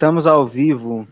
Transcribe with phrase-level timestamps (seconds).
[0.00, 1.06] Estamos ao vivo.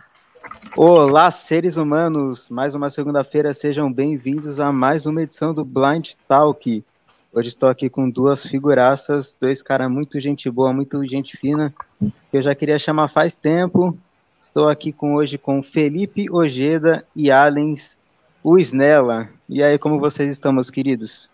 [0.75, 2.49] Olá, seres humanos!
[2.49, 6.83] Mais uma segunda-feira, sejam bem-vindos a mais uma edição do Blind Talk.
[7.31, 12.39] Hoje estou aqui com duas figuraças, dois caras muito gente boa, muito gente fina, que
[12.39, 13.95] eu já queria chamar faz tempo.
[14.43, 17.99] Estou aqui com hoje com Felipe Ojeda e Alens
[18.43, 19.29] o Snella.
[19.51, 21.31] E aí, como vocês estão, meus queridos?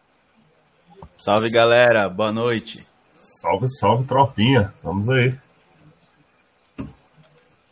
[1.15, 2.09] Salve, galera.
[2.09, 2.85] Boa noite.
[3.13, 4.75] Salve, salve, tropinha.
[4.83, 5.44] Vamos aí.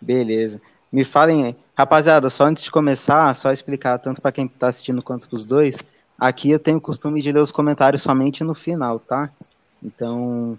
[0.02, 0.60] Beleza.
[0.92, 1.56] Me falem aí.
[1.74, 5.46] Rapaziada, só antes de começar, só explicar tanto para quem está assistindo quanto para os
[5.46, 5.78] dois.
[6.18, 9.30] Aqui eu tenho o costume de ler os comentários somente no final, tá?
[9.82, 10.56] Então,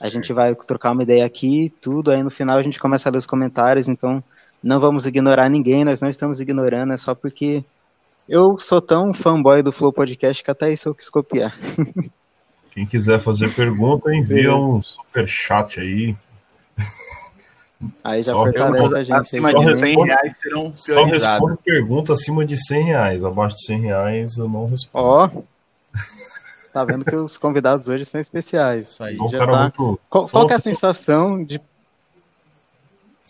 [0.00, 3.12] a gente vai trocar uma ideia aqui, tudo, aí no final a gente começa a
[3.12, 4.22] ler os comentários, então
[4.62, 7.64] não vamos ignorar ninguém, nós não estamos ignorando, é só porque
[8.28, 11.56] eu sou tão fanboy do Flow Podcast que até isso eu quis copiar.
[12.72, 16.14] Quem quiser fazer pergunta, envia um super chat aí.
[18.02, 19.16] Aí já só fortalece a gente.
[19.16, 21.22] Acima de 100 reais serão priorizados.
[21.22, 23.24] Só responde pergunta acima de 100 reais.
[23.24, 25.04] Abaixo de 100 reais eu não respondo.
[25.04, 25.30] Ó,
[26.72, 28.92] tá vendo que os convidados hoje são especiais.
[28.92, 29.16] Isso aí.
[29.30, 29.62] Já tá...
[29.62, 30.00] muito...
[30.08, 31.60] Qual, qual é a sensação de...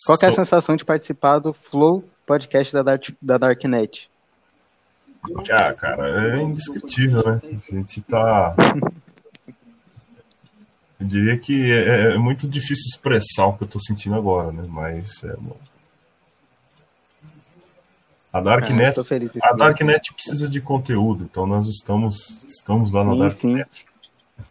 [0.05, 4.09] Qual é a sensação de participar do Flow Podcast da, Dark, da Darknet?
[5.51, 7.41] Ah, cara, é indescritível, né?
[7.43, 8.55] A gente tá
[10.99, 14.65] eu diria que é, é, muito difícil expressar o que eu tô sentindo agora, né?
[14.69, 15.57] Mas é bom.
[18.33, 18.99] A Darknet,
[19.43, 23.87] ah, a Darknet precisa de conteúdo, então nós estamos, estamos lá na sim, Darknet.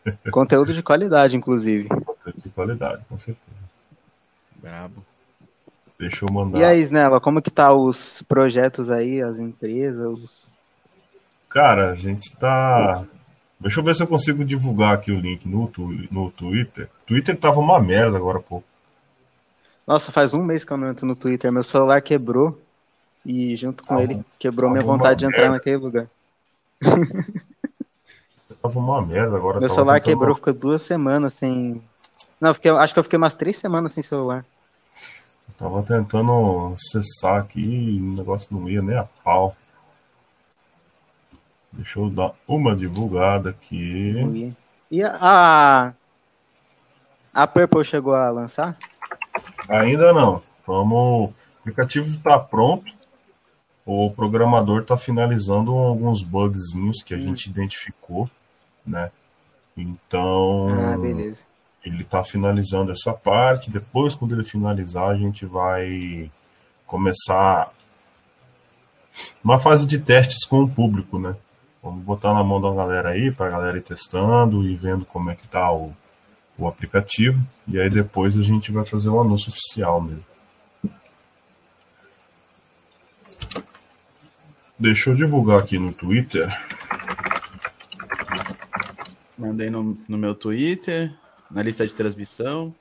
[0.03, 0.13] Sim.
[0.31, 1.87] conteúdo de qualidade, inclusive.
[1.89, 3.57] Conteúdo de qualidade, com certeza.
[4.55, 5.03] Brabo.
[5.99, 6.59] Deixa eu mandar.
[6.59, 10.07] E aí, Snella, como que tá os projetos aí, as empresas?
[10.07, 10.51] Os...
[11.49, 13.05] Cara, a gente tá
[13.59, 15.71] Deixa eu ver se eu consigo divulgar aqui o link no,
[16.11, 16.89] no Twitter.
[17.05, 18.61] Twitter tava uma merda agora, pô.
[19.87, 21.51] Nossa, faz um mês que eu não entro no Twitter.
[21.51, 22.59] Meu celular quebrou
[23.25, 25.55] e junto com ele quebrou minha vontade de entrar merda.
[25.55, 26.07] naquele lugar.
[28.61, 29.59] tava uma merda agora.
[29.59, 30.19] Meu celular tentando...
[30.19, 31.81] quebrou, ficou duas semanas sem.
[32.39, 34.45] Não, fiquei, acho que eu fiquei umas três semanas sem celular.
[35.47, 39.55] Eu tava tentando acessar aqui e o negócio não ia nem a pau.
[41.75, 44.53] Deixa eu dar uma divulgada aqui.
[44.89, 45.93] E a.
[47.33, 48.77] A Purple chegou a lançar?
[49.67, 50.41] Ainda não.
[50.65, 51.31] Vamos.
[51.31, 52.93] O aplicativo está pronto.
[53.85, 57.21] O programador está finalizando alguns bugzinhos que a hum.
[57.21, 58.29] gente identificou,
[58.85, 59.11] né?
[59.75, 60.67] Então.
[60.69, 61.41] Ah, beleza.
[61.83, 63.69] Ele está finalizando essa parte.
[63.69, 66.31] Depois, quando ele finalizar, a gente vai
[66.87, 67.69] começar
[69.43, 71.35] uma fase de testes com o público, né?
[71.85, 75.29] Vamos botar na mão da galera aí, para a galera ir testando e vendo como
[75.29, 75.93] é que tá o,
[76.57, 77.39] o aplicativo.
[77.67, 80.25] E aí depois a gente vai fazer um anúncio oficial mesmo.
[84.79, 86.49] Deixa eu divulgar aqui no Twitter.
[89.37, 91.15] Mandei no, no meu Twitter,
[91.51, 92.73] na lista de transmissão,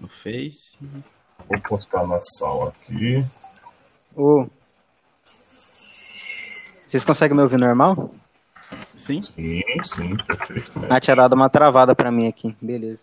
[0.00, 0.76] no Face.
[1.48, 3.24] Vou postar na sala aqui.
[4.16, 4.48] Oh,
[6.86, 8.14] vocês conseguem me ouvir normal?
[8.94, 9.20] Sim.
[9.20, 10.72] Sim, sim, perfeito.
[10.88, 13.00] Ah, tinha dado uma travada para mim aqui, beleza.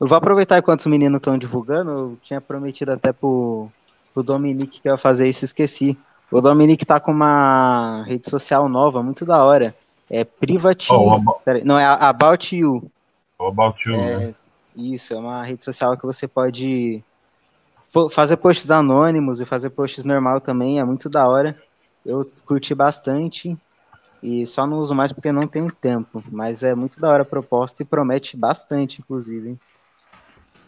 [0.00, 3.68] Eu vou aproveitar enquanto os meninos estão divulgando, eu tinha prometido até pro,
[4.14, 5.98] pro Dominique que eu ia fazer isso, esqueci.
[6.30, 9.74] O Dominique tá com uma rede social nova, muito da hora.
[10.08, 10.92] É Private.
[10.92, 11.64] Oh, about...
[11.64, 12.90] não, é About You.
[13.40, 14.34] About You, é, né?
[14.76, 17.02] Isso, é uma rede social que você pode
[18.10, 21.56] fazer posts anônimos e fazer posts normal também, é muito da hora.
[22.06, 23.58] Eu curti bastante
[24.22, 26.22] e só não uso mais porque não tenho tempo.
[26.30, 29.50] Mas é muito da hora a proposta e promete bastante, inclusive.
[29.50, 29.60] Hein?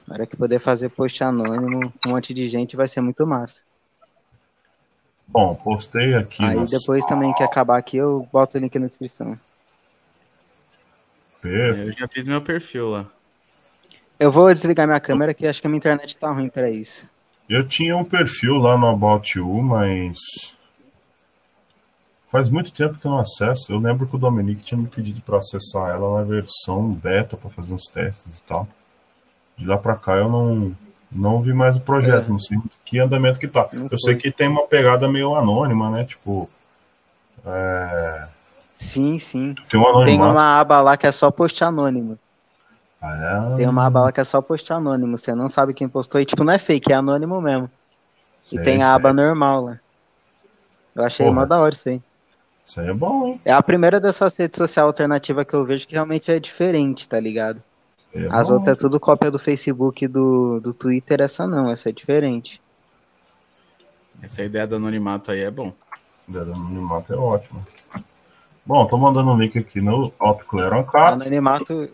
[0.07, 3.25] Na hora que poder fazer post anônimo com um monte de gente vai ser muito
[3.27, 3.63] massa.
[5.29, 6.43] Bom, postei aqui.
[6.43, 9.39] Aí depois também que acabar aqui eu boto o link na descrição.
[11.41, 11.91] Perfeito.
[11.91, 13.07] Eu já fiz meu perfil lá.
[14.19, 17.09] Eu vou desligar minha câmera que acho que a minha internet tá ruim para isso.
[17.49, 20.19] Eu tinha um perfil lá no About You, mas
[22.31, 23.73] Faz muito tempo que eu não acesso.
[23.73, 27.49] Eu lembro que o Dominique tinha me pedido para acessar ela na versão beta para
[27.51, 28.69] fazer uns testes e tal.
[29.57, 30.77] De lá para cá eu não
[31.11, 32.29] não vi mais o projeto, é.
[32.29, 33.67] não sei que andamento que tá.
[33.73, 33.99] Não eu foi.
[33.99, 36.05] sei que tem uma pegada meio anônima, né?
[36.05, 36.49] Tipo.
[37.47, 38.29] É...
[38.75, 39.55] Sim, sim.
[39.71, 42.19] Tem, um tem uma aba lá que é só post anônimo.
[43.01, 43.57] Ah, é?
[43.57, 45.17] Tem uma aba lá que é só post anônimo.
[45.17, 47.71] Você não sabe quem postou e, tipo, não é fake, é anônimo mesmo.
[48.45, 49.81] Sei, e tem a aba normal lá.
[50.95, 51.41] Eu achei Porra.
[51.41, 52.03] mó da hora isso aí.
[52.69, 53.41] Isso aí é bom, hein?
[53.47, 57.19] É a primeira dessas redes sociais alternativas que eu vejo que realmente é diferente, tá
[57.19, 57.63] ligado?
[58.15, 61.71] É, As não, outras é tudo cópia do Facebook e do, do Twitter, essa não,
[61.71, 62.61] essa é diferente.
[64.23, 65.73] Essa ideia do anonimato aí é bom.
[66.29, 67.67] ideia do anonimato é ótima.
[68.67, 71.09] Bom, tô mandando um link aqui no Autoclaron K.
[71.13, 71.89] Anonimato,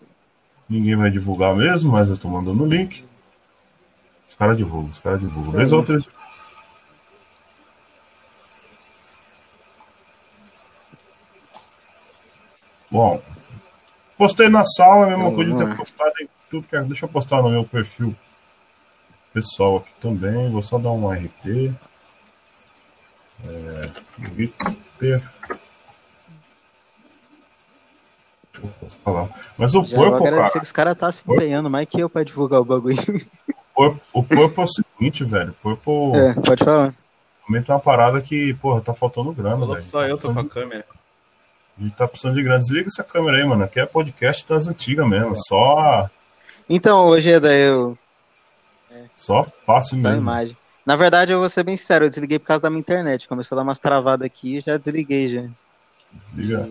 [0.69, 3.05] Ninguém vai divulgar mesmo, mas eu tô mandando o link.
[4.29, 5.53] Os caras divulgam, os caras divulgam.
[5.53, 5.95] Vez ou outra.
[5.95, 6.07] eles-
[12.95, 13.21] Bom,
[14.17, 15.75] postei na sala, a mesma coisa de ter lá.
[15.75, 16.83] postado em tudo que é.
[16.85, 18.15] Deixa eu postar no meu perfil
[19.33, 20.49] pessoal aqui também.
[20.53, 21.73] Vou só dar um RT.
[23.45, 24.77] É, Victor.
[25.01, 25.23] Deixa
[28.81, 29.29] eu falar.
[29.59, 30.29] Mas o já Purple, cara.
[30.37, 32.97] agradecer que os caras tá se empenhando mais que eu pra divulgar o bagulho.
[34.13, 35.53] O Purple é o seguinte, velho.
[35.61, 36.95] Purple É, pode falar.
[37.45, 39.83] também tá uma parada que, porra, tá faltando grana, Falou velho.
[39.83, 40.87] só eu tô com a Tá câmera.
[41.79, 42.61] Gente tá precisando de grana.
[42.61, 43.65] Desliga essa câmera aí, mano.
[43.65, 45.35] Aqui é podcast das antigas mesmo.
[45.37, 46.09] Só,
[46.69, 47.99] Então, hoje é daí eu
[49.17, 50.17] só da mesmo.
[50.21, 50.57] imagem.
[50.87, 53.27] Na verdade, eu vou ser bem sincero, eu desliguei por causa da minha internet.
[53.27, 55.45] Começou a dar umas travadas aqui e já desliguei já.
[56.13, 56.69] Desliga,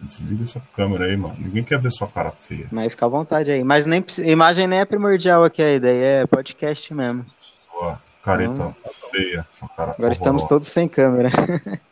[0.00, 1.36] desliga essa câmera aí, mano.
[1.38, 2.66] Ninguém quer ver sua cara feia.
[2.70, 3.62] Mas fica à vontade aí.
[3.64, 7.24] Mas nem imagem nem é primordial aqui a ideia, é podcast mesmo.
[7.40, 8.74] Sua careta
[9.10, 9.46] feia.
[9.52, 11.30] Sua cara Agora estamos todos sem câmera.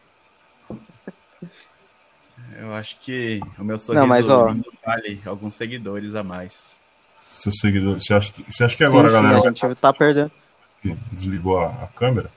[2.61, 4.55] Eu acho que o meu sorriso Não, mas, ó.
[4.85, 6.79] vale alguns seguidores a mais.
[7.23, 8.01] Seu seguidor.
[8.01, 10.33] Você acha que, você acha que agora sim, galera a gente tá perdendo.
[11.13, 12.31] desligou a, a câmera?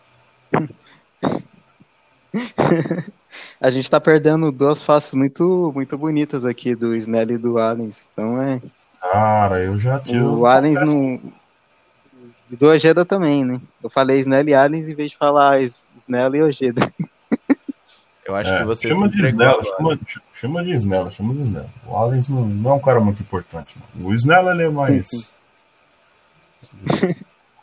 [3.59, 8.07] A gente tá perdendo duas faces muito, muito bonitas aqui do Snell e do Allens.
[8.11, 8.61] Então é.
[8.99, 10.19] Cara, eu já tive.
[10.19, 11.21] O Allens não.
[12.49, 13.61] E do Ojeda também, né?
[13.81, 16.93] Eu falei Snell e Allens em vez de falar Snell e Ojeda.
[18.31, 19.63] Eu acho É, que você chama de agora.
[19.65, 19.99] chama,
[20.33, 21.69] chama de Snella, chama de Snella.
[21.85, 23.75] O Allens não, não é um cara muito importante.
[23.93, 24.07] Não.
[24.07, 25.09] O Snella ele é mais.
[25.09, 25.25] Sim,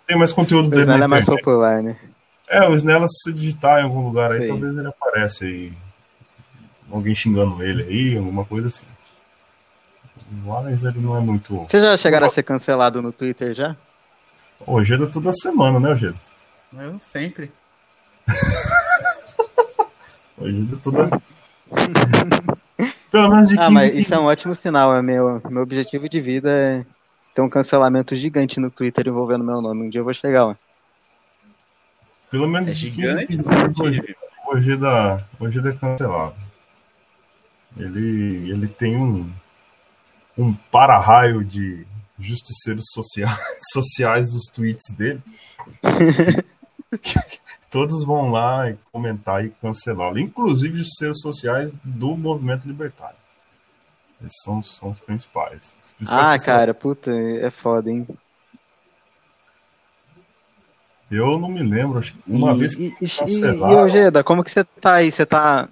[0.06, 1.42] Tem mais conteúdo O dele Snell na é mais internet.
[1.44, 1.96] popular, né?
[2.48, 4.48] É, o Snella, se você digitar em algum lugar aí, Sei.
[4.48, 5.72] talvez ele apareça aí.
[6.90, 8.86] Alguém xingando ele aí, alguma coisa assim.
[10.44, 11.64] O Allens ele não é muito.
[11.66, 13.74] Vocês já chegaram a ser cancelado no Twitter já?
[14.66, 16.16] O Ojeda toda semana, né, Ojeda?
[16.78, 17.50] Eu sempre.
[20.40, 21.22] O Ojeda toda.
[23.10, 24.94] Pelo menos de 15 Ah, mas isso é um ótimo sinal.
[24.94, 26.84] É meu, meu objetivo de vida é
[27.34, 29.86] ter um cancelamento gigante no Twitter envolvendo meu nome.
[29.86, 30.56] Um dia eu vou chegar lá.
[32.30, 33.22] Pelo menos É de 15 gigante.
[33.24, 36.34] em 15 dias, o Ojeda- o Ojeda, o Ojeda é cancelado.
[37.76, 39.30] Ele, ele tem um,
[40.36, 41.86] um para-raio de
[42.18, 43.38] justiceiros sociais,
[43.72, 45.22] sociais dos tweets dele.
[47.70, 50.18] Todos vão lá e comentar e cancelá-lo.
[50.18, 53.16] Inclusive justiceiros sociais do movimento libertário.
[54.20, 55.76] Eles são, são os principais.
[55.82, 58.06] Os principais Ah, cara, puta, é foda, hein?
[61.10, 61.98] Eu não me lembro.
[61.98, 64.94] acho que Uma e, vez que e, e, e, cancelaram- Ojeda, como que você tá
[64.94, 65.10] aí?
[65.10, 65.68] Você tá.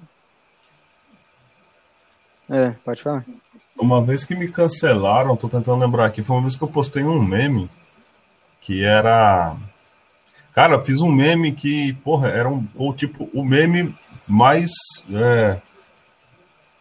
[2.49, 3.25] É, pode falar.
[3.79, 7.03] Uma vez que me cancelaram, tô tentando lembrar aqui, foi uma vez que eu postei
[7.05, 7.69] um meme
[8.61, 9.55] que era.
[10.57, 12.67] Cara, eu fiz um meme que, porra, era um.
[12.75, 13.95] Ou tipo, o meme
[14.27, 14.73] mais.
[15.13, 15.61] é,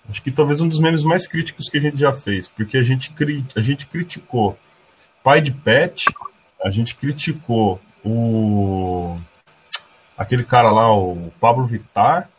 [0.10, 2.83] Acho que talvez um dos memes mais críticos que a gente já fez, porque a
[2.83, 3.44] gente, cri...
[3.54, 4.57] a gente criticou
[5.22, 6.06] pai de pet,
[6.63, 9.17] a gente criticou o.
[10.17, 12.29] aquele cara lá, o Pablo Vittar,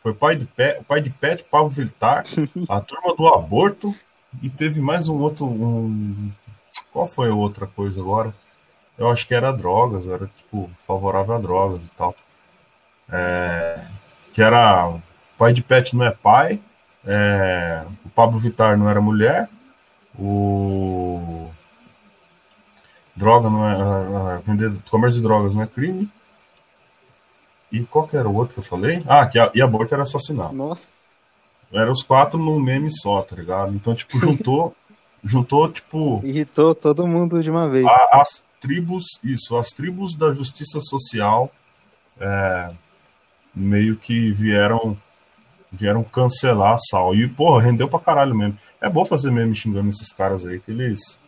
[0.00, 2.24] foi pai de pet, o pai de pet, Pablo Vittar,
[2.68, 3.92] a turma do aborto
[4.40, 5.44] e teve mais um outro.
[5.44, 6.30] Um...
[6.92, 8.32] Qual foi a outra coisa agora?
[8.96, 12.14] Eu acho que era drogas, era tipo favorável a drogas e tal.
[13.10, 13.84] É,
[14.32, 14.96] Que era
[15.36, 16.60] pai de pet não é pai,
[17.04, 19.48] é, o Pablo Vittar não era mulher,
[20.18, 21.50] o
[23.14, 26.08] droga não é, é, vender comércio de drogas não é crime.
[27.70, 29.02] E qual que era o outro que eu falei?
[29.06, 30.54] Ah, que a, e aborto era assassinato.
[30.54, 30.88] Nossa.
[31.72, 33.74] Eram os quatro num meme só, tá ligado?
[33.74, 34.74] Então, tipo, juntou,
[35.24, 37.84] juntou, tipo, Irritou todo mundo de uma vez.
[37.86, 41.50] a- as tribos, isso, as tribos da justiça social
[42.20, 42.70] é,
[43.54, 44.96] meio que vieram
[45.72, 47.14] vieram cancelar a Sal.
[47.16, 48.56] E, porra, rendeu pra caralho mesmo.
[48.80, 51.18] É bom fazer meme xingando esses caras aí, que eles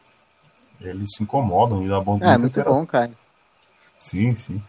[0.81, 3.11] eles se incomodam e dá bom É, muito bom, cara.
[3.99, 4.63] Sim, sim.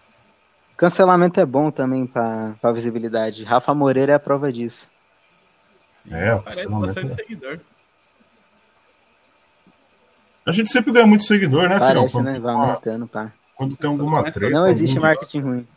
[0.75, 3.43] Cancelamento é bom também pra, pra visibilidade.
[3.43, 4.89] Rafa Moreira é a prova disso.
[5.89, 7.15] Sim, É, Parece bastante é.
[7.15, 7.59] seguidor.
[10.47, 11.79] A gente sempre ganha muito seguidor, né, filhão?
[11.95, 12.31] Parece, Quando, né?
[12.33, 13.31] tem Vai aumentando, pá.
[13.55, 14.55] quando tem alguma Começa- treta.
[14.55, 15.67] Não existe algum- marketing ruim.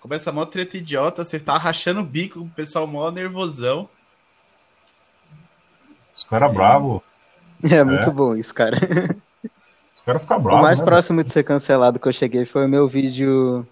[0.00, 3.88] Começa mó treta idiota, você tá rachando o bico, o pessoal mó nervosão.
[6.16, 7.00] Os caras bravos.
[7.68, 8.76] É muito bom isso, cara.
[9.94, 10.60] Os caras ficam bravos.
[10.60, 13.66] O mais né, próximo de ser cancelado que eu cheguei foi o meu vídeo.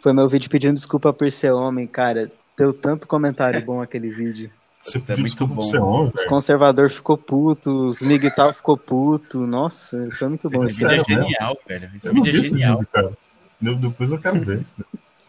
[0.00, 2.30] Foi meu vídeo pedindo desculpa por ser homem, cara.
[2.58, 4.50] Deu tanto comentário bom aquele vídeo.
[4.84, 5.62] Você É muito bom.
[5.62, 6.28] Os velho.
[6.28, 9.46] conservador ficou puto, os miguital ficou puto.
[9.46, 11.90] Nossa, foi muito bom Esse esse vídeo é genial, velho.
[11.94, 12.78] Esse Eu não vídeo vi é esse genial.
[12.78, 13.12] vídeo, cara.
[13.60, 14.64] De- Depois eu quero ver.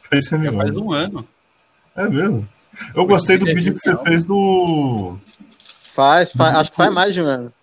[0.01, 0.31] Faz
[0.77, 1.25] um ano.
[1.95, 2.47] É mesmo.
[2.93, 5.17] Eu gostei do vídeo é que você fez do.
[5.93, 7.53] Faz, faz- acho que faz mais de um ano.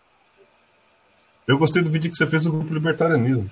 [1.46, 3.50] Eu gostei do vídeo que você fez do grupo libertarianismo.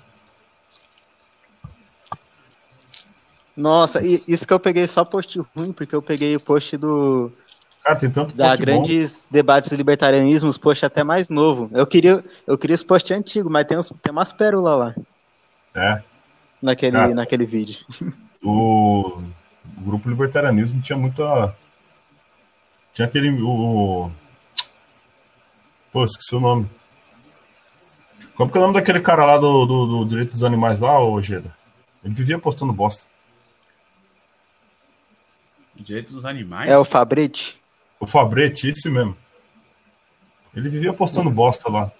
[3.57, 7.31] Nossa, e isso que eu peguei só post ruim, porque eu peguei o post do
[7.83, 8.65] Cara, tem tanto da post bom.
[8.67, 11.71] grandes debates do libertarianismo, os posts até mais novo.
[11.73, 14.95] Eu queria, eu queria os posts antigos, mas tem, uns, tem umas pérolas lá
[15.75, 16.03] É.
[16.61, 17.09] naquele, Ah.
[17.15, 17.79] naquele vídeo.
[18.43, 19.19] O...
[19.77, 21.55] o grupo libertarianismo tinha muita.
[22.95, 23.31] Tinha aquele.
[23.43, 24.11] O...
[25.93, 26.67] Pô, esqueci o nome.
[28.35, 30.99] Como que é o nome daquele cara lá do, do, do Direito dos Animais lá,
[30.99, 31.55] ô Geda?
[32.03, 33.05] Ele vivia postando bosta.
[35.77, 36.71] Direito dos animais.
[36.71, 37.60] É o Fabretti?
[38.01, 39.17] O Fabretti, esse mesmo.
[40.55, 41.93] Ele vivia postando bosta lá.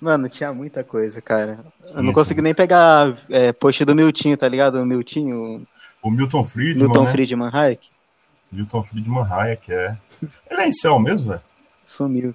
[0.00, 1.58] Mano, tinha muita coisa, cara.
[1.92, 4.76] Eu não consegui nem pegar é, post do Miltinho, tá ligado?
[4.80, 5.66] O Miltinho,
[6.00, 7.10] O Milton o Friedman, Milton né?
[7.10, 7.88] Friedman Hayek,
[8.52, 9.98] Milton Friedman Hayek, é.
[10.48, 11.42] Ele é incel mesmo, velho?
[11.84, 12.32] sumiu.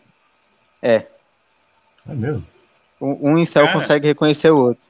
[0.81, 1.07] É,
[2.05, 2.45] É mesmo.
[2.99, 3.79] um, um incel Cara.
[3.79, 4.85] consegue reconhecer o outro.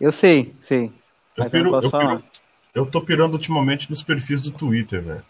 [0.00, 0.86] Eu sei, sei.
[1.36, 2.16] Eu, Mas eu não posso eu, falar.
[2.16, 2.28] piro-
[2.74, 5.22] eu tô pirando ultimamente nos perfis do Twitter, velho.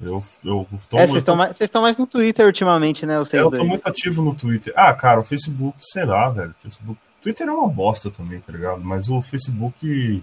[0.00, 3.18] Eu, eu, tô, É, eu, vocês estão mais, vocês estão mais no Twitter ultimamente, né?
[3.18, 3.60] Vocês eu dois.
[3.60, 4.72] tô muito ativo no Twitter.
[4.76, 6.54] Ah, cara, o Facebook, sei lá, velho.
[6.62, 7.00] Facebook.
[7.20, 8.80] Twitter é uma bosta também, tá ligado?
[8.80, 10.22] Mas o Facebook.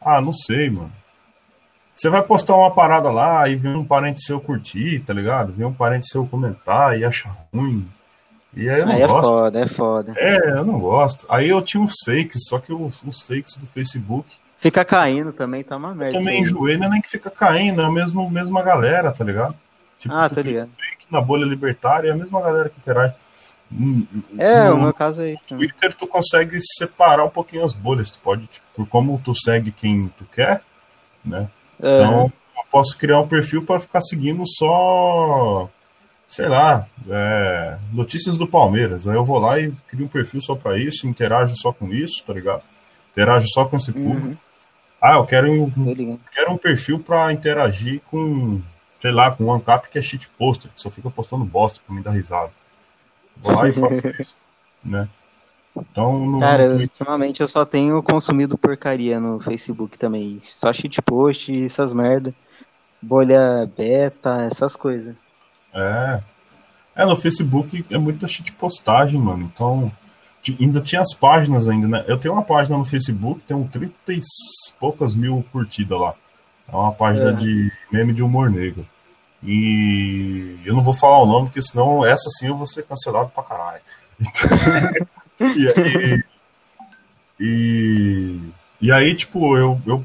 [0.00, 0.92] Ah, não sei, mano.
[1.96, 5.52] Você vai postar uma parada lá e vem um parente seu curtir, tá ligado?
[5.52, 7.88] Vem um parente seu comentar e acha ruim.
[8.54, 9.28] E aí eu não Aí é gosto.
[9.28, 10.14] foda, é foda.
[10.16, 11.26] É, eu não gosto.
[11.28, 15.62] Aí eu tinha uns fakes, só que os, os fakes do Facebook Fica caindo também,
[15.62, 16.18] tá uma eu merda.
[16.18, 16.56] também isso aí.
[16.56, 19.54] enjoei, não é nem que fica caindo, é a mesma, mesma galera, tá ligado?
[20.00, 20.70] Tipo, Ah, tá ligado.
[21.10, 23.14] na bolha libertária, é a mesma galera que interage.
[23.70, 24.04] Hum,
[24.38, 25.42] É, no o meu caso é isso.
[25.48, 25.68] também.
[25.68, 29.70] Twitter tu consegue separar um pouquinho as bolhas, tu pode, tipo, por como tu segue
[29.70, 30.62] quem tu quer,
[31.24, 31.48] né?
[31.80, 35.68] É, Então, eu posso criar um perfil para ficar seguindo só,
[36.26, 39.06] sei lá, é, notícias do Palmeiras.
[39.06, 42.24] Aí eu vou lá e crio um perfil só para isso, interajo só com isso,
[42.26, 42.62] tá ligado?
[43.12, 44.28] Interajo só com esse público.
[44.28, 44.36] uhum,
[45.00, 48.60] Ah, eu quero um, quero um perfil para interagir com,
[49.00, 51.94] sei lá, com um ANCAP que é shit poster, que só fica postando bosta pra
[51.94, 52.50] me dar risada.
[53.36, 54.34] Vou lá e faço isso,
[54.84, 55.08] né?
[55.76, 60.40] Então, no, Cara, no ultimamente eu só tenho consumido porcaria no Facebook também.
[60.42, 62.34] Só shitpost, essas merda.
[63.00, 65.14] Bolha beta, essas coisas.
[65.72, 66.20] é,
[66.96, 69.48] é, no Facebook é muita shit postagem, mano.
[69.54, 69.92] Então,
[70.58, 72.04] ainda tinha as páginas ainda, né?
[72.06, 74.20] Eu tenho uma página no Facebook, tem um 30 e
[74.78, 76.14] poucas mil curtidas lá.
[76.70, 77.32] É uma página É.
[77.32, 78.86] de meme de humor negro.
[79.42, 83.30] E eu não vou falar o nome, porque senão essa sim eu vou ser cancelado
[83.30, 83.80] pra caralho.
[84.20, 84.48] Então,
[85.56, 86.24] e, aí,
[87.40, 88.40] e,
[88.80, 90.04] e aí, tipo, eu, eu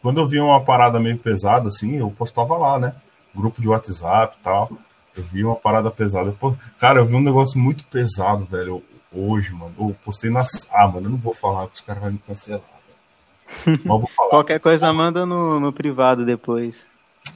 [0.00, 2.94] quando eu via uma parada meio pesada assim, eu postava lá, né?
[3.34, 4.70] Grupo de WhatsApp e tal.
[5.16, 6.34] Eu vi uma parada pesada.
[6.42, 8.82] Eu, cara, eu vi um negócio muito pesado, velho,
[9.12, 9.74] hoje, mano.
[9.78, 10.48] Eu postei nas.
[10.70, 12.60] Ah, mano, eu não vou falar que os caras vão me cancelar.
[12.60, 13.78] velho.
[13.78, 14.30] Mas eu vou falar.
[14.30, 16.86] Qualquer coisa manda no, no privado depois.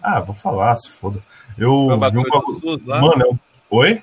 [0.03, 1.23] Ah, vou falar, se foda.
[1.57, 2.61] Eu Foi o vi um bagulho do bagulho.
[2.61, 3.01] SUS lá?
[3.01, 3.39] Mano, eu...
[3.71, 4.03] oi?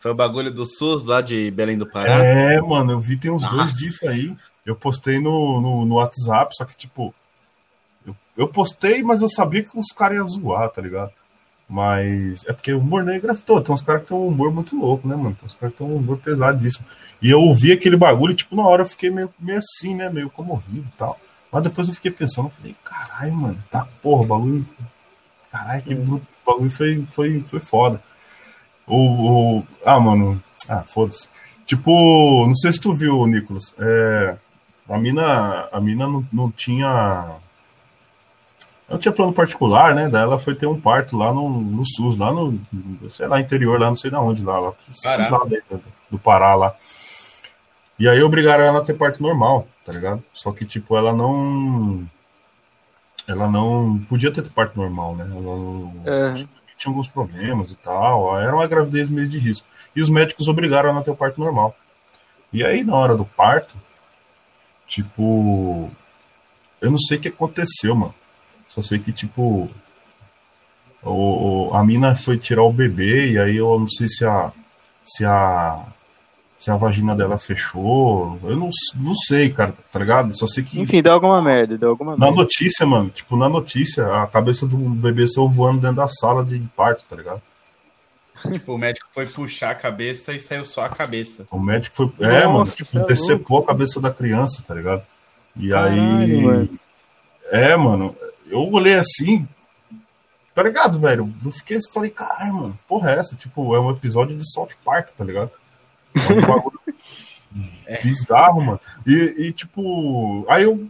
[0.00, 2.24] Foi o bagulho do SUS lá de Belém do Pará?
[2.24, 3.76] É, mano, eu vi tem uns dois Nossa.
[3.76, 4.34] disso aí.
[4.64, 7.14] Eu postei no, no, no WhatsApp, só que, tipo,
[8.06, 11.12] eu, eu postei, mas eu sabia que os caras iam zoar, tá ligado?
[11.68, 13.62] Mas é porque o humor negro é todo.
[13.62, 15.36] Tem uns caras que tem um humor muito louco, né, mano?
[15.36, 16.86] Tem uns caras que tem um humor pesadíssimo.
[17.20, 20.08] E eu ouvi aquele bagulho, e, tipo, na hora eu fiquei meio, meio assim, né?
[20.08, 21.20] Meio comovido e tal.
[21.52, 24.66] Mas depois eu fiquei pensando, eu falei, caralho, mano, tá porra, o bagulho.
[25.50, 26.26] Caralho, que bruto.
[26.44, 28.02] O bagulho foi, foi, foi foda.
[28.86, 29.66] O, o...
[29.84, 30.42] Ah, mano.
[30.68, 31.28] Ah, foda-se.
[31.66, 33.74] Tipo, não sei se tu viu, Nicolas.
[33.78, 34.36] É,
[34.88, 37.36] a mina, a mina não, não tinha.
[38.88, 40.08] Não tinha plano particular, né?
[40.08, 42.58] Daí ela foi ter um parto lá no, no SUS, lá no,
[43.10, 46.18] sei lá, interior, lá não sei de onde, lá, lá, esses lados aí do, do
[46.18, 46.74] Pará lá.
[47.98, 50.24] E aí obrigaram ela a ter parto normal, tá ligado?
[50.32, 52.06] Só que, tipo, ela não.
[53.26, 55.24] Ela não podia ter parto normal, né?
[55.30, 56.32] Ela não, É.
[56.34, 58.40] tinha alguns problemas e tal.
[58.40, 59.66] Era uma gravidez meio de risco.
[59.94, 61.76] E os médicos obrigaram ela a ter o parto normal.
[62.50, 63.74] E aí, na hora do parto,
[64.86, 65.90] tipo.
[66.80, 68.14] Eu não sei o que aconteceu, mano.
[68.68, 69.70] Só sei que, tipo.
[71.02, 74.50] o, o- a mina foi tirar o bebê e aí eu não sei se a
[75.04, 75.84] se a
[76.58, 78.36] se a vagina dela fechou.
[78.42, 80.36] Eu não, não sei, cara, tá ligado?
[80.36, 82.34] Só sei que Enfim, deu alguma merda, deu alguma na merda.
[82.42, 86.58] notícia, mano, tipo, na notícia, a cabeça do bebê saiu voando dentro da sala de
[86.76, 87.40] parto, tá ligado?
[88.52, 91.46] Tipo, o médico foi puxar a cabeça e saiu só a cabeça.
[91.50, 92.12] O médico foi.
[92.26, 95.02] é, mano, Nossa, tipo, cê é decepou a cabeça da criança, tá ligado?
[95.56, 95.96] E aí.
[95.96, 96.68] Caralho, mano.
[97.52, 98.16] É, mano,
[98.50, 99.46] eu olhei assim.
[100.54, 101.32] Tá ligado, velho?
[101.44, 103.36] Eu fiquei assim, falei, caralho, mano, porra é essa?
[103.36, 105.50] Tipo, é um episódio de South Park, tá ligado?
[106.14, 106.80] É um bagulho
[108.02, 108.80] bizarro, mano.
[109.06, 110.88] E, e, tipo, aí eu,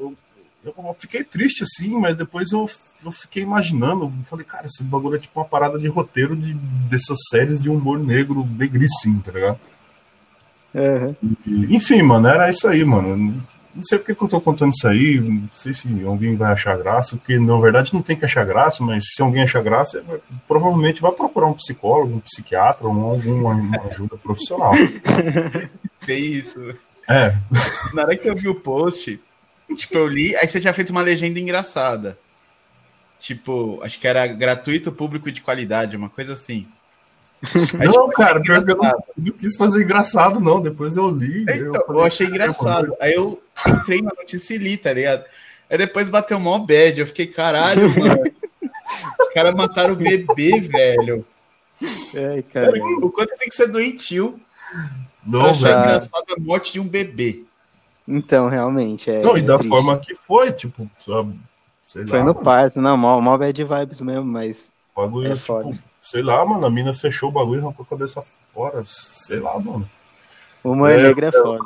[0.00, 0.16] eu,
[0.64, 2.68] eu fiquei triste assim, mas depois eu,
[3.04, 6.54] eu fiquei imaginando, eu falei, cara, esse bagulho é tipo uma parada de roteiro de,
[6.88, 9.60] dessas séries de humor negro, negríssimo, tá ligado?
[10.74, 11.14] Aham.
[11.46, 13.42] E, enfim, mano, era isso aí, mano.
[13.74, 16.76] Não sei porque que eu tô contando isso aí, não sei se alguém vai achar
[16.76, 20.20] graça, porque na verdade não tem que achar graça, mas se alguém achar graça, vai-
[20.46, 24.72] provavelmente vai procurar um psicólogo, um psiquiatra ou alguma uma ajuda profissional.
[26.06, 26.74] Vê isso.
[27.08, 27.34] É,
[27.94, 29.20] Na hora que eu vi o post,
[29.76, 32.18] tipo, eu li, aí você tinha feito uma legenda engraçada.
[33.18, 36.66] Tipo, acho que era gratuito, público de qualidade, uma coisa assim.
[37.78, 40.60] Aí, não, tipo, cara, pior que eu não, não quis fazer engraçado, não.
[40.60, 41.42] Depois eu li.
[41.42, 42.94] Então, eu, falei, achei "Caralho, engraçado.
[43.00, 45.24] Aí eu entrei na notícia e li, tá ligado?
[45.70, 47.00] Aí depois bateu mó bad.
[47.00, 48.22] Eu fiquei, caralho, mano.
[49.20, 51.24] Os caras mataram o bebê, velho.
[52.32, 52.72] Ai, cara.
[53.00, 54.38] O quanto tem que ser doentio
[54.70, 54.90] pra
[55.26, 55.80] Não, achar velho.
[55.80, 57.44] engraçado a morte de um bebê.
[58.06, 59.22] Então, realmente, é.
[59.22, 59.70] Não, e da triste.
[59.70, 61.38] forma que foi, tipo, sabe,
[61.86, 64.70] sei Foi lá, no mano, parto, não, mó, mó bad vibes mesmo, mas.
[64.94, 65.70] o bagulho, é foda.
[65.70, 69.38] tipo, sei lá, mano, a mina fechou o bagulho e arrancou a cabeça fora, sei
[69.38, 69.88] lá, mano.
[70.64, 71.64] O humor É, negro é foda.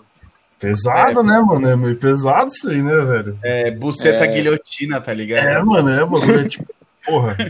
[0.59, 1.69] Pesado, né, mano?
[1.69, 3.39] É meio pesado isso aí, né, velho?
[3.43, 4.29] É, buceta É.
[4.29, 5.47] guilhotina, tá ligado?
[5.47, 6.67] É, mano, é, bagulho é tipo,
[7.05, 7.37] porra,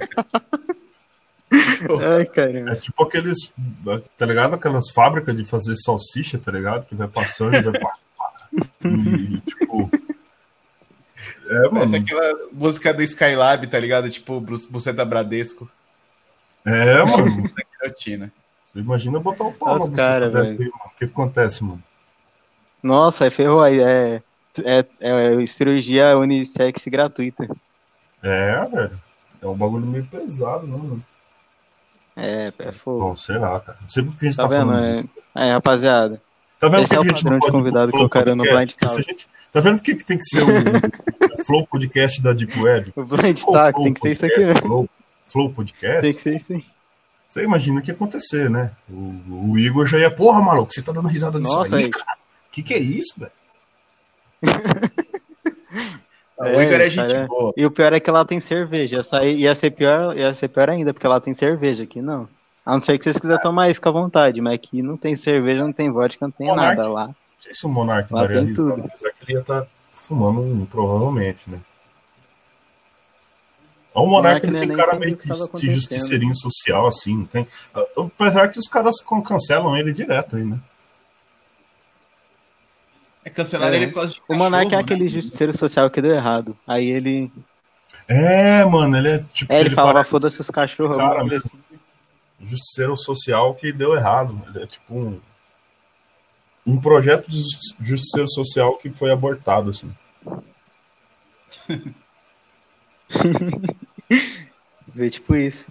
[2.18, 2.72] Ai, caramba.
[2.72, 3.52] é tipo aqueles,
[4.16, 4.54] tá ligado?
[4.54, 6.84] Aquelas fábricas de fazer salsicha, tá ligado?
[6.86, 7.80] Que vai passando e vai.
[8.84, 9.90] E, tipo,
[11.48, 14.10] é, Parece mano, aquela música do Skylab, tá ligado?
[14.10, 15.70] Tipo, bu- buceta Bradesco.
[16.64, 17.44] é, mano.
[17.80, 18.32] Guilhotina.
[18.74, 20.64] Imagina botar o pau Os na cara, buceta dessa velho.
[20.64, 20.90] aí, mano.
[20.92, 21.82] O que acontece, mano?
[22.82, 23.80] Nossa, é ferrou aí.
[23.80, 24.22] É,
[24.64, 27.46] é, é cirurgia unissex gratuita.
[28.22, 28.98] É, velho.
[29.42, 31.04] É um bagulho meio pesado, né, mano?
[32.16, 33.00] É, é fogo.
[33.00, 33.78] Bom, sei lá, cara.
[33.82, 34.66] Não sei por que a gente Tá tá, vendo?
[34.68, 35.08] falando É, disso.
[35.34, 36.22] é, rapaziada.
[36.58, 38.42] Tá vendo esse é o padrão não de convidado que eu quero no?
[38.44, 39.02] Blind Talk.
[39.02, 40.46] gente- Tá vendo por que que tem que ser o
[41.44, 42.92] Flow Podcast da Deep Web?
[42.96, 44.54] O Blind Talk tem que ser isso aqui, né?
[44.54, 44.88] Flow,
[45.28, 46.64] Flow Podcast, Tem que ser isso aí.
[47.28, 48.72] você imagina o que ia acontecer, né?
[48.88, 51.90] O, o Igor já ia, porra, maluco, você tá dando risada disso Nossa, aí.
[51.90, 52.15] cara?
[52.56, 53.32] Que que é isso, velho?
[56.38, 57.26] o Igor é É, gente cara.
[57.26, 57.52] boa.
[57.54, 58.96] E o pior é que lá tem cerveja.
[58.96, 61.82] Ia, sair, ia, ser pior, ia ser pior ainda, porque lá tem cerveja.
[61.82, 62.26] Aqui não.
[62.64, 64.40] A não ser que vocês quiserem tomar aí, fica à vontade.
[64.40, 66.76] Mas aqui não tem cerveja, não tem vodka, não tem Monark.
[66.78, 67.06] nada lá.
[67.08, 68.82] Não sei se o Monark Lá daria tem tudo.
[68.82, 68.88] que
[69.24, 71.60] ele ia estar fumando um, provavelmente, né?
[73.92, 77.46] O Monark Monark ele tem nem cara meio que de justiceirinho social, assim, não tem.
[77.96, 80.58] Apesar que os caras can- cancelam ele direto aí, né?
[83.26, 83.76] É cancelar É.
[83.76, 85.10] ele por causa de O Monark é cachorro, aquele né?
[85.10, 86.56] justiceiro social que deu errado.
[86.64, 87.32] Aí ele.
[88.06, 89.52] É, mano, ele é tipo.
[89.52, 90.96] É, ele, falava, parece foda-se os cachorros.
[90.96, 91.58] cara coisa assim.
[92.40, 94.40] justiceiro social que deu errado.
[94.48, 95.20] Ele é tipo um.
[96.64, 99.90] Um projeto de jus- justiceiro social que foi abortado, assim.
[104.94, 105.66] Vê tipo isso.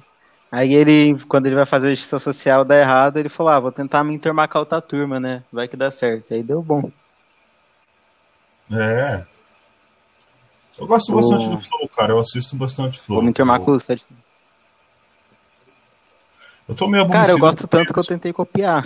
[0.51, 4.03] Aí ele, quando ele vai fazer justiça social, dá errado, ele falou, ah, vou tentar
[4.03, 5.43] me enturmar com a outra turma, né?
[5.51, 6.33] Vai que dá certo.
[6.33, 6.91] Aí deu bom.
[8.71, 9.23] É.
[10.79, 12.13] Eu gosto O- bastante do Flow, cara.
[12.13, 13.17] Eu assisto bastante Flow.
[13.17, 14.05] Vou me enturmar eu, com sete.
[16.67, 18.83] eu tô meio Cara, eu aborrecido gosto tanto que eu tentei copiar.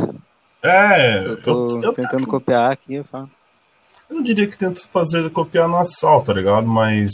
[0.62, 3.30] É, Eu tô eu, eu, tentando copiar aqui, eu falo.
[4.10, 6.68] eu não diria que tento fazer copiar no assalto, tá ligado?
[6.68, 7.12] Mas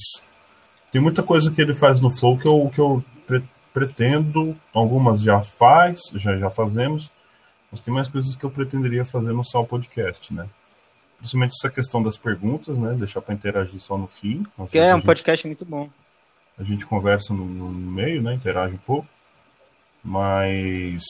[0.92, 4.58] tem muita coisa que ele faz no Flow que eu, que eu pre- pretendo.
[4.74, 7.12] Algumas já faz, já, já fazemos.
[7.72, 10.48] Mas tem mais coisas que eu pretenderia fazer no Sal Podcast, né?
[11.18, 12.94] Principalmente essa questão das perguntas, né?
[12.94, 14.46] Deixar pra interagir só no fim.
[14.70, 15.90] Que é um gente- podcast muito bom.
[16.58, 18.34] a gente conversa no, no meio, né?
[18.36, 19.08] Interage um pouco.
[20.04, 21.04] Mas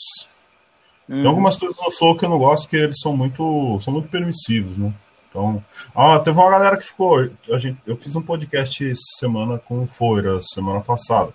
[1.08, 1.28] tem Uhum.
[1.28, 4.78] algumas coisas no Flow que eu não gosto que eles são muito, são muito permissivos,
[4.78, 4.92] né?
[5.30, 5.64] Então,
[5.94, 7.30] ah, teve uma galera que ficou.
[7.52, 11.32] A gente, eu fiz um podcast semana com o Foira, semana passada.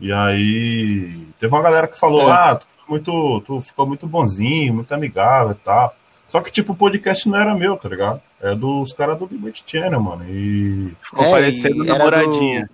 [0.00, 2.32] E aí teve uma galera que falou, É.
[2.32, 5.94] ah, tu, muito, tu ficou muito bonzinho, muito amigável e tal.
[6.28, 8.20] Só que, tipo, o podcast não era meu, tá ligado?
[8.40, 10.24] É dos caras do Liberty Channel, mano.
[10.28, 10.92] E.
[11.00, 12.68] Ficou É, parecendo namoradinha.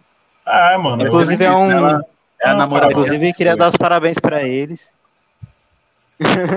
[0.46, 1.02] É, mano.
[1.02, 1.70] eu- Inclusive é um.
[1.70, 2.04] ela-
[2.44, 2.90] É a namorada.
[2.92, 4.88] Inclusive, queria dar os parabéns pra eles.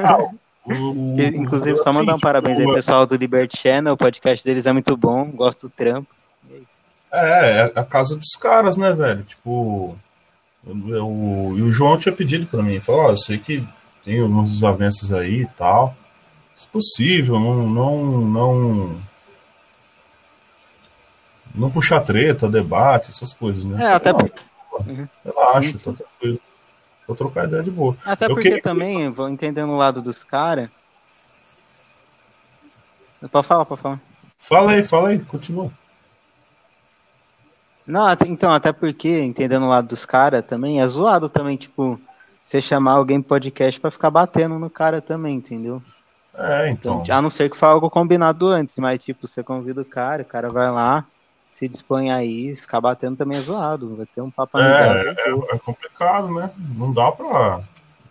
[0.04, 0.18] Ah,
[0.66, 3.94] o, Inclusive, só assim, mandar um tipo, parabéns aí, pessoal do Liberty Channel.
[3.94, 6.08] O podcast deles é muito bom, gosto do trampo.
[7.14, 9.24] É, é a casa dos caras, né, velho?
[9.24, 9.96] Tipo,
[10.66, 13.64] o, e o João tinha pedido pra mim, falou, ó, eu sei que
[14.04, 15.96] tem alguns desavenças aí e tal.
[16.56, 19.02] Se possível, não, não, não,
[21.54, 23.84] não puxar treta, debate, essas coisas, né?
[23.84, 24.42] É, até não, porque-
[25.24, 26.40] Relaxa, Sim, tá tranquilo.
[27.08, 27.96] Vou trocar ideia de boa.
[28.06, 30.70] Até Eu porque queria- também, vou entendendo o lado dos caras.
[33.32, 34.02] Pode falar, pode falar.
[34.40, 35.72] Fala aí, fala aí, continua.
[37.86, 42.00] Não, então, até porque, entendendo o lado dos caras também, é zoado também, tipo,
[42.44, 45.82] você chamar alguém pro podcast pra ficar batendo no cara também, entendeu?
[46.38, 47.16] É, Então, então.
[47.16, 50.26] a não ser que foi algo combinado antes, mas tipo, você convida o cara, o
[50.26, 51.06] cara vai lá,
[51.52, 55.12] se dispõe aí, ficar batendo também é zoado, vai ter um papo amigável.
[55.12, 56.52] É, é, é complicado, né?
[56.58, 57.62] Não dá pra.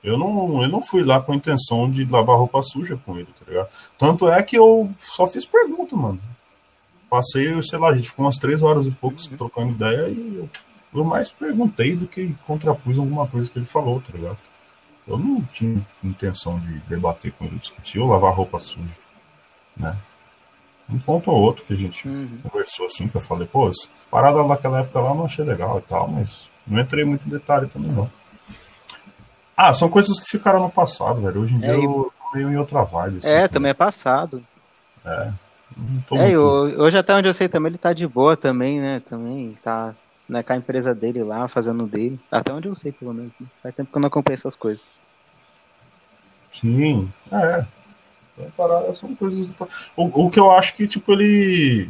[0.03, 3.29] Eu não, eu não fui lá com a intenção de lavar roupa suja com ele,
[3.39, 3.69] tá ligado?
[3.99, 6.21] Tanto é que eu só fiz pergunta, mano.
[7.09, 10.49] Passei, sei lá, a gente ficou umas três horas e poucos trocando ideia e eu,
[10.95, 14.39] eu mais perguntei do que contrapus alguma coisa que ele falou, tá ligado?
[15.07, 18.95] Eu não tinha intenção de debater com ele, discutir ou lavar roupa suja,
[19.77, 19.97] né?
[20.89, 22.39] Um ponto ou outro que a gente Uhum.
[22.43, 25.79] conversou assim, que eu falei, pô, essa parada naquela época lá eu não achei legal
[25.79, 28.11] e tal, mas não entrei muito em detalhe também, não.
[29.57, 31.41] Ah, são coisas que ficaram no passado, velho.
[31.43, 33.19] Hoje em dia É, e- eu tô meio em outra vibe.
[33.19, 33.49] assim, É, né?
[33.49, 34.43] também é passado.
[35.05, 35.31] É,
[35.77, 39.01] e muito- o- hoje até onde eu sei também ele tá de boa também, né?
[39.01, 39.95] Também tá
[40.29, 42.19] né, com a empresa dele lá, fazendo dele.
[42.31, 43.33] Até onde eu sei, pelo menos.
[43.41, 43.47] né?
[43.63, 44.83] Faz tempo que eu não acompanho essas coisas.
[46.53, 47.65] Sim, é.
[48.95, 49.49] São coisas.
[49.97, 51.89] O, o que eu acho que, tipo, ele.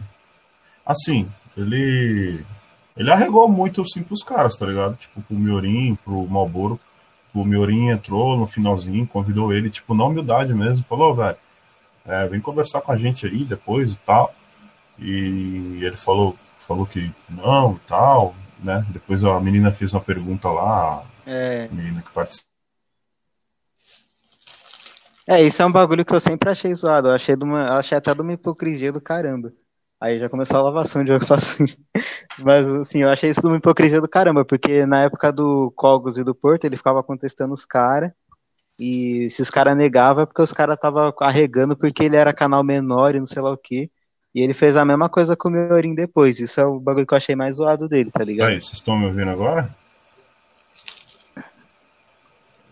[0.85, 2.45] Assim, ele.
[2.97, 4.97] Ele arregou muito assim pros caras, tá ligado?
[4.97, 6.79] Tipo, pro Miorim, pro Malboro.
[7.35, 11.37] O Miorim entrou no finalzinho, convidou ele, tipo, na humildade mesmo, falou, velho,
[12.07, 14.33] é, vem conversar com a gente aí depois e tal.
[14.97, 18.85] E ele falou, falou que não e tal, né?
[18.91, 22.51] Depois a menina fez uma pergunta lá, É, a menina que participou.
[25.27, 27.09] é, isso é um bagulho que eu sempre achei zoado.
[27.09, 29.53] Eu achei, de uma, eu achei até de uma hipocrisia do caramba.
[30.01, 31.77] Aí já começou a lavação de água suja.
[32.45, 36.19] Mas, assim, eu achei isso de uma hipocrisia do caramba, porque na época do Cogos
[36.19, 38.13] e do Porto, ele ficava contestando os caras.
[38.79, 42.65] E se os caras negavam, é porque os caras estavam carregando porque ele era canal
[42.65, 43.91] menor e não sei lá o quê.
[44.35, 46.41] E ele fez a mesma coisa com o Miorim depois.
[46.41, 48.49] Isso é o bagulho que eu achei mais zoado dele, tá ligado?
[48.49, 49.75] Aí, vocês estão me ouvindo agora?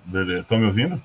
[0.04, 1.00] Beleza, estão me ouvindo?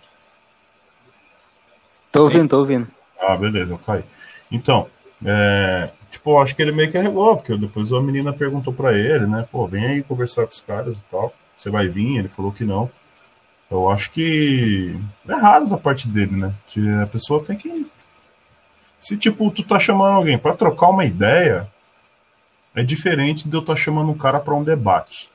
[2.12, 2.88] Tô ouvindo, tô ouvindo.
[3.20, 4.04] Ah, beleza, eu caí.
[4.52, 4.88] Então,
[5.24, 8.98] é, tipo, eu acho que ele meio que arregou, porque depois a menina perguntou pra
[8.98, 9.48] ele, né?
[9.52, 11.34] Pô, vem aí conversar com os caras e tal.
[11.58, 12.18] Você vai vir?
[12.18, 12.90] Ele falou que não.
[13.70, 14.96] Eu acho que
[15.28, 16.54] é errado da parte dele, né?
[16.68, 17.86] Que a pessoa tem que.
[19.00, 21.68] Se, tipo, tu tá chamando alguém pra trocar uma ideia,
[22.76, 25.30] é diferente de eu estar chamando um cara pra um debate.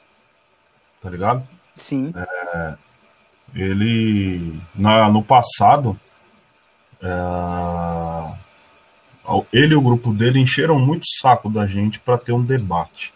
[1.01, 1.47] Tá ligado?
[1.75, 2.13] Sim.
[3.55, 5.99] ele na, no passado
[7.03, 7.09] é,
[9.53, 13.13] ele e o grupo dele encheram muito o saco da gente para ter um debate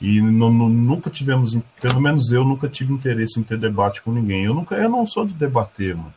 [0.00, 4.10] e nu- nu- nunca tivemos pelo menos eu nunca tive interesse em ter debate com
[4.12, 6.12] ninguém eu nunca eu não sou de debater mano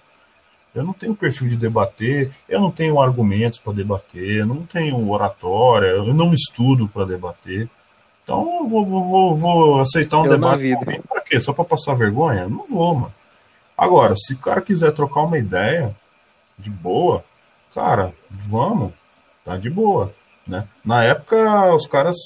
[0.75, 5.09] eu não tenho perfil de debater eu não tenho argumentos para debater eu não tenho
[5.09, 7.69] oratória eu não estudo para debater
[8.27, 10.75] então eu vou, vou, vou, aceitar um Eu debate
[11.07, 11.39] pra quê?
[11.39, 12.41] Só pra passar vergonha?
[12.41, 13.13] Eu Não vou, mano.
[13.77, 15.95] Agora, se o cara quiser trocar uma ideia
[16.59, 17.23] de boa,
[17.73, 18.91] cara, vamos,
[19.45, 20.13] tá de boa,
[20.45, 20.67] né?
[20.83, 22.17] Na época os caras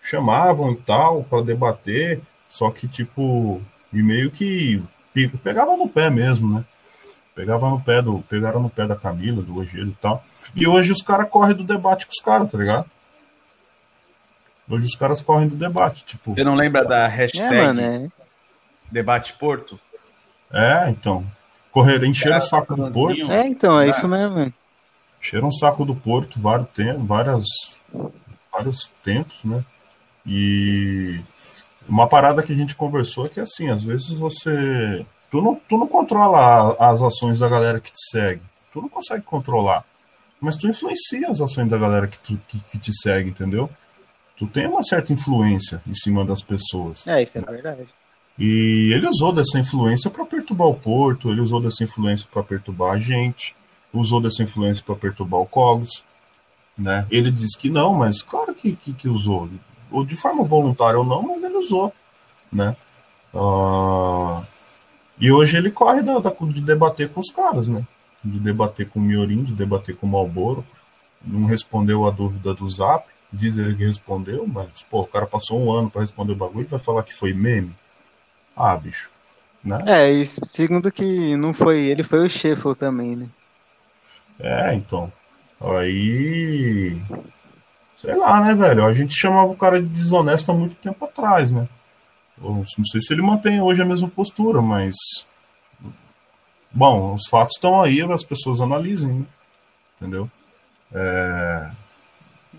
[0.00, 3.60] chamavam e tal pra debater, só que tipo,
[3.92, 4.80] e meio que
[5.12, 6.64] pe- pegava no pé mesmo, né?
[7.40, 10.22] Pegava no pé do, pegaram no pé da Camila, do Ogeiro e tal.
[10.54, 12.84] E hoje os caras correm do debate com os caras, tá ligado?
[14.68, 16.22] Hoje os caras correm do debate, tipo.
[16.30, 18.08] Você não lembra da É, hashtag mano, é.
[18.92, 19.80] Debate Porto?
[20.52, 21.24] É, então.
[21.72, 23.32] Correr, encheram o saco do Porto.
[23.32, 23.88] É, então, é Ah.
[23.88, 24.52] isso mesmo.
[25.18, 27.44] Encheram o saco do Porto vários tempos, várias,
[28.52, 29.64] vários tempos, né?
[30.26, 31.20] E
[31.88, 35.06] uma parada que a gente conversou é que assim, às vezes você.
[35.30, 38.42] Tu não, tu não controla as ações da galera que te segue.
[38.72, 39.84] Tu não consegue controlar.
[40.40, 43.70] Mas tu influencia as ações da galera que, tu, que, que te segue, entendeu?
[44.36, 47.06] Tu tem uma certa influência em cima das pessoas.
[47.06, 47.86] É, isso é verdade.
[48.38, 52.94] E ele usou dessa influência para perturbar o Porto, ele usou dessa influência para perturbar
[52.94, 53.54] a gente,
[53.92, 56.02] usou dessa influência para perturbar o Cogos,
[56.76, 57.06] né?
[57.10, 59.50] Ele disse que não, mas claro que, que, que usou,
[59.90, 61.92] ou de forma voluntária ou não, mas ele usou,
[62.50, 62.74] né?
[63.34, 64.42] Uh,
[65.20, 67.84] e hoje ele corre da, da, de debater com os caras, né?
[68.24, 70.64] De debater com o Miorim, de debater com o Malboro.
[71.22, 73.06] Não respondeu a dúvida do Zap.
[73.32, 76.64] Diz ele que respondeu, mas, pô, o cara passou um ano para responder o bagulho
[76.64, 77.72] e vai falar que foi meme.
[78.56, 79.08] Ah, bicho.
[79.62, 79.84] Né?
[79.86, 83.26] É, e segundo que não foi ele, foi o Sheffield também, né?
[84.40, 85.12] É, então.
[85.60, 87.00] Aí.
[87.98, 88.84] Sei lá, né, velho?
[88.84, 91.68] A gente chamava o cara de desonesto há muito tempo atrás, né?
[92.40, 94.96] Não sei se ele mantém hoje a mesma postura, mas.
[96.72, 99.26] Bom, os fatos estão aí, as pessoas analisem, né?
[100.00, 100.30] Entendeu?
[100.92, 101.70] É...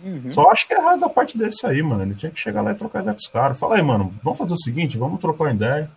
[0.04, 0.32] Uhum.
[0.32, 2.04] Só acho que é errado da parte dele isso aí, mano.
[2.04, 3.60] Ele tinha que chegar lá e trocar ideia com os caras.
[3.60, 5.90] Fala aí, mano, vamos fazer o seguinte, vamos trocar ideia.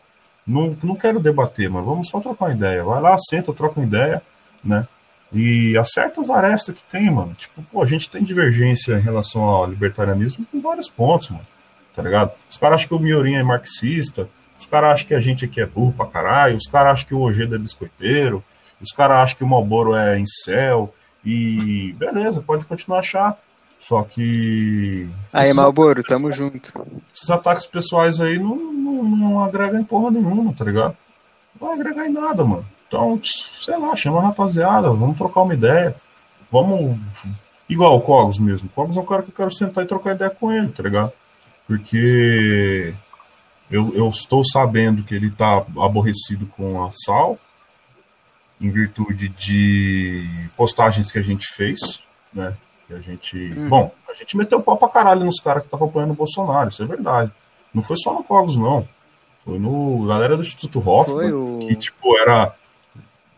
[0.46, 2.84] Não, não quero debater, mas vamos só trocar ideia.
[2.84, 4.22] Vai lá, senta, troca uma ideia,
[4.62, 4.86] né?
[5.32, 7.34] E acerta as arestas que tem, mano.
[7.34, 11.46] Tipo, pô, a gente tem divergência em relação ao libertarianismo em vários pontos, mano.
[11.94, 12.32] Tá ligado?
[12.50, 14.28] Os caras acham que o Miorinho é marxista,
[14.58, 17.14] os caras acham que a gente aqui é burro pra caralho, os caras acham que
[17.14, 18.42] o Ojeda é biscoiteiro,
[18.80, 20.92] os caras acham que o Malboro é incel,
[21.24, 23.38] e beleza, pode continuar a achar.
[23.80, 25.08] Só que.
[25.32, 26.72] Aí, Malboro, tamo junto.
[27.14, 30.96] Esses ataques pessoais aí não, não, não agregam em porra nenhuma, tá ligado?
[31.60, 32.64] Não vai agregar em nada, mano.
[32.88, 35.94] Então, sei lá, chama a rapaziada, vamos trocar uma ideia.
[36.50, 36.98] Vamos.
[37.68, 38.68] Igual o Cogos mesmo.
[38.68, 40.82] O Cogos é um cara que eu quero sentar e trocar ideia com ele, tá
[40.82, 41.12] ligado?
[41.66, 42.94] Porque
[43.70, 47.38] eu, eu estou sabendo que ele tá aborrecido com a Sal,
[48.60, 52.00] em virtude de postagens que a gente fez,
[52.32, 52.54] né?
[52.86, 53.36] Que a gente.
[53.56, 53.68] Hum.
[53.68, 56.68] Bom, a gente meteu o pau pra caralho nos caras que estavam apoiando o Bolsonaro,
[56.68, 57.32] isso é verdade.
[57.72, 58.86] Não foi só no Cogos, não.
[59.44, 61.58] Foi no galera do Instituto Hoffman, o...
[61.60, 62.54] que, tipo, era.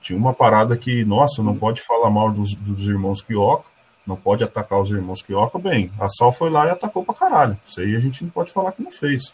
[0.01, 3.65] Tinha uma parada que, nossa, não pode falar mal dos, dos irmãos Quioca,
[4.07, 5.59] não pode atacar os irmãos Quioca.
[5.59, 7.59] Bem, a Sal foi lá e atacou pra caralho.
[7.67, 9.33] Isso aí a gente não pode falar que não fez.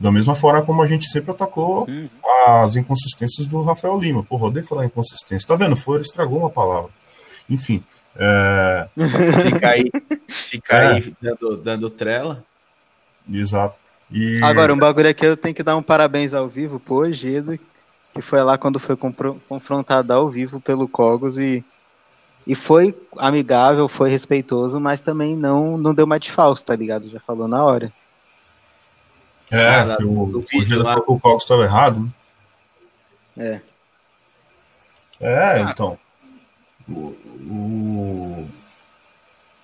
[0.00, 2.08] Da mesma forma como a gente sempre atacou uhum.
[2.46, 4.22] as inconsistências do Rafael Lima.
[4.22, 5.46] Porra, odeio falar inconsistência.
[5.46, 5.76] Tá vendo?
[5.76, 6.90] Foi, ele estragou uma palavra.
[7.48, 7.82] Enfim,
[8.18, 8.88] é...
[9.42, 9.90] Fica aí,
[10.28, 10.86] fica é.
[10.94, 12.44] aí dando, dando trela.
[13.30, 13.76] Exato.
[14.10, 14.42] E...
[14.42, 17.58] Agora, um bagulho aqui eu tenho que dar um parabéns ao vivo pro Ogido,
[18.14, 21.64] que foi lá quando foi confrontado ao vivo pelo Cogos e,
[22.48, 27.10] e foi amigável, foi respeitoso, mas também não, não deu mais de falso, tá ligado?
[27.10, 27.92] Já falou na hora.
[29.50, 30.96] É, ah, o, o, Ogido lá...
[31.06, 32.10] o Cogos estava errado, né?
[33.36, 33.60] É.
[35.20, 35.70] É, ah.
[35.70, 35.98] então
[36.88, 37.14] o,
[37.50, 38.48] o,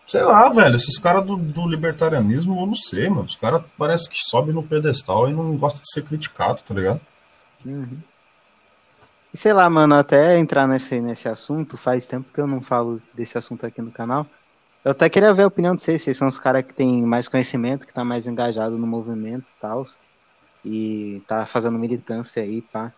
[0.06, 3.24] sei lá, velho, esses caras do, do, libertarianismo, eu não sei, mano.
[3.24, 7.00] Os caras parece que sobem no pedestal e não gostam de ser criticado, tá ligado?
[7.64, 7.98] Uhum.
[9.34, 13.02] E sei lá, mano, até entrar nesse, nesse assunto, faz tempo que eu não falo
[13.12, 14.24] desse assunto aqui no canal.
[14.84, 17.26] Eu até queria ver a opinião de vocês, vocês são os caras que têm mais
[17.26, 19.82] conhecimento, que tá mais engajado no movimento e tal.
[20.64, 22.92] E tá fazendo militância aí, pá.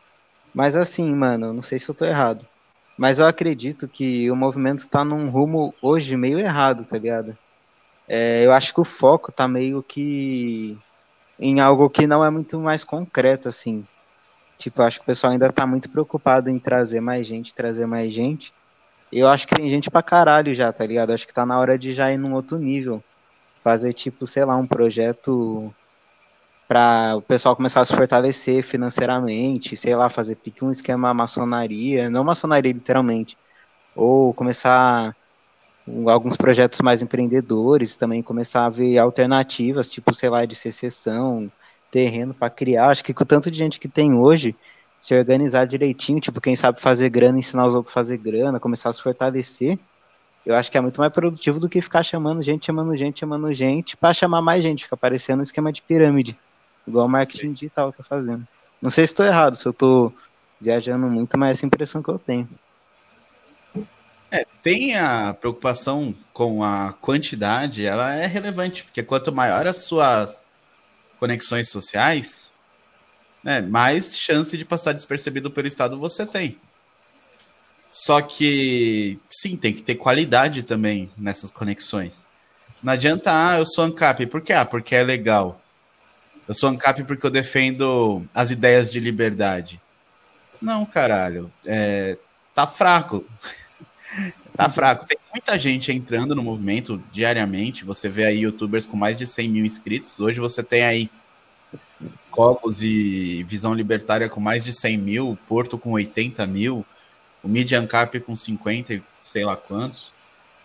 [0.54, 2.46] Mas assim, mano, não sei se eu tô errado.
[2.98, 7.38] Mas eu acredito que o movimento está num rumo hoje meio errado, tá ligado?
[8.06, 10.78] É, eu acho que o foco tá meio que
[11.38, 13.86] em algo que não é muito mais concreto, assim.
[14.58, 18.12] Tipo, acho que o pessoal ainda tá muito preocupado em trazer mais gente, trazer mais
[18.12, 18.52] gente.
[19.12, 21.12] Eu acho que tem gente pra caralho já, tá ligado?
[21.12, 23.02] Acho que tá na hora de já ir num outro nível.
[23.62, 25.72] Fazer, tipo, sei lá, um projeto
[26.68, 32.10] para o pessoal começar a se fortalecer financeiramente, sei lá, fazer pique um esquema maçonaria,
[32.10, 33.38] não maçonaria literalmente,
[33.94, 35.14] ou começar
[36.08, 41.50] alguns projetos mais empreendedores, também começar a ver alternativas, tipo, sei lá, de secessão,
[41.96, 42.90] terreno para criar.
[42.90, 44.54] Acho que com o tanto de gente que tem hoje,
[45.00, 48.90] se organizar direitinho, tipo, quem sabe fazer grana, ensinar os outros a fazer grana, começar
[48.90, 49.78] a se fortalecer,
[50.44, 53.50] eu acho que é muito mais produtivo do que ficar chamando gente, chamando gente, chamando
[53.54, 56.38] gente, para chamar mais gente, fica parecendo um esquema de pirâmide.
[56.86, 57.52] Igual o marketing Sim.
[57.54, 58.46] digital tá fazendo.
[58.82, 60.12] Não sei se estou errado, se eu estou
[60.60, 62.46] viajando muito, mas é essa impressão que eu tenho.
[64.30, 70.45] É, tem a preocupação com a quantidade, ela é relevante, porque quanto maior as suas
[71.18, 72.50] conexões sociais,
[73.42, 76.58] né, mais chance de passar despercebido pelo Estado você tem.
[77.88, 82.26] Só que, sim, tem que ter qualidade também nessas conexões.
[82.82, 84.26] Não adianta, ah, eu sou ANCAP.
[84.26, 84.52] Por quê?
[84.52, 85.60] Ah, porque é legal.
[86.46, 89.80] Eu sou ANCAP porque eu defendo as ideias de liberdade.
[90.60, 91.52] Não, caralho.
[91.64, 92.18] É,
[92.54, 93.24] tá fraco.
[94.56, 95.06] tá fraco.
[95.06, 97.84] Tem muita gente entrando no movimento diariamente.
[97.84, 100.18] Você vê aí youtubers com mais de 100 mil inscritos.
[100.18, 101.10] Hoje você tem aí
[102.30, 106.86] Cobos e Visão Libertária com mais de 100 mil, Porto com 80 mil,
[107.42, 110.10] o Media Ancap com 50 e sei lá quantos.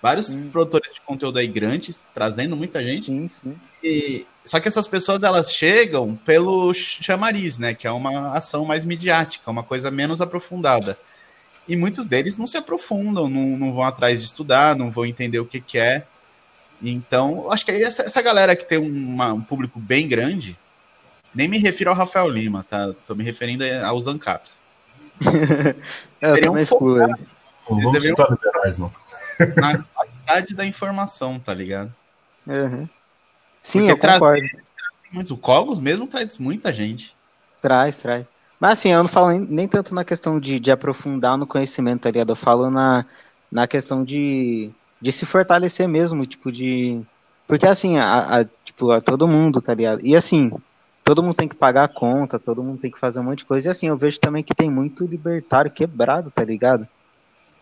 [0.02, 0.50] Vários hum.
[0.50, 3.08] produtores de conteúdo aí grandes, trazendo muita gente.
[3.08, 3.56] Sim, sim.
[3.84, 7.74] E, só que essas pessoas elas chegam pelo chamariz, né?
[7.74, 10.98] Que é uma ação mais midiática, uma coisa menos aprofundada.
[11.67, 15.39] E muitos deles não se aprofundam, não, não vão atrás de estudar, não vão entender
[15.39, 16.06] o que, que é.
[16.82, 20.58] Então, acho que aí essa, essa galera que tem uma, um público bem grande,
[21.34, 22.93] nem me refiro ao Rafael Lima, tá?
[23.06, 24.60] Tô me referindo aos ANCAPs.
[26.19, 27.10] é, eu também focar,
[27.69, 28.91] Não vamos citar liberais, não.
[29.56, 31.93] na qualidade da informação, tá ligado?
[32.47, 32.89] Uhum.
[33.62, 34.43] Sim, Porque eu concordo.
[35.12, 37.15] Traz, o Cogos mesmo traz muita gente.
[37.62, 38.26] Traz, traz.
[38.62, 42.12] Mas assim, eu não falo nem, tanto na questão de, de, aprofundar no conhecimento, tá
[42.12, 42.30] ligado?
[42.30, 43.08] Eu falo na,
[43.52, 44.69] na questão de,
[45.02, 47.02] de se fortalecer mesmo, tipo, de.
[47.47, 50.06] Porque assim, a, a, tipo, a todo mundo, tá ligado?
[50.06, 50.52] E assim,
[51.04, 53.45] todo mundo tem que pagar a conta, todo mundo tem que fazer um monte de
[53.45, 53.67] coisa.
[53.67, 56.88] E assim, eu vejo também que tem muito libertário quebrado, tá ligado?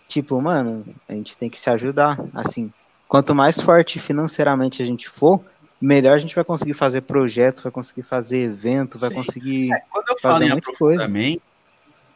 [0.05, 2.19] Tipo, mano, a gente tem que se ajudar.
[2.33, 2.73] Assim,
[3.07, 5.39] quanto mais forte financeiramente a gente for,
[5.81, 9.15] melhor a gente vai conseguir fazer projeto, vai conseguir fazer evento, vai Sim.
[9.15, 9.73] conseguir.
[9.73, 11.41] É, quando eu falo em aprofundamento,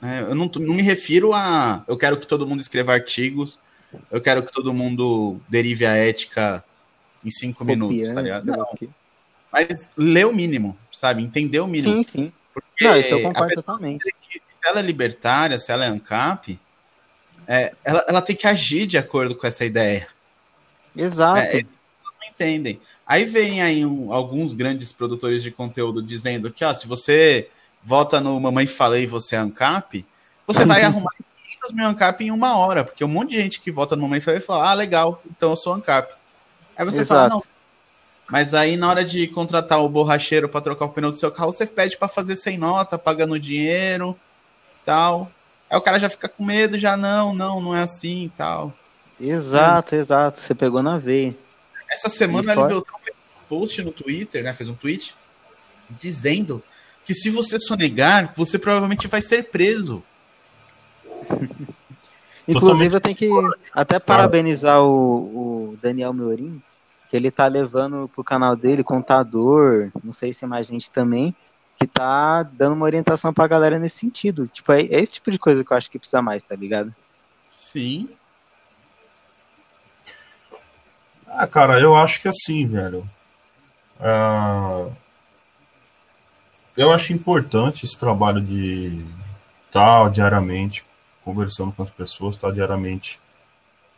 [0.02, 1.84] né, eu não, não me refiro a.
[1.88, 3.60] Eu quero que todo mundo escreva artigos,
[4.12, 6.64] eu quero que todo mundo derive a ética
[7.24, 8.46] em cinco Copiando, minutos, tá ligado?
[8.46, 8.68] Não.
[9.52, 11.22] Mas ler o mínimo, sabe?
[11.22, 11.96] Entender o mínimo.
[11.96, 12.34] Sim, sim.
[12.54, 14.04] Porque não, isso eu concordo totalmente.
[14.48, 16.60] se ela é libertária, se ela é ANCAP,
[17.48, 20.08] é, ela, ela tem que agir de acordo com essa ideia.
[20.96, 21.58] Exato.
[21.58, 22.80] É, não entendem.
[23.06, 27.50] Aí vem aí um, alguns grandes produtores de conteúdo dizendo que, ó, se você
[27.84, 30.06] vota no Mamãe Falei e você é ANCAP,
[30.48, 31.12] você vai arrumar
[31.62, 34.22] 500 mil ANCAP em uma hora, porque um monte de gente que vota no Mamãe
[34.22, 36.14] Falei fala, ah, legal, então eu sou ANCAP.
[36.78, 37.08] Aí você Exato.
[37.08, 37.44] fala, não.
[38.30, 41.52] Mas aí na hora de contratar o borracheiro para trocar o pneu do seu carro,
[41.52, 44.18] você pede para fazer sem nota, pagando dinheiro,
[44.86, 45.30] tal.
[45.70, 48.74] Aí o cara já fica com medo, já não, não, não é assim e tal.
[49.20, 50.00] Exato, hum.
[50.00, 50.40] exato.
[50.40, 51.36] Você pegou na veia.
[51.94, 54.54] Essa semana ele Beltrão fez um post no Twitter, né?
[54.54, 55.16] Fez um tweet
[55.90, 56.64] dizendo
[57.06, 60.04] que se você sonegar, você provavelmente vai ser preso.
[62.48, 63.30] Inclusive, eu tenho que
[63.72, 66.62] até parabenizar o, o Daniel Meurim,
[67.10, 71.34] que ele tá levando pro canal dele, contador, não sei se é mais gente também,
[71.80, 74.48] que tá dando uma orientação pra galera nesse sentido.
[74.48, 76.94] Tipo, é, é esse tipo de coisa que eu acho que precisa mais, tá ligado?
[77.50, 78.10] Sim.
[81.36, 83.08] Ah, cara, eu acho que assim, velho.
[84.00, 84.88] Ah,
[86.78, 89.04] eu acho importante esse trabalho de
[89.68, 90.84] estar tá diariamente
[91.24, 93.20] conversando com as pessoas, estar tá diariamente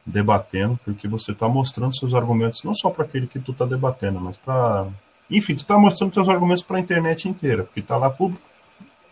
[0.06, 4.20] debatendo, porque você está mostrando seus argumentos não só para aquele que tu está debatendo,
[4.20, 4.88] mas para
[5.30, 8.44] enfim, tu está mostrando seus argumentos para a internet inteira, porque está lá público.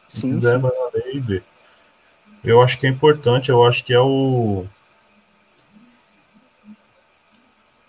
[0.07, 0.62] Se sim, quiser, sim.
[0.62, 1.43] vai lá e ver.
[2.43, 4.65] Eu acho que é importante, eu acho que é o.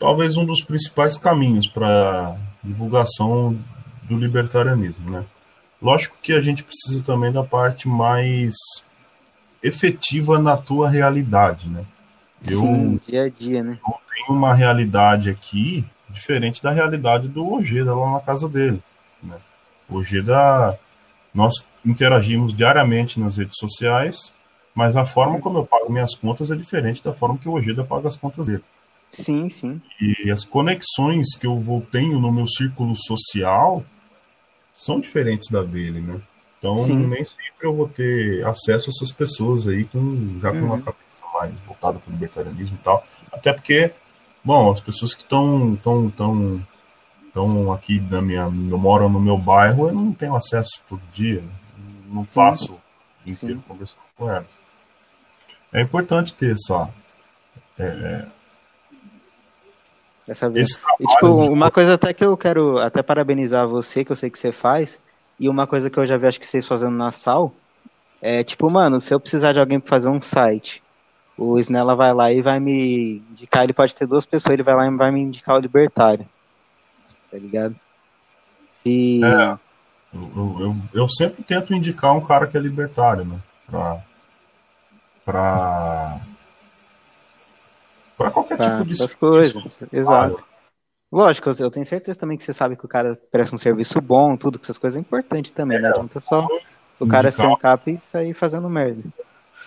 [0.05, 3.59] Talvez um dos principais caminhos para divulgação
[4.03, 5.25] do libertarianismo, né?
[5.81, 8.55] Lógico que a gente precisa também da parte mais
[9.63, 11.87] efetiva na tua realidade, né?
[12.47, 13.79] Eu, Sim, dia a dia, né?
[13.83, 18.83] Eu tenho uma realidade aqui diferente da realidade do Ojeda lá na casa dele.
[19.23, 19.39] Né?
[19.89, 20.79] O Ojeda,
[21.33, 24.31] nós interagimos diariamente nas redes sociais,
[24.75, 27.83] mas a forma como eu pago minhas contas é diferente da forma que o Ojeda
[27.83, 28.63] paga as contas dele.
[29.15, 29.81] Sim, sim.
[30.01, 33.85] E as conexões que eu vou tenho no meu círculo social
[34.77, 36.21] são diferentes da dele, né?
[36.59, 36.97] Então sim.
[36.97, 40.67] nem sempre eu vou ter acesso a essas pessoas aí com já com uhum.
[40.67, 43.07] uma cabeça mais voltada para o libertarianismo e tal.
[43.33, 43.93] Até porque
[44.45, 46.63] Bom, as pessoas que estão tão, tão,
[47.33, 51.43] tão aqui na minha, moram no meu bairro, eu não tenho acesso todo dia,
[52.09, 52.81] não faço o
[53.25, 54.47] dia inteiro conversando com elas.
[55.73, 56.91] É importante ter essa.
[57.79, 58.27] É,
[60.27, 60.81] é essa vez.
[61.01, 64.39] E, tipo, uma coisa até que eu quero até parabenizar você, que eu sei que
[64.39, 65.01] você faz,
[65.39, 67.53] e uma coisa que eu já vi acho que vocês fazendo na sal,
[68.21, 70.83] é tipo, mano, se eu precisar de alguém para fazer um site,
[71.37, 74.75] o Snella vai lá e vai me indicar, ele pode ter duas pessoas, ele vai
[74.75, 76.27] lá e vai me indicar o libertário.
[77.31, 77.75] Tá ligado?
[78.83, 79.21] Se.
[79.25, 79.59] É,
[80.15, 83.39] eu, eu, eu, sempre tento indicar um cara que é libertário, né?
[83.67, 84.01] Pra.
[85.25, 86.21] Pra.
[88.17, 89.79] Pra qualquer pra, tipo de coisas.
[89.93, 90.45] Exato.
[91.13, 94.37] Lógico, eu tenho certeza também que você sabe que o cara presta um serviço bom,
[94.37, 95.91] tudo, que essas coisas é importante também, né?
[95.91, 96.09] é, né?
[96.13, 96.49] Não só
[96.99, 99.03] o cara ser um cap e sair fazendo merda.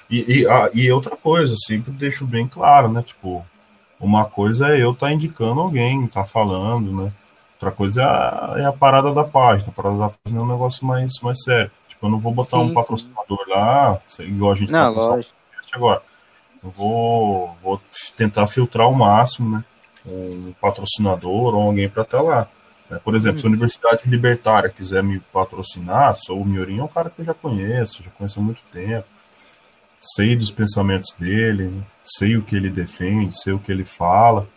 [0.09, 3.01] E, e, ah, e outra coisa, sempre deixo bem claro, né?
[3.01, 3.45] Tipo,
[3.99, 7.11] uma coisa é eu estar tá indicando alguém, estar tá falando, né?
[7.55, 9.69] Outra coisa é a, é a, parada da página.
[9.69, 11.71] A parada da página é um negócio mais, mais sério.
[11.87, 13.51] Tipo, eu não vou botar sim, um patrocinador sim.
[13.51, 15.33] lá, igual a gente não, tá lógico.
[15.73, 16.01] agora.
[16.67, 17.81] Eu vou, vou
[18.15, 19.63] tentar filtrar ao máximo, né?
[20.05, 22.47] Um patrocinador ou alguém para estar lá.
[22.89, 22.99] Né?
[23.03, 23.41] Por exemplo, hum.
[23.41, 27.25] se a Universidade Libertária quiser me patrocinar, sou o Miorinho é um cara que eu
[27.25, 29.05] já conheço, já conheço há muito tempo.
[29.99, 31.81] Sei dos pensamentos dele, né?
[32.03, 34.47] sei o que ele defende, sei o que ele fala.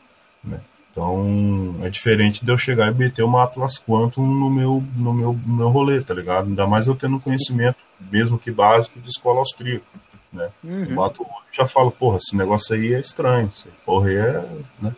[0.44, 0.60] Né?
[0.90, 5.32] Então é diferente de eu chegar e meter uma Atlas Quantum no meu, no meu,
[5.46, 6.48] no meu rolê, tá ligado?
[6.48, 7.78] Ainda mais eu tendo conhecimento,
[8.10, 9.84] mesmo que básico, de escola austríaca.
[10.32, 10.50] Né?
[10.62, 10.84] Uhum.
[10.84, 14.48] Eu bato já falo, porra, esse negócio aí é estranho, esse porra é.
[14.80, 14.94] Né?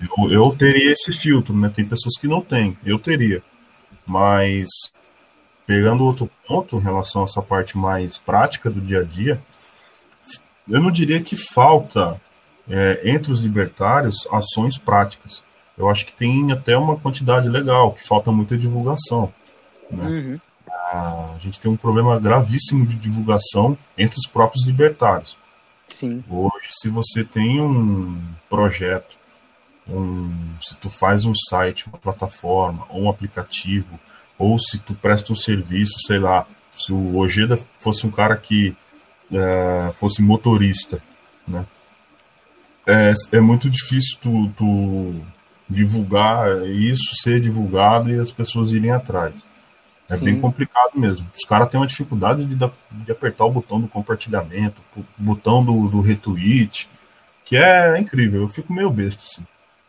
[0.00, 1.70] Eu, eu teria esse filtro, né?
[1.74, 3.42] Tem pessoas que não têm, eu teria.
[4.06, 4.68] Mas
[5.66, 9.40] pegando outro ponto em relação a essa parte mais prática do dia a dia,
[10.68, 12.20] eu não diria que falta
[12.68, 15.44] é, entre os libertários ações práticas.
[15.76, 19.32] Eu acho que tem até uma quantidade legal, que falta muita divulgação.
[19.90, 20.04] Né?
[20.04, 20.40] Uhum.
[20.92, 25.38] A gente tem um problema gravíssimo de divulgação entre os próprios libertários.
[25.86, 26.22] Sim.
[26.28, 28.20] Hoje, se você tem um
[28.50, 29.16] projeto,
[29.88, 30.30] um,
[30.60, 33.98] se tu faz um site, uma plataforma, ou um aplicativo,
[34.38, 38.76] ou se tu presta um serviço, sei lá, se o Ojeda fosse um cara que
[39.32, 41.02] é, fosse motorista,
[41.48, 41.64] né?
[42.86, 45.14] É, é muito difícil tu, tu
[45.70, 49.46] divulgar isso, ser divulgado e as pessoas irem atrás.
[50.10, 50.24] É Sim.
[50.24, 51.26] bem complicado mesmo.
[51.34, 55.88] Os caras têm uma dificuldade de, de, apertar o botão do compartilhamento, o botão do,
[55.88, 56.88] do retweet,
[57.44, 58.42] que é incrível.
[58.42, 59.46] Eu fico meio besta, assim.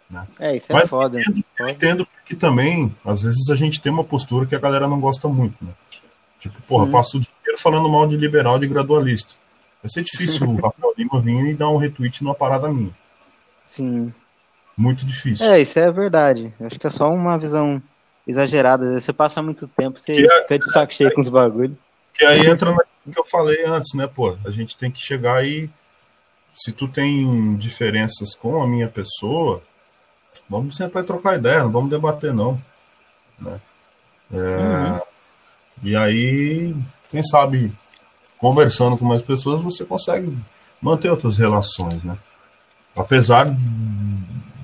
[0.09, 0.27] Né?
[0.39, 1.17] É, isso é Mas foda.
[1.17, 4.59] Eu entendo, eu entendo que também, às vezes, a gente tem uma postura que a
[4.59, 5.71] galera não gosta muito, né?
[6.39, 6.91] Tipo, porra, Sim.
[6.91, 9.33] passo o dia inteiro falando mal de liberal de gradualista.
[9.81, 12.91] Vai ser difícil o Rafael Lima vir e dar um retweet numa parada minha.
[13.63, 14.13] Sim.
[14.77, 15.45] Muito difícil.
[15.51, 16.53] É, isso é verdade.
[16.59, 17.81] Acho que é só uma visão
[18.27, 18.83] exagerada.
[18.83, 21.29] Às vezes você passa muito tempo, você que é- fica de saco cheio com os
[21.29, 21.77] bagulhos.
[22.19, 24.37] E aí entra no que eu falei antes, né, pô?
[24.45, 25.69] A gente tem que chegar e.
[26.55, 29.63] Se tu tem diferenças com a minha pessoa,
[30.47, 32.61] vamos sentar e trocar ideia, não vamos debater, não.
[33.39, 33.59] Né?
[34.31, 35.01] É, uhum.
[35.81, 36.75] E aí,
[37.09, 37.73] quem sabe,
[38.37, 40.37] conversando com mais pessoas, você consegue
[40.79, 42.15] manter outras relações, né?
[42.95, 43.47] Apesar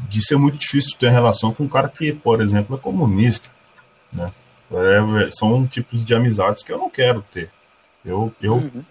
[0.10, 3.50] de ser muito difícil ter relação com um cara que, por exemplo, é comunista,
[4.12, 4.32] né?
[4.72, 7.50] É, são tipos de amizades que eu não quero ter.
[8.06, 8.84] Eu, eu, uhum.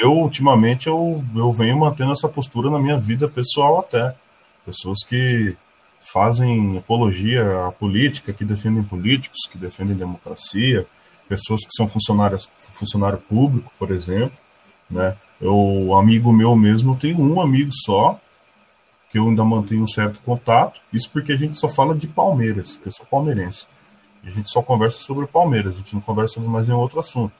[0.00, 4.14] eu ultimamente, eu, eu venho mantendo essa postura na minha vida pessoal até.
[4.64, 5.54] Pessoas que
[6.00, 10.86] fazem apologia à política, que defendem políticos, que defendem democracia,
[11.28, 14.36] pessoas que são funcionários, funcionário público, por exemplo,
[14.90, 15.16] né?
[15.40, 18.18] Eu, amigo meu mesmo, tem um amigo só,
[19.16, 20.78] que eu ainda mantenho um certo contato.
[20.92, 23.66] Isso porque a gente só fala de Palmeiras, eu sou palmeirense.
[24.22, 27.32] A gente só conversa sobre Palmeiras, a gente não conversa sobre mais nenhum outro assunto.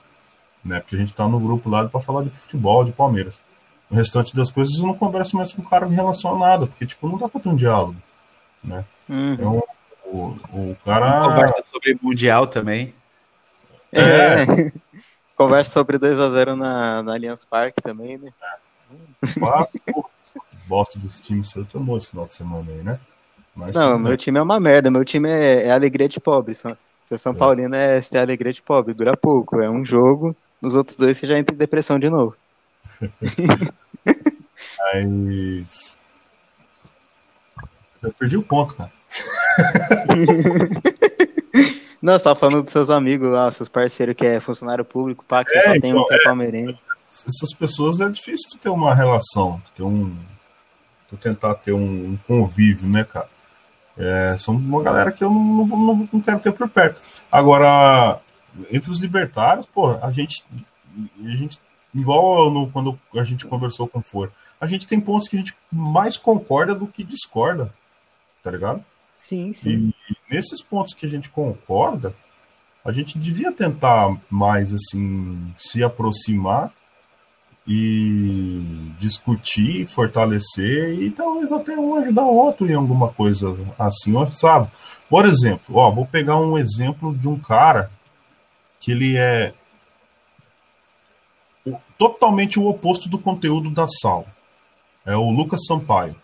[0.64, 0.80] Né?
[0.80, 3.38] Porque a gente tá no grupo lá para falar de futebol, de Palmeiras.
[3.90, 6.66] O restante das coisas eu não converso mais com o cara em relação a nada,
[6.66, 7.96] porque tipo, não dá pra ter um diálogo.
[8.64, 8.82] Né?
[9.06, 9.32] Uhum.
[9.34, 9.62] Então,
[10.06, 10.18] o,
[10.52, 11.28] o cara.
[11.28, 12.94] Conversa sobre Mundial também.
[13.92, 14.00] É.
[14.00, 14.72] é.
[15.36, 18.32] Conversa sobre 2x0 na, na Allianz Parque também, né?
[18.42, 19.38] É.
[19.38, 20.06] Quatro,
[20.66, 22.98] bosta desse time seu tomou esse final de semana aí, né?
[23.54, 24.90] Mas, não, meu time é uma merda.
[24.90, 26.54] Meu time é, é alegria de pobre.
[26.54, 27.36] São, se São é.
[27.36, 28.92] Paulino é ser alegria de pobre.
[28.92, 29.58] Dura pouco.
[29.60, 30.36] É um jogo.
[30.60, 32.36] Nos outros dois você já entra em depressão de novo.
[34.78, 35.96] Mas.
[38.02, 38.92] Eu perdi o ponto, cara.
[42.00, 45.42] Não, você tava falando dos seus amigos lá, seus parceiros que é funcionário público, pá,
[45.44, 46.78] que você é, só tem um então, que é, é palmeirense.
[47.10, 50.14] Essas pessoas é difícil ter uma relação, ter um,
[51.08, 53.28] tu tentar ter um, um convívio, né, cara?
[53.96, 57.00] É, são uma galera que eu não, não, não, quero ter por perto.
[57.32, 58.20] Agora,
[58.70, 60.44] entre os libertários, pô, a gente,
[61.24, 61.58] a gente
[61.94, 64.30] igual no, quando a gente conversou com o For,
[64.60, 67.72] a gente tem pontos que a gente mais concorda do que discorda,
[68.42, 68.84] tá ligado?
[69.16, 69.92] Sim, sim.
[70.10, 72.14] E nesses pontos que a gente concorda,
[72.84, 76.72] a gente devia tentar mais, assim, se aproximar
[77.66, 78.62] e
[79.00, 84.70] discutir, fortalecer e talvez até um ajudar o outro em alguma coisa assim, sabe?
[85.08, 87.90] Por exemplo, ó, vou pegar um exemplo de um cara
[88.78, 89.52] que ele é
[91.98, 94.26] totalmente o oposto do conteúdo da Sal.
[95.04, 96.14] É o Lucas Sampaio.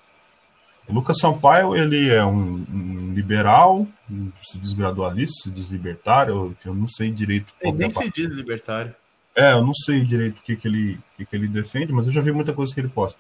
[0.89, 3.87] O Lucas Sampaio, ele é um, um liberal,
[4.43, 7.53] se diz gradualista, se diz libertário, eu não sei direito.
[7.61, 8.95] Ele nem é se diz libertário.
[9.35, 12.13] É, eu não sei direito o que, que, ele, que, que ele defende, mas eu
[12.13, 13.19] já vi muita coisa que ele posta.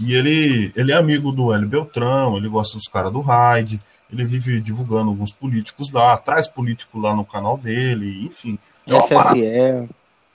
[0.00, 3.80] E ele, ele é amigo do Hélio Beltrão, ele gosta dos caras do Raid,
[4.10, 8.58] ele vive divulgando alguns políticos lá, traz político lá no canal dele, enfim.
[8.86, 9.88] É SFL.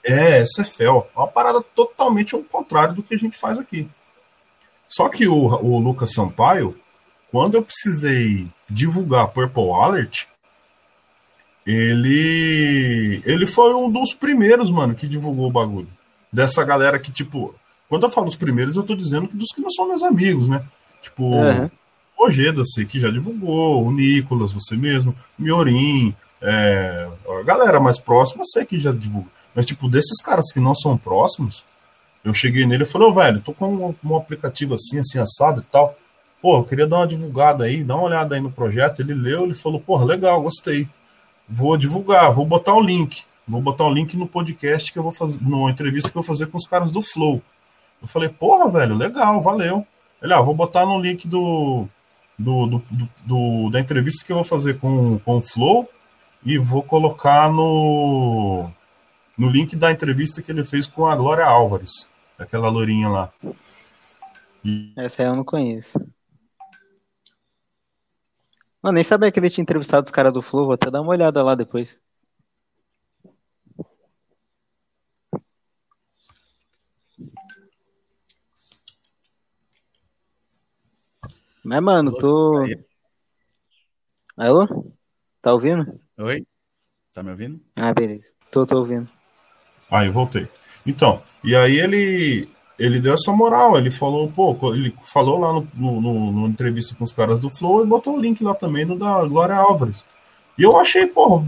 [0.04, 0.82] É, SFL.
[0.82, 3.88] É uma parada totalmente ao contrário do que a gente faz aqui.
[4.86, 6.78] Só que o, o Lucas Sampaio,
[7.32, 10.26] quando eu precisei divulgar Purple Alert,
[11.66, 15.88] ele ele foi um dos primeiros, mano, que divulgou o bagulho.
[16.32, 17.54] Dessa galera que, tipo,
[17.88, 20.48] quando eu falo os primeiros, eu tô dizendo que dos que não são meus amigos,
[20.48, 20.62] né?
[21.02, 21.70] Tipo, uhum.
[22.18, 27.08] o Ojeda, sei que já divulgou, o Nicolas, você mesmo, o Miorim, é,
[27.40, 29.30] a galera mais próxima, sei que já divulgou.
[29.54, 31.64] Mas, tipo, desses caras que não são próximos,
[32.24, 35.18] eu cheguei nele e falei, ô, oh, velho, tô com um, um, aplicativo assim, assim,
[35.18, 35.96] assado e tal.
[36.40, 39.00] Pô, eu queria dar uma divulgada aí, dá uma olhada aí no projeto.
[39.00, 40.88] Ele leu, ele falou, porra, legal, gostei.
[41.48, 43.22] Vou divulgar, vou botar o link.
[43.46, 46.26] Vou botar o link no podcast que eu vou fazer, numa entrevista que eu vou
[46.26, 47.42] fazer com os caras do Flow.
[48.00, 49.86] Eu falei, porra, velho, legal, valeu.
[50.22, 51.86] Ele, ah, vou botar no link do,
[52.38, 52.82] do, do,
[53.24, 55.88] do, da entrevista que eu vou fazer com, com o Flow
[56.44, 58.70] e vou colocar no,
[59.36, 63.32] no link da entrevista que ele fez com a Glória Álvares, aquela lourinha lá.
[64.64, 64.92] E...
[64.96, 65.98] Essa eu não conheço.
[68.84, 71.10] Eu nem sabia que ele tinha entrevistado os caras do Flow, vou até dar uma
[71.10, 71.98] olhada lá depois.
[81.64, 82.62] Mas, mano, tô.
[84.36, 84.66] Alô?
[85.40, 85.98] Tá ouvindo?
[86.18, 86.46] Oi?
[87.14, 87.58] Tá me ouvindo?
[87.76, 88.34] Ah, beleza.
[88.50, 89.08] Tô, tô ouvindo.
[89.90, 90.46] Aí, voltei.
[90.84, 96.00] Então, e aí ele ele deu essa moral, ele falou, pô, ele falou lá no,
[96.00, 98.98] no, no, entrevista com os caras do Flow e botou o link lá também no
[98.98, 100.04] da Glória Álvares.
[100.58, 101.44] E eu achei, porra,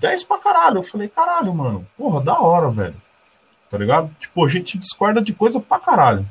[0.00, 0.78] 10 pra caralho.
[0.78, 2.96] Eu falei, caralho, mano, porra, da hora, velho.
[3.70, 4.10] Tá ligado?
[4.18, 6.26] Tipo, a gente discorda de coisa pra caralho.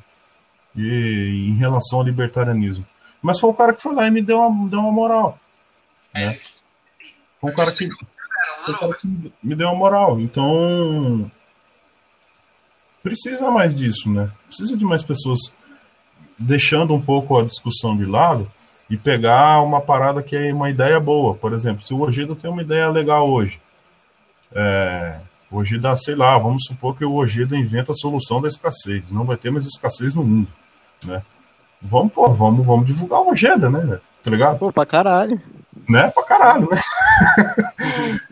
[0.75, 2.85] E, em relação ao libertarianismo.
[3.21, 5.39] Mas foi o cara que foi lá e me deu uma, deu uma moral.
[6.13, 6.39] Né?
[7.39, 7.89] Foi o cara que,
[8.65, 9.07] foi o cara que
[9.43, 10.19] me deu uma moral.
[10.19, 11.29] Então,
[13.03, 14.29] precisa mais disso, né?
[14.47, 15.39] Precisa de mais pessoas
[16.37, 18.49] deixando um pouco a discussão de lado
[18.89, 21.35] e pegar uma parada que é uma ideia boa.
[21.35, 23.61] Por exemplo, se o Ojeda tem uma ideia legal hoje,
[24.53, 25.17] é,
[25.49, 29.25] o Ojeda, sei lá, vamos supor que o Ojeda inventa a solução da escassez, não
[29.25, 30.49] vai ter mais escassez no mundo,
[31.03, 31.21] né?
[31.81, 33.99] Vamos, pô, vamos, vamos divulgar o Ojeda, né?
[34.23, 34.59] Tá ligado?
[34.59, 35.41] Pô, pra caralho.
[35.89, 36.11] Né?
[36.11, 36.79] Pra caralho, né?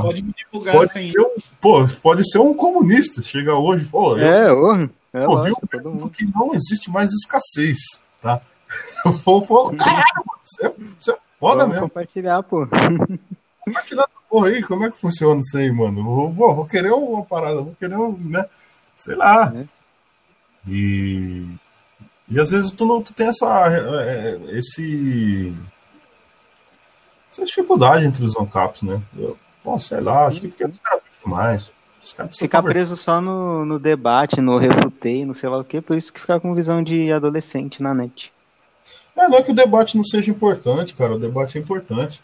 [0.00, 1.10] pode me divulgar pode sem.
[1.10, 3.22] Ser um, pô, pode ser um comunista.
[3.22, 4.16] Chega hoje, pô.
[4.16, 5.56] É, eu, é pô, viu
[6.10, 7.78] que não existe mais escassez,
[8.22, 8.40] tá?
[9.04, 10.04] Eu vou, vou caralho,
[10.44, 11.88] você, é, você é foda Vamos mesmo.
[11.88, 12.66] compartilhar, pô.
[13.64, 16.04] Compartilhar essa porra aí, como é que funciona isso aí, mano?
[16.04, 18.44] Vou, vou, vou querer uma parada, vou querer um, né?
[18.94, 19.52] Sei lá.
[19.56, 19.64] É.
[20.68, 21.46] E.
[22.30, 23.46] E às vezes tu, não, tu tem essa.
[24.02, 25.54] É, esse
[27.38, 29.00] essa dificuldade entre os ANCAPs, né?
[29.16, 31.70] Eu, bom, sei lá, acho que os caras mais.
[32.38, 36.12] Ficar preso só no, no debate, no refutei, não sei lá o que, por isso
[36.12, 38.32] que ficar com visão de adolescente na net.
[39.16, 41.14] É, não é que o debate não seja importante, cara.
[41.14, 42.22] O debate é importante,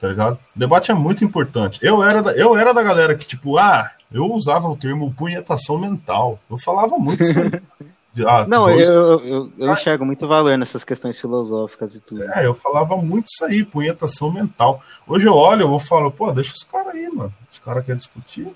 [0.00, 0.38] tá ligado?
[0.54, 1.80] O debate é muito importante.
[1.82, 5.78] Eu era da, eu era da galera que, tipo, ah, eu usava o termo punhetação
[5.78, 6.38] mental.
[6.50, 7.34] Eu falava muito isso.
[8.26, 8.88] Ah, não, dois...
[8.88, 12.22] eu, eu, eu, enxergo muito valor nessas questões filosóficas e tudo.
[12.32, 14.80] É, eu falava muito isso aí, punhetação mental.
[15.06, 17.32] Hoje eu olho, eu vou falar, pô, deixa os caras aí, mano.
[17.50, 18.48] Os caras querem discutir.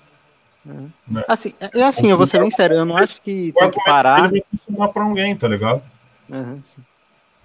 [0.67, 0.71] É.
[1.07, 1.23] Né?
[1.27, 4.19] Assim, é, assim, eu vou ser bem sério, eu não acho que tem que parar.
[4.19, 5.81] Ele vai funcionar pra alguém, tá ligado?
[6.29, 6.61] Uhum,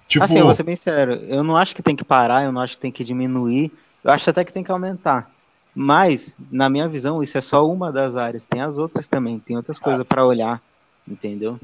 [0.07, 0.23] tipo...
[0.23, 2.61] Assim, eu vou ser bem sério, eu não acho que tem que parar, eu não
[2.61, 3.71] acho que tem que diminuir,
[4.03, 5.29] eu acho até que tem que aumentar.
[5.73, 9.57] Mas, na minha visão, isso é só uma das áreas, tem as outras também, tem
[9.57, 10.05] outras coisas ah.
[10.05, 10.61] para olhar,
[11.05, 11.59] entendeu?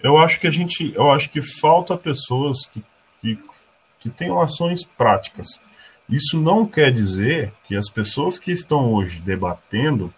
[0.00, 2.84] Eu acho que a gente, eu acho que falta pessoas que,
[3.20, 3.38] que,
[3.98, 5.60] que tenham ações práticas.
[6.08, 10.12] Isso não quer dizer que as pessoas que estão hoje debatendo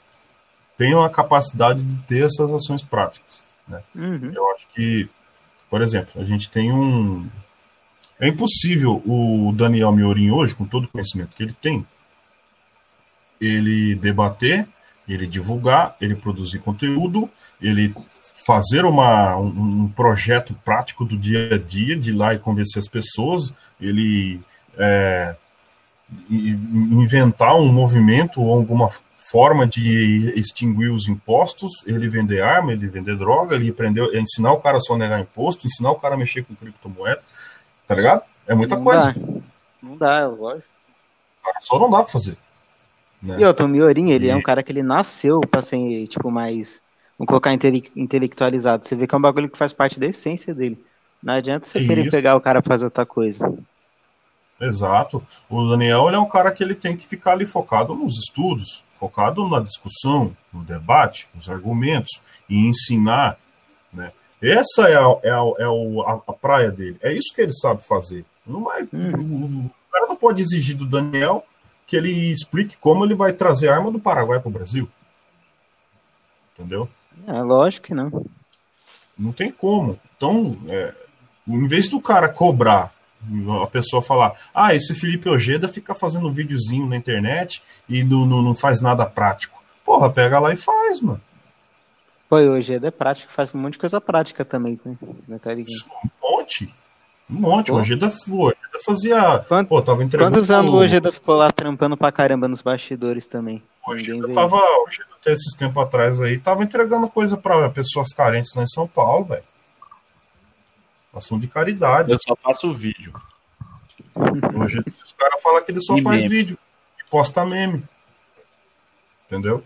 [0.76, 3.44] tenham a capacidade de ter essas ações práticas.
[3.66, 3.82] Né?
[3.94, 4.32] Uhum.
[4.34, 5.08] Eu acho que,
[5.70, 7.28] por exemplo, a gente tem um.
[8.18, 11.86] É impossível o Daniel Miorim hoje, com todo o conhecimento que ele tem,
[13.40, 14.66] ele debater,
[15.06, 17.28] ele divulgar, ele produzir conteúdo,
[17.60, 17.94] ele
[18.46, 22.88] fazer uma, um, projeto prático do dia a dia, de ir lá e convencer as
[22.88, 24.40] pessoas, ele
[24.78, 25.34] é,
[26.30, 28.88] inventar um movimento ou alguma
[29.18, 34.60] forma de extinguir os impostos, ele vender arma, ele vender droga, ele aprender, ensinar o
[34.60, 37.20] cara a só negar imposto, ensinar o cara a mexer com criptomoeda,
[37.88, 38.22] tá ligado?
[38.46, 39.12] É muita não coisa.
[39.12, 39.40] Dá.
[39.82, 40.62] Não dá, eu gosto.
[41.60, 42.36] Só não dá pra fazer.
[43.20, 43.38] Né?
[43.40, 44.30] E o Tom Miorin, ele e...
[44.30, 46.80] é um cara que ele nasceu pra ser, tipo, mais
[47.18, 48.86] Vamos colocar intele intelectualizado.
[48.86, 50.78] Você vê que é um bagulho que faz parte da essência dele.
[51.22, 53.52] Não adianta você querer pegar o cara pra fazer outra coisa.
[54.60, 55.22] Exato.
[55.48, 59.48] O Daniel é um cara que ele tem que ficar ali focado nos estudos, focado
[59.48, 63.38] na discussão, no debate, nos argumentos e ensinar,
[63.92, 64.12] né?
[64.40, 66.98] Essa é a, é a, é a, a praia dele.
[67.00, 68.24] É isso que ele sabe fazer.
[68.46, 69.66] Não vai, hum.
[69.66, 71.44] O cara não pode exigir do Daniel
[71.86, 74.88] que ele explique como ele vai trazer arma do Paraguai para o Brasil.
[76.54, 76.88] Entendeu?
[77.26, 78.24] É lógico que não.
[79.18, 79.98] Não tem como.
[80.16, 80.94] Então, é,
[81.46, 82.92] em vez do cara cobrar,
[83.62, 88.26] a pessoa falar, ah, esse Felipe Ojeda fica fazendo um videozinho na internet e não,
[88.26, 89.62] não, não faz nada prático.
[89.84, 91.20] Porra, pega lá e faz, mano.
[92.28, 94.96] Pô, o Ojeda é prático, faz um monte de coisa prática também, né?
[95.00, 96.74] Um monte.
[97.30, 97.70] Um monte.
[97.70, 99.44] O Ojeda, o Ojeda fazia.
[99.46, 100.32] Quanto, pô, tava entregando.
[100.32, 103.62] Quantos anos o Ojeda ficou lá trampando pra caramba nos bastidores também?
[103.86, 108.52] O Ojeda tava, Ojeda, até esses tempos atrás aí, tava entregando coisa pra pessoas carentes
[108.54, 109.44] lá em São Paulo, velho.
[111.14, 112.12] Ação de caridade.
[112.12, 113.12] Eu só faço vídeo.
[114.54, 116.28] Hoje os caras falam que ele só e faz meme.
[116.28, 116.58] vídeo
[117.00, 117.82] e posta meme.
[119.26, 119.64] Entendeu?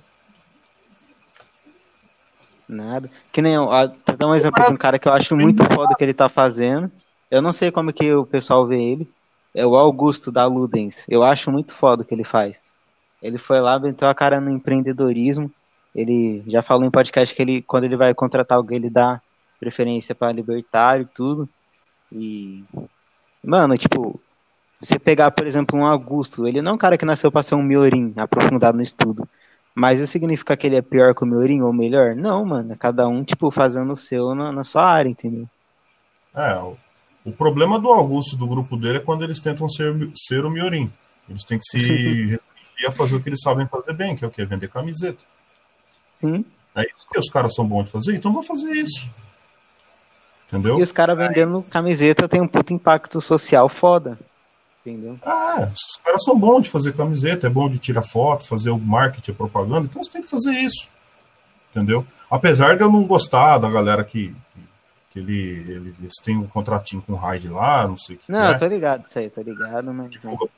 [2.68, 3.10] Nada.
[3.32, 5.94] Que nem, ó, pra dar um exemplo de um cara que eu acho muito foda
[5.96, 6.90] que ele tá fazendo.
[7.28, 9.10] Eu não sei como que o pessoal vê ele.
[9.52, 11.04] É o Augusto da Ludens.
[11.08, 12.62] Eu acho muito foda o que ele faz.
[13.22, 15.50] Ele foi lá, entrou a cara no empreendedorismo.
[15.94, 19.20] Ele já falou em podcast que ele, quando ele vai contratar alguém, ele dá
[19.58, 21.48] preferência para libertário e tudo.
[22.12, 22.64] E.
[23.42, 24.20] Mano, tipo,
[24.80, 27.54] você pegar, por exemplo, um Augusto, ele não é um cara que nasceu para ser
[27.54, 29.28] um Miorim, aprofundado no estudo.
[29.74, 32.14] Mas isso significa que ele é pior que o Miorim ou melhor?
[32.14, 32.72] Não, mano.
[32.72, 35.48] É cada um, tipo, fazendo o seu na, na sua área, entendeu?
[36.34, 36.76] É, o,
[37.24, 40.90] o, problema do Augusto, do grupo dele, é quando eles tentam ser, ser o Miorim.
[41.28, 42.38] Eles têm que se
[42.80, 44.44] restringir a fazer o que eles sabem fazer bem, que é o que?
[44.44, 45.22] Vender camiseta.
[46.08, 46.44] Sim.
[46.74, 49.08] É isso que os caras são bons de fazer, então vou fazer isso.
[50.48, 50.78] Entendeu?
[50.78, 54.18] E os caras vendendo camiseta tem um puto impacto social foda.
[54.84, 55.18] Entendeu?
[55.24, 58.78] Ah, os caras são bons de fazer camiseta, é bom de tirar foto, fazer o
[58.78, 60.88] marketing, a propaganda, então você tem que fazer isso.
[61.70, 62.04] Entendeu?
[62.30, 64.34] Apesar de eu não gostar da galera que,
[65.10, 68.32] que ele, ele, eles têm um contratinho com o Raid lá, não sei o que.
[68.32, 68.58] Não, é.
[68.58, 70.10] tô ligado isso aí, tô ligado, mas.
[70.10, 70.48] Divulga,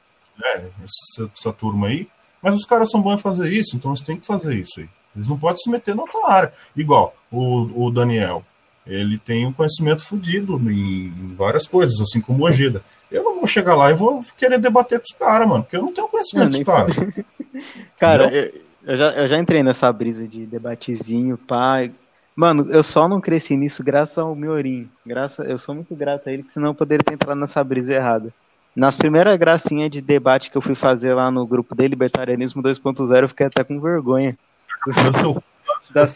[0.43, 2.07] é, essa, essa, turma aí.
[2.43, 4.89] Mas os caras são bons em fazer isso, então eles têm que fazer isso aí.
[5.15, 6.53] Eles não podem se meter na outra área.
[6.77, 8.45] Igual o, o Daniel.
[8.85, 13.35] Ele tem um conhecimento fodido em, em várias coisas, assim como o Ojeda eu não
[13.37, 16.09] vou chegar lá e vou querer debater com os caras, mano, porque eu não tenho
[16.09, 16.97] conhecimento dos caras.
[18.01, 18.53] cara, eu,
[18.85, 21.89] eu, já, eu já entrei nessa brisa de debatezinho, pá.
[22.35, 24.89] Mano, eu só não cresci nisso graças ao Miorim.
[25.05, 27.93] Graças, eu sou muito grato a ele, que senão eu poderia ter entrado nessa brisa
[27.93, 28.33] errada.
[28.75, 33.23] Nas primeiras gracinhas de debate que eu fui fazer lá no grupo de Libertarianismo 2.0,
[33.23, 34.37] eu fiquei até com vergonha.
[35.91, 36.05] da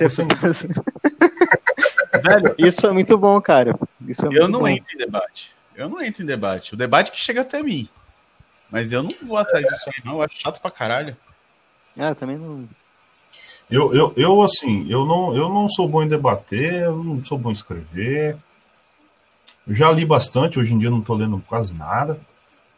[2.22, 3.78] Velho, isso foi muito bom, cara.
[4.06, 4.68] Isso eu muito não bom.
[4.68, 5.54] entro em debate.
[5.74, 6.72] Eu não entro em debate.
[6.74, 7.88] O debate que chega até mim.
[8.70, 10.14] Mas eu não vou atrás disso aí, não.
[10.14, 11.16] Eu acho chato pra caralho.
[11.98, 12.66] Ah, também não.
[13.70, 17.36] Eu, eu, eu, assim, eu não, eu não sou bom em debater, eu não sou
[17.36, 18.36] bom em escrever.
[19.66, 22.18] Eu já li bastante, hoje em dia não tô lendo quase nada.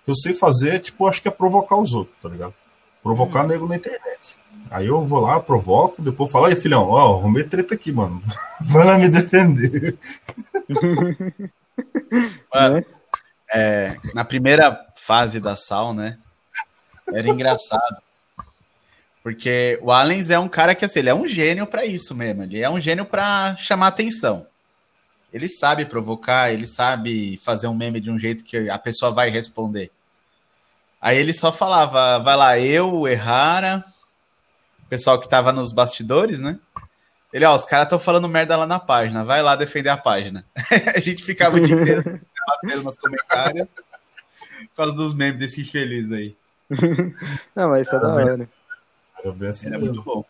[0.09, 2.54] O que eu sei fazer, tipo, acho que é provocar os outros, tá ligado?
[3.02, 3.48] Provocar hum.
[3.48, 4.36] nego na internet.
[4.70, 8.22] Aí eu vou lá, provoco, depois falo, aí filhão, ó, arrumei treta aqui, mano.
[8.59, 9.98] Vai lá me defender.
[12.52, 12.84] Mano, né?
[13.52, 16.16] é, na primeira fase da Sal, né?
[17.12, 18.02] Era engraçado.
[19.22, 22.44] Porque o Allens é um cara que, assim, ele é um gênio para isso mesmo.
[22.44, 24.46] Ele é um gênio para chamar atenção.
[25.30, 29.28] Ele sabe provocar, ele sabe fazer um meme de um jeito que a pessoa vai
[29.28, 29.92] responder.
[31.01, 33.84] Aí ele só falava, vai lá, eu, Errara,
[34.84, 36.59] o pessoal que tava nos bastidores, né?
[37.32, 40.44] Ele, ó, os caras estão falando merda lá na página, vai lá defender a página.
[40.94, 46.11] a gente ficava o dia inteiro batendo nos comentários por causa dos memes desse infeliz
[46.11, 46.36] aí.
[47.55, 48.51] Não, mas isso é da hora.
[49.18, 50.24] Era bem assim é muito bom.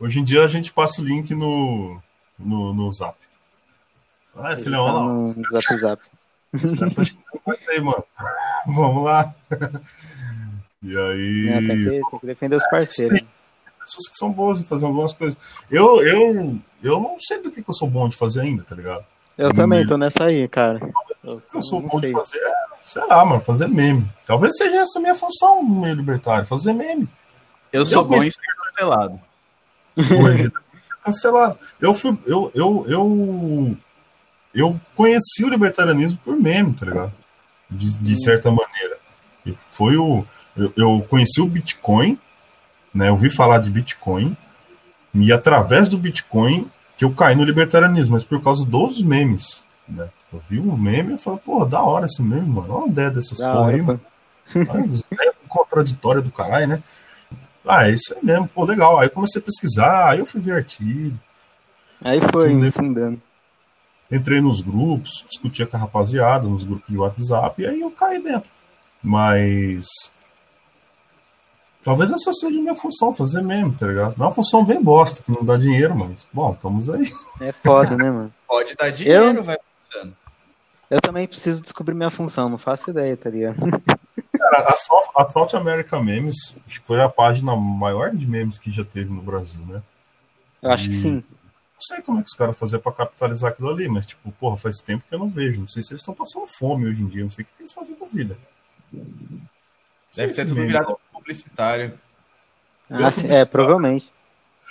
[0.00, 2.00] Hoje em dia a gente passa o link no,
[2.38, 3.16] no, no zap.
[4.34, 6.02] Ah, filhão, tá no zap zap.
[7.68, 8.04] Aí, mano.
[8.66, 9.34] Vamos lá.
[10.82, 11.48] E aí.
[11.48, 13.20] É, tem, que, tem que defender os parceiros
[13.88, 15.38] pessoas que são boas em fazer algumas coisas.
[15.70, 18.74] Eu, eu, eu não sei do que, que eu sou bom de fazer ainda, tá
[18.74, 19.04] ligado?
[19.36, 20.80] Eu também tô nessa aí, cara.
[21.24, 22.10] O que eu sou bom sei.
[22.10, 24.06] de fazer é, sei lá, mano, fazer meme.
[24.26, 27.08] Talvez seja essa a minha função no meio libertário, fazer meme.
[27.72, 29.20] Eu sou eu bom em ser cancelado.
[29.96, 30.52] Hoje,
[31.04, 31.58] cancelado.
[31.80, 33.76] Eu fui, eu, eu, eu,
[34.54, 37.12] eu conheci o libertarianismo por meme, tá ligado?
[37.70, 38.96] De, de certa maneira.
[39.44, 40.24] E foi o,
[40.56, 42.18] eu, eu conheci o Bitcoin
[42.94, 43.08] né?
[43.08, 44.36] Eu ouvi falar de Bitcoin
[45.14, 50.08] e através do Bitcoin que eu caí no libertarianismo, mas por causa dos memes, né?
[50.32, 52.74] Eu vi um meme e falei, pô, da hora esse meme, mano.
[52.74, 54.00] Olha a ideia dessas da porra aí, mano.
[54.54, 56.82] É contraditória do caralho, né?
[57.66, 58.98] Ah, é isso aí mesmo, pô, legal.
[58.98, 61.16] Aí eu comecei a pesquisar, aí eu fui ver artigo.
[62.02, 63.20] Aí foi fundando.
[64.10, 68.22] Entrei nos grupos, discutia com a rapaziada, nos grupos de WhatsApp, e aí eu caí
[68.22, 68.50] dentro.
[69.02, 69.86] Mas.
[71.84, 74.14] Talvez essa seja a minha função, fazer meme, tá ligado?
[74.18, 77.08] É uma função bem bosta, que não dá dinheiro, mas, bom, estamos aí.
[77.40, 78.34] É foda, né, mano?
[78.46, 80.16] Pode dar dinheiro, Eu- vai pensando.
[80.90, 83.56] Eu também preciso descobrir minha função, não faço ideia, tá ligado?
[84.38, 88.84] Cara, Assault, Assault America Memes, acho que foi a página maior de memes que já
[88.84, 89.82] teve no Brasil, né?
[90.62, 91.24] Eu acho que E- sim.
[91.78, 94.56] Não sei como é que os caras faziam pra capitalizar aquilo ali, mas, tipo, porra,
[94.56, 95.60] faz tempo que eu não vejo.
[95.60, 97.72] Não sei se eles estão passando fome hoje em dia, não sei o que eles
[97.72, 98.36] fazem com a vida.
[100.16, 101.96] Deve ter tudo virado publicitário.
[102.90, 104.12] Ah, sim, é, provavelmente.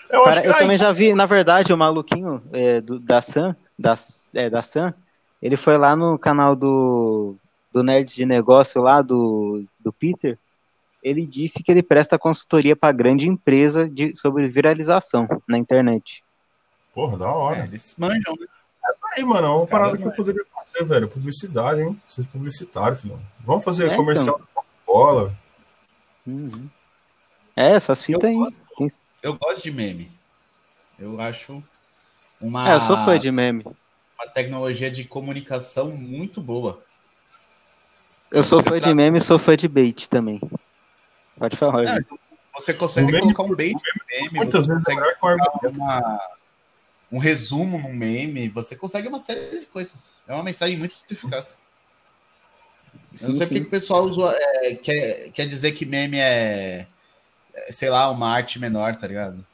[0.10, 3.00] Eu acho Cara, que eu ai, também já vi, na verdade, o maluquinho é, do-
[3.00, 3.96] da Sam, da,
[4.34, 4.94] é, da Sam,
[5.42, 7.38] ele foi lá no canal do,
[7.72, 10.38] do Nerd de Negócio lá, do, do Peter,
[11.02, 16.22] ele disse que ele presta consultoria para grande empresa de, sobre viralização na internet.
[16.98, 17.60] Porra, da É, hora.
[17.66, 18.48] eles manjam, né?
[19.16, 21.08] Aí, mano, é uma Os caras parada que eu poderia fazer, velho.
[21.08, 22.02] Publicidade, hein?
[22.08, 23.20] Ser publicitário, filhão.
[23.42, 25.36] Vamos fazer É, comercial da Coca-Cola.
[26.26, 26.68] Uhum.
[27.56, 28.36] É, essas fitas Eu aí.
[28.36, 29.00] gosto.
[29.22, 30.12] Eu gosto de meme.
[30.98, 31.64] Eu acho
[32.42, 33.64] uma, É, eu sou fã de meme.
[33.64, 36.82] uma tecnologia de comunicação muito boa.
[38.32, 40.42] Eu sou Você fã de meme e sou fã de bait também.
[41.38, 42.00] Pode falar, É.
[42.56, 45.52] Você consegue O meme- colocar um bait no meme, Muitas você vezes é consegue argumento.
[45.52, 46.20] colocar uma-
[47.12, 50.22] um resumo num meme, você consegue uma série de coisas.
[50.28, 51.58] É uma mensagem muito eficaz.
[53.22, 53.62] Eu não Sim, sei porque sim.
[53.62, 56.88] que o pessoal usa, é, quer, quer dizer que meme é,
[57.54, 59.46] é, sei lá, uma arte menor, tá ligado?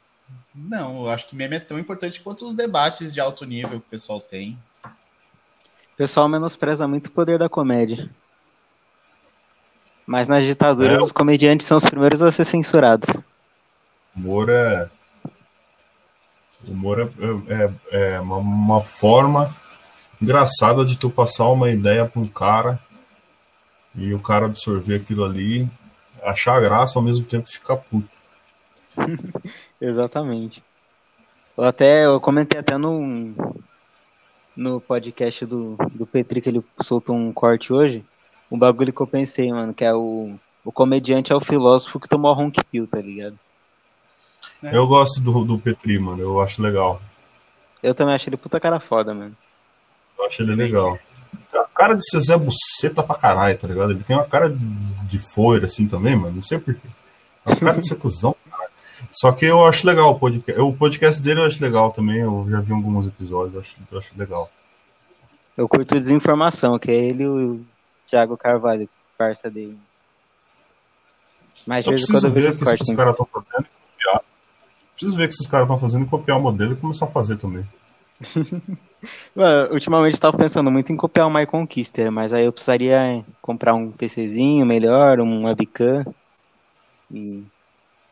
[0.54, 3.86] Não, eu acho que meme é tão importante quanto os debates de alto nível que
[3.86, 4.58] o pessoal tem.
[4.84, 8.10] O pessoal menospreza muito o poder da comédia.
[10.06, 11.02] Mas nas ditaduras, É.
[11.02, 13.08] os comediantes são os primeiros a ser censurados.
[14.14, 14.48] Humor
[16.68, 16.72] é.
[16.72, 17.08] Humor é,
[17.52, 19.54] é, é uma, uma forma
[20.20, 22.78] engraçada de tu passar uma ideia pra um cara
[23.94, 25.68] e o cara absorver aquilo ali,
[26.22, 28.08] achar graça ao mesmo tempo ficar puto.
[29.80, 30.62] Exatamente.
[31.56, 33.34] Eu até eu comentei até no
[34.56, 38.04] no podcast do, do Petri que ele soltou um corte hoje,
[38.50, 40.34] um bagulho que eu pensei, mano, que é o
[40.64, 43.38] o comediante é o filósofo que tomou a Ronk Pill, tá ligado?
[44.64, 44.76] É.
[44.76, 47.00] Eu gosto do, do Petri, mano, eu acho legal.
[47.82, 49.36] Eu também achei ele puta cara foda, mano.
[50.18, 50.98] Eu acho ele legal.
[51.50, 53.90] Tem uma cara de ser Zé Buceta pra caralho, tá ligado?
[53.90, 56.88] Ele tem uma cara de foira assim também, mano, não sei porquê.
[57.44, 58.70] É uma cara de ser cuzão, caralho.
[59.12, 60.60] Só que eu acho legal o podcast.
[60.62, 63.98] O podcast dele eu acho legal também, eu já vi alguns episódios, eu acho, eu
[63.98, 64.50] acho legal.
[65.56, 67.64] Eu curto desinformação, que é ele e o
[68.08, 69.78] Thiago Carvalho, parça dele.
[71.66, 72.96] Mas Eu preciso eu vejo ver os o que hein?
[72.96, 73.66] caras estão fazendo.
[74.94, 77.10] Preciso ver o que esses caras estão fazendo e copiar o modelo e começar a
[77.10, 77.64] fazer também.
[79.34, 83.24] Mano, ultimamente eu tava pensando muito em copiar o My Conquister, mas aí eu precisaria
[83.42, 86.04] comprar um PCzinho melhor, um webcam.
[87.10, 87.44] E...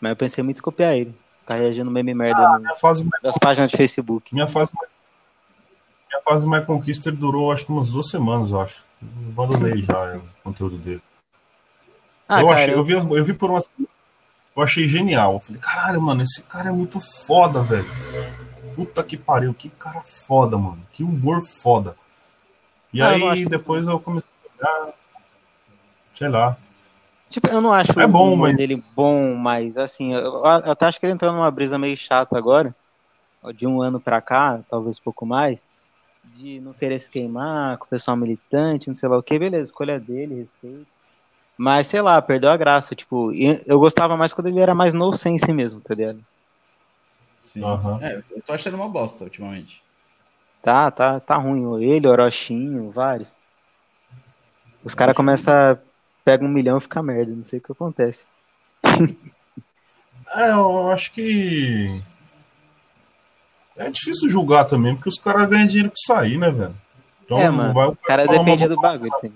[0.01, 1.15] Mas eu pensei muito em copiar ele.
[1.41, 4.35] Ficar reagindo meme merda no- Minha fase, das páginas de Facebook.
[4.35, 8.85] minha fase, minha fase My Conquister durou acho que umas duas semanas, eu acho.
[9.03, 11.03] Eu abandonei já o conteúdo dele.
[12.29, 12.85] Ah, eu, cara, achei, eu- eu...
[12.85, 13.61] vi, eu vi por uma.
[14.55, 15.35] Eu achei genial.
[15.35, 17.87] Eu falei, caralho, mano, esse cara é muito foda, velho.
[18.77, 20.81] Puta que pariu, que cara foda, mano.
[20.93, 21.97] Que humor foda.
[22.93, 24.93] E Ah, eu aí acho- depois eu comecei a olhar.
[26.15, 26.57] Sei lá.
[27.31, 31.01] Tipo, eu não acho É bom, mas- dele bom, mas assim, eu, eu até acho
[31.01, 32.75] que ele entrou numa brisa meio chata agora,
[33.55, 35.67] de um ano pra cá, talvez um pouco mais,
[36.35, 39.65] de não querer se queimar com o pessoal militante, não sei lá o que, beleza,
[39.65, 40.87] escolha dele, respeito.
[41.63, 44.93] Mas, sei lá, perdeu a graça, tipo, e eu gostava mais quando ele era mais
[44.93, 46.19] no sense mesmo, tá ligado?
[47.39, 47.63] Sim.
[47.63, 48.01] Aham.
[48.03, 49.81] É, eu tô achando uma bosta ultimamente.
[50.61, 53.39] Tá, tá, tá ruim, ele, Orochinho, vários.
[54.83, 55.79] Os caras começam a
[56.25, 58.27] pega um milhão e fica merda, não sei o que acontece.
[60.35, 62.03] É, eu acho que.
[63.77, 66.75] É difícil julgar também, porque os caras ganham dinheiro que sair, né, velho?
[67.23, 69.11] Então, é, mano, vai o os caras dependem do bagulho.
[69.11, 69.29] tá?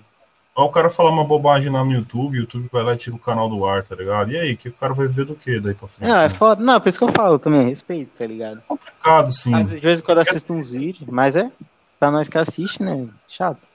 [0.57, 3.15] Vai o cara falar uma bobagem lá no YouTube, o YouTube vai lá e tira
[3.15, 4.31] o canal do ar, tá ligado?
[4.31, 6.09] E aí, que o cara vai ver do que daí pra frente?
[6.09, 6.29] Não, é né?
[6.31, 6.63] foda.
[6.63, 8.59] Não, por isso que eu falo também, respeito, tá ligado?
[8.67, 9.53] complicado, sim.
[9.53, 11.51] Às vezes, de vez em quando eu assisto uns vídeos, mas é,
[11.99, 13.07] pra nós que assiste, né?
[13.27, 13.67] Chato.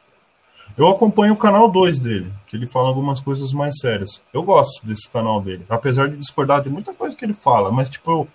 [0.76, 4.20] Eu acompanho o canal 2 dele, que ele fala algumas coisas mais sérias.
[4.34, 7.88] Eu gosto desse canal dele, apesar de discordar de muita coisa que ele fala, mas
[7.88, 8.26] tipo,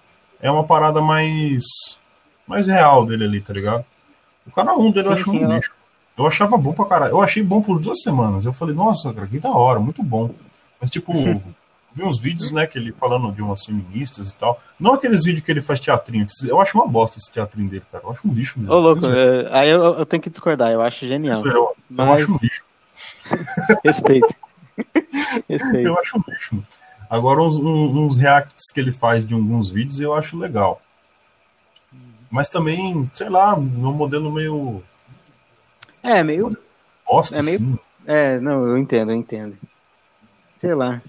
[0.42, 1.66] é uma parada mais
[2.48, 3.84] mais real dele ali, tá ligado?
[4.46, 5.77] O canal 1 dele eu Sim, acho sim, um eu- lixo.
[6.18, 7.12] Eu achava bom pra caralho.
[7.12, 8.46] Eu achei bom por duas semanas.
[8.46, 10.34] Eu falei, nossa, cara, que da hora, muito bom.
[10.82, 11.14] Mas, tipo,
[11.94, 14.60] vi uns vídeos, né, que ele falando de umas feministas e tal.
[14.80, 16.26] Não aqueles vídeos que ele faz teatrinho.
[16.48, 18.04] Eu acho uma bosta esse teatrinho dele, cara.
[18.04, 18.74] Eu acho um lixo mesmo.
[18.74, 21.46] Ô, louco, é, aí eu, eu, tenho que discordar, eu acho genial.
[21.46, 22.64] Eu, eu Mas- acho um lixo.
[23.86, 24.36] Respeito.
[25.48, 25.88] Respeito.
[25.88, 26.64] Eu acho um lixo.
[27.10, 30.82] Agora, uns, uns reacts que ele faz de alguns vídeos eu acho legal.
[32.30, 34.84] Mas também, sei lá, um modelo meio
[36.04, 36.58] É, meio.
[37.06, 37.80] bosta, É meio-.
[38.06, 39.58] É, não, eu entendo, eu entendo.
[40.56, 41.02] Sei lá.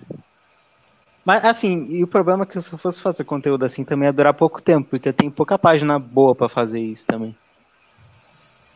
[1.24, 4.12] Mas assim, e o problema é que se eu fosse fazer conteúdo assim também ia
[4.12, 7.36] durar pouco tempo, porque tem pouca página boa pra fazer isso também.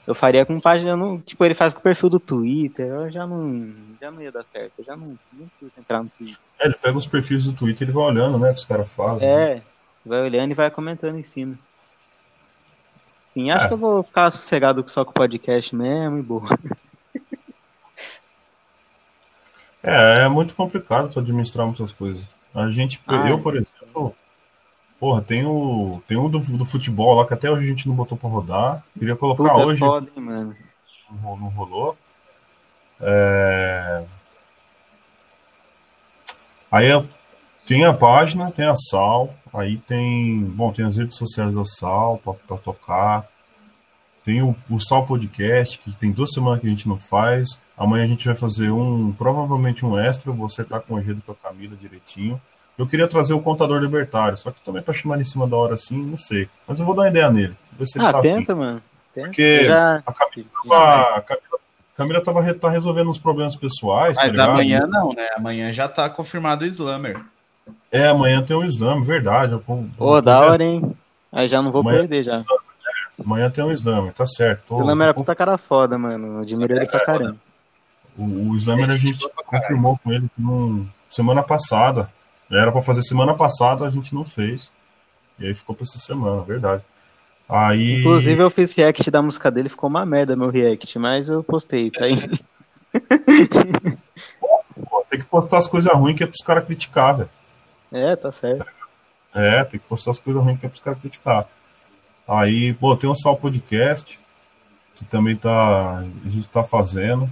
[0.07, 3.27] Eu faria com página, não, tipo, ele faz com o perfil do Twitter, eu já
[3.27, 6.39] não, já não ia dar certo, eu já não, não curto entrar no Twitter.
[6.61, 9.21] É, ele pega os perfis do Twitter e vai olhando, né, que os caras falam.
[9.23, 9.63] É,
[10.05, 11.57] vai olhando e vai comentando em cima.
[13.35, 13.69] Sim, acho É.
[13.69, 16.43] que eu vou ficar sossegado só com o podcast mesmo e boa.
[19.83, 22.25] É, é muito complicado tu administrar muitas coisas.
[22.55, 23.41] A gente, Ah, eu, é.
[23.41, 24.15] por exemplo,
[25.01, 27.95] porra, tem o, tem um do, do futebol lá que até hoje a gente não
[27.97, 28.85] botou pra rodar.
[28.97, 30.57] Queria colocar Puta hoje, foda, hein, mano.
[31.11, 31.97] não, não rolou.
[33.01, 34.05] É...
[36.71, 37.09] Aí eu-
[37.67, 42.19] tem a página, tem a Sal, aí tem, bom, tem as redes sociais da Sal
[42.23, 43.25] pra, pra tocar.
[44.25, 47.59] Tem o, o Sal Podcast, que tem duas semanas que a gente não faz.
[47.77, 51.33] Amanhã a gente vai fazer um, provavelmente um extra, vou acertar com Geda e com
[51.33, 52.41] a Camila direitinho.
[52.79, 55.57] Eu queria trazer o Contador Libertário, só que também pra chamar ele em cima da
[55.57, 56.49] hora assim, não sei.
[56.67, 57.57] Mas eu vou dar uma ideia nele.
[57.73, 58.29] ver se ele Ah, tá afim.
[58.37, 58.83] tenta, mano.
[59.13, 59.27] Tenta.
[59.27, 60.03] Porque já...
[60.07, 61.59] a Camila tava, a Camila,
[61.93, 64.17] a Camila tava re- tá resolvendo uns problemas pessoais.
[64.17, 64.51] tá Mas ligado?
[64.51, 65.27] amanhã não, né?
[65.37, 67.21] Amanhã já tá confirmado o Slammer.
[67.91, 69.57] É, amanhã tem um exame, verdade.
[69.67, 70.97] Pô, vou- da hora, hein?
[71.31, 72.43] Aí já não vou Amanhã- perder já.
[73.23, 74.63] Amanhã tem um exame, tá certo.
[74.69, 76.39] Tô- O Slammer era tô- puta cara foda, mano.
[76.39, 77.37] Eu Admiro ele pra caramba.
[78.17, 82.11] o, o Slammer a gente confirmou com ele num, semana passada.
[82.51, 84.71] Era pra fazer semana passada, a gente não fez.
[85.39, 86.83] E aí ficou pra essa semana, verdade.
[87.49, 88.01] Aí.
[88.01, 91.91] Inclusive eu fiz react da música dele, ficou uma merda meu react, mas eu postei,
[91.91, 92.17] tá aí.
[95.11, 97.29] tem que postar as coisas ruins que é pros caras criticar, velho.
[97.93, 98.67] É, tá certo.
[99.35, 101.47] É, tem que postar as coisas ruins que é pros caras criticar.
[102.27, 104.19] Aí, pô, tem o Sal Podcast,
[104.95, 105.99] que também tá.
[105.99, 107.31] A gente tá fazendo.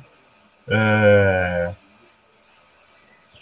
[0.68, 1.72] É,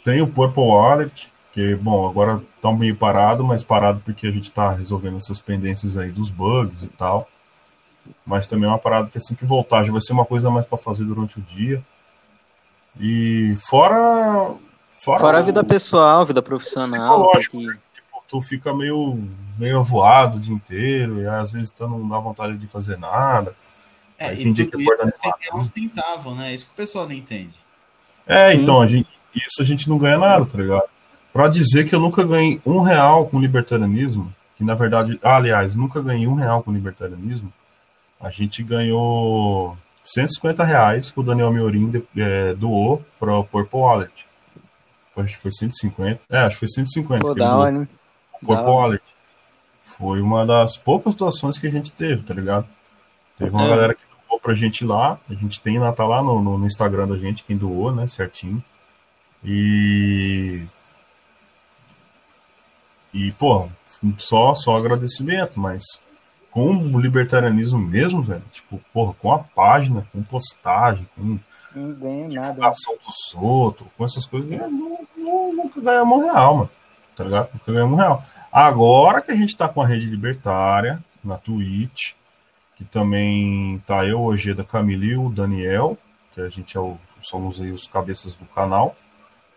[0.05, 4.51] Tem o Purple Wallet, que, bom, agora tá meio parado, mas parado porque a gente
[4.51, 7.29] tá resolvendo essas pendências aí dos bugs e tal.
[8.25, 10.65] Mas também é uma parada que assim que voltar, já vai ser uma coisa mais
[10.65, 11.83] pra fazer durante o dia.
[12.99, 14.55] E fora.
[14.99, 17.67] Fora, Fora a o- vida pessoal, vida profissional, tem Psicológico, que...
[17.95, 19.19] tipo, tu fica meio,
[19.59, 23.55] meio avoado o dia inteiro, e às vezes tu não dá vontade de fazer nada.
[24.19, 26.53] É, Aí e tudo que isso é ganhar um centavo, né?
[26.53, 27.55] Isso que o pessoal não entende.
[28.27, 28.63] É, Sim.
[28.63, 30.83] então, a gente, isso a gente não ganha nada, tá ligado?
[31.33, 35.77] Pra dizer que eu nunca ganhei um real com libertarianismo, que na verdade, ah, aliás,
[35.77, 37.53] nunca ganhei um real com libertarianismo,
[38.21, 44.27] a gente ganhou 150 reais que o Daniel Miorim é, doou para o Purple Wallet.
[45.21, 46.21] Acho que foi 150.
[46.31, 47.21] É, acho que foi 150.
[47.25, 47.89] Pô, da hora, hein?
[48.41, 48.63] Purple Da.
[48.63, 49.03] Wallet.
[49.83, 52.67] Foi uma das poucas doações que a gente teve, tá ligado?
[53.37, 53.69] Teve uma É.
[53.69, 55.19] galera que doou pra gente lá.
[55.29, 58.07] A gente tem tá lá no, no, no Instagram da gente quem doou, né?
[58.07, 58.63] Certinho.
[59.45, 60.63] E.
[63.13, 63.69] E, pô,
[64.19, 65.83] só, só agradecimento, mas
[66.51, 71.39] com o libertarianismo mesmo, velho, tipo, porra, com a página, com postagem, com
[71.75, 72.49] Não ganha nada.
[72.49, 76.71] divulgação dos outros, com essas coisas, é, nu- nunca ganhamos um real, mano.
[77.17, 77.49] Tá ligado?
[77.53, 78.25] Nunca ganhamos um real.
[78.51, 82.13] Agora que a gente tá com a rede libertária na Twitch,
[82.77, 85.99] que também tá eu, o Ojeda, Camila e o Daniel,
[86.35, 88.97] que a gente é o, somos aí os cabeças do canal,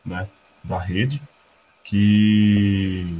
[0.03, 0.27] né?
[0.63, 1.21] Da rede,
[1.83, 3.17] que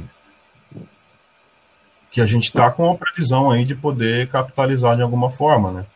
[2.10, 5.86] que a gente tá com a previsão aí de poder capitalizar de alguma forma, né?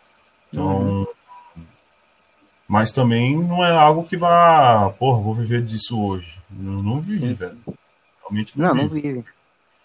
[0.51, 1.07] Então,
[2.69, 6.39] mas também não é algo que vá, porra, vou viver disso hoje.
[6.51, 7.59] Eu não Sim, velho.
[8.21, 9.01] Realmente não, Não, não vivi.
[9.14, 9.25] vive.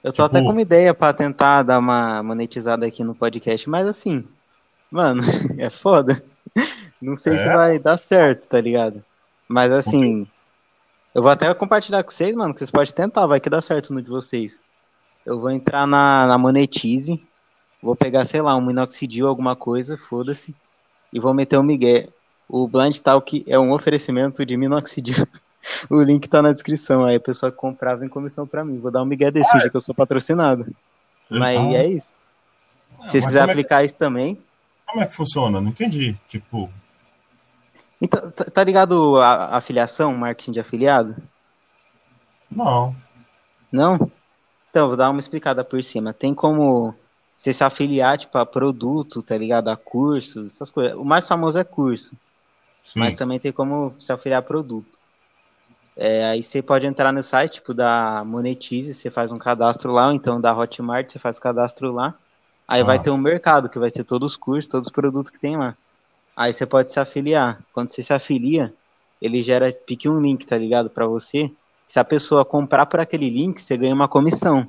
[0.03, 3.69] Eu tô Tipo- até com uma ideia pra tentar dar uma monetizada aqui no podcast,
[3.69, 4.27] mas assim,
[4.89, 5.21] mano,
[5.59, 6.23] é foda.
[7.01, 7.55] Não sei se É.
[7.55, 9.03] vai dar certo, tá ligado?
[9.47, 10.25] Mas assim,
[11.13, 13.93] eu vou até compartilhar com vocês, mano, que vocês podem tentar, vai que dá certo
[13.93, 14.59] no de vocês.
[15.25, 17.21] Eu vou entrar na, na Monetize,
[17.81, 20.55] vou pegar, sei lá, um minoxidil, alguma coisa, foda-se,
[21.13, 22.07] e vou meter o Miguel.
[22.53, 25.15] O Blind Talk é um oferecimento de minoxidil.
[25.91, 28.79] O link tá na descrição, aí a pessoa que comprar vem comissão pra mim.
[28.79, 30.65] Vou dar um migué desse, finge que eu sou patrocinado.
[31.29, 32.07] Mas Ah, é isso.
[32.97, 34.41] não, Se vocês mas quiserem é aplicar isso também.
[34.87, 35.61] Como é que funciona?
[35.61, 36.17] Não entendi.
[36.27, 36.67] Tipo,
[38.01, 41.15] Então, tá, tá ligado a, a afiliação, marketing de afiliado?
[42.49, 42.95] Não.
[43.71, 44.11] Não?
[44.71, 46.11] Então, vou dar uma explicada por cima.
[46.11, 46.95] Tem como
[47.37, 49.69] você se afiliar, tipo, a produto, tá ligado?
[49.69, 50.95] A cursos, essas coisas.
[50.95, 52.15] O mais famoso é curso.
[52.85, 52.99] Sim.
[52.99, 54.99] Mas também tem como se afiliar a produto.
[55.95, 60.07] É, aí você pode entrar no site, tipo, da Monetize, você faz um cadastro lá,
[60.07, 62.15] ou então da Hotmart, você faz o cadastro lá.
[62.67, 62.85] Aí Ah.
[62.85, 65.57] vai ter um mercado, que vai ter todos os cursos, todos os produtos que tem
[65.57, 65.75] lá.
[66.35, 67.61] Aí você pode se afiliar.
[67.73, 68.73] Quando você se afilia,
[69.21, 70.89] ele gera pique um link, tá ligado?
[70.89, 71.51] Pra você.
[71.87, 74.65] Se a pessoa comprar por aquele link, você ganha uma comissão.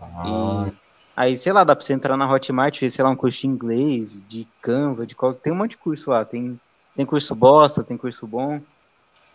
[0.00, 0.72] Ah, E
[1.16, 3.48] aí, sei lá, dá pra você entrar na Hotmart, ver, sei lá, um curso de
[3.48, 5.34] inglês, de Canva, de qual.
[5.34, 6.24] Tem um monte de curso lá.
[6.24, 6.58] Tem,
[6.96, 8.60] tem curso bosta, tem curso bom.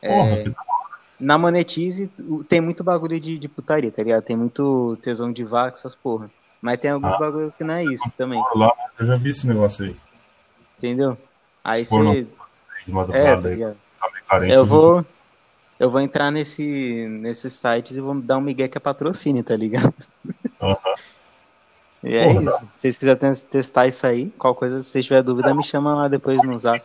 [0.02, 0.54] que
[1.20, 2.08] Na Monetize
[2.48, 4.24] tem muito bagulho de, de putaria, tá ligado?
[4.24, 6.30] Tem muito tesão de vaca, essas porra.
[6.62, 7.18] Mas tem alguns Ah.
[7.18, 9.96] bagulho que não é isso também, lá, eu já vi esse negócio aí.
[10.78, 11.18] entendeu?
[11.64, 12.28] Aí você.
[13.12, 13.78] É, tá ligado?
[14.00, 14.54] tá carente.
[14.54, 15.06] Eu vou.
[15.78, 19.56] Eu vou entrar nesse, nesses sites e vou dar um migué que é patrocínio, tá
[19.56, 19.94] ligado?
[20.62, 20.76] Aham.
[22.04, 22.58] E é Porra, isso.
[22.60, 26.08] Se vocês quiserem testar isso aí, qual coisa, se vocês tiverem dúvida, me chama lá
[26.10, 26.80] depois no zap.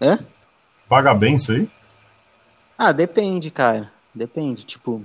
[0.00, 0.18] Hã?
[0.88, 1.68] Paga bem isso aí?
[2.76, 3.92] Ah, depende, cara.
[4.14, 4.64] Depende.
[4.64, 5.04] Tipo,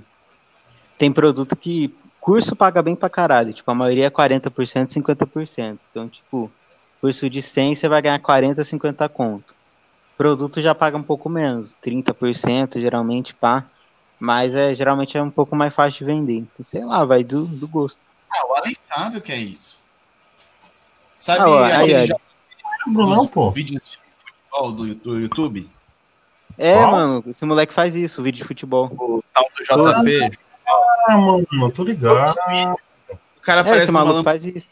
[0.98, 1.94] tem produto que.
[2.20, 3.52] Curso paga bem pra caralho.
[3.52, 5.78] Tipo, a maioria é 40%, 50%.
[5.90, 6.50] Então, tipo,
[7.00, 9.54] curso de 100 você vai ganhar 40, 50 conto.
[10.16, 13.64] Produto já paga um pouco menos, 30% geralmente, pá.
[14.18, 16.38] Mas é, geralmente é um pouco mais fácil de vender.
[16.38, 18.04] Então, sei lá, vai do, do gosto.
[18.30, 19.78] Ah, o Alan sabe o que é isso.
[21.18, 22.08] Sabe Ah, aquele aí.
[22.86, 23.50] Lembro não, pô.
[23.50, 23.98] vídeos de
[24.56, 25.68] futebol do, do YouTube?
[26.58, 26.90] É, Qual?
[26.92, 28.86] mano, esse moleque faz isso, vídeo de futebol.
[28.98, 30.38] O tal do JP.
[31.08, 32.34] Ah, mano, tô ligado.
[33.10, 34.68] O cara É, parece esse maluco faz isso.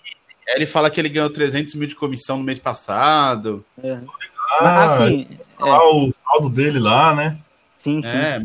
[0.46, 3.64] Ele fala que ele ganhou 300 mil de comissão no mês passado.
[3.82, 3.92] É.
[3.92, 5.26] Ah, Mas assim,
[5.58, 7.38] é, lá o saldo dele lá, né?
[7.78, 8.08] sim, sim.
[8.08, 8.42] É,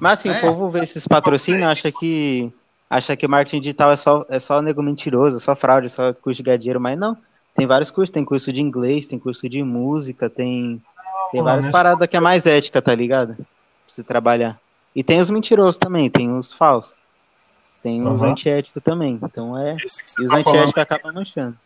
[0.00, 0.38] Mas assim, É.
[0.38, 2.52] o povo vê esses patrocínios acha que
[2.90, 6.12] acha que marketing digital é só, é só nego mentiroso, é só fraude, é só
[6.14, 7.16] curso de ganhar dinheiro, mas não.
[7.58, 10.80] Tem vários cursos, tem curso de inglês, tem curso de música, tem,
[11.32, 13.34] tem várias nesse- paradas que é mais ética, tá ligado?
[13.34, 13.44] Pra
[13.88, 14.60] você trabalhar.
[14.94, 16.94] E tem os mentirosos também, tem os falsos.
[17.82, 18.30] Tem os Aham.
[18.30, 19.18] antiéticos também.
[19.20, 19.76] Então é.
[19.76, 21.58] E os tá falando, antiéticos acabam manchando.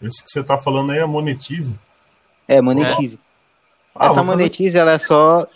[0.00, 1.78] esse que você tá falando aí é monetize.
[2.48, 3.18] É, monetize.
[3.94, 5.46] Ah, essa vou fazer- monetize, ela é só.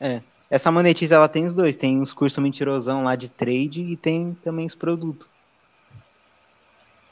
[0.00, 0.22] É.
[0.48, 1.76] Essa monetize, ela tem os dois.
[1.76, 5.28] Tem os cursos mentirosão lá de trade e tem também os produtos.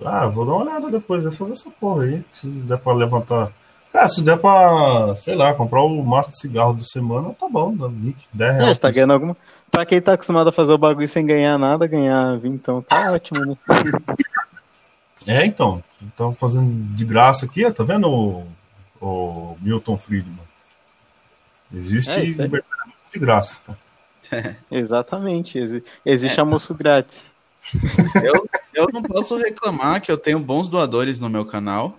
[0.05, 2.24] Ah, vou dar uma olhada depois, vou fazer essa porra aí.
[2.32, 3.51] Se der pra levantar.
[3.92, 7.74] Cara, se der pra, sei lá, comprar o máximo de cigarro da semana, tá bom,
[7.74, 8.68] dá 20, 10 É, reais.
[8.76, 9.36] você tá ganhando alguma.
[9.70, 13.12] Pra quem tá acostumado a fazer o bagulho sem ganhar nada, ganhar 20, então tá
[13.12, 13.57] ótimo, né?
[15.26, 15.82] É, então.
[16.01, 18.46] Estão fazendo de graça aqui, ó, tá vendo o,
[19.01, 20.38] o Milton Friedman?
[21.74, 23.61] Existe É, libertarianismo de graça.
[23.66, 23.74] tá?
[24.70, 25.59] Exatamente.
[25.59, 27.22] exi- Existe almoço grátis.
[28.24, 31.98] Eu, eu não posso reclamar que eu tenho bons doadores no meu canal.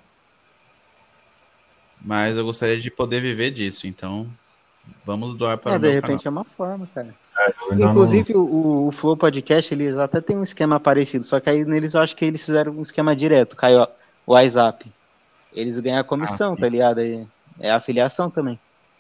[2.02, 4.28] Mas eu gostaria de poder viver disso, então
[5.06, 7.14] vamos doar para É, o de meu repente é uma forma, cara.
[7.72, 11.50] Ainda não- Inclusive, o, o Flow Podcast, eles até tem um esquema parecido, só que
[11.50, 13.86] aí neles eu acho que eles fizeram um esquema direto, caiu
[14.26, 14.90] o WhatsApp.
[15.54, 17.00] Eles ganham a comissão, Ah, tá ligado?
[17.02, 17.26] É,
[17.60, 18.58] é afiliação também.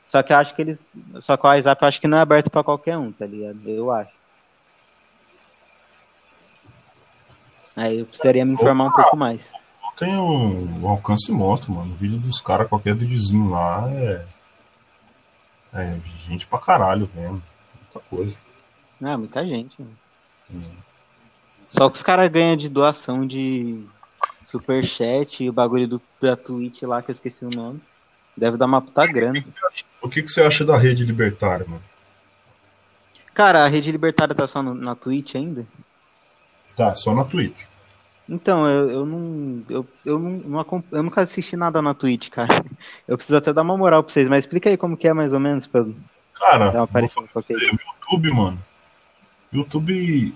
[0.07, 0.79] Só que eu acho que eles.
[1.21, 3.59] Só que o WhatsApp eu acho que não é aberto pra qualquer um, tá ligado?
[3.65, 4.11] Eu acho.
[7.75, 9.51] Aí eu precisaria me informar um pouco mais.
[9.97, 11.91] tem um, um alcance monstro, mano.
[11.93, 14.25] O vídeo dos caras, qualquer videozinho lá é.
[15.73, 17.41] É gente pra caralho vendo.
[17.83, 18.35] Muita coisa.
[19.01, 19.81] Ah, muita gente.
[20.51, 20.61] Hum.
[21.69, 23.85] Só que os caras ganham de doação de
[24.43, 27.79] superchat e o bagulho do, da Twitch lá, que eu esqueci o nome.
[28.35, 29.43] Deve dar uma puta grana.
[30.01, 31.83] O que, que você acha da rede libertária, mano?
[33.33, 35.65] Cara, a rede libertária tá só no- na Twitch ainda?
[36.79, 37.65] Tá, só na Twitch.
[38.29, 39.61] Então, eu, eu não.
[39.69, 42.63] Eu, eu, não, eu nunca assisti nada na Twitch, cara.
[43.05, 45.33] Eu preciso até dar uma moral pra vocês, mas explica aí como que é mais
[45.33, 45.93] ou menos eu
[46.35, 47.01] Cara, dar uma.
[47.01, 48.59] YouTube, mano.
[49.51, 50.33] YouTube.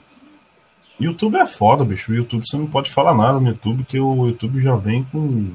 [1.00, 2.12] YouTube é foda, bicho.
[2.12, 5.50] O YouTube você não pode falar nada no YouTube, que o YouTube já vem com.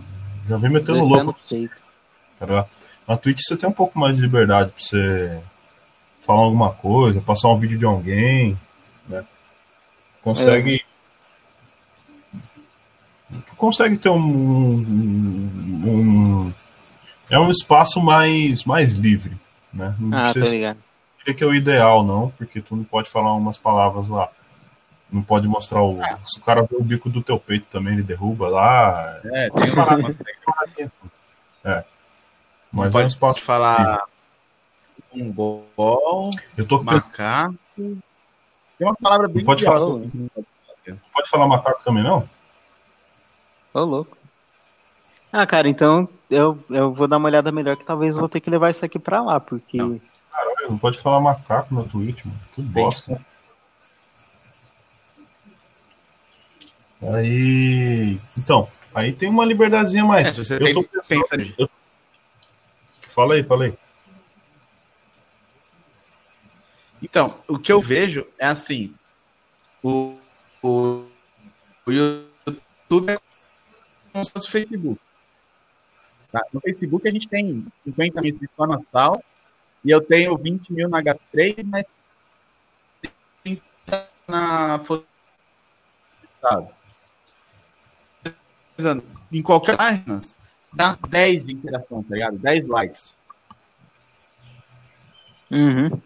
[0.49, 1.36] Já vem metendo louco.
[2.39, 2.66] tá?
[3.07, 5.39] Na Twitch você tem um pouco mais de liberdade pra você
[6.22, 8.57] falar alguma coisa, passar um vídeo de alguém,
[9.07, 9.22] né?
[10.34, 10.84] Consegue.
[13.56, 16.54] Consegue ter um, um- um-
[17.30, 19.36] É um espaço mais, mais livre,
[19.72, 19.94] né?
[19.98, 20.78] Não Ah, tá precisa ligado.
[21.20, 24.30] dizer que é o ideal, não, porque tu não pode falar umas palavras lá.
[25.12, 25.98] Não pode mostrar o.
[26.26, 29.20] Se o cara vê o bico do teu peito também, ele derruba lá.
[29.24, 30.18] É, tem umas, umas
[31.64, 31.76] É.
[31.80, 31.84] Não
[32.72, 33.42] Mas é um pode espaço.
[33.42, 34.02] falar
[35.14, 37.56] Um bol, Eu tô macaco.
[38.78, 39.96] Tem uma palavra bem Não pode idiota, falar.
[39.96, 40.30] assim.
[40.86, 42.28] Não pode falar macaco também, não?
[43.74, 44.16] Ô, louco.
[45.32, 48.40] Ah, cara, então eu, eu vou dar uma olhada melhor que talvez eu vou ter
[48.40, 49.76] que levar isso aqui pra lá, porque.
[49.76, 50.00] Não.
[50.30, 52.38] Caralho, não pode falar macaco na Twitch, mano.
[52.54, 53.20] Que bosta.
[57.02, 58.18] Aí.
[58.36, 60.28] Então, aí tem uma liberdadezinha a É, mais.
[60.28, 61.08] se você eu tem tô pensando.
[61.08, 61.68] pensa eu-
[63.08, 63.74] Fala aí, fala aí.
[67.03, 68.94] Então, o que eu vejo é assim:
[69.82, 70.16] o,
[70.62, 71.05] o,
[71.86, 73.18] o YouTube é
[74.12, 75.01] como se fosse o Facebook.
[76.32, 76.42] Tá?
[76.53, 79.22] No Facebook a gente tem 50 mil inscritos só na sal
[79.84, 81.86] e eu tenho 20 mil na H3, mas
[83.44, 85.07] 30 na foto-
[86.40, 86.68] sabe?
[89.32, 90.18] Em qualquer página,
[90.72, 92.38] dá 10 de interação, tá ligado?
[92.38, 93.16] 10 likes.
[95.51, 96.01] Uhum.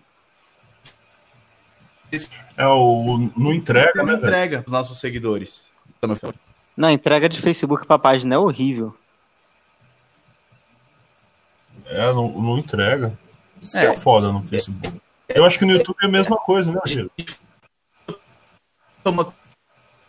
[2.56, 3.30] É o.
[3.36, 5.66] Não entrega, Não né, entrega para nossos seguidores.
[6.76, 8.96] Não, a entrega de Facebook pra página é horrível.
[11.86, 13.18] É, não, não entrega.
[13.60, 13.82] Isso É.
[13.82, 15.00] que é foda no Facebook.
[15.28, 17.10] Eu acho que no YouTube é a mesma coisa, né, Giro?
[19.02, 19.34] Toma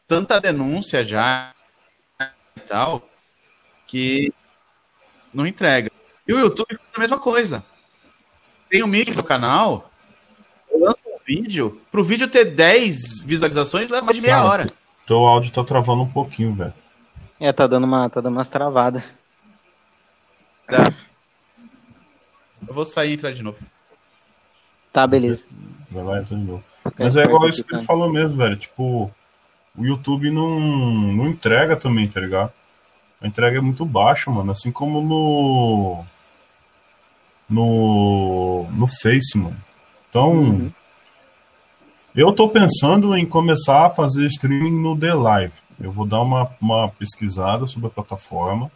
[0.08, 1.54] tanta denúncia já
[2.56, 3.08] e tal
[3.88, 4.34] que
[5.34, 5.92] não entrega.
[6.28, 7.64] E o YouTube faz a mesma coisa.
[8.70, 9.92] Tem um mídia no canal,
[10.72, 14.74] eu lanço vídeo, pro vídeo ter 10 visualizações leva mais de meia Cara, hora.
[15.08, 16.74] Teu áudio tá travando um pouquinho, velho.
[17.40, 19.04] É, tá dando uma, tá dando umas travadas.
[20.68, 20.94] Tá.
[22.68, 23.60] Eu vou sair e entrar de novo.
[24.92, 25.46] Tá, beleza.
[25.92, 26.64] Vai lá, entra de novo.
[26.84, 28.56] Fica Mas é igual isso que ele falou mesmo, velho.
[28.56, 29.12] Tipo,
[29.78, 32.54] o YouTube não, não entrega também, tá ligado?
[33.22, 34.52] A entrega é muito baixa, mano.
[34.52, 36.06] Assim como no.
[37.50, 38.72] No.
[38.72, 39.58] No Face, mano.
[40.10, 40.32] Então.
[40.32, 40.72] Uhum.
[42.16, 45.54] Eu tô pensando em começar a fazer streaming no The Live.
[45.80, 48.72] Eu vou dar uma, uma pesquisada sobre a plataforma,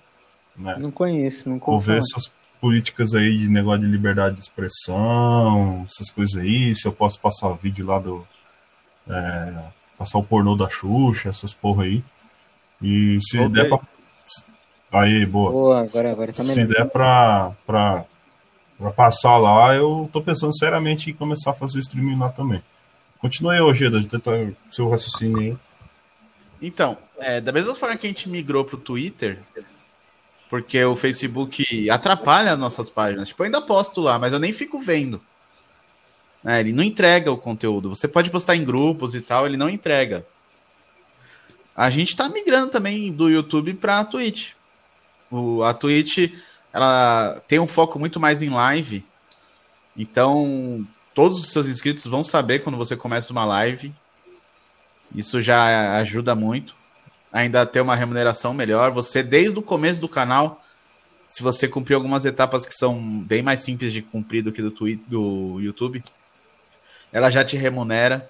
[0.55, 0.75] né?
[0.79, 1.85] Não conheço, não Vou conheço.
[1.85, 6.91] ver essas políticas aí de negócio de liberdade de expressão, essas coisas aí, se eu
[6.91, 8.27] posso passar vídeo lá do.
[9.07, 9.53] é,
[9.97, 12.03] passar o pornô da Xuxa, essas porra aí.
[12.81, 13.61] E se Voltei.
[13.63, 13.79] der pra.
[14.91, 15.51] Aí, boa.
[15.51, 18.05] Boa, agora, agora tá se der pra, pra,
[18.79, 22.61] pra passar lá, eu tô pensando seriamente em começar a fazer streaming lá também.
[23.19, 25.57] Continue aí, Ojeda, tentar seu raciocínio aí.
[26.61, 29.39] Então, é, da mesma forma que a gente migrou pro Twitter,
[30.49, 33.27] porque o Facebook atrapalha as nossas páginas.
[33.27, 35.21] Tipo, eu ainda posto lá, mas eu nem fico vendo.
[36.45, 37.89] É, ele não entrega o conteúdo.
[37.89, 40.25] Você pode postar em grupos e tal, ele não entrega.
[41.75, 44.53] A gente tá migrando também do YouTube pra Twitch.
[45.29, 46.33] O, a Twitch,
[46.71, 49.05] ela tem um foco muito mais em live.
[49.95, 50.87] Então,
[51.17, 53.91] todos os seus inscritos vão saber quando você começa uma live.
[55.15, 56.75] Isso já ajuda muito.
[57.33, 58.91] Ainda ter uma remuneração melhor.
[58.91, 60.63] Você, desde o começo do canal,
[61.27, 64.69] se você cumprir algumas etapas que são bem mais simples de cumprir do que do,
[64.69, 66.03] Twi- do YouTube,
[67.11, 68.29] ela já te remunera.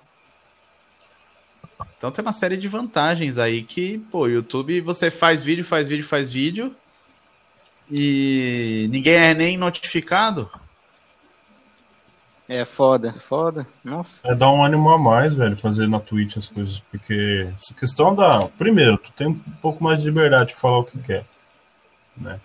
[1.98, 6.06] Então tem uma série de vantagens aí que, pô, YouTube você faz vídeo, faz vídeo,
[6.06, 6.74] faz vídeo
[7.92, 10.50] e ninguém é nem notificado.
[12.50, 13.68] É foda, foda.
[13.84, 14.26] Nossa.
[14.26, 18.16] É dar um ânimo a mais, velho, fazer na Twitch as coisas, porque essa questão
[18.16, 18.48] da.
[18.58, 21.26] Primeiro, tu tem um pouco mais de liberdade de falar o que quer,
[22.16, 22.40] né?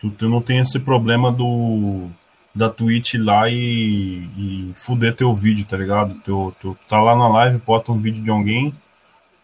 [0.00, 2.08] Tu, tu não tem esse problema do.
[2.54, 6.14] da Twitch ir lá e, e fuder teu vídeo, tá ligado?
[6.24, 8.72] Tu, tu tá lá na live, bota um vídeo de alguém,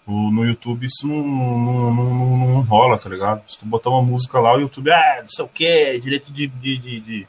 [0.07, 3.43] o- no YouTube isso não, não, não, não- não rola, tá ligado?
[3.51, 6.47] Se tu botar uma música lá, o YouTube, ah, não sei o que, direito de-
[6.47, 7.27] de- de- de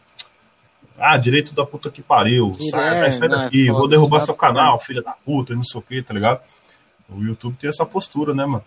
[0.98, 2.54] ah, direito da puta que pariu.
[2.72, 5.80] Sai, vai, sai é daqui, foda, vou derrubar seu canal, filha da puta, não sei
[5.80, 6.42] o que, tá ligado?
[7.10, 8.64] O YouTube tem essa postura, né, mano?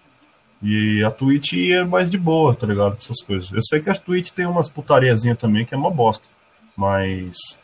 [0.63, 2.97] E a Twitch é mais de boa, tá ligado?
[2.97, 3.51] Essas coisas.
[3.51, 6.25] Eu sei que a Twitch tem umas putariazinhas também que é uma bosta.
[6.77, 7.59] Mas.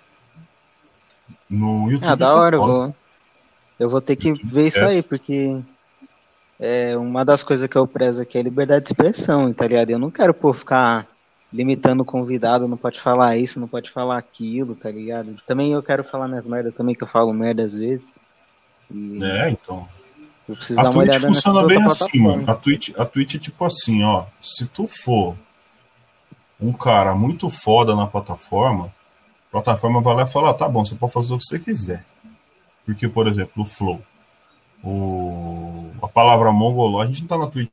[1.48, 2.08] No YouTube.
[2.08, 2.94] Ah, da hora, eu vou.
[3.78, 4.96] Eu vou ter que YouTube ver isso esquece.
[4.96, 5.58] aí, porque
[6.58, 9.90] é uma das coisas que eu prezo aqui é a liberdade de expressão, tá ligado?
[9.90, 11.06] Eu não quero, pô, ficar
[11.52, 15.36] limitando o convidado, não pode falar isso, não pode falar aquilo, tá ligado?
[15.46, 18.06] Também eu quero falar minhas merdas também, que eu falo merda às vezes.
[18.90, 19.88] E É, então.
[20.48, 22.50] eu preciso A dar uma Twitch olhada funciona bem assim, mano.
[22.50, 24.26] A Twitch, a Twitch é tipo assim, ó.
[24.42, 25.36] Se tu for
[26.60, 28.86] um cara muito foda na plataforma,
[29.48, 32.04] a plataforma vai lá e fala, tá bom, você pode fazer o que você quiser.
[32.84, 34.00] Porque, por exemplo, o Flow.
[34.82, 35.90] O...
[36.02, 37.70] A palavra mongoló, a gente não tá na Twitch.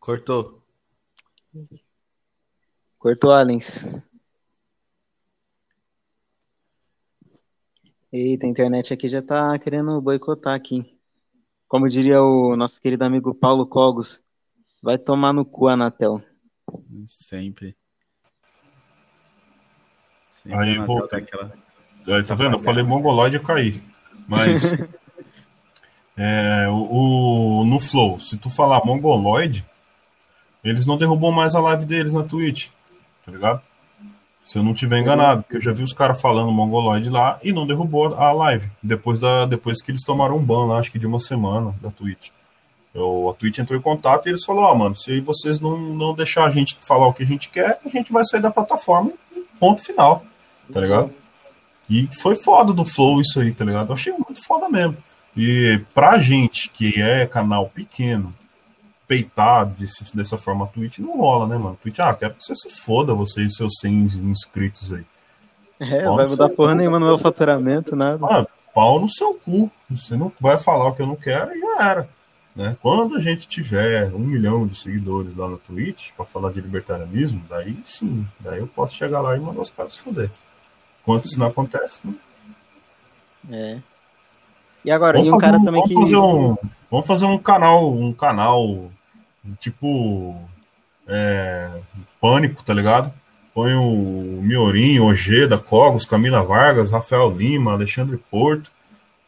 [0.00, 0.62] Cortou.
[2.98, 3.84] Cortou Alens.
[8.10, 10.98] Eita, a internet aqui já tá querendo boicotar aqui.
[11.68, 14.20] Como diria o nosso querido amigo Paulo Cogos,
[14.82, 16.20] vai tomar no cu, Anatel.
[17.06, 17.76] Sempre.
[20.42, 21.06] Sempre Aí, vou...
[21.06, 21.52] Daquela...
[22.08, 22.56] Aí, tá vendo?
[22.56, 23.82] Eu falei mongoloide e caí.
[24.26, 24.72] Mas
[26.16, 29.64] é, o, o, no Flow, se tu falar mongoloide,
[30.64, 32.68] eles não derrubam mais a live deles na Twitch,
[33.24, 33.62] tá ligado?
[34.44, 37.52] Se eu não tiver enganado, porque eu já vi os caras falando mongoloide lá e
[37.52, 38.68] não derrubou a live.
[38.82, 41.90] Depois, da, depois que eles tomaram um ban lá, acho que de uma semana da
[41.90, 42.30] Twitch.
[42.92, 46.14] Eu, a Twitch entrou em contato e eles falaram, ó, mano, se vocês não, não
[46.14, 49.12] deixar a gente falar o que a gente quer, a gente vai sair da plataforma
[49.60, 50.24] ponto final,
[50.72, 51.12] tá ligado?
[51.88, 53.90] E foi foda do Flow isso aí, tá ligado?
[53.90, 54.96] Eu achei muito foda mesmo.
[55.36, 58.34] E pra gente que é canal pequeno,
[59.10, 61.76] peitar desse, dessa forma a Twitch não rola, né, mano?
[61.82, 63.92] Twitch, ah, quer que você se foda, você e seus 100
[64.30, 65.04] inscritos aí.
[65.80, 68.24] É, não vai mudar porra nenhuma no meu faturamento, nada.
[68.24, 69.68] Ah, pau no seu cu.
[69.90, 72.08] Você não vai falar o que eu não quero e já era.
[72.54, 72.76] Né?
[72.80, 77.42] Quando a gente tiver um milhão de seguidores lá no Twitch para falar de libertarianismo,
[77.48, 80.30] daí sim, daí eu posso chegar lá e mandar os caras se fuder.
[81.02, 82.14] Enquanto isso não acontece, né?
[83.50, 83.78] É.
[84.84, 86.00] E agora, vamos e um cara um, também vamos que.
[86.00, 86.56] Fazer um,
[86.88, 88.90] vamos fazer um canal, um canal
[89.58, 90.36] tipo
[91.06, 91.68] é,
[92.20, 93.12] pânico, tá ligado?
[93.54, 98.70] Põe o Miorim, Ojeda, Cogos, Camila Vargas, Rafael Lima, Alexandre Porto.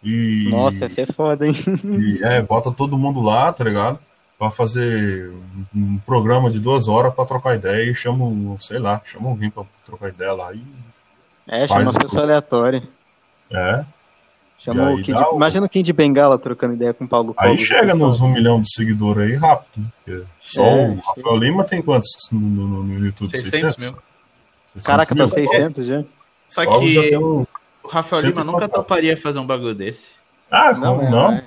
[0.02, 1.54] E, Nossa, essa é foda, hein?
[1.84, 3.98] E, é, bota todo mundo lá, tá ligado?
[4.38, 5.32] Pra fazer
[5.74, 9.64] um programa de duas horas pra trocar ideia e chama, sei lá, chama alguém pra
[9.84, 10.52] trocar ideia lá.
[10.52, 10.64] E
[11.46, 12.82] é, chama as pessoas aleatórias.
[13.50, 13.84] É.
[14.64, 15.34] Chamou o Kid, o...
[15.34, 18.62] Imagina o Kim de Bengala trocando ideia com o Paulo Aí chega nos um milhão
[18.62, 19.92] de seguidores aí rápido.
[20.06, 20.22] Né?
[20.40, 23.28] Só é, o Rafael Lima tem quantos no, no, no YouTube?
[23.28, 24.02] 600, 600 mil.
[24.74, 26.04] 600 Caraca, tá 600 já.
[26.46, 27.40] Só que um...
[27.40, 30.12] o Rafael Lima nunca toparia fazer um bagulho desse.
[30.48, 31.32] Ah, não, não.
[31.32, 31.44] É.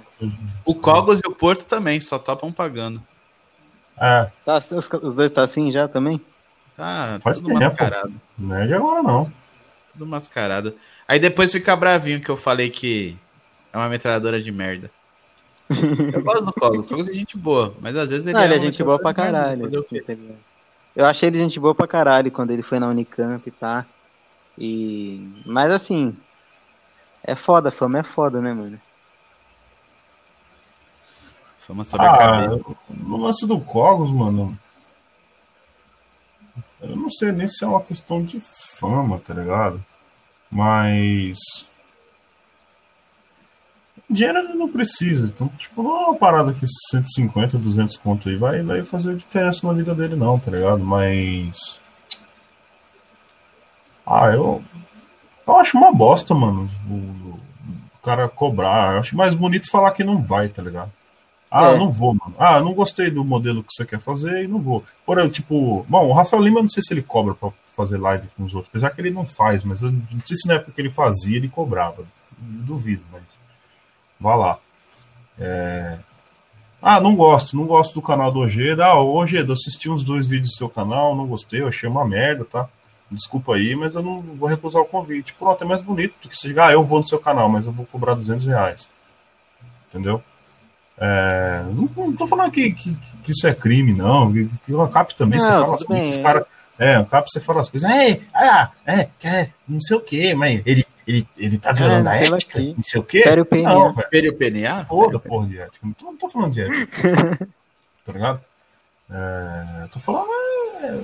[0.66, 3.02] O Cogos e o Porto também, só topam pagando.
[3.98, 4.30] É.
[4.44, 6.20] Tá, os, os dois tá assim já também?
[6.76, 7.64] Tá, Faz tudo tempo.
[7.64, 8.14] mascarado.
[8.38, 9.32] Não é de agora não.
[9.96, 10.76] Tudo mascarado.
[11.08, 13.18] Aí depois fica bravinho que eu falei que
[13.72, 14.92] é uma metralhadora de merda.
[16.14, 18.46] Eu gosto do Cogos, o Cogos é gente boa, mas às vezes ele, Não, é,
[18.46, 19.66] ele é gente boa pra caralho.
[19.80, 20.36] Assim,
[20.96, 23.86] eu achei ele gente boa pra caralho quando ele foi na Unicamp, tá?
[24.58, 25.42] E...
[25.46, 26.16] Mas assim,
[27.24, 28.80] é foda, fama é foda, né, mano?
[31.60, 32.66] Fama sobre ah, a cabeça.
[32.90, 34.58] No lance do Cogos, mano,
[36.82, 39.84] eu não sei nem se é uma questão de fama, tá ligado?
[40.52, 41.38] Mas.
[44.10, 45.28] Dinheiro ele não precisa.
[45.28, 49.66] Então, tipo, não é uma parada que 150, 200 conto aí vai, vai fazer diferença
[49.66, 50.84] na vida dele, não, tá ligado?
[50.84, 51.80] Mas.
[54.06, 54.64] Ah, eu.
[55.48, 56.70] Eu acho uma bosta, mano.
[56.90, 57.40] O, o
[58.04, 58.94] cara cobrar.
[58.94, 60.92] Eu acho mais bonito falar que não vai, tá ligado?
[61.58, 61.78] Ah, é.
[61.78, 62.36] não vou, mano.
[62.38, 64.84] Ah, não gostei do modelo que você quer fazer e não vou.
[65.06, 68.28] Por exemplo, tipo, bom, o Rafael Lima, não sei se ele cobra pra fazer live
[68.36, 70.74] com os outros, apesar que ele não faz, mas eu não sei se na época
[70.74, 72.04] que ele fazia ele cobrava.
[72.38, 73.24] Duvido, mas.
[74.20, 74.60] Vá lá.
[75.40, 75.98] É...
[76.82, 78.86] Ah, não gosto, não gosto do canal do Ojeda.
[78.86, 82.44] Ah, Ojeda, assisti uns dois vídeos do seu canal, não gostei, eu achei uma merda,
[82.44, 82.68] tá?
[83.10, 85.34] Desculpa aí, mas eu não vou recusar o convite.
[85.36, 87.66] Pronto, é mais bonito do que se diga, ah, eu vou no seu canal, mas
[87.66, 88.90] eu vou cobrar 200 reais.
[89.90, 90.22] Entendeu?
[90.98, 94.32] É, não, não tô falando que, que, que, isso é crime, não.
[94.32, 96.46] Que, que o ANCAP também, não, você fala as coisas, esses caras.
[96.80, 100.34] É, o ANCAP você fala as coisas, é, ah, é, é, não sei o que,
[100.34, 102.74] mas ele, ele, ele tá violando é, a ética, aqui.
[102.76, 103.18] não sei o que.
[103.18, 103.74] Espere PNA.
[103.74, 104.32] Não, velho.
[104.32, 104.86] o PNA?
[104.86, 105.86] Foda, porra de ética.
[105.86, 107.38] Não tô, não tô falando de ética.
[108.06, 108.42] tá ligado?
[109.10, 110.28] É, tô falando
[110.82, 111.04] é,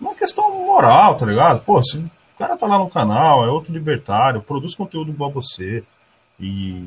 [0.00, 1.64] uma questão moral, tá ligado?
[1.64, 5.82] Pô, se o cara tá lá no canal, é outro libertário, produz conteúdo igual você
[6.38, 6.84] e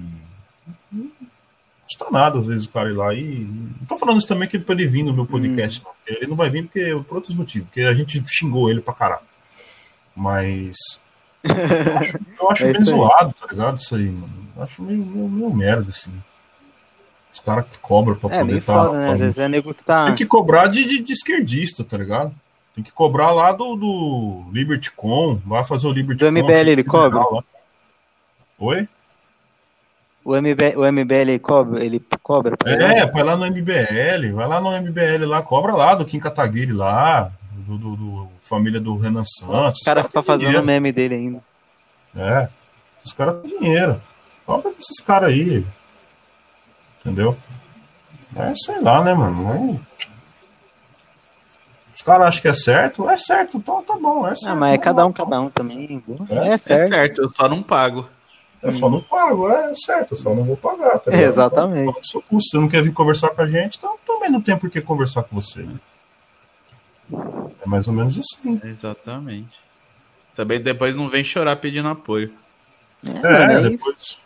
[1.91, 3.45] custa nada, às vezes, o cara ir lá e.
[3.45, 5.83] Não tô falando isso também que pra ele vir no meu podcast, hum.
[5.85, 5.91] não.
[6.15, 9.21] Ele não vai vir porque, por outros motivos, porque a gente xingou ele pra caralho.
[10.15, 10.77] Mas.
[11.43, 13.77] Eu acho, eu acho é meio zoado, tá ligado?
[13.77, 14.47] Isso aí, mano.
[14.55, 16.11] Eu acho meio, meio, meio merda, assim.
[17.33, 18.89] Os caras que cobram pra é, poder estar.
[18.89, 19.11] Tá, né?
[19.11, 20.05] Às vezes é nego que tá.
[20.07, 22.33] Tem que cobrar de, de, de, esquerdista, tá ligado?
[22.75, 25.39] Tem que cobrar lá do, do LibertyCon.
[25.45, 26.31] Vai fazer o LibertyCon.
[26.31, 27.25] Do MBL ele cobra?
[28.59, 28.87] Oi?
[30.23, 31.83] O, MB, o MBL cobra?
[31.83, 36.05] Ele cobra é, vai lá no MBL, vai lá no MBL lá, cobra lá do
[36.05, 39.81] Kim Kataguiri lá, do, do, do família do Renan Santos.
[39.81, 41.41] O cara fica fazendo o meme dele ainda.
[42.15, 42.49] É,
[43.03, 44.01] os caras têm dinheiro.
[44.45, 45.65] Cobra desses caras aí.
[46.99, 47.35] Entendeu?
[48.35, 49.79] É, sei lá, né, mano?
[49.87, 49.91] É...
[51.95, 54.51] Os caras acham que é certo, é certo, então tá bom, é certo.
[54.51, 55.09] Ah, mas é tá cada bom.
[55.09, 56.03] um, cada um também.
[56.29, 56.89] É, É, É certo.
[56.89, 58.07] certo, eu só não pago.
[58.61, 60.99] Eu só não pago, é certo, eu só não vou pagar.
[60.99, 61.11] Tá?
[61.13, 61.89] Exatamente.
[61.89, 62.51] Então, seu custo.
[62.51, 65.23] Você não quer vir conversar com a gente, então também não tem por que conversar
[65.23, 65.63] com você.
[65.63, 65.79] né?
[67.63, 68.59] É mais ou menos assim.
[68.63, 69.59] Exatamente.
[70.35, 72.31] Também depois não vem chorar pedindo apoio.
[73.03, 73.69] É, É, é isso.
[73.69, 74.17] depois.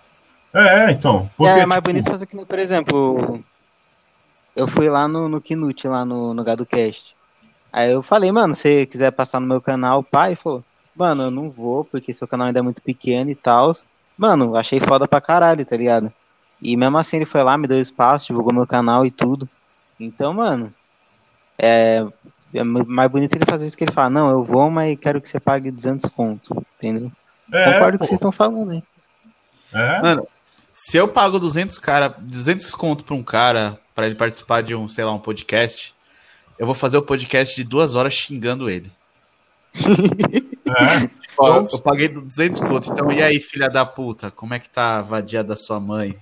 [0.53, 1.29] É, então.
[1.35, 3.43] Porque, é mais tipo, bonito fazer que por exemplo,
[4.55, 7.15] eu fui lá no, no Knut, lá no, no GadoCast.
[7.71, 10.63] Aí eu falei, mano, se você quiser passar no meu canal, pai falou,
[10.95, 13.73] mano, eu não vou, porque seu canal ainda é muito pequeno e tal.
[14.17, 16.11] Mano, achei foda pra caralho, tá ligado?
[16.61, 19.47] E mesmo assim ele foi lá, me deu espaço, divulgou meu canal e tudo.
[19.99, 20.73] Então, mano,
[21.57, 22.05] é,
[22.53, 25.29] é mais bonito ele fazer isso que ele fala, não, eu vou, mas quero que
[25.29, 27.11] você pague 200 conto, entendeu?
[27.51, 28.83] é, Concordo com o que vocês estão falando, hein?
[29.73, 30.27] é, Mano,
[30.73, 34.89] se eu pago 200 cara, 200 conto pra um cara pra ele participar de um,
[34.89, 35.93] sei lá, um podcast,
[36.59, 38.91] eu vou fazer o podcast de duas horas xingando ele.
[39.75, 41.09] é.
[41.37, 44.99] Ó, eu paguei 200 conto, então e aí, filha da puta, como é que tá
[44.99, 46.15] a vadia da sua mãe?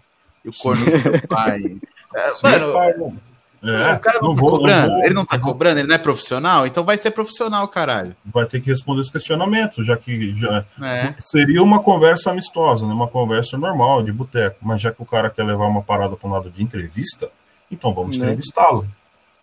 [0.43, 1.77] E o corno do seu pai?
[2.15, 3.19] É, mano, pai, mano.
[3.63, 5.97] É, o cara não, tá vou- cobrando, vou- ele não tá cobrando, ele não é
[5.97, 8.15] profissional, então vai ser profissional, caralho.
[8.25, 11.15] Vai ter que responder os questionamentos, já que já, É.
[11.19, 12.93] seria uma conversa amistosa, né?
[12.93, 14.57] uma conversa normal, de boteco.
[14.61, 17.29] Mas já que o cara quer levar uma parada para um lado de entrevista,
[17.71, 18.25] então vamos Né?
[18.25, 18.85] entrevistá-lo.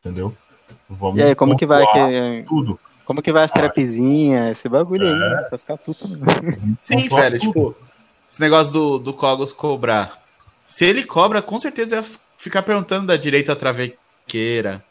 [0.04, 0.32] Entendeu?
[0.88, 1.84] Vamos E aí, como que vai?
[1.86, 2.78] Que, Tudo.
[3.10, 5.48] Como que vai as trepezinhas, esse bagulho aí, né?
[5.50, 6.08] Vai ficar puto.
[6.78, 7.74] Sim, velho, tipo,
[8.30, 10.22] esse negócio do, do Cogos cobrar.
[10.64, 12.04] Se ele cobra, com certeza ia
[12.38, 14.84] ficar perguntando da direita travequeira.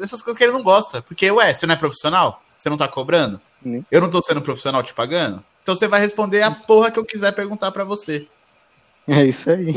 [0.00, 1.02] Essas coisas que ele não gosta.
[1.02, 2.40] Porque, ué, você não é profissional?
[2.56, 3.40] Você não tá cobrando?
[3.60, 3.84] Sim.
[3.90, 5.42] Eu não tô sendo profissional te pagando?
[5.64, 8.28] Então você vai responder a porra que eu quiser perguntar pra você.
[9.08, 9.74] É isso aí.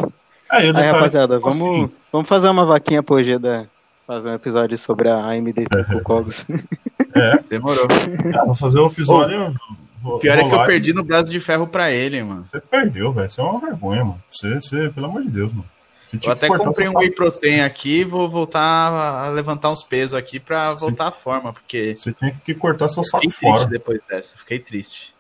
[0.52, 3.68] Aí, o Aí, rapaziada, vamos, assim, vamos fazer uma vaquinha pro Geda
[4.10, 5.68] fazer um episódio sobre a AMD
[6.04, 6.26] com
[7.14, 7.50] Cogos.
[7.50, 7.88] Demorou.
[8.40, 9.54] ah, vou fazer um episódio.
[10.02, 12.46] vou- O pior é que eu perdi no braço de ferro pra ele, mano.
[12.50, 13.28] Você perdeu, velho.
[13.28, 14.24] Isso é uma vergonha, mano.
[14.32, 15.66] Você, você, pelo amor de Deus, mano.
[16.08, 19.84] Você Eu que até comprei um essa whey protein aqui vou voltar a levantar uns
[19.84, 23.58] pesos aqui pra voltar à forma, porque Você tinha que cortar seu saco fiquei triste
[23.60, 23.70] fora.
[23.70, 24.36] depois dessa.
[24.38, 25.14] Fiquei triste.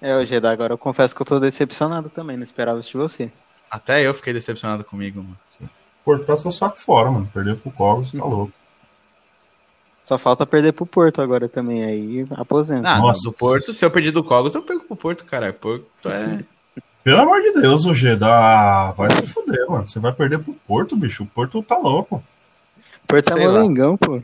[0.00, 2.96] É, o Geda, agora eu confesso que eu tô decepcionado também, não esperava isso de
[2.98, 3.32] você.
[3.70, 5.36] Até eu fiquei decepcionado comigo, mano.
[6.04, 7.28] Cortar seu saco fora, mano.
[7.32, 8.52] Perder pro Cogos, tá louco.
[10.04, 12.86] Só falta perder pro Porto agora também, aí aposenta.
[12.86, 13.22] Ah, Nossa.
[13.22, 15.54] do Porto, se eu perdi do Cogos, eu perco pro Porto, caralho.
[15.54, 16.44] Porto é.
[17.02, 18.92] Pelo amor de Deus, o G dá.
[18.92, 19.88] Vai se fuder, mano.
[19.88, 21.22] Você vai perder pro Porto, bicho.
[21.22, 22.22] O Porto tá louco.
[23.06, 23.52] Porto é sei lá.
[23.54, 24.16] molengão, pô.
[24.16, 24.22] O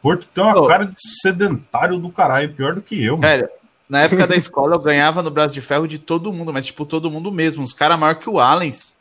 [0.00, 0.66] Porto tem uma Ô.
[0.66, 3.28] cara de sedentário do caralho, pior do que eu, mano.
[3.28, 3.48] Velho,
[3.86, 6.86] na época da escola eu ganhava no braço de ferro de todo mundo, mas tipo,
[6.86, 7.62] todo mundo mesmo.
[7.62, 8.96] Os caras maior que o Allens.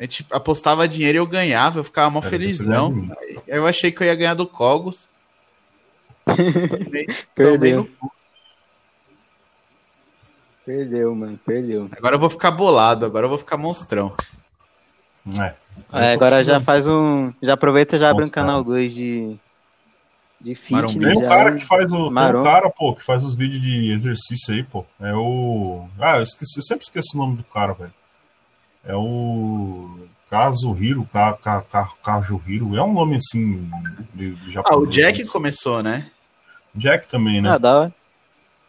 [0.00, 3.06] A gente apostava dinheiro e eu ganhava, eu ficava mó É, felizão.
[3.20, 5.10] Aí eu achei que eu ia ganhar do Cogos.
[6.24, 7.76] Tomei- tomei Perdeu.
[7.76, 8.10] no cu.
[10.64, 11.88] Perdeu, mano, perdeu.
[11.96, 14.14] Agora eu vou ficar bolado, agora eu vou ficar monstrão.
[15.38, 15.54] É.
[15.92, 17.32] É, agora já faz um.
[17.42, 19.36] Já aproveita e já abre um canal 2 de.
[20.40, 20.94] De fitness.
[20.94, 22.08] Tem um cara que faz o.
[22.14, 24.86] Tem um cara, pô, que faz os vídeos de exercício aí, pô.
[24.98, 25.86] É o.
[25.98, 27.92] Ah, eu esqueci, eu sempre esqueço o nome do cara, velho.
[28.84, 30.08] É o.
[30.30, 32.76] Kazuhiro, Ka, Ka, Ka, Kajuhiro.
[32.76, 33.68] É um nome assim.
[34.14, 34.86] De, de Ah, o.
[34.86, 36.08] Jack começou, né?
[36.74, 37.50] Jack também, né?
[37.50, 37.94] Ah, hora.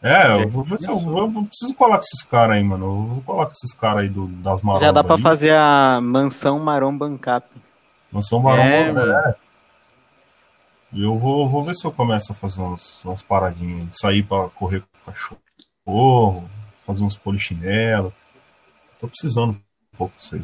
[0.01, 2.85] É, eu vou ver se eu, eu preciso colar com esses caras aí, mano.
[2.85, 4.81] Eu vou colar com esses caras aí do, das marombas.
[4.81, 5.21] Já dá pra aí.
[5.21, 7.47] fazer a mansão Maromba Ancap.
[8.11, 9.35] Não são maromba, É, é.
[10.93, 13.89] E eu vou, vou ver se eu começo a fazer uns, umas paradinhas.
[13.93, 16.49] Sair pra correr com o cachorro,
[16.85, 18.11] fazer uns polichinelo.
[18.99, 19.61] Tô precisando
[20.01, 20.41] pouco disso aí.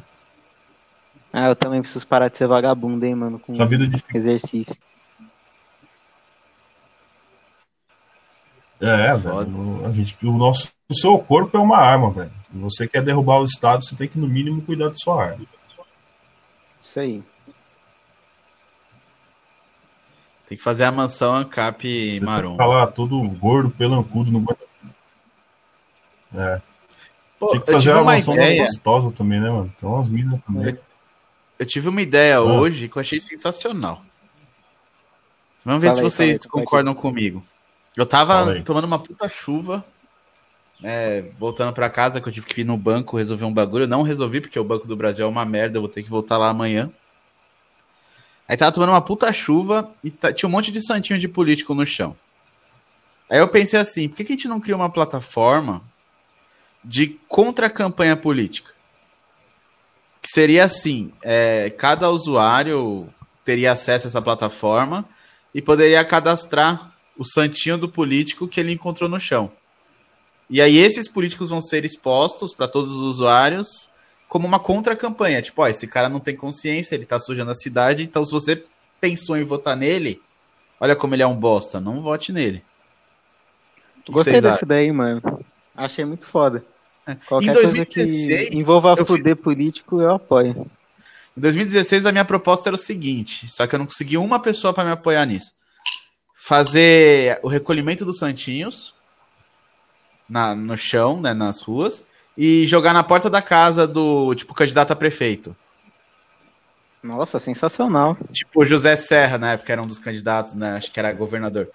[1.33, 4.03] Ah, eu também preciso parar de ser vagabundo, hein, mano, com vida de.
[4.13, 4.75] exercício.
[8.79, 9.85] É, velho.
[9.85, 12.31] A gente, o, nosso, o seu corpo é uma arma, velho.
[12.51, 15.45] Se você quer derrubar o Estado, você tem que, no mínimo, cuidar da sua arma.
[16.79, 17.23] Isso aí.
[20.47, 21.83] Tem que fazer a mansão Ancap
[22.55, 24.57] tá lá todo gordo, pelancudo no
[26.33, 26.61] É.
[27.39, 28.65] Pô, Tem que eu fazer uma mansão das ideia.
[28.65, 29.71] gostosas também, né, mano?
[29.79, 30.77] Tem umas minas também.
[31.59, 32.41] Eu tive uma ideia Ah.
[32.43, 34.01] hoje que eu achei sensacional.
[35.63, 37.43] Vamos ver Fala se aí, vocês fala aí, concordam comigo.
[37.95, 39.83] Eu tava tomando uma puta chuva,
[40.83, 43.83] é, voltando pra casa, que eu tive que ir no banco resolver um bagulho.
[43.83, 46.09] Eu não resolvi, porque o Banco do Brasil é uma merda, eu vou ter que
[46.09, 46.89] voltar lá amanhã.
[48.47, 51.73] Aí tava tomando uma puta chuva e ta- tinha um monte de santinho de político
[51.73, 52.15] no chão.
[53.29, 55.81] Aí eu pensei assim, por que, que a gente não cria uma plataforma
[56.83, 58.71] de contra-campanha política?
[60.21, 63.09] Que seria assim, é, cada usuário
[63.43, 65.07] teria acesso a essa plataforma
[65.53, 69.51] e poderia cadastrar o santinho do político que ele encontrou no chão.
[70.49, 73.91] E aí esses políticos vão ser expostos para todos os usuários
[74.27, 75.41] como uma contra-campanha.
[75.41, 78.63] Tipo, ó, esse cara não tem consciência, ele tá sujando a cidade, então se você
[78.99, 80.21] pensou em votar nele,
[80.79, 82.63] olha como ele é um bosta, não vote nele.
[84.09, 85.21] Gostei dessa ideia, mano.
[85.77, 86.65] Achei muito foda.
[87.05, 87.15] É.
[87.15, 89.43] Qualquer em 2016, coisa que envolva poder fiz...
[89.43, 90.69] político, eu apoio.
[91.37, 94.73] Em 2016, a minha proposta era o seguinte, só que eu não consegui uma pessoa
[94.73, 95.51] para me apoiar nisso.
[96.35, 98.93] Fazer o recolhimento dos santinhos
[100.27, 102.05] na, no chão, né, nas ruas,
[102.35, 105.55] e jogar na porta da casa do, tipo, candidato a prefeito.
[107.01, 108.17] Nossa, sensacional.
[108.31, 110.75] Tipo, José Serra, na época, era um dos candidatos, né?
[110.75, 111.69] Acho que era governador.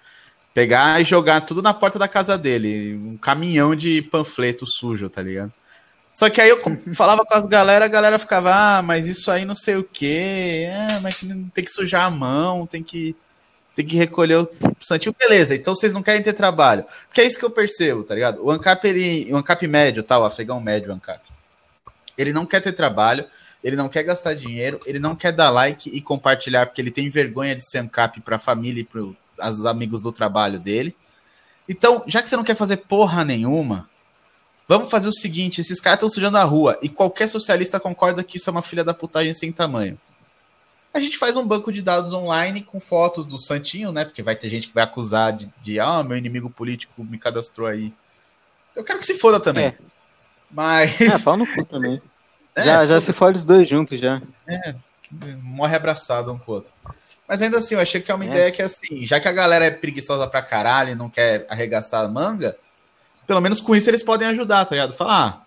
[0.53, 2.95] Pegar e jogar tudo na porta da casa dele.
[2.95, 5.51] Um caminhão de panfleto sujo, tá ligado?
[6.13, 6.61] Só que aí eu
[6.93, 10.67] falava com as galera, a galera ficava, ah, mas isso aí não sei o quê,
[10.67, 13.15] é, mas tem que sujar a mão, tem que,
[13.73, 14.49] tem que recolher o
[14.79, 15.15] santinho.
[15.17, 16.85] Beleza, então vocês não querem ter trabalho.
[17.07, 18.45] Porque é isso que eu percebo, tá ligado?
[18.45, 21.21] O ANCAP, ele, o ANCAP médio, tá, o afegão médio ANCAP,
[22.15, 23.25] ele não quer ter trabalho,
[23.63, 27.09] ele não quer gastar dinheiro, ele não quer dar like e compartilhar, porque ele tem
[27.09, 28.85] vergonha de ser ANCAP pra família e
[29.35, 30.95] pros amigos do trabalho dele.
[31.67, 33.89] Então, já que você não quer fazer porra nenhuma,
[34.67, 38.37] Vamos fazer o seguinte: esses caras estão sujando a rua e qualquer socialista concorda que
[38.37, 39.99] isso é uma filha da putagem sem tamanho.
[40.93, 44.05] A gente faz um banco de dados online com fotos do Santinho, né?
[44.05, 47.67] Porque vai ter gente que vai acusar de, de ah, meu inimigo político me cadastrou
[47.67, 47.91] aí.
[48.75, 49.65] Eu quero que se foda também.
[49.65, 49.77] É.
[50.51, 51.01] Mas.
[51.01, 52.01] É, pau no cu também.
[52.55, 54.21] É, já, já se fode os dois juntos já.
[54.47, 54.75] É,
[55.41, 56.71] morre abraçado um com o outro.
[57.27, 58.27] Mas ainda assim, eu achei que é uma é.
[58.27, 62.03] ideia que, assim, já que a galera é preguiçosa pra caralho e não quer arregaçar
[62.03, 62.57] a manga,
[63.25, 64.93] pelo menos com isso eles podem ajudar, tá ligado?
[64.93, 65.41] Falar, ah,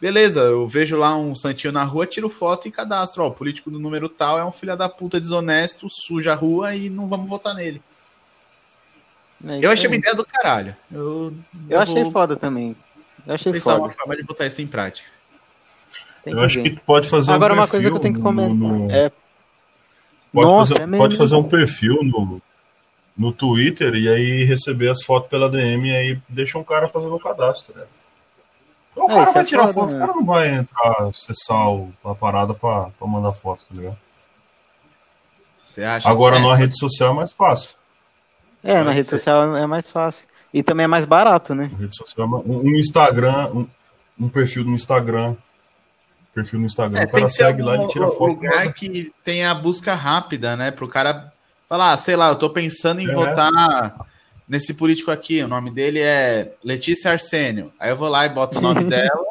[0.00, 3.22] beleza, eu vejo lá um santinho na rua, tiro foto e cadastro.
[3.22, 6.74] Ó, o político do número tal é um filho da puta desonesto, suja a rua
[6.74, 7.80] e não vamos votar nele.
[9.44, 10.76] É eu achei uma ideia do caralho.
[10.90, 11.34] Eu,
[11.68, 12.76] eu, achei foda também.
[13.26, 13.84] Eu achei pensar foda.
[13.84, 15.08] uma forma de botar isso em prática.
[16.24, 16.70] Tem eu que acho ver.
[16.70, 18.54] que tu pode fazer Agora, um uma coisa que eu tenho que comentar.
[18.54, 18.90] No...
[18.90, 19.10] É...
[20.32, 22.40] Pode, Nossa, fazer, é pode fazer um perfil no,
[23.16, 27.14] no Twitter e aí receber as fotos pela DM e aí deixa um cara fazendo
[27.14, 27.84] o cadastro, né?
[28.92, 29.96] Então, o é, cara vai é tirar foto, né?
[29.96, 31.66] o cara não vai entrar, acessar
[32.04, 33.98] a parada pra, pra mandar foto, tá ligado?
[35.60, 37.76] Você acha Agora na rede social é mais fácil.
[38.62, 40.28] É, na rede social é mais fácil.
[40.52, 41.70] E também é mais barato, né?
[41.72, 43.66] Na rede social, é um, um Instagram, um,
[44.20, 45.34] um, perfil no Instagram.
[46.34, 47.00] Perfil no Instagram.
[47.00, 48.22] É, o cara segue lá e tira foto.
[48.22, 50.70] Um lugar que tem a busca rápida, né?
[50.70, 51.32] Pro cara
[51.68, 53.14] falar, ah, sei lá, eu tô pensando em é.
[53.14, 54.06] votar
[54.48, 57.72] nesse político aqui, o nome dele é Letícia Arsênio.
[57.78, 59.26] Aí eu vou lá e boto o nome dela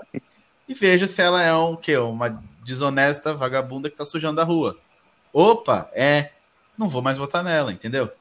[0.67, 1.97] e vejo se ela é um quê?
[1.97, 4.77] Uma desonesta vagabunda que tá sujando a rua.
[5.33, 6.31] Opa, é.
[6.77, 8.11] Não vou mais votar nela, entendeu?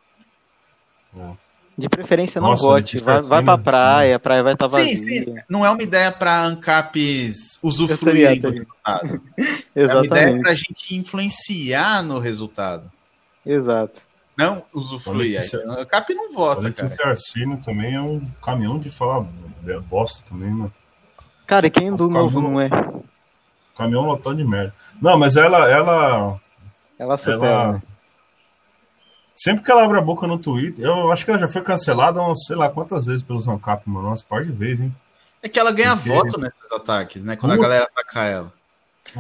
[1.81, 4.97] De preferência não Nossa, vote, vai, vai pra praia, a praia vai estar tá vazia.
[4.97, 9.23] Sim, sim, não é uma ideia para ANCAPs usufruírem do resultado.
[9.37, 9.71] Exatamente.
[9.75, 12.91] É uma ideia pra gente influenciar no resultado.
[13.45, 14.03] Exato
[14.41, 15.37] não usufrui.
[15.37, 16.89] A CAP não vota, Olha cara.
[16.89, 19.27] Esse Arsênio também é um caminhão de falar
[19.89, 20.71] bosta também, né?
[21.47, 23.03] Cara, e quem do um novo caminhão, não é?
[23.77, 24.75] Caminhão lotado de merda.
[25.01, 25.71] Não, mas ela.
[25.71, 26.41] Ela,
[26.99, 27.83] ela, supera, ela né?
[29.43, 32.21] Sempre que ela abre a boca no Twitter, eu acho que ela já foi cancelada,
[32.21, 34.09] não sei lá quantas vezes pelos ANCAP, mano.
[34.09, 34.95] Umas par de vezes, hein?
[35.43, 36.11] É que ela ganha Porque...
[36.11, 37.37] voto nesses ataques, né?
[37.37, 38.53] Quando a galera ataca ela.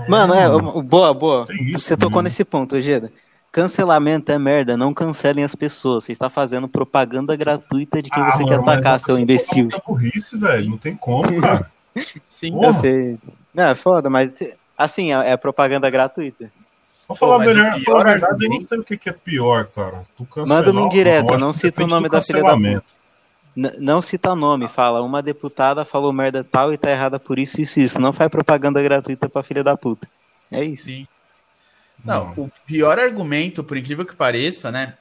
[0.06, 1.46] Mano, é, boa, boa.
[1.62, 3.10] Isso, Você tocou nesse ponto, Ojeda.
[3.50, 6.04] Cancelamento é merda, não cancelem as pessoas.
[6.04, 9.70] Você está fazendo propaganda gratuita de quem ah, você mano, quer atacar, seu imbecil.
[9.72, 10.68] É burrice, velho.
[10.68, 11.70] Não tem como, cara.
[12.26, 12.66] Sim, Porra.
[12.66, 13.18] eu sei.
[13.54, 14.38] Não, é foda, mas
[14.76, 16.52] assim, é, é propaganda gratuita.
[17.10, 20.06] Vou falar Pô, melhor, falar a verdade, eu não sei o que, é pior, cara.
[20.46, 22.84] Manda uma indireta, não cita o nome da filha da puta.
[23.56, 27.80] Não cita nome, fala, uma deputada falou merda tal e tá errada por isso, isso,
[27.80, 28.00] isso.
[28.00, 30.08] Não faz propaganda gratuita pra filha da puta.
[30.52, 30.84] É isso.
[30.84, 31.08] Sim.
[32.04, 34.94] Não, o pior argumento, por incrível que pareça, né?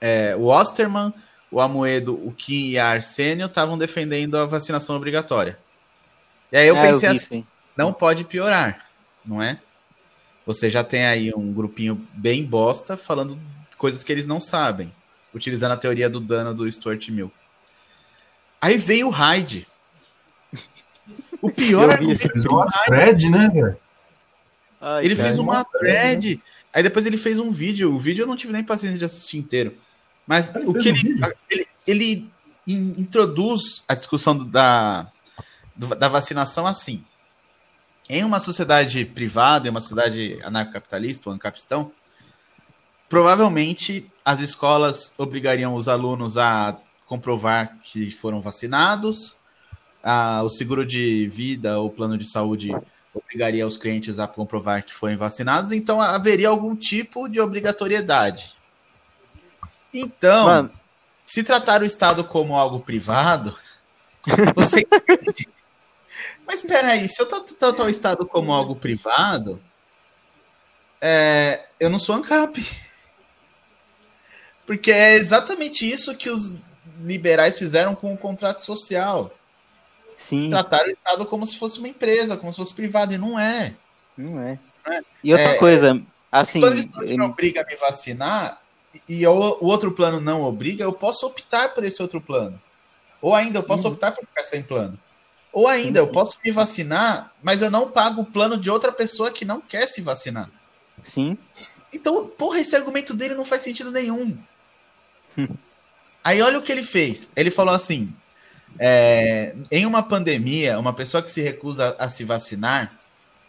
[0.00, 1.14] É, o Osterman,
[1.48, 5.56] o Amoedo, o Kim e a Arsênio estavam defendendo a vacinação obrigatória.
[6.50, 7.46] E aí eu é, pensei eu vi, assim, sim.
[7.76, 8.86] não pode piorar,
[9.24, 9.60] não é?
[10.46, 13.38] Você já tem aí um grupinho bem bosta falando
[13.76, 14.92] coisas que eles não sabem,
[15.34, 17.32] utilizando a teoria do dano do Stuart Mill.
[18.60, 19.66] Aí veio o Hyde.
[21.40, 23.28] O pior argumento do Hyde.
[23.30, 23.76] né, velho?
[25.02, 26.42] Ele fez uma thread,
[26.72, 27.94] aí depois ele fez um vídeo.
[27.94, 29.74] O vídeo eu não tive nem paciência de assistir inteiro.
[30.26, 32.30] Mas ele o que ele, um ele, ele,
[32.66, 35.06] introduz a discussão da,
[35.76, 37.04] da vacinação assim.
[38.08, 41.90] Em uma sociedade privada, em uma sociedade anarcocapitalista, ou ancapistão,
[43.08, 46.76] provavelmente as escolas obrigariam os alunos a
[47.06, 49.36] comprovar que foram vacinados,
[50.02, 52.70] a, o seguro de vida ou plano de saúde
[53.14, 58.52] obrigaria os clientes a comprovar que forem vacinados, então haveria algum tipo de obrigatoriedade.
[59.92, 60.70] Então, Mano.
[61.24, 63.56] se tratar o Estado como algo privado,
[64.56, 64.84] você.
[66.46, 69.60] Mas peraí, se eu tratar o Estado como algo privado,
[71.00, 72.58] é, eu não sou ANCAP.
[74.66, 76.58] Porque é exatamente isso que os
[77.02, 79.30] liberais fizeram com o contrato social.
[80.16, 80.50] Sim.
[80.50, 83.74] Trataram o Estado como se fosse uma empresa, como se fosse privado, e não é.
[84.16, 84.58] Não é.
[84.86, 85.02] Não é.
[85.22, 86.60] E outra é, coisa, assim.
[86.60, 87.16] Quando o ele...
[87.16, 88.60] não obriga a me vacinar
[89.08, 92.60] e o, o, outro plano não obriga, eu posso optar por esse outro plano.
[93.20, 94.98] Ou ainda, eu posso optar por ficar sem plano.
[95.54, 96.08] Ou ainda, sim, sim.
[96.08, 99.60] eu posso me vacinar, mas eu não pago o plano de outra pessoa que não
[99.60, 100.50] quer se vacinar.
[101.00, 101.38] Sim.
[101.92, 104.36] Então, porra, esse argumento dele não faz sentido nenhum.
[106.24, 107.30] Aí olha o que ele fez.
[107.36, 108.12] Ele falou assim:
[108.78, 112.98] é, em uma pandemia, uma pessoa que se recusa a se vacinar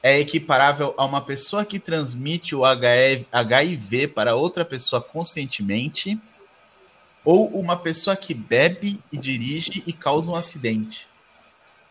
[0.03, 6.19] é equiparável a uma pessoa que transmite o HIV para outra pessoa conscientemente
[7.23, 11.07] ou uma pessoa que bebe e dirige e causa um acidente.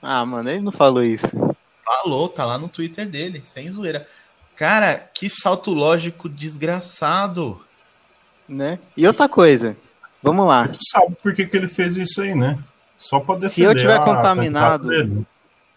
[0.06, 1.26] Ah, mano, ele não falou isso.
[1.82, 4.06] Falou, tá lá no Twitter dele, sem zoeira.
[4.54, 7.64] Cara, que salto lógico desgraçado.
[8.46, 8.78] Né?
[8.94, 9.74] E outra coisa,
[10.22, 10.68] vamos lá.
[10.68, 12.58] Tu sabe por que, que ele fez isso aí, né?
[12.98, 13.50] Só para defender.
[13.54, 15.26] Se eu tiver contaminado,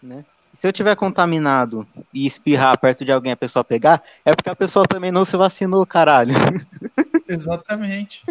[0.02, 0.24] né?
[0.52, 4.56] Se eu tiver contaminado e espirrar perto de alguém a pessoa pegar, é porque a
[4.56, 6.34] pessoa também não se vacinou, caralho.
[7.26, 8.22] Exatamente.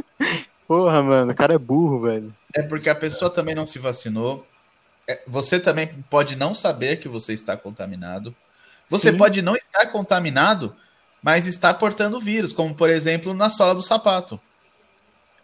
[0.68, 2.36] Porra, mano, o cara é burro, velho.
[2.56, 4.45] É porque a pessoa também não se vacinou.
[5.08, 8.36] É, você também pode não saber que você está contaminado.
[8.88, 9.18] Você Sim.
[9.18, 10.76] pode não estar contaminado,
[11.22, 14.40] mas está portando vírus, como por exemplo na sola do sapato.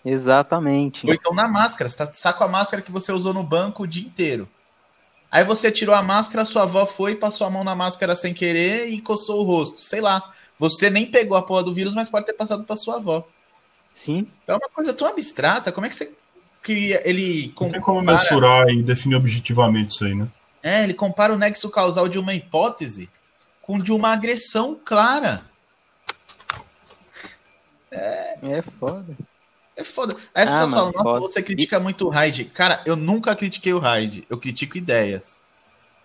[0.05, 1.07] Exatamente.
[1.07, 1.89] Ou então na máscara.
[1.89, 4.49] Você está com a máscara que você usou no banco o dia inteiro.
[5.31, 8.89] Aí você tirou a máscara, sua avó foi, passou a mão na máscara sem querer
[8.89, 9.81] e encostou o rosto.
[9.81, 10.21] Sei lá.
[10.59, 13.27] Você nem pegou a porra do vírus, mas pode ter passado para sua avó.
[13.91, 14.27] Sim.
[14.45, 15.71] É uma coisa tão abstrata.
[15.71, 16.15] Como é que você
[16.63, 17.07] cria.
[17.07, 17.65] Ele compara...
[17.65, 20.27] Não tem como mensurar e definir objetivamente isso aí, né?
[20.63, 23.09] É, ele compara o nexo causal de uma hipótese
[23.61, 25.43] com de uma agressão clara.
[27.91, 29.15] É, é foda.
[29.75, 30.15] É foda.
[30.33, 32.45] Aí as ah, pessoas falam, nossa, você critica muito o Raid.
[32.45, 34.25] Cara, eu nunca critiquei o Raid.
[34.29, 35.43] Eu critico ideias.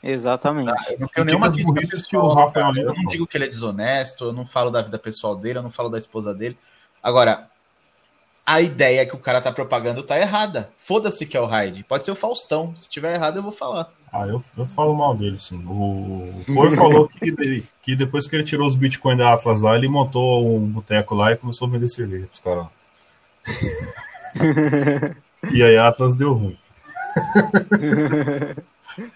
[0.03, 0.73] Exatamente.
[0.73, 0.93] Tá?
[0.93, 2.81] Eu não tenho nenhuma crítica pessoal, que o Rafa cara.
[2.81, 5.63] Eu não digo que ele é desonesto, eu não falo da vida pessoal dele, eu
[5.63, 6.57] não falo da esposa dele.
[7.03, 7.49] Agora,
[8.49, 10.71] a ideia que o cara tá propagando tá errada.
[10.79, 11.85] Foda-se que é o Raid.
[11.85, 12.73] Pode ser o Faustão.
[12.75, 13.91] Se tiver errado, eu vou falar.
[14.11, 15.63] Ah, eu, eu falo mal dele, sim.
[15.67, 19.87] O Foi falou que, que depois que ele tirou os bitcoins da Atlas lá, ele
[19.87, 22.69] montou um boteco lá e começou a vender cerveja pros caras.
[25.53, 26.57] e aí a Atlas deu ruim.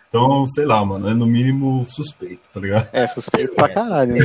[0.09, 2.87] então, sei lá, mano, é no mínimo suspeito, tá ligado?
[2.93, 4.13] É, suspeito pra caralho.
[4.13, 4.21] Né?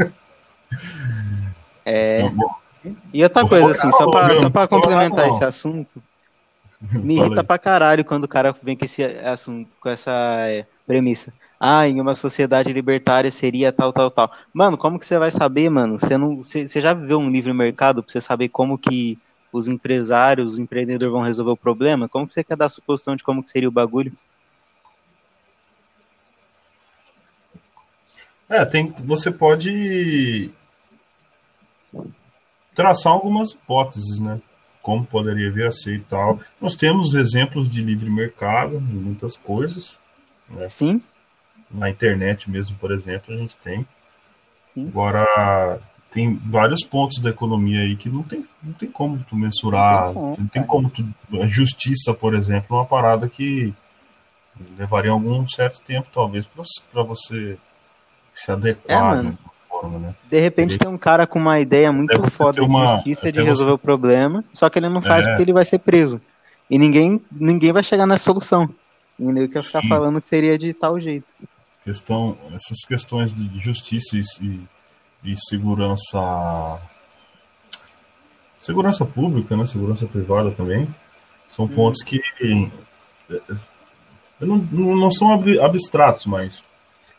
[1.84, 2.22] é.
[3.12, 6.02] E outra coisa, assim, só pra, só pra complementar esse assunto,
[6.80, 10.10] me irrita pra caralho quando o cara vem com esse assunto, com essa
[10.40, 11.32] é, premissa.
[11.60, 14.32] Ah, em uma sociedade libertária seria tal, tal, tal.
[14.52, 15.96] Mano, como que você vai saber, mano?
[15.96, 19.16] Você não, você, você já viveu um livre mercado pra você saber como que
[19.52, 22.08] os empresários, os empreendedores vão resolver o problema?
[22.08, 24.12] Como que você quer dar a suposição de como que seria o bagulho?
[28.48, 30.50] É, tem, você pode
[32.82, 34.40] traçar algumas hipóteses, né?
[34.80, 36.40] Como poderia vir a ser e tal.
[36.60, 39.96] Nós temos exemplos de livre mercado em muitas coisas.
[40.50, 40.66] Né?
[40.68, 41.02] Sim
[41.72, 43.86] na internet mesmo, por exemplo, a gente tem.
[44.74, 44.88] Sim.
[44.88, 45.80] Agora,
[46.10, 50.34] tem vários pontos da economia aí que não tem, não tem como tu mensurar, não
[50.34, 51.04] tem, tem como tu.
[51.40, 53.72] A justiça, por exemplo, é uma parada que
[54.78, 56.46] levaria algum certo tempo, talvez,
[56.92, 57.56] para você
[58.34, 59.38] se adequar é, de
[59.82, 60.14] forma, né?
[60.30, 63.72] De repente tem um cara com uma ideia muito foda uma, de justiça de resolver
[63.72, 65.28] o problema, só que ele não faz é.
[65.28, 66.20] porque ele vai ser preso.
[66.70, 68.68] E ninguém, ninguém vai chegar nessa solução.
[69.18, 71.26] E nem que eu ficar falando que seria de tal jeito
[71.84, 74.60] questão, essas questões de justiça e,
[75.24, 76.80] e segurança
[78.60, 80.88] segurança pública, né, segurança privada também,
[81.48, 81.68] são hum.
[81.68, 82.22] pontos que
[84.40, 86.62] não, não são abstratos, mas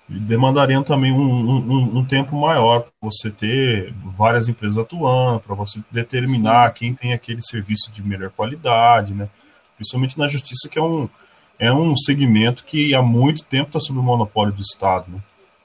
[0.08, 5.82] demandariam também um, um, um tempo maior para você ter várias empresas atuando, para você
[5.90, 9.30] determinar quem tem aquele serviço de melhor qualidade, né?
[9.76, 11.10] Principalmente na justiça, que é um,
[11.58, 15.10] é um segmento que há muito tempo está sob o monopólio do Estado.
[15.10, 15.20] Né?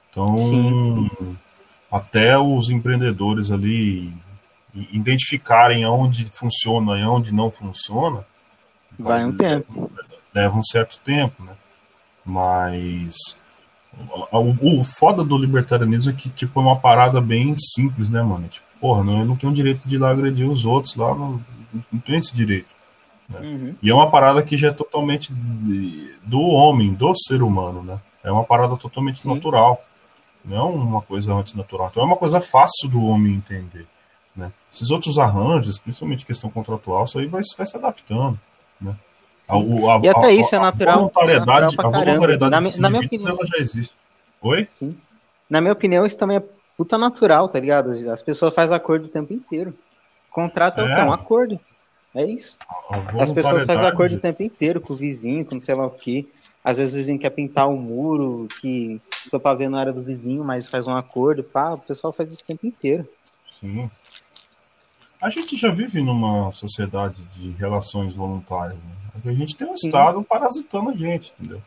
[0.09, 1.37] Então, Sim.
[1.91, 4.13] até os empreendedores ali
[4.73, 8.25] identificarem onde funciona e onde não funciona,
[8.97, 9.91] vai um tempo.
[10.33, 11.53] Leva um certo tempo, né?
[12.23, 13.35] Mas
[14.31, 18.47] o, o foda do libertarianismo é que, tipo, é uma parada bem simples, né, mano?
[18.47, 21.41] Tipo, porra, não, eu não tenho direito de ir lá agredir os outros lá, não,
[21.91, 22.67] não tenho esse direito.
[23.27, 23.39] Né?
[23.41, 23.75] Uhum.
[23.81, 25.31] E é uma parada que já é totalmente
[26.23, 27.99] do homem, do ser humano, né?
[28.23, 29.33] É uma parada totalmente Sim.
[29.33, 29.83] natural.
[30.43, 31.89] Não é uma coisa antinatural.
[31.91, 33.85] Então é uma coisa fácil do homem entender.
[34.35, 34.51] Né?
[34.73, 38.39] Esses outros arranjos, principalmente questão contratual, isso aí vai, vai se adaptando.
[38.79, 38.95] Né?
[39.47, 40.95] A, a, e até a, isso é natural.
[40.95, 43.95] A voluntariedade, é a voluntariedade na, na minha opinião, ela já existe.
[44.41, 44.67] Oi?
[44.69, 44.97] Sim.
[45.49, 46.43] Na minha opinião, isso também é
[46.77, 47.89] puta natural, tá ligado?
[48.09, 49.73] As pessoas fazem acordo o tempo inteiro.
[50.31, 51.59] Contrato é, é um acordo.
[52.15, 52.57] É isso.
[53.19, 56.25] As pessoas fazem acordo o tempo inteiro com o vizinho, com sei lá o quê.
[56.63, 58.99] Às vezes o vizinho quer pintar um muro que
[59.29, 61.43] só pra ver não era do vizinho, mas faz um acordo.
[61.43, 63.07] Pá, o pessoal faz isso o tempo inteiro.
[63.59, 63.89] Sim.
[65.21, 68.77] A gente já vive numa sociedade de relações voluntárias.
[68.77, 69.31] Né?
[69.31, 69.87] A gente tem um Sim.
[69.87, 71.61] Estado parasitando a gente, entendeu?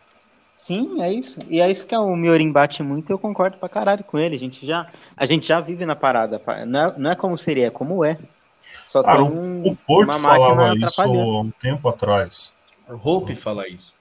[0.59, 1.39] Sim, é isso.
[1.49, 4.37] E é isso que o Miorim bate muito e eu concordo pra caralho com ele.
[4.37, 6.41] A gente já, a gente já vive na parada.
[6.66, 8.16] Não é, não é como seria, é como é.
[8.87, 12.53] Só ah, tem um, o Porto uma falava isso há um tempo atrás.
[12.89, 13.93] O Hope fala isso.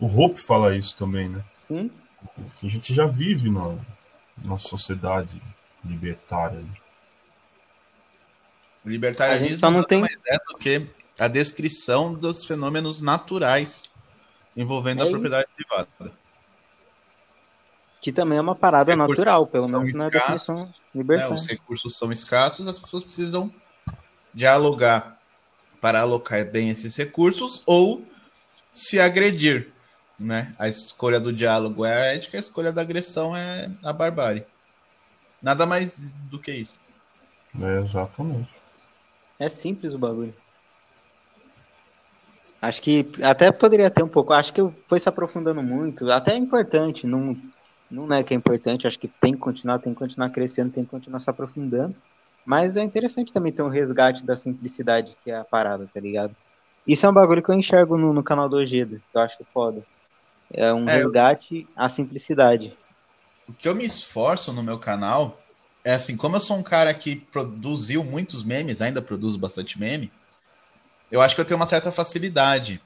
[0.00, 1.42] O Hope fala isso também, né?
[1.58, 1.90] Sim.
[2.62, 3.74] A gente já vive na,
[4.42, 5.40] na sociedade
[5.84, 6.58] libertária.
[6.58, 6.68] Né?
[8.86, 10.86] O libertarianismo só não tem mais é do que
[11.18, 13.82] a descrição dos fenômenos naturais
[14.56, 16.12] envolvendo é a propriedade privada.
[18.00, 21.30] Que também é uma parada natural, pelo menos na definição libertária.
[21.30, 23.52] Né, os recursos são escassos, as pessoas precisam
[24.32, 25.20] dialogar
[25.80, 28.06] para alocar bem esses recursos ou
[28.72, 29.72] se agredir.
[30.16, 30.54] Né?
[30.60, 34.46] A escolha do diálogo é a ética, a escolha da agressão é a barbárie.
[35.42, 36.78] Nada mais do que isso.
[37.60, 38.65] É, exatamente.
[39.38, 40.34] É simples o bagulho.
[42.60, 44.32] Acho que até poderia ter um pouco.
[44.32, 46.10] Acho que foi se aprofundando muito.
[46.10, 47.06] Até é importante.
[47.06, 47.36] Não,
[47.90, 48.86] não é que é importante.
[48.86, 51.94] Acho que tem que continuar, tem que continuar crescendo, tem que continuar se aprofundando.
[52.44, 56.34] Mas é interessante também ter um resgate da simplicidade que é a parada, tá ligado?
[56.86, 59.38] Isso é um bagulho que eu enxergo no, no canal do Ojeda, que eu acho
[59.52, 59.84] foda.
[60.52, 61.68] É um é, resgate eu...
[61.74, 62.76] à simplicidade.
[63.48, 65.38] O que eu me esforço no meu canal
[65.86, 70.10] é assim, como eu sou um cara que produziu muitos memes, ainda produzo bastante meme,
[71.12, 72.82] eu acho que eu tenho uma certa facilidade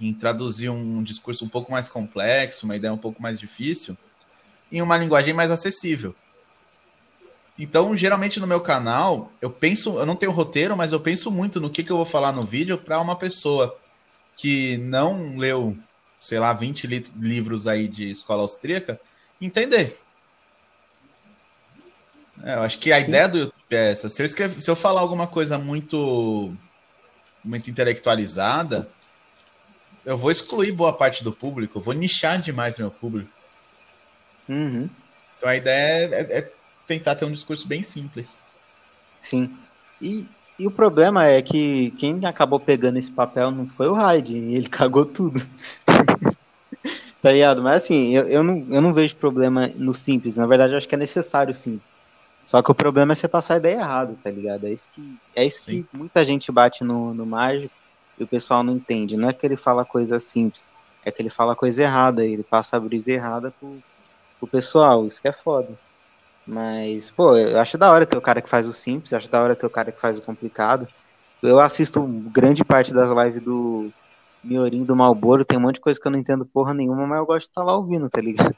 [0.00, 3.98] em traduzir um discurso um pouco mais complexo, uma ideia um pouco mais difícil,
[4.70, 6.14] em uma linguagem mais acessível.
[7.58, 11.60] Então, geralmente no meu canal, eu penso, eu não tenho roteiro, mas eu penso muito
[11.60, 13.76] no que, que eu vou falar no vídeo para uma pessoa
[14.36, 15.76] que não leu,
[16.20, 19.00] sei lá, 20 li livros aí de escola austríaca,
[19.40, 19.98] entender.
[22.44, 24.08] É, eu acho que a ideia do YouTube é essa.
[24.08, 26.54] Se eu, escrever, se eu falar alguma coisa muito
[27.42, 28.88] muito intelectualizada,
[30.04, 33.30] eu vou excluir boa parte do público, eu vou nichar demais meu público.
[34.48, 34.88] Uhum.
[35.36, 36.52] Então a ideia é, é, é,
[36.86, 38.44] tentar ter um discurso bem simples.
[39.22, 39.50] Sim.
[40.00, 44.36] E, e o problema é que quem acabou pegando esse papel não foi o Hyde,
[44.36, 45.46] ele cagou tudo.
[47.22, 47.62] tá ligado?
[47.62, 50.36] Mas assim, eu, eu, não, eu não vejo problema no simples.
[50.36, 51.80] Na verdade, eu acho que é necessário sim.
[52.50, 54.66] Só que o problema é você passar a ideia errada, tá ligado?
[54.66, 57.72] É isso que, é isso que muita gente bate no, no mágico
[58.18, 59.16] e o pessoal não entende.
[59.16, 60.66] Não é que ele fala coisa simples,
[61.04, 63.78] é que ele fala coisa errada, ele passa a brisa errada pro,
[64.40, 65.06] pro pessoal.
[65.06, 65.78] Isso que é foda.
[66.44, 69.40] Mas, pô, eu acho da hora ter o cara que faz o simples, acho da
[69.40, 70.88] hora ter o cara que faz o complicado.
[71.40, 73.92] Eu assisto grande parte das lives do
[74.42, 77.18] Miorim do Malboro, tem um monte de coisa que eu não entendo porra nenhuma, mas
[77.20, 78.56] eu gosto de estar tá lá ouvindo, tá ligado?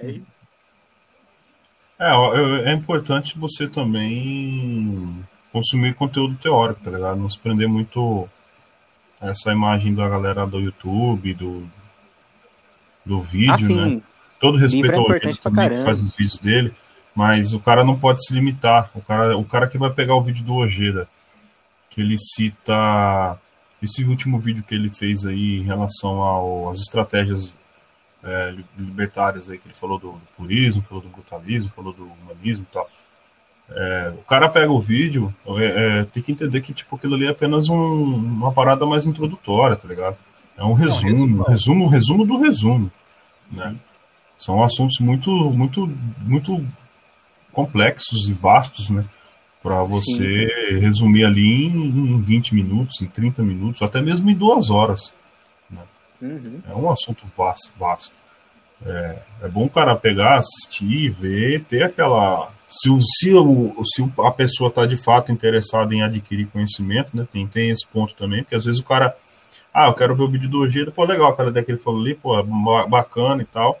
[0.00, 0.35] É isso.
[1.98, 7.18] É, é importante você também consumir conteúdo teórico, tá ligado?
[7.18, 8.28] Não se prender muito
[9.20, 11.66] a essa imagem da galera do YouTube, do,
[13.04, 14.02] do vídeo, ah, né?
[14.38, 15.06] Todo respeito é ao
[15.40, 16.74] também que faz os vídeos dele,
[17.14, 18.90] mas o cara não pode se limitar.
[18.94, 21.08] O cara, o cara que vai pegar o vídeo do Ojeda,
[21.88, 23.38] que ele cita
[23.82, 27.54] esse último vídeo que ele fez aí em relação às estratégias
[28.24, 32.66] é, libertárias aí, que ele falou do, do, purismo, falou do brutalismo, falou do humanismo
[32.68, 32.88] e tal.
[33.68, 37.26] É, o cara pega o vídeo, é, é, tem que entender que tipo, aquilo ali
[37.26, 40.16] é apenas um, uma parada mais introdutória, tá ligado?
[40.56, 42.90] É um resumo, Não, resumo, resumo do resumo.
[43.50, 43.76] Né?
[44.38, 45.90] São assuntos muito, muito,
[46.20, 46.64] muito
[47.52, 49.04] complexos e vastos, né?
[49.62, 50.78] Para você Sim.
[50.78, 55.12] resumir ali em, em 20 minutos, em 30 minutos, até mesmo em duas horas.
[56.20, 56.60] Uhum.
[56.68, 57.72] É um assunto vasto.
[57.78, 58.12] vasto.
[58.84, 64.02] É, é bom o cara pegar, assistir, ver, ter aquela, se, o, se, o, se
[64.18, 67.26] a pessoa está de fato interessada em adquirir conhecimento, né?
[67.32, 69.14] Tem, tem esse ponto também, porque às vezes o cara,
[69.72, 71.78] ah, eu quero ver o vídeo do Ojeda, pô, legal, o cara daí que ele
[71.78, 72.42] falou ali, pô,
[72.88, 73.80] bacana e tal,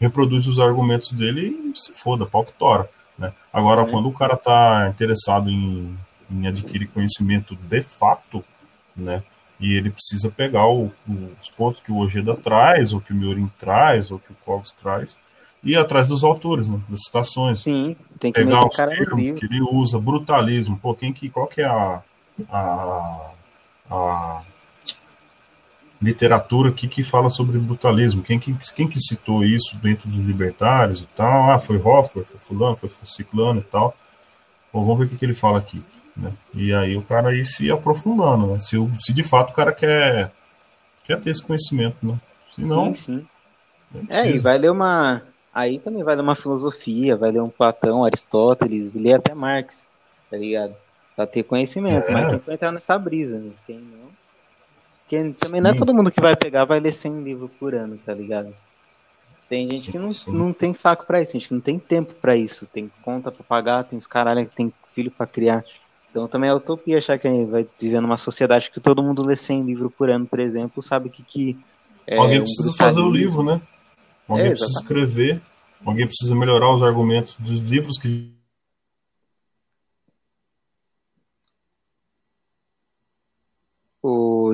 [0.00, 2.88] reproduz os argumentos dele e se foda, pau que tora,
[3.18, 3.32] né?
[3.52, 3.90] Agora, é.
[3.90, 5.96] quando o cara está interessado em,
[6.30, 8.42] em adquirir conhecimento de fato,
[8.96, 9.22] né?
[9.60, 10.92] E ele precisa pegar o,
[11.40, 14.72] os pontos que o Ojeda traz, ou que o Miorin traz, ou que o Cogs
[14.82, 15.16] traz,
[15.62, 16.78] e ir atrás dos autores, né?
[16.88, 17.60] Das citações.
[17.60, 20.78] Sim, tem que pegar os termos que ele usa, brutalismo.
[20.78, 22.02] Pô, quem que, qual que é a,
[22.50, 23.30] a,
[23.90, 24.42] a
[26.02, 28.22] literatura aqui que fala sobre brutalismo?
[28.22, 31.50] Quem que, quem que citou isso dentro dos libertários e tal?
[31.50, 33.96] Ah, foi Hoffler, foi fulano, foi ciclano e tal.
[34.72, 35.82] Bom, vamos ver o que, que ele fala aqui.
[36.16, 36.32] Né?
[36.54, 38.58] E aí o cara aí se aprofundando, né?
[38.58, 40.30] Se, se de fato o cara quer,
[41.02, 42.18] quer ter esse conhecimento, né?
[42.54, 42.94] Se não...
[42.94, 43.26] Sim, sim.
[44.08, 45.22] É, e vai ler uma
[45.54, 49.86] Aí também vai ler uma filosofia, vai ler um Platão, Aristóteles, lê até Marx,
[50.28, 50.74] tá ligado?
[51.14, 52.12] Pra ter conhecimento, é.
[52.12, 53.52] mas tem que entrar nessa brisa, né?
[53.64, 54.08] Quem não.
[55.06, 57.96] Quem, também não é todo mundo que vai pegar, vai ler 100 livros por ano,
[58.04, 58.52] tá ligado?
[59.48, 62.34] Tem gente que não, não tem saco pra isso, gente que não tem tempo pra
[62.34, 65.64] isso, tem conta pra pagar, tem os caralho que tem filho pra criar.
[66.14, 69.64] Então também é utopia achar que vai viver numa sociedade que todo mundo lê 100
[69.64, 71.24] livros por ano, por exemplo, sabe que.
[71.24, 71.58] que
[72.06, 73.60] é, Alguém precisa um fazer o livro, né?
[74.28, 75.42] Alguém é, precisa escrever,
[75.84, 78.32] alguém precisa melhorar os argumentos dos livros que.
[84.00, 84.52] O,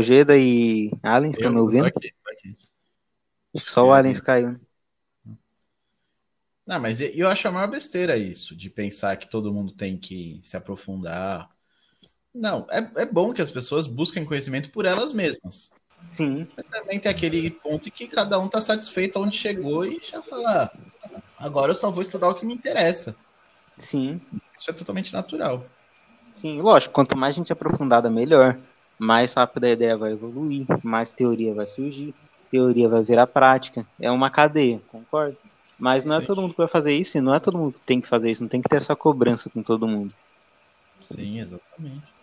[0.00, 1.84] Geda e Allen estão me ouvindo?
[1.84, 2.56] Aqui, aqui.
[3.54, 4.52] Acho que só o Allen caiu.
[4.52, 4.60] Né?
[6.66, 10.40] Não, mas eu acho a maior besteira isso, de pensar que todo mundo tem que
[10.42, 11.50] se aprofundar.
[12.34, 15.70] Não, é, é bom que as pessoas busquem conhecimento por elas mesmas.
[16.06, 16.46] Sim.
[16.56, 20.64] Mas também tem aquele ponto que cada um tá satisfeito onde chegou e já fala,
[20.64, 23.14] ah, agora eu só vou estudar o que me interessa.
[23.78, 24.20] Sim.
[24.58, 25.66] Isso é totalmente natural.
[26.32, 28.58] Sim, lógico, quanto mais gente aprofundada, melhor.
[28.98, 32.14] Mais rápido a ideia vai evoluir, mais teoria vai surgir,
[32.50, 33.86] teoria vai virar prática.
[34.00, 35.36] É uma cadeia, concordo.
[35.78, 36.24] Mas não é Sim.
[36.24, 38.08] é todo mundo que vai fazer isso e não é todo mundo que tem que
[38.08, 40.14] fazer isso, não tem que ter essa cobrança com todo mundo.
[41.02, 42.14] Sim, exatamente.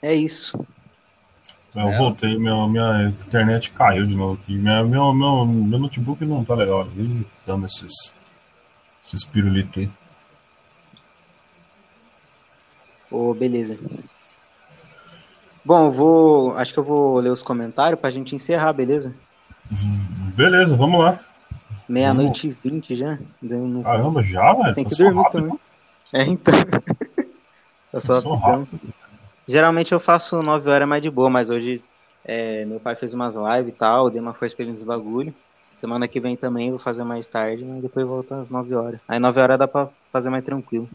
[0.00, 0.58] É isso.
[1.74, 1.98] Eu é.
[1.98, 4.56] voltei, minha, minha internet caiu de novo aqui.
[4.56, 6.86] Minha, meu, meu, meu notebook não tá legal.
[6.96, 7.92] Ele dando esses,
[9.04, 9.90] esses pirulitos aí.
[13.10, 13.78] Ô, oh, beleza.
[15.64, 16.56] Bom, vou.
[16.56, 19.14] Acho que eu vou ler os comentários pra gente encerrar, beleza?
[19.70, 21.20] Beleza, vamos lá.
[21.88, 23.18] Meia-noite e vinte já.
[23.82, 24.74] Caramba, já, velho?
[24.74, 25.42] Tem que dormir rápido.
[25.42, 25.58] também.
[26.12, 26.54] É, então.
[27.92, 28.20] eu só.
[28.20, 28.80] Rápido.
[29.46, 31.82] Geralmente eu faço 9 horas mais de boa, mas hoje
[32.24, 35.34] é, meu pai fez umas lives e tal, dei uma força pra ele nos bagulho.
[35.74, 39.00] Semana que vem também vou fazer mais tarde, mas depois volto às 9 horas.
[39.08, 40.88] Aí 9 horas dá pra fazer mais tranquilo.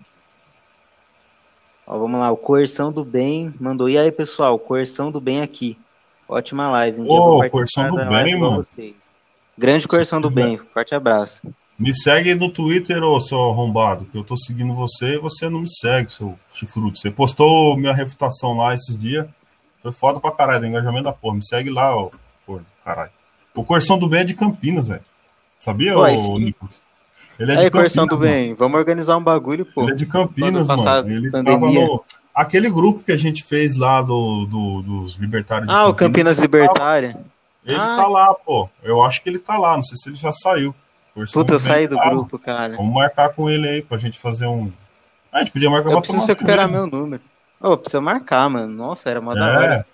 [1.88, 3.90] Ó, vamos lá, o Coerção do Bem mandou.
[3.90, 5.78] E aí, pessoal, Coerção do Bem aqui.
[6.28, 7.02] Ótima live.
[7.02, 8.66] Um Ô, oh, do Bem, mano.
[9.58, 11.42] Grande Coerção do Bem, forte abraço.
[11.78, 15.62] Me segue no Twitter, ô seu arrombado, que eu tô seguindo você e você não
[15.62, 16.98] me segue, seu chifruto.
[16.98, 19.28] Você postou minha refutação lá esses dias.
[19.82, 21.36] Foi foda pra caralho, do engajamento da porra.
[21.36, 22.12] Me segue lá, ô.
[22.46, 23.12] Porra, caralho.
[23.56, 25.04] O Corsão do Bem é de Campinas, velho.
[25.60, 26.82] Sabia, ô, ô Nicolas?
[27.40, 27.72] Ele é de Campinas.
[27.72, 29.84] Corsão do Bem, vamos organizar um bagulho, pô.
[29.84, 31.12] Ele é de Campinas, mano.
[31.12, 32.04] Ele tava no.
[32.34, 37.18] Aquele grupo que a gente fez lá do, do dos Libertários Ah, o Campinas Libertária.
[37.66, 37.96] Ele ah.
[37.96, 38.70] tá lá, pô.
[38.82, 40.74] Eu acho que ele tá lá, não sei se ele já saiu.
[41.32, 42.76] Puta, eu saí do grupo, cara.
[42.76, 44.72] Vamos marcar com ele aí pra gente fazer um.
[45.32, 47.22] Ah, a gente podia marcar Eu preciso recuperar meu número.
[47.62, 48.74] Ô, oh, precisa marcar, mano.
[48.74, 49.36] Nossa, era uma é.
[49.36, 49.86] da hora.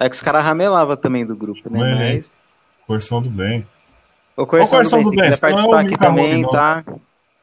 [0.00, 1.94] É que os caras ramelavam também do grupo, né?
[1.94, 2.32] Mas...
[2.86, 3.66] Coerção do bem.
[4.36, 6.50] Ô, Coerção, Coerção do, do bem, se quiser participar é aqui também, não.
[6.50, 6.84] tá?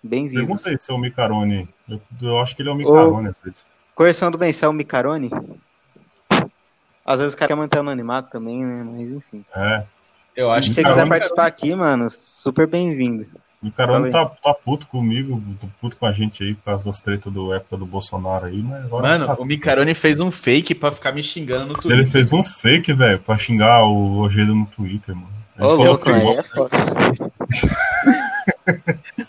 [0.03, 0.45] Bem-vindo.
[0.45, 1.67] Perguntei se é o Micarone.
[1.89, 3.65] Eu, eu, acho que ele é o Micarone, às vezes.
[3.95, 5.31] Coerção do bem, se é o Micarone?
[7.05, 8.83] Às vezes o cara quer manter anonimato também, né?
[8.83, 9.45] Mas enfim.
[9.55, 9.83] É.
[10.35, 13.25] Eu acho Se você quiser participar aqui, mano, super bem-vindo.
[13.63, 15.41] O Carone tá, tá puto comigo,
[15.79, 18.85] puto com a gente aí, por causa das tretas do época do Bolsonaro aí, mas
[18.85, 19.07] agora.
[19.07, 19.33] Mano, tá...
[19.35, 21.99] o Micarone fez um fake pra ficar me xingando no Twitter.
[21.99, 25.29] Ele fez um fake, velho, pra xingar o Ojeda no Twitter, mano.
[25.57, 26.77] Ô, louco, aí é foda.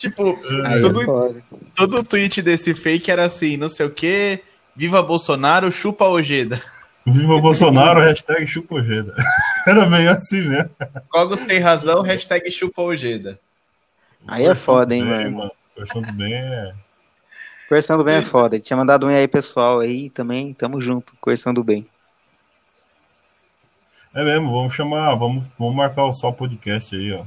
[0.00, 1.42] tipo, é todo,
[1.76, 4.42] todo tweet desse fake era assim, não sei o que,
[4.74, 6.60] viva Bolsonaro, chupa Ojeda.
[7.06, 9.14] Viva Bolsonaro, hashtag chupa Ojeda.
[9.66, 10.70] Era meio assim mesmo.
[11.10, 13.38] Cogos tem razão, hashtag chupa Ojeda.
[14.26, 15.52] Aí é foda, hein, bem, mano.
[15.74, 16.74] Conversando do bem é.
[17.68, 18.58] Conversando do bem é foda.
[18.58, 20.52] Tinha mandado um aí, pessoal, aí também.
[20.54, 21.86] Tamo junto, conversando do bem.
[24.14, 27.24] É mesmo, vamos chamar, vamos, vamos marcar o Sal Podcast aí, ó.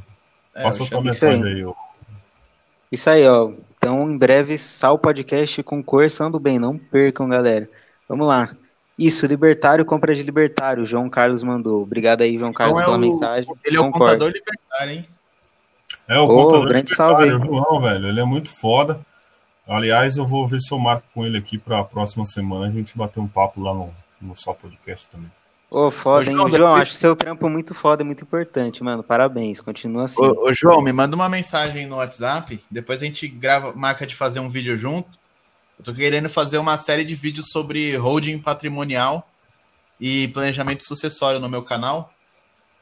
[0.56, 1.54] É, Passa tua mensagem aí.
[1.56, 1.66] aí
[2.94, 3.52] Isso aí, ó.
[3.76, 6.60] Então, em breve, Sal Podcast com Coerção do Bem.
[6.60, 7.68] Não percam, galera.
[8.08, 8.56] Vamos lá.
[9.00, 10.86] Isso, libertário, compra de libertário.
[10.86, 11.82] João Carlos mandou.
[11.82, 13.12] Obrigado aí, João Carlos, então é pela o...
[13.12, 13.52] mensagem.
[13.66, 15.08] Ele é o contador libertário, hein?
[16.08, 17.34] É, o oh, contador grande salve.
[17.34, 18.08] o João, velho.
[18.10, 19.00] Ele é muito foda.
[19.68, 22.68] Aliás, eu vou ver se eu marco com ele aqui para a próxima semana.
[22.68, 23.92] A gente bater um papo lá no,
[24.22, 25.32] no Só Podcast também.
[25.74, 26.36] Ô, oh, foda, hein?
[26.36, 29.02] João, João acho seu trampo muito foda e muito importante, mano.
[29.02, 30.22] Parabéns, continua assim.
[30.22, 34.14] Ô, ô, João, me manda uma mensagem no WhatsApp, depois a gente grava, marca de
[34.16, 35.10] fazer um vídeo junto.
[35.80, 39.28] Eu tô querendo fazer uma série de vídeos sobre holding patrimonial
[40.00, 42.14] e planejamento sucessório no meu canal.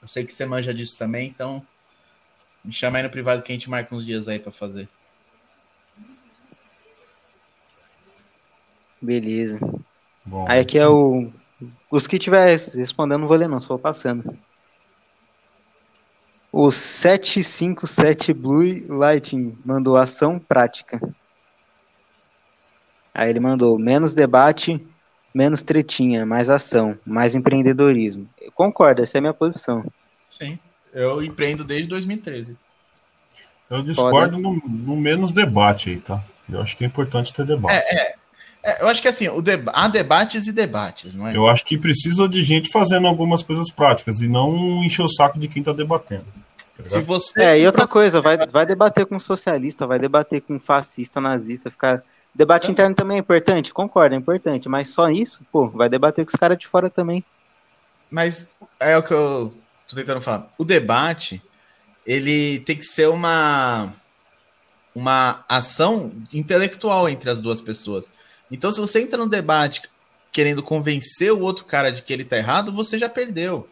[0.02, 1.66] Eu sei que você manja disso também, então
[2.62, 4.90] me chama aí no privado que a gente marca uns dias aí para fazer.
[9.02, 9.58] Beleza.
[10.26, 11.32] Bom, aí aqui é o.
[11.90, 14.38] Os que tiver respondendo, não vou ler, não, só vou passando.
[16.52, 21.00] O 757 Blue Lighting mandou ação prática.
[23.14, 24.86] Aí ele mandou menos debate,
[25.34, 28.30] menos tretinha, mais ação, mais empreendedorismo.
[28.40, 29.86] Eu concordo, essa é a minha posição.
[30.28, 30.60] Sim,
[30.94, 32.58] eu empreendo desde 2013.
[33.70, 36.22] Eu discordo no, no, menos debate aí, tá?
[36.50, 37.74] Eu acho que é importante ter debate.
[37.74, 38.16] É, é,
[38.64, 41.36] é eu acho que assim, o deba há debates e debates, não é?
[41.36, 45.40] Eu acho que precisa de gente fazendo algumas coisas práticas e não encher o saco
[45.40, 46.26] de quem tá debatendo.
[46.78, 50.42] Tá se você é, se e outra coisa, vai, vai debater com socialista, vai debater
[50.42, 52.72] com fascista, nazista, ficar Debate é.
[52.72, 56.40] interno também é importante, concordo, é importante, mas só isso, pô, vai debater com os
[56.40, 57.24] caras de fora também.
[58.10, 59.54] Mas é o que eu
[59.88, 60.50] tô tentando falar.
[60.58, 61.42] O debate,
[62.06, 63.94] ele tem que ser uma
[64.94, 68.12] uma ação intelectual entre as duas pessoas.
[68.52, 69.82] Então, se você entra no debate
[70.32, 73.68] querendo convencer o outro cara de que ele tá errado, você já perdeu.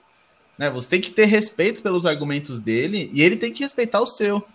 [0.58, 0.70] Né?
[0.70, 4.46] Você tem que ter respeito pelos argumentos dele e ele tem que respeitar o seu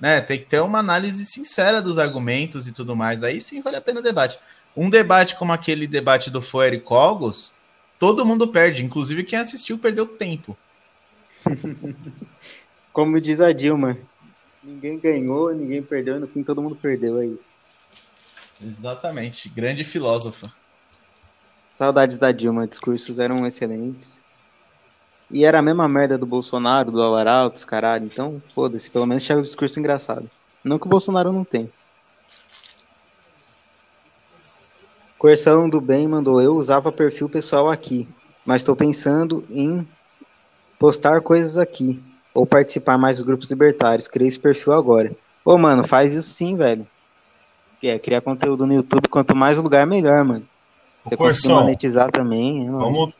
[0.00, 0.20] né?
[0.20, 3.22] Tem que ter uma análise sincera dos argumentos e tudo mais.
[3.22, 4.38] Aí sim vale a pena o debate.
[4.76, 7.54] Um debate como aquele debate do Foer e Cogos,
[7.98, 10.56] todo mundo perde, inclusive quem assistiu perdeu tempo.
[12.92, 13.96] como diz a Dilma,
[14.62, 17.55] ninguém ganhou, ninguém perdeu, no fim todo mundo perdeu, é isso.
[18.62, 20.52] Exatamente, grande filósofa.
[21.76, 24.22] Saudades da Dilma, discursos eram excelentes.
[25.30, 28.06] E era a mesma merda do Bolsonaro, do Alaraltos, caralho.
[28.06, 30.30] Então, foda-se, pelo menos tinha um discurso engraçado.
[30.64, 31.70] Não que o Bolsonaro não tem.
[35.18, 38.08] Coerção do Bem mandou: Eu usava perfil pessoal aqui,
[38.44, 39.86] mas estou pensando em
[40.78, 42.02] postar coisas aqui.
[42.32, 44.08] Ou participar mais dos grupos libertários.
[44.08, 45.16] Criei esse perfil agora.
[45.44, 46.86] Ô, mano, faz isso sim, velho.
[47.88, 50.46] É, criar conteúdo no YouTube, quanto mais lugar, melhor, mano.
[51.04, 52.66] Você conseguir monetizar também.
[52.66, 53.14] É vamos,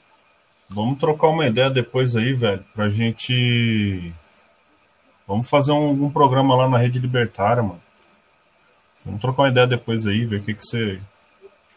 [0.68, 4.12] Vamos trocar uma ideia depois aí, velho, pra gente.
[5.26, 7.80] Vamos fazer um, um, programa lá na Rede Libertária, mano.
[9.04, 11.00] Vamos trocar uma ideia depois aí, ver o que, que você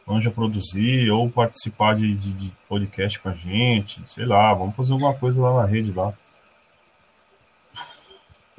[0.07, 4.93] anja produzir, ou participar de, de, de, podcast com a gente, sei lá, vamos fazer
[4.93, 6.11] alguma coisa lá na rede lá.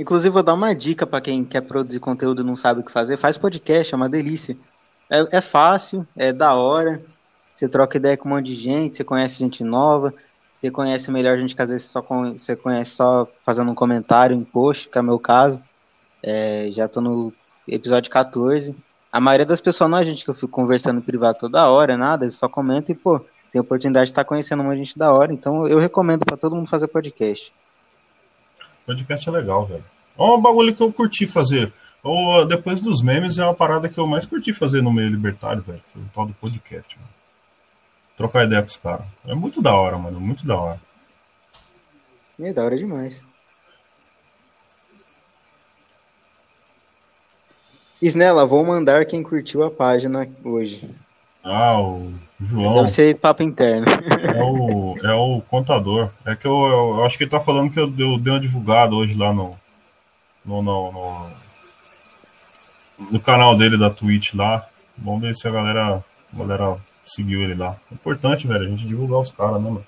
[0.01, 2.91] Inclusive, vou dar uma dica para quem quer produzir conteúdo e não sabe o que
[2.91, 3.19] fazer.
[3.19, 4.57] Faz podcast, é uma delícia.
[5.11, 7.03] É, é fácil, é da hora.
[7.53, 10.15] Você troca ideia com um monte de gente, você conhece gente nova,
[10.51, 14.43] você conhece melhor gente que às vezes só você conhece só fazendo um comentário em
[14.43, 15.63] post, que é o meu caso.
[16.23, 17.31] É, já tô no
[17.69, 18.75] episódio 14.
[19.13, 22.25] A maioria das pessoas não é gente que eu fico conversando privado toda hora, nada,
[22.25, 23.21] eles só comentam e, pô,
[23.53, 25.31] tem oportunidade de estar conhecendo uma gente da hora.
[25.31, 27.53] Então eu recomendo para todo mundo fazer podcast.
[28.87, 29.85] Podcast é legal, velho.
[30.19, 31.73] É um bagulho que eu curti fazer.
[32.03, 35.63] Ou depois dos memes é uma parada que eu mais curti fazer no meio libertário,
[35.63, 35.83] velho.
[35.93, 37.21] Foi o tal do podcast, mano
[38.21, 39.07] trocar ideia com os caras.
[39.27, 40.21] É muito da hora, mano.
[40.21, 40.81] Muito da hora.
[42.39, 43.23] É da hora demais.
[48.03, 50.83] Isnela, vou mandar quem curtiu a página hoje.
[51.43, 52.75] Ah, o João.
[52.75, 53.87] Deve ser papo interno.
[53.87, 56.11] É o, é o contador.
[56.25, 58.41] É que eu, eu, eu acho que ele tá falando que eu, eu dei uma
[58.41, 59.57] divulgada hoje lá no,
[60.45, 61.31] no, no, no,
[63.11, 64.67] no canal dele da Twitch lá.
[64.97, 66.77] Vamos ver se a galera, a galera
[67.07, 67.77] seguiu ele lá.
[67.91, 69.87] É importante, velho, a gente divulgar os caras, né, mano?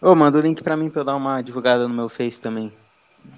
[0.00, 2.72] Ô, manda o link pra mim pra eu dar uma divulgada no meu Face também.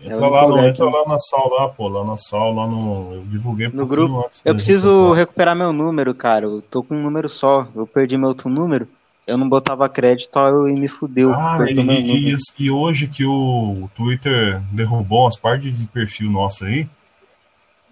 [0.00, 3.14] Entra, é lá, no, entra lá na sala lá, pô, lá na sala, lá no.
[3.14, 4.24] Eu divulguei no grupo.
[4.24, 6.46] Antes eu preciso recuperar meu número, cara.
[6.46, 7.66] Eu tô com um número só.
[7.74, 8.86] Eu perdi meu outro número.
[9.26, 10.38] Eu não botava crédito
[10.68, 11.34] e me fudeu.
[11.34, 16.88] Ah, e, e, e, hoje que o Twitter derrubou umas partes de perfil nosso aí,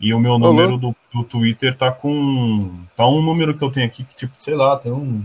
[0.00, 2.70] e o meu número do, do Twitter tá com.
[2.96, 5.22] Tá um número que eu tenho aqui que, tipo, sei lá, tem um.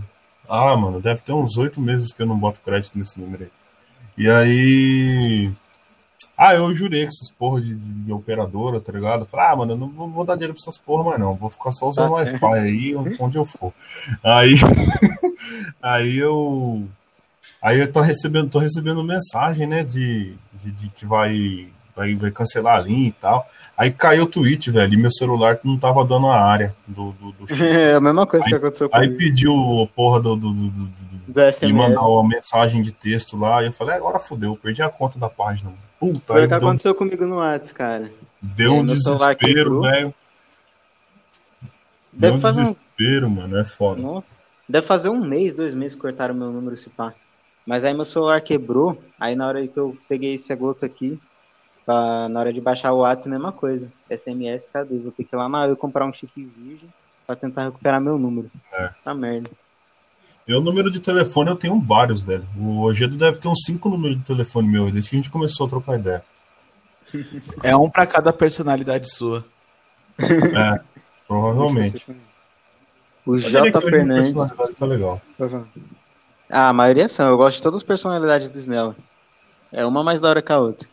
[0.48, 3.50] Ah, mano, deve ter uns oito meses que eu não boto crédito nesse número aí.
[4.18, 5.50] E aí.
[6.44, 9.20] Ah, eu jurei que essas porra de, de, de operadora, tá ligado?
[9.20, 11.34] Eu falei, ah, mano, eu não vou, vou dar dinheiro pra essas porra mais não.
[11.34, 13.72] Vou ficar só usando Tá Wi-Fi aí onde eu for.
[14.24, 14.54] Aí,
[15.80, 16.84] aí eu.
[17.60, 19.84] Aí eu tô recebendo, tô recebendo mensagem, né?
[19.84, 23.46] De, de, de que vai, vai, vai cancelar a linha e tal.
[23.76, 27.32] Aí caiu o tweet, velho, e meu celular não tava dando a área do, do,
[27.32, 27.46] do.
[27.64, 29.18] É a mesma coisa que aconteceu Aí comigo.
[29.18, 30.86] pediu a porra do, do, do, do,
[31.28, 31.72] do- SMS.
[31.72, 33.62] mandar uma mensagem de texto lá.
[33.62, 35.72] E eu falei, "É, agora fudeu, perdi a conta da página.
[36.02, 38.10] Puta, Foi o que deu, aconteceu comigo no Whats, cara.
[38.40, 40.12] deu É, um desespero, velho.
[42.12, 44.02] Deu Deve um fazer um desespero, mano, é foda.
[44.02, 44.26] Nossa.
[44.68, 47.14] Deve fazer um mês, dois meses que cortaram meu número se pá.
[47.64, 51.20] Mas aí meu celular quebrou, aí na hora que eu peguei esse agosto aqui,
[51.86, 53.88] pra- na hora de baixar o WhatsApp, mesma coisa.
[54.10, 54.98] SMS, cadê?
[54.98, 56.92] Vou ter que ir lá na eu comprar um chip virgem
[57.24, 58.50] pra tentar recuperar meu número.
[58.72, 58.90] É.
[59.04, 59.48] Tá merda.
[60.46, 62.46] Eu, número de telefone, eu tenho vários, velho.
[62.58, 65.66] O Ogedo deve ter uns cinco números de telefone meu, desde que a gente começou
[65.66, 66.24] a trocar ideia.
[67.62, 69.44] É um pra cada personalidade sua.
[70.22, 70.80] É,
[71.26, 72.06] provavelmente.
[73.24, 73.80] O diria J.
[73.80, 74.32] Fernandes.
[74.78, 75.20] tá legal.
[76.50, 77.28] Ah, a maioria são.
[77.28, 78.94] Eu gosto de todas as personalidades do Snella.
[79.72, 80.86] É uma mais da hora que a outra.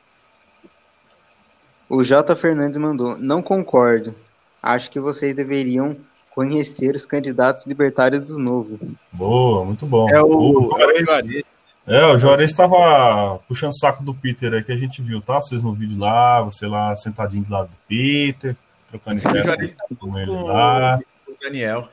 [1.90, 2.34] O J.
[2.36, 3.18] Fernandes mandou.
[3.18, 4.16] Não concordo.
[4.64, 5.98] Acho que vocês deveriam
[6.40, 8.80] conhecer os candidatos libertários do Novo.
[9.12, 10.10] Boa, muito bom.
[10.10, 11.44] É o, O é o Juarez,
[11.86, 15.42] é, o Juarez tava puxando saco do Peter aí, que a gente viu, tá?
[15.42, 18.56] Vocês no vídeo lá, você lá sentadinho do lado do Peter,
[18.88, 21.00] trocando O ideia Juarez tá com ele com lá.
[21.28, 21.90] o Daniel.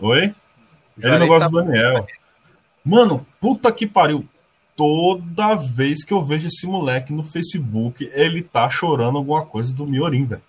[0.00, 0.34] Oi?
[0.96, 2.06] O Ele não gosta tá- do Daniel.
[2.82, 4.26] Mano, puta que pariu.
[4.74, 9.86] Toda vez que eu vejo esse moleque no Facebook, ele tá chorando alguma coisa do
[9.86, 10.40] Miorim, velho.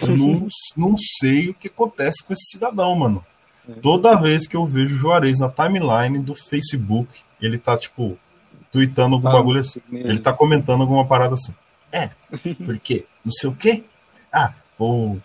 [0.00, 3.24] Eu não, não sei o que acontece com esse cidadão, mano.
[3.82, 7.08] Toda vez que eu vejo o Juarez na timeline do Facebook,
[7.40, 8.18] ele tá, tipo,
[8.72, 9.80] tweetando algum Ah, bagulho assim.
[9.92, 11.54] Ele tá comentando alguma parada assim.
[11.92, 12.10] É,
[12.64, 13.84] porque não sei o quê.
[14.32, 15.18] Ah, o,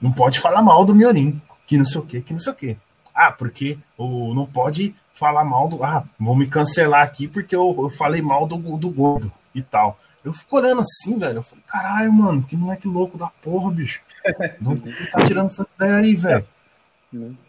[0.00, 2.56] não pode falar mal do Miorim, que não sei o quê, que não sei o
[2.56, 2.76] quê.
[3.14, 5.82] Ah, porque o, não pode falar mal do.
[5.82, 9.98] Ah, vão me cancelar aqui porque eu, eu falei mal do, do gordo e tal.
[10.28, 11.38] Eu fico olhando assim, velho.
[11.38, 14.00] Eu falei, caralho, mano, que moleque louco da porra, bicho.
[14.60, 16.46] Não tá tirando essas ideias aí, velho.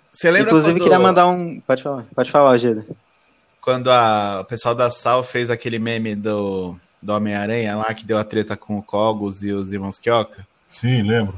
[0.09, 1.59] Você lembra Inclusive, quando, queria mandar um.
[1.59, 2.85] Pode falar, pode falar, Geda.
[3.59, 8.17] quando a, o pessoal da Sal fez aquele meme do, do Homem-Aranha lá, que deu
[8.17, 10.47] a treta com o Cogos e os irmãos Kyoka?
[10.69, 11.37] Sim, lembro.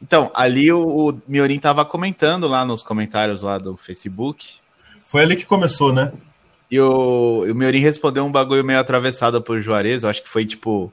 [0.00, 4.54] Então, ali o, o Miorin tava comentando lá nos comentários lá do Facebook.
[5.04, 6.10] Foi ali que começou, né?
[6.72, 10.02] E o, o Miorin respondeu um bagulho meio atravessado por Juarez.
[10.04, 10.90] Eu acho que foi tipo.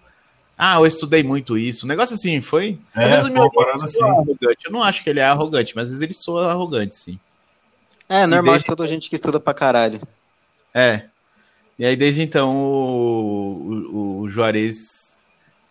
[0.58, 1.86] Ah, eu estudei muito isso.
[1.86, 2.78] Um negócio assim, foi.
[2.94, 4.04] É, Às vezes o foi uma Miorin parada soa assim.
[4.04, 4.66] arrogante.
[4.66, 7.18] Eu não acho que ele é arrogante, mas às vezes ele soa arrogante, sim.
[8.10, 10.02] É, normal desde- de toda gente que estuda pra caralho.
[10.74, 11.06] É.
[11.78, 15.18] E aí, desde então, o, o, o Juarez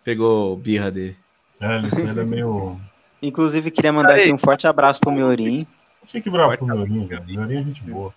[0.03, 1.15] pegou birra dele.
[1.61, 2.81] É, ele, ele é meio.
[3.21, 5.67] Inclusive, queria mandar aqui um forte abraço pro Miorim.
[6.07, 7.25] Fique bravo com o Miorim, velho.
[7.25, 8.11] Miorim é gente boa.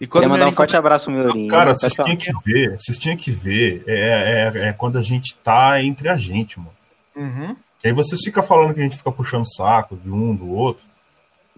[0.00, 1.48] E quando mandar um forte abraço pro Miorim.
[1.48, 5.34] Cara, vocês tinham que ver, vocês tinham que ver, é, é, é quando a gente
[5.36, 6.74] tá entre a gente, mano.
[7.14, 7.56] Uhum.
[7.80, 10.84] Que aí vocês ficam falando que a gente fica puxando saco de um, do outro.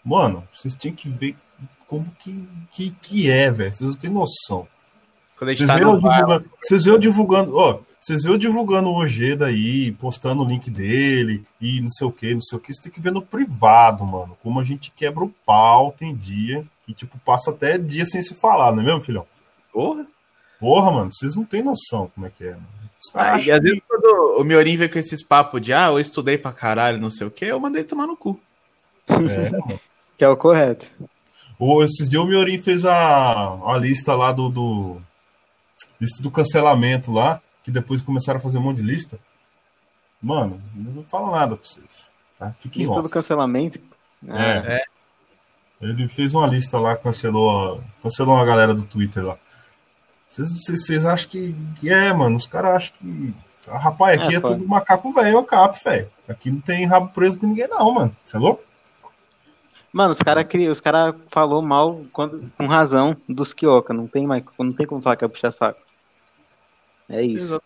[0.04, 1.36] Mano, vocês tinham que ver
[1.86, 3.72] como que, que, que é, velho.
[3.72, 4.66] Vocês não têm noção.
[5.36, 8.94] Quando a gente Vocês tá no divulgando, vocês eu divulgando, ó, vocês eu divulgando o
[8.94, 12.72] Ojeda aí, postando o link dele e não sei o que, não sei o que.
[12.72, 14.36] Você tem que ver no privado, mano.
[14.42, 18.34] Como a gente quebra o pau, tem dia que, tipo, passa até dia sem se
[18.34, 19.26] falar, não é mesmo, filhão?
[19.72, 20.06] porra.
[20.60, 22.66] Porra, mano, vocês não têm noção como é que é, mano.
[23.12, 26.38] Ah, e às vezes quando o Miorin veio com esses papos de ah, eu estudei
[26.38, 28.40] pra caralho, não sei o que, eu mandei tomar no cu.
[29.06, 29.80] que- é, mano.
[30.16, 30.86] Que é o correto.
[31.58, 35.02] O, esses dias o Miorim fez a, a lista lá do, do.
[36.00, 39.18] Lista do cancelamento lá, que depois começaram a fazer um monte de lista.
[40.22, 42.06] Mano, eu não falo nada pra vocês.
[42.38, 42.54] Tá?
[42.60, 43.02] Fiquem Lista off.
[43.02, 43.80] do cancelamento.
[44.28, 44.84] Ah, É.
[45.84, 49.36] Ele fez uma lista lá, cancelou, a- cancelou uma galera do Twitter lá.
[50.30, 52.36] Vocês, acham que, que é, mano?
[52.36, 53.34] Os caras acham que.
[53.68, 56.10] Ah, Rapaz, aqui É, é, tudo macaco velho, ou capo, velho.
[56.28, 58.16] Aqui não tem rabo preso com ninguém, não, mano.
[58.24, 58.62] Você é louco?
[59.92, 63.94] Mano, os caras os cara falou mal quando, com razão dos Kioka.
[63.94, 65.80] Não tem, mais, não tem como falar que é puxar saco.
[67.08, 67.60] É isso.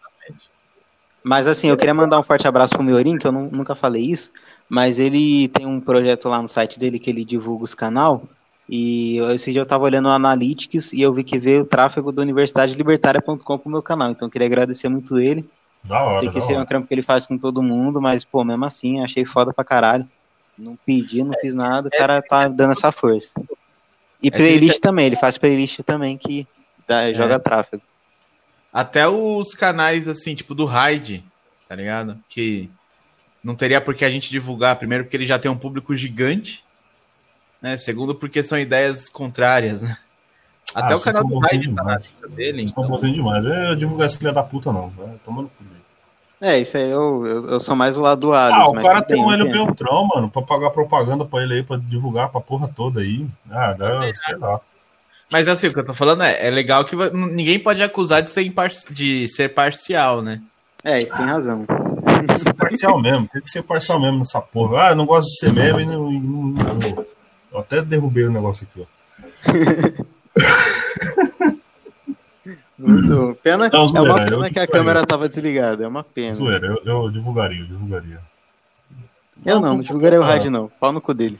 [1.22, 4.02] Mas assim, eu queria mandar um forte abraço pro Miorim, que eu nu- nunca falei
[4.02, 4.30] isso,
[4.68, 8.28] mas ele tem um projeto lá no site dele que ele divulga os canal.
[8.68, 11.66] E eu- esse dia eu tava olhando o Analytics e eu vi que veio o
[11.66, 14.10] tráfego do universidadelibertaria.com pro meu canal.
[14.10, 15.48] Então eu queria agradecer muito ele.
[15.84, 18.24] Da hora, Sei que esse é um trampo que ele faz com todo mundo, mas,
[18.24, 20.06] pô, mesmo assim, achei foda pra caralho.
[20.58, 23.30] Não pedi, não fiz nada, o cara tá dando essa força.
[24.22, 26.46] E playlist também, ele faz playlist também que
[26.86, 27.82] dá- joga tráfego.
[28.72, 31.24] Até os canais, assim, tipo do Raid,
[31.68, 32.18] tá ligado?
[32.28, 32.68] Que
[33.48, 36.62] não teria por que a gente divulgar, primeiro porque ele já tem um público gigante,
[37.62, 37.76] né?
[37.78, 39.96] Segundo porque são ideias contrárias, né?
[40.74, 42.02] Até Ah, o canal do Raid tá na demais.
[42.04, 42.90] lista dele, Estão então...
[42.94, 43.44] bonzinhos demais.
[43.46, 44.90] É, Eu divulgar esse filho da puta, não.
[44.90, 45.64] Vai tomando cu.
[46.40, 48.60] É, isso aí eu, eu, eu sou mais do lado do Alice.
[48.60, 49.50] Ah, o mas cara tem bem, um Hélio.
[49.50, 53.26] Beltrão, mano, pra pagar propaganda pra ele aí, pra divulgar pra porra toda aí.
[53.50, 54.60] Ah, dá, sei lá.
[55.32, 58.30] Mas assim, o que eu tô falando é, é legal que ninguém pode acusar de
[58.30, 60.40] ser, impar- de ser parcial, né?
[60.84, 61.66] É, isso tem razão.
[62.18, 64.86] Tem que ser parcial mesmo, tem que ser parcial mesmo nessa porra.
[64.86, 67.06] Ah, eu não gosto de ser meme e não, não- não-
[67.52, 68.86] Eu até derrubei o negócio aqui, ó.
[72.78, 73.36] Muito.
[73.42, 74.66] Pena, Não, é zoeira, uma eu pena que a divulgaria.
[74.68, 76.34] câmera tava desligada, é uma pena.
[76.34, 78.20] Zoeira, eu, eu divulgaria, eu divulgaria.
[79.44, 81.38] Eu não, não divulgarei o Raid não, pau no cu dele.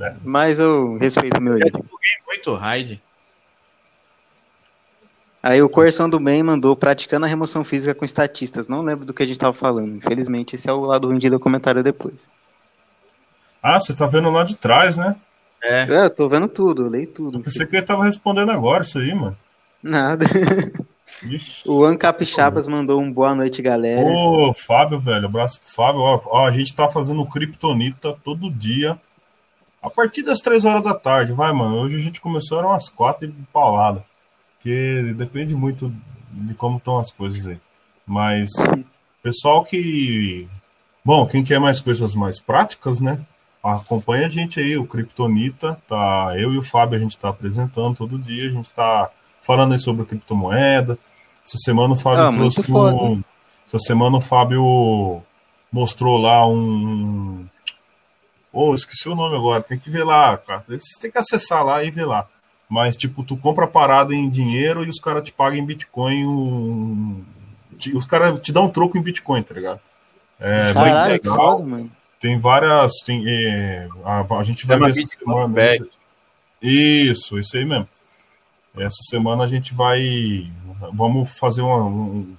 [0.00, 0.14] É.
[0.22, 1.88] Mas eu respeito o meu Eu divulguei
[2.26, 3.02] muito o Raid.
[5.46, 8.66] Aí o Coerção do Bem mandou praticando a remoção física com estatistas.
[8.66, 9.94] Não lembro do que a gente tava falando.
[9.94, 12.28] Infelizmente, esse é o lado ruim de ler o comentário depois.
[13.62, 15.14] Ah, você tá vendo lá de trás, né?
[15.62, 17.38] É, É, eu tô vendo tudo, eu leio tudo.
[17.38, 19.36] Pensei que ele tava respondendo agora isso aí, mano.
[19.80, 20.26] Nada.
[21.22, 21.62] Vixe.
[21.64, 24.04] O Ancap Chapas mandou um boa noite, galera.
[24.04, 26.00] Ô, Fábio, velho, abraço pro Fábio.
[26.00, 28.98] Ó, ó, a gente tá fazendo Kryptonita todo dia.
[29.80, 31.82] A partir das três horas da tarde, vai, mano.
[31.82, 34.04] Hoje a gente começou, eram umas quatro e paulada.
[34.66, 35.94] Porque depende muito
[36.32, 37.56] de como estão as coisas aí.
[38.04, 38.50] Mas,
[39.22, 40.48] pessoal que.
[41.04, 43.24] Bom, quem quer mais coisas mais práticas, né?
[43.62, 45.80] Acompanha a gente aí, o Kryptonita.
[45.88, 48.48] Tá, eu e o Fábio a gente tá apresentando todo dia.
[48.48, 49.08] A gente tá
[49.40, 50.98] falando aí sobre criptomoeda.
[51.46, 53.22] Essa semana o Fábio Ah, trouxe um.
[53.64, 55.22] Essa semana o Fábio
[55.70, 57.46] mostrou lá um.
[58.52, 59.62] Oh, esqueci o nome agora.
[59.62, 60.64] Tem que ver lá, cara.
[60.66, 62.26] Você tem que acessar lá e ver lá.
[62.68, 66.26] Mas, tipo, tu compra a parada em dinheiro e os caras te pagam em Bitcoin.
[66.26, 67.24] Um...
[67.94, 69.80] Os caras te dão um troco em Bitcoin, tá ligado?
[70.40, 71.36] É Caralho, bem que legal.
[71.36, 71.90] foda, mano.
[72.20, 72.92] Tem várias.
[73.04, 75.54] Tem, é, a, a gente vai ver essa semana.
[76.60, 77.88] Isso, isso aí mesmo.
[78.76, 80.50] Essa semana a gente vai.
[80.92, 82.36] Vamos fazer uma, um-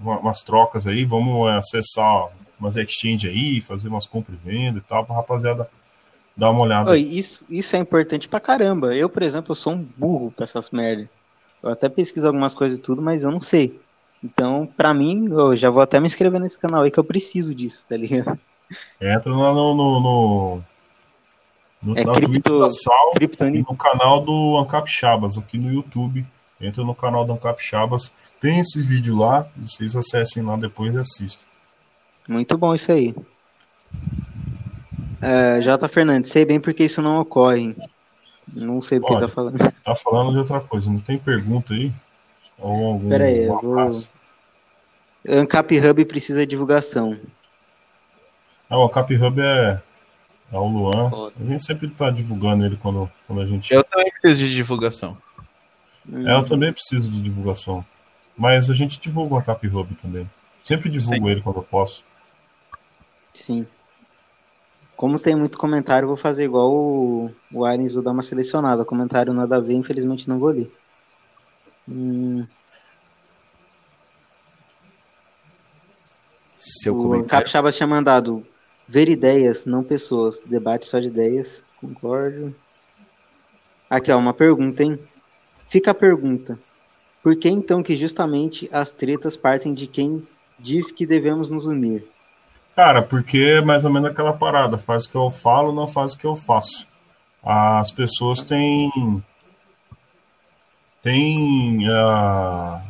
[0.00, 2.28] uma- umas trocas aí, vamos acessar
[2.58, 5.68] umas exchange aí, fazer umas compras e venda e tal, pra rapaziada
[6.36, 6.90] dar uma olhada.
[6.90, 8.94] Oi, isso, isso é importante pra caramba.
[8.94, 11.08] Eu, por exemplo, eu sou um burro com essas merda.
[11.62, 13.80] Eu até pesquiso algumas coisas e tudo, mas eu não sei.
[14.22, 17.54] Então, pra mim, eu já vou até me inscrever nesse canal aí que eu preciso
[17.54, 18.38] disso, tá ligado?
[19.00, 19.74] Entra lá no.
[19.74, 20.62] no, no,
[21.82, 23.12] no É cripto- Sal
[23.68, 26.26] no canal do Ancap Chabas, aqui no YouTube.
[26.60, 28.12] Entra no canal do Ancap Chabas.
[28.40, 31.44] Tem esse vídeo lá, vocês acessem lá depois e assistam.
[32.28, 33.14] Muito bom isso aí.
[35.20, 35.88] É, J.
[35.88, 37.76] Fernandes, sei bem porque isso não ocorre.
[38.52, 39.22] Não sei do que Olha.
[39.22, 39.58] tá falando.
[39.84, 41.92] Tá falando de outra coisa, não tem pergunta aí?
[42.58, 44.04] Ou algum, Pera aí, eu vou-?
[45.28, 47.18] Ancap Hub precisa de divulgação.
[48.70, 49.80] Ah, o Cap Hub é,
[50.52, 51.10] é o Luan.
[51.10, 51.34] Foda.
[51.40, 53.72] A gente sempre tá divulgando ele quando, quando a gente.
[53.72, 55.16] eu também preciso de divulgação.
[56.12, 57.84] É, eu também preciso de divulgação.
[58.36, 60.30] Mas a gente divulga o Cap Hub também.
[60.64, 61.30] Sempre divulgo Sim.
[61.30, 62.04] ele quando eu posso.
[63.32, 63.66] Sim.
[64.96, 68.84] Como tem muito comentário, vou fazer igual o, o Arens vou dar uma selecionada.
[68.84, 70.72] Comentário nada a ver, infelizmente não vou ler.
[71.88, 72.46] Hum,
[76.56, 77.28] Seu o comentário.
[77.28, 78.44] Capixaba tinha mandado
[78.88, 80.40] ver ideias, não pessoas.
[80.40, 81.62] Debate só de ideias.
[81.80, 82.54] Concordo.
[83.88, 84.98] Aqui, ó, uma pergunta, hein?
[85.68, 86.58] Fica a pergunta.
[87.22, 90.26] Por que então que justamente as tretas partem de quem
[90.58, 92.06] diz que devemos nos unir?
[92.76, 94.76] Cara, porque é mais ou menos aquela parada.
[94.78, 96.86] Faz o que eu falo, não faz o que eu faço.
[97.42, 98.90] As pessoas têm.
[101.02, 101.86] Têm.
[101.88, 102.82] ah,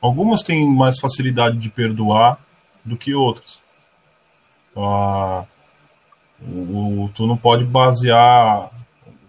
[0.00, 2.38] algumas têm mais facilidade de perdoar
[2.84, 3.60] do que outras.
[4.76, 5.44] Ah,
[6.42, 8.70] o- o- tu não pode basear.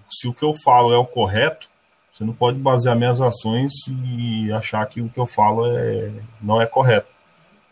[0.10, 1.70] Se o que eu falo é o correto,
[2.12, 6.12] você não pode basear minhas ações e achar que o que eu falo é,
[6.42, 7.08] não é correto.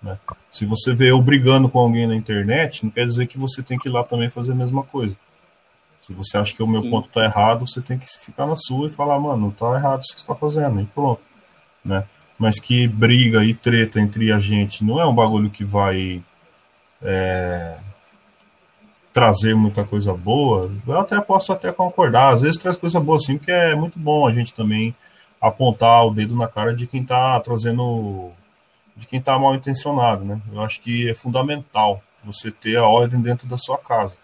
[0.02, 0.18] Né?
[0.52, 3.78] Se você vê eu brigando com alguém na internet, não quer dizer que você tem
[3.78, 5.16] que ir lá também fazer a mesma coisa.
[6.08, 6.90] Se você acha que o meu Sim.
[6.90, 10.16] ponto tá errado, você tem que ficar na sua e falar, mano, tá errado isso
[10.16, 11.22] que você tá fazendo, e pronto.
[11.86, 12.04] Né?
[12.38, 16.24] Mas que briga e treta entre a gente não é um bagulho que vai
[17.02, 17.78] é,
[19.14, 20.72] trazer muita coisa boa.
[20.88, 22.34] Eu até posso até concordar.
[22.34, 24.96] Às vezes traz coisa boa sim, porque é muito bom a gente também
[25.40, 28.32] apontar o dedo na cara de quem tá trazendo
[29.00, 30.40] de quem está mal intencionado, né?
[30.52, 34.18] Eu acho que é fundamental você ter a ordem dentro da sua casa,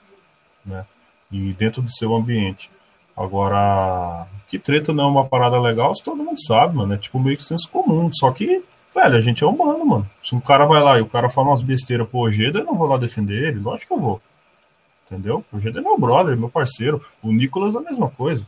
[0.65, 0.85] né?
[1.31, 2.69] E dentro do seu ambiente.
[3.15, 6.93] Agora, que treta não é uma parada legal, isso todo mundo sabe, mano.
[6.93, 8.09] É tipo meio que senso comum.
[8.13, 8.63] Só que
[8.95, 10.09] Velho, a gente é humano, mano.
[10.23, 12.75] Se um cara vai lá e o cara fala umas besteiras pro Ojeda, eu não
[12.75, 13.59] vou lá defender ele.
[13.59, 14.21] Lógico que eu vou.
[15.05, 15.43] Entendeu?
[15.51, 17.01] O Ojeda é meu brother, meu parceiro.
[17.21, 18.47] O Nicolas é a mesma coisa.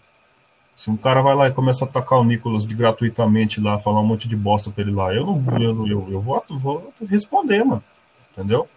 [0.77, 3.99] Se um cara vai lá e começa a atacar o Nicolas de gratuitamente lá, falar
[3.99, 7.63] um monte de bosta pra ele lá, eu não eu, eu, eu vou, vou responder,
[7.65, 7.83] mano.
[8.31, 8.69] Entendeu?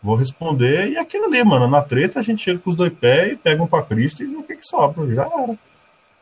[0.00, 1.66] Vou responder e aquilo ali, mano.
[1.66, 4.26] Na treta a gente chega com os dois pés e pega um pra Cristo e
[4.26, 5.12] vê o que, que sobra.
[5.12, 5.58] Já era.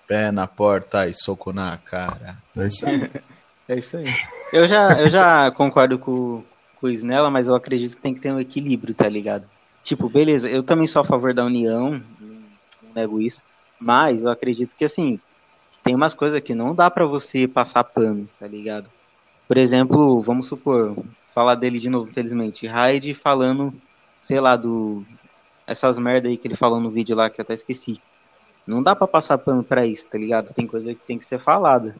[0.06, 2.38] Pé na porta e soco na cara.
[2.56, 3.10] É isso aí.
[3.68, 4.06] é isso aí.
[4.54, 6.42] Eu já, eu já concordo com,
[6.80, 9.46] com o Snella, mas eu acredito que tem que ter um equilíbrio, tá ligado?
[9.82, 13.42] Tipo, beleza, eu também sou a favor da união, não nego isso.
[13.78, 15.20] Mas eu acredito que, assim,
[15.82, 18.90] tem umas coisas que não dá para você passar pano, tá ligado?
[19.46, 20.96] Por exemplo, vamos supor,
[21.34, 22.66] falar dele de novo, felizmente.
[22.66, 23.74] Raid falando,
[24.20, 25.04] sei lá, do.
[25.66, 28.00] Essas merda aí que ele falou no vídeo lá que eu até esqueci.
[28.66, 30.54] Não dá para passar pano pra isso, tá ligado?
[30.54, 31.94] Tem coisa que tem que ser falada.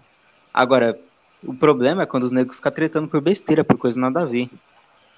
[0.53, 0.99] Agora,
[1.43, 4.49] o problema é quando os negros ficam tretando por besteira, por coisa nada a ver.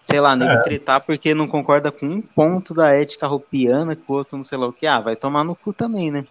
[0.00, 0.62] Sei lá, nego é.
[0.62, 4.58] tretar porque não concorda com um ponto da ética roupiana, com o outro não sei
[4.58, 4.86] lá o que.
[4.86, 6.24] Ah, vai tomar no cu também, né?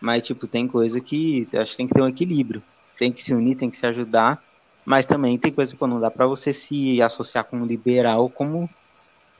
[0.00, 2.62] Mas, tipo, tem coisa que acho que tem que ter um equilíbrio.
[2.98, 4.42] Tem que se unir, tem que se ajudar.
[4.84, 8.68] Mas também tem coisa que não dá para você se associar com um liberal como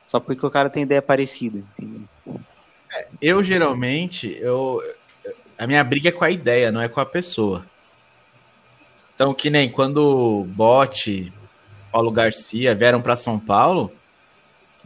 [0.09, 2.09] só porque o cara tem ideia parecida, entendeu?
[2.95, 4.81] É, eu geralmente, eu
[5.59, 7.67] a minha briga é com a ideia, não é com a pessoa.
[9.15, 11.31] Então, que nem quando Bote,
[11.93, 13.93] Paulo Garcia vieram para São Paulo,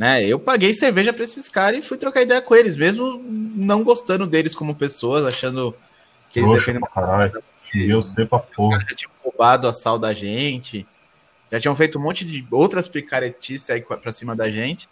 [0.03, 0.27] né?
[0.27, 4.27] Eu paguei cerveja para esses caras e fui trocar ideia com eles, mesmo não gostando
[4.27, 5.77] deles como pessoas, achando
[6.29, 6.91] que eles Poxa, defendem.
[6.93, 7.41] Caralho,
[7.73, 8.81] eu sei pra porra.
[8.81, 10.85] Já tinham roubado a sal da gente,
[11.53, 14.89] já tinham feito um monte de outras picaretices aí pra cima da gente.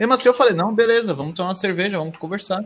[0.00, 2.64] Mesmo assim, eu falei: não, beleza, vamos tomar uma cerveja, vamos conversar.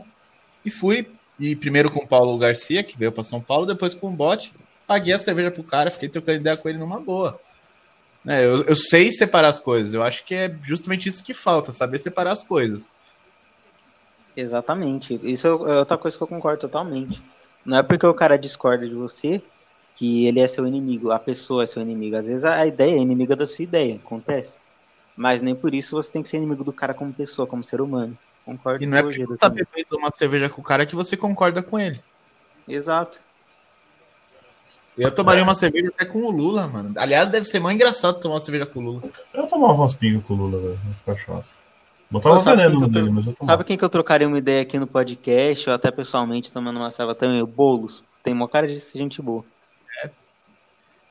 [0.63, 1.05] E fui,
[1.37, 4.53] e primeiro com o Paulo Garcia, que veio para São Paulo, depois com o Bote.
[4.87, 7.41] Paguei a cerveja pro cara, fiquei trocando ideia com ele numa boa.
[8.27, 9.93] É, eu, eu sei separar as coisas.
[9.93, 12.91] Eu acho que é justamente isso que falta, saber separar as coisas.
[14.35, 15.19] Exatamente.
[15.23, 17.21] Isso é, é outra coisa que eu concordo totalmente.
[17.65, 19.41] Não é porque o cara discorda de você
[19.95, 22.15] que ele é seu inimigo, a pessoa é seu inimigo.
[22.15, 24.57] Às vezes a ideia é inimiga da sua ideia, acontece.
[25.15, 27.81] Mas nem por isso você tem que ser inimigo do cara como pessoa, como ser
[27.81, 28.17] humano.
[28.45, 31.17] Concordo e não é porque você tá bebendo uma cerveja com o cara que você
[31.17, 32.01] concorda com ele.
[32.67, 33.21] Exato.
[34.97, 36.93] Eu tomaria uma cerveja até com o Lula, mano.
[36.97, 39.03] Aliás, deve ser mais engraçado tomar uma cerveja com o Lula.
[39.33, 41.53] Eu tomava umas pingas com o Lula, velho, nas cachaças.
[42.11, 43.53] Botava veneno no dele, mas eu tomava.
[43.53, 46.91] Sabe quem que eu trocaria uma ideia aqui no podcast, ou até pessoalmente tomando uma
[46.91, 47.41] serva também?
[47.41, 48.03] O Boulos.
[48.23, 49.45] Tem uma cara de gente boa.
[50.03, 50.09] É.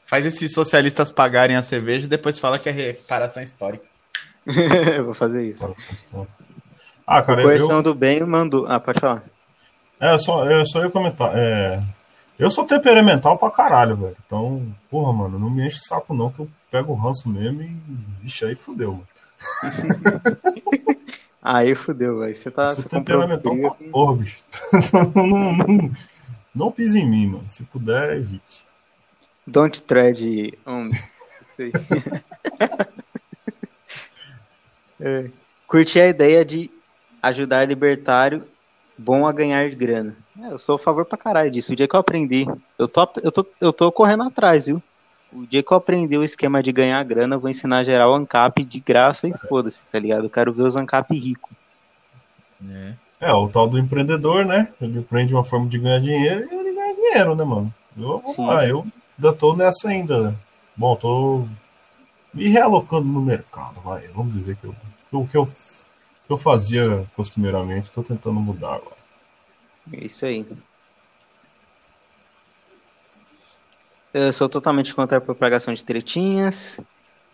[0.04, 3.86] Faz esses socialistas pagarem a cerveja e depois fala que é reparação histórica.
[4.96, 5.74] eu vou fazer isso.
[7.06, 7.82] Ah, cara, o Coerção eu...
[7.82, 8.66] do Bem mandou.
[8.68, 9.22] Ah, pode falar.
[10.00, 11.32] É, só, eu só ia comentar.
[11.34, 11.82] É,
[12.38, 14.16] eu sou temperamental pra caralho, velho.
[14.24, 17.62] Então, porra, mano, não me enche o saco não, que eu pego o ranço mesmo
[17.62, 17.76] e.
[18.22, 19.08] Vixe, aí fudeu, mano.
[21.42, 22.34] aí fudeu, velho.
[22.34, 22.72] Você tá.
[22.72, 24.38] Sou temperamental pra porra, bicho.
[25.14, 25.92] não, não, não,
[26.54, 27.44] não pise em mim, mano.
[27.48, 28.66] Se puder, evite.
[29.46, 30.90] Don't tread on.
[31.56, 31.72] Sei.
[35.00, 35.28] é.
[35.66, 36.70] Curti a ideia de
[37.22, 38.46] ajudar libertário
[38.96, 40.16] bom a ganhar grana.
[40.40, 41.72] É, eu sou a favor pra caralho disso.
[41.72, 42.46] O dia que eu aprendi,
[42.78, 44.80] eu tô, eu tô, eu tô correndo atrás, viu?
[45.32, 48.64] O dia que eu aprendi o esquema de ganhar grana, eu vou ensinar geral ANCAP
[48.64, 50.24] de graça e foda-se, tá ligado?
[50.24, 51.50] Eu quero ver os ANCAP rico.
[52.66, 52.94] É.
[53.20, 54.72] é, o tal do empreendedor, né?
[54.80, 57.74] Ele aprende uma forma de ganhar dinheiro e ele ganha dinheiro, né, mano?
[57.96, 58.86] Eu, lá, eu
[59.18, 60.34] ainda tô nessa ainda.
[60.76, 61.44] Bom, tô
[62.32, 64.06] me realocando no mercado, vai.
[64.08, 64.74] Vamos dizer que eu,
[65.12, 68.97] o que eu, que eu fazia costumeiramente, tô tentando mudar agora.
[69.92, 70.46] É isso aí.
[74.12, 76.80] Eu sou totalmente contra a propagação de tretinhas.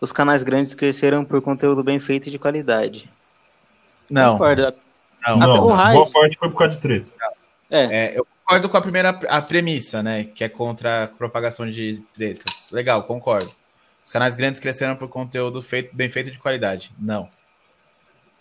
[0.01, 3.11] Os canais grandes cresceram por conteúdo bem feito e de qualidade.
[4.11, 4.33] Não.
[4.33, 4.75] Concordo.
[5.27, 5.61] Não, não.
[5.61, 7.13] boa parte foi por causa de treta.
[7.71, 7.85] É.
[7.85, 8.19] é.
[8.19, 10.25] eu concordo com a primeira a premissa, né?
[10.25, 12.71] Que é contra a propagação de tretas.
[12.71, 13.51] Legal, concordo.
[14.05, 16.93] Os canais grandes cresceram por conteúdo feito, bem feito de qualidade.
[16.99, 17.29] Não.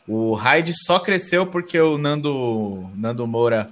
[0.06, 3.68] O Raid só cresceu porque o Nando, Nando Moura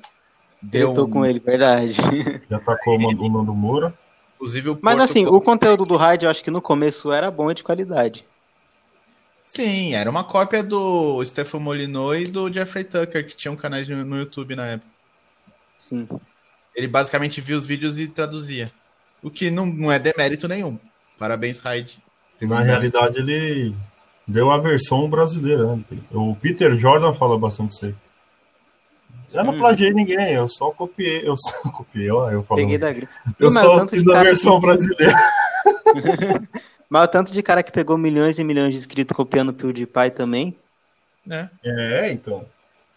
[0.62, 1.10] Deu eu tô um...
[1.10, 1.96] com ele, verdade.
[2.50, 3.94] Já atacou o Nando Moura.
[4.36, 7.50] Inclusive o Mas assim, o conteúdo do Raid eu acho que no começo era bom
[7.52, 8.26] e de qualidade.
[9.44, 14.18] Sim, era uma cópia do Stefan Molyneux e do Jeffrey Tucker, que tinham canais no
[14.18, 14.90] YouTube na época.
[15.78, 16.08] Sim.
[16.76, 18.72] Ele basicamente via os vídeos e traduzia.
[19.22, 20.78] O que não, não é demérito nenhum.
[21.18, 22.00] Parabéns, Raid.
[22.40, 23.76] Na realidade, ele
[24.28, 25.76] deu a versão brasileira.
[25.76, 25.84] Né?
[26.12, 27.96] O Peter Jordan fala bastante isso aí.
[29.34, 31.28] Eu não plagiei ninguém, eu só copiei.
[31.28, 32.44] Eu só copiei, ó, eu.
[32.44, 32.92] Peguei da
[33.40, 34.66] Eu só fiz a versão que...
[34.68, 35.16] brasileira.
[36.90, 40.12] Mas o tanto de cara que pegou milhões e milhões de inscritos copiando o PewDiePie
[40.12, 40.58] também.
[41.26, 41.50] Né?
[41.64, 42.46] É, então.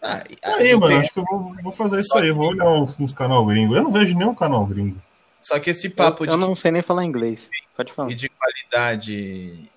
[0.01, 2.29] Ah, Aí, não mano, tem- acho que eu vou, vou fazer isso aí.
[2.31, 3.75] Vou olhar uns, uns canal gringo.
[3.75, 5.01] Eu não vejo nenhum canal gringo.
[5.41, 7.49] Só que esse papo eu, de eu não sei nem falar inglês.
[7.75, 8.11] Pode falar.
[8.11, 9.69] e de qualidade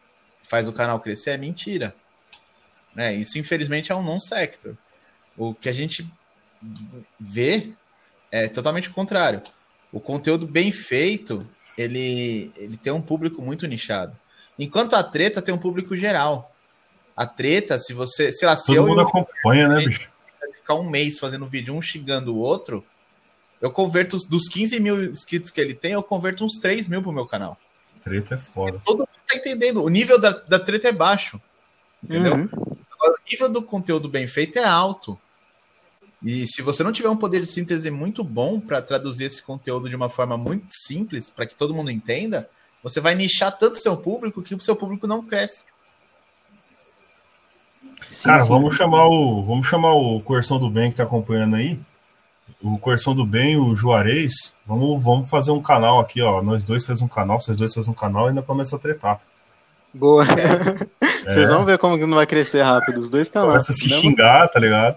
[0.43, 1.95] faz o canal crescer é mentira.
[2.95, 3.15] Né?
[3.15, 4.75] Isso, infelizmente, é um non-sector.
[5.37, 6.11] O que a gente
[7.19, 7.73] vê
[8.31, 9.43] é totalmente o contrário.
[9.93, 14.17] O conteúdo bem feito, ele, ele tem um público muito nichado.
[14.59, 16.55] Enquanto a treta tem um público geral.
[17.17, 18.33] A treta, se você.
[18.33, 20.11] Sei lá, se Todo eu mundo acompanha, né, bicho?
[20.55, 22.85] ficar um mês fazendo vídeo, um xingando o outro,
[23.61, 27.03] eu converto os- dos 15 mil inscritos que ele tem, eu converto uns 3 mil
[27.03, 27.59] pro meu canal.
[28.05, 28.81] Treta é foda.
[28.85, 29.83] Todo mundo tá entendendo.
[29.83, 31.41] O nível da, da treta é baixo.
[32.05, 32.35] Entendeu?
[32.35, 32.49] Uhum.
[32.93, 35.19] Agora, o nível do conteúdo bem feito é alto.
[36.23, 39.89] E se você não tiver um poder de síntese muito bom para traduzir esse conteúdo
[39.89, 42.49] de uma forma muito simples, para que todo mundo entenda,
[42.83, 45.65] você vai nichar tanto seu público que o seu público não cresce.
[48.11, 48.49] Sim, Cara, sim.
[48.49, 49.43] vamos chamar o.
[49.45, 51.79] Vamos chamar o Coerção do Bem que tá acompanhando aí.
[52.63, 54.55] O Coerção do Bem, o Juarez.
[54.67, 56.43] Vamos, vamos fazer um canal aqui, ó.
[56.43, 59.21] Nós dois fazemos um canal, vocês dois fazem um canal e ainda começa a tretar.
[59.95, 60.25] Boa.
[61.27, 61.35] É.
[61.35, 63.01] Vocês vão ver como que não vai crescer rápido.
[63.01, 63.51] Os dois canais.
[63.51, 64.97] Começa a se Não, xingar, tá ligado?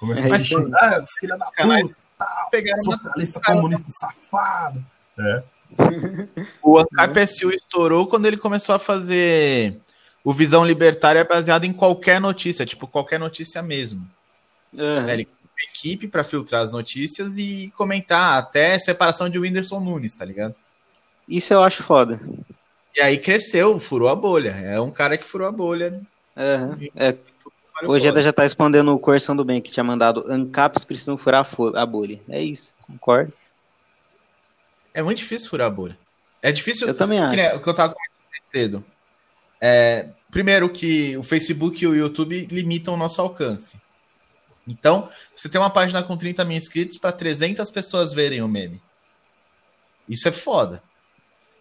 [0.00, 1.94] Começa É a xingar, filha da puta,
[2.50, 4.84] Pegaram uma- socialista, comunista, safado.
[5.18, 5.42] É.
[6.62, 9.78] O Ancap SU estourou quando ele começou a fazer
[10.24, 14.04] o Visão Libertária baseado em qualquer notícia, tipo qualquer notícia mesmo.
[14.72, 15.08] Uhum.
[15.08, 15.28] Ele
[15.60, 20.54] uma equipe para filtrar as notícias e comentar até separação de Whindersson Nunes, tá ligado?
[21.28, 22.18] Isso eu acho foda.
[22.96, 24.50] E aí cresceu, furou a bolha.
[24.50, 26.00] É um cara que furou a bolha.
[26.36, 26.88] Uhum.
[26.96, 27.14] É,
[27.84, 28.22] Ojeda foda.
[28.22, 32.20] já tá respondendo o Coerção do Bem que tinha mandado Ancaps precisam furar a bolha.
[32.28, 33.32] É isso, concordo.
[34.92, 35.98] É muito difícil furar a bolha.
[36.42, 36.88] É difícil.
[36.88, 37.56] Eu também acho.
[37.56, 38.84] o que eu tava comentando cedo.
[39.60, 43.80] É, primeiro que o Facebook e o YouTube limitam o nosso alcance.
[44.66, 48.80] Então, você tem uma página com 30 mil inscritos para 300 pessoas verem o meme.
[50.08, 50.82] Isso é foda.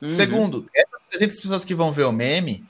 [0.01, 0.09] Uhum.
[0.09, 2.65] Segundo, essas 300 pessoas que vão ver o meme,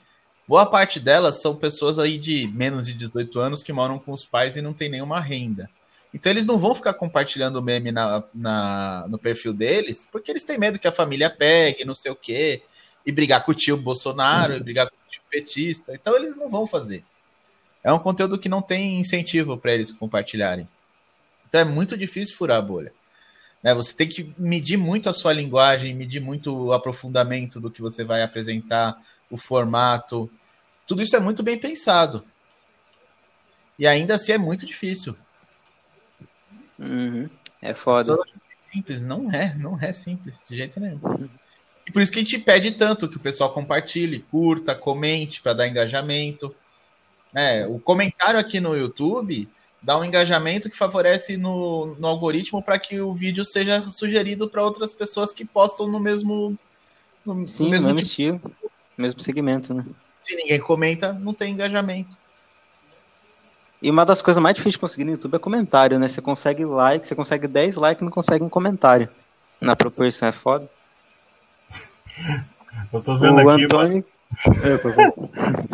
[0.50, 4.24] boa parte delas são pessoas aí de menos de 18 anos que moram com os
[4.24, 5.70] pais e não tem nenhuma renda.
[6.12, 10.58] Então eles não vão ficar compartilhando meme na, na- no perfil deles, porque eles têm
[10.58, 12.64] medo que a família pegue, não sei o quê,
[13.06, 15.94] e brigar com o tio Bolsonaro, e brigar com o tio petista.
[15.94, 17.04] Então eles não vão fazer.
[17.84, 20.68] É um conteúdo que não tem incentivo para eles compartilharem.
[21.48, 22.92] Então é muito difícil furar a bolha.
[23.62, 23.72] Né?
[23.72, 28.02] Você tem que medir muito a sua linguagem, medir muito o aprofundamento do que você
[28.02, 29.00] vai apresentar,
[29.30, 30.28] o formato.
[30.90, 32.24] Tudo isso é muito bem pensado.
[33.78, 35.16] E ainda assim é muito difícil.
[36.76, 37.30] Uhum.
[37.62, 38.18] É foda.
[38.72, 40.98] Simples, não é, não é simples, de jeito nenhum.
[41.86, 45.52] E por isso que a gente pede tanto que o pessoal compartilhe, curta, comente para
[45.52, 46.52] dar engajamento.
[47.32, 49.48] É, o comentário aqui no YouTube
[49.80, 54.64] dá um engajamento que favorece no, no algoritmo para que o vídeo seja sugerido para
[54.64, 56.58] outras pessoas que postam no mesmo.
[57.24, 58.08] No, Sim, no mesmo mesmo tipo.
[58.08, 58.40] estilo.
[58.98, 59.86] Mesmo segmento, né?
[60.20, 62.16] Se ninguém comenta, não tem engajamento.
[63.82, 66.06] E uma das coisas mais difíceis de conseguir no YouTube é comentário, né?
[66.06, 69.08] Você consegue like, você consegue 10 likes e não consegue um comentário.
[69.60, 70.68] Na proporção é foda.
[72.92, 74.04] Eu tô vendo o aqui, Antônio.
[74.64, 75.28] É, por favor.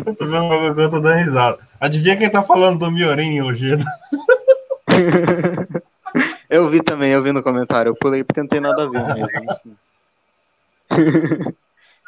[0.05, 1.59] eu tô vendo uma coisa, eu tô dando risada.
[1.79, 3.83] Adivinha quem tá falando do Miorim, Ojeda?
[6.49, 7.91] eu vi também, eu vi no comentário.
[7.91, 9.03] Eu pulei porque não tem nada a ver.
[10.89, 11.53] Mas,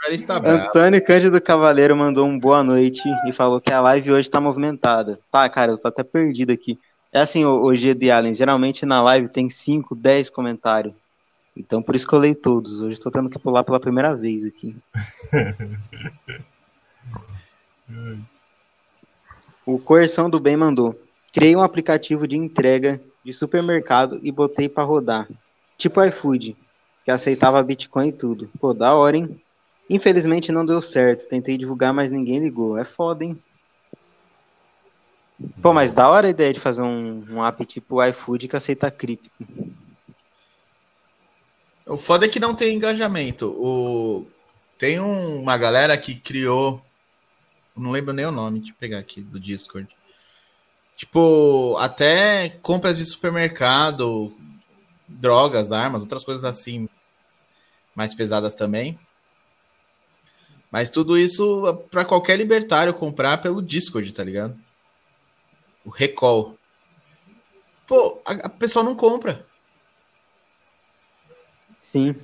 [0.05, 0.67] Ele está bravo.
[0.67, 5.19] Antônio Cândido Cavaleiro mandou um boa noite e falou que a live hoje tá movimentada.
[5.31, 6.79] Tá, cara, eu tô até perdido aqui.
[7.11, 10.93] É assim, o, o GD Allen, geralmente na live tem 5, 10 comentários.
[11.55, 12.79] Então por isso que eu leio todos.
[12.81, 14.75] Hoje tô tendo que pular pela primeira vez aqui.
[19.65, 20.97] o Coerção do Bem mandou.
[21.33, 25.27] Criei um aplicativo de entrega de supermercado e botei pra rodar.
[25.77, 26.55] Tipo iFood,
[27.03, 28.49] que aceitava Bitcoin e tudo.
[28.59, 29.41] Pô, da hora, hein?
[29.89, 31.27] Infelizmente não deu certo.
[31.27, 32.77] Tentei divulgar, mas ninguém ligou.
[32.77, 33.37] É foda, hein?
[35.61, 38.91] Pô, mas da hora a ideia de fazer um, um app tipo iFood que aceita
[38.91, 39.29] cripto.
[41.85, 43.47] O foda é que não tem engajamento.
[43.57, 44.27] O...
[44.77, 46.81] Tem um- uma galera que criou.
[47.75, 49.87] Não lembro nem o nome, deixa eu pegar aqui do Discord.
[50.95, 54.31] Tipo, até compras de supermercado,
[55.07, 56.87] drogas, armas, outras coisas assim,
[57.95, 58.99] mais pesadas também.
[60.71, 64.55] Mas tudo isso para qualquer libertário comprar pelo Discord, tá ligado?
[65.83, 66.55] O Recall.
[67.87, 69.45] Pô, a, a pessoa não compra.
[71.79, 72.15] Sim.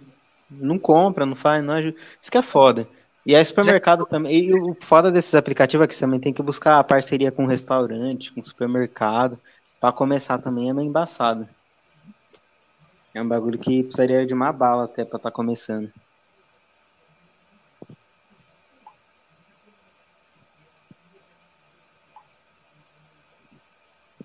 [0.49, 1.97] Não compra, não faz, não ajuda.
[2.21, 2.87] Isso que é foda.
[3.25, 4.05] E aí supermercado Já...
[4.05, 4.35] também.
[4.35, 8.31] E o foda desses aplicativos é que você também tem que buscar parceria com restaurante,
[8.31, 9.39] com supermercado.
[9.79, 11.47] Pra começar também é meio embaçado.
[13.13, 15.91] É um bagulho que precisaria de uma bala até pra estar tá começando.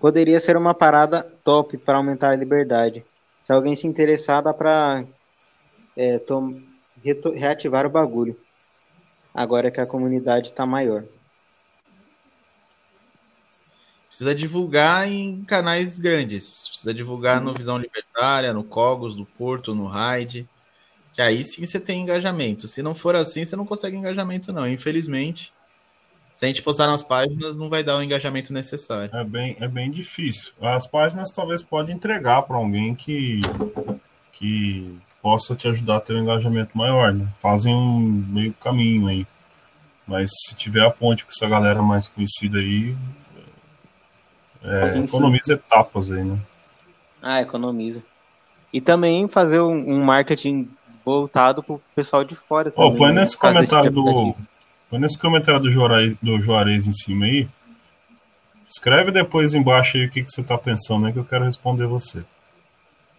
[0.01, 3.05] Poderia ser uma parada top para aumentar a liberdade.
[3.43, 5.05] Se alguém se interessar, dá pra
[5.95, 6.19] é,
[7.35, 8.35] reativar o bagulho
[9.31, 11.03] agora que a comunidade está maior.
[14.07, 16.67] Precisa divulgar em canais grandes.
[16.67, 20.49] Precisa divulgar no Visão Libertária, no Cogos, no Porto, no Raid.
[21.13, 22.67] Que aí sim você tem engajamento.
[22.67, 24.67] Se não for assim, você não consegue engajamento, não.
[24.67, 25.53] Infelizmente,
[26.41, 29.15] se a gente postar nas páginas, não vai dar o engajamento necessário.
[29.15, 30.51] É bem, é bem difícil.
[30.59, 33.41] As páginas talvez pode entregar para alguém que,
[34.33, 37.27] que possa te ajudar a ter um engajamento maior, né?
[37.39, 39.27] Fazem um meio caminho aí.
[40.07, 42.97] Mas se tiver a ponte com essa galera mais conhecida aí,
[44.63, 45.53] é, sim, economiza sim.
[45.53, 46.39] etapas aí, né?
[47.21, 48.03] Ah, economiza.
[48.73, 50.67] E também fazer um, um marketing
[51.05, 52.91] voltado pro pessoal de fora também.
[52.91, 53.21] Oh, põe né?
[53.21, 54.35] nesse comentário do.
[54.91, 57.47] Põe nesse comentário do Juarez, do Juarez em cima aí.
[58.67, 61.13] Escreve depois embaixo aí o que, que você tá pensando, né?
[61.13, 62.21] Que eu quero responder você.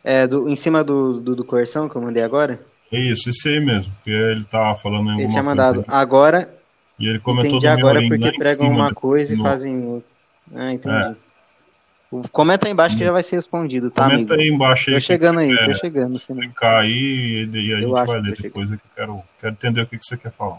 [0.04, 2.60] É, do, em cima do, do, do coerção que eu mandei agora?
[2.92, 3.90] É isso, isso aí mesmo.
[3.94, 5.84] Porque ele tá falando em Ele tinha mandado aí.
[5.88, 6.54] agora.
[6.98, 9.40] E ele comentou entendi agora porque pregam uma coisa no...
[9.40, 10.14] e fazem outra.
[10.54, 10.94] Ah, entendi.
[10.94, 11.16] É.
[12.30, 14.42] Comenta aí embaixo que já vai ser respondido, tá, Comenta amigo?
[14.42, 14.96] aí embaixo aí.
[14.96, 16.16] Tô chegando aí, tô chegando.
[16.16, 18.68] Explicar aí e, e a eu gente vai ler depois.
[18.68, 20.58] Que eu quero, quero entender o que, que você quer falar.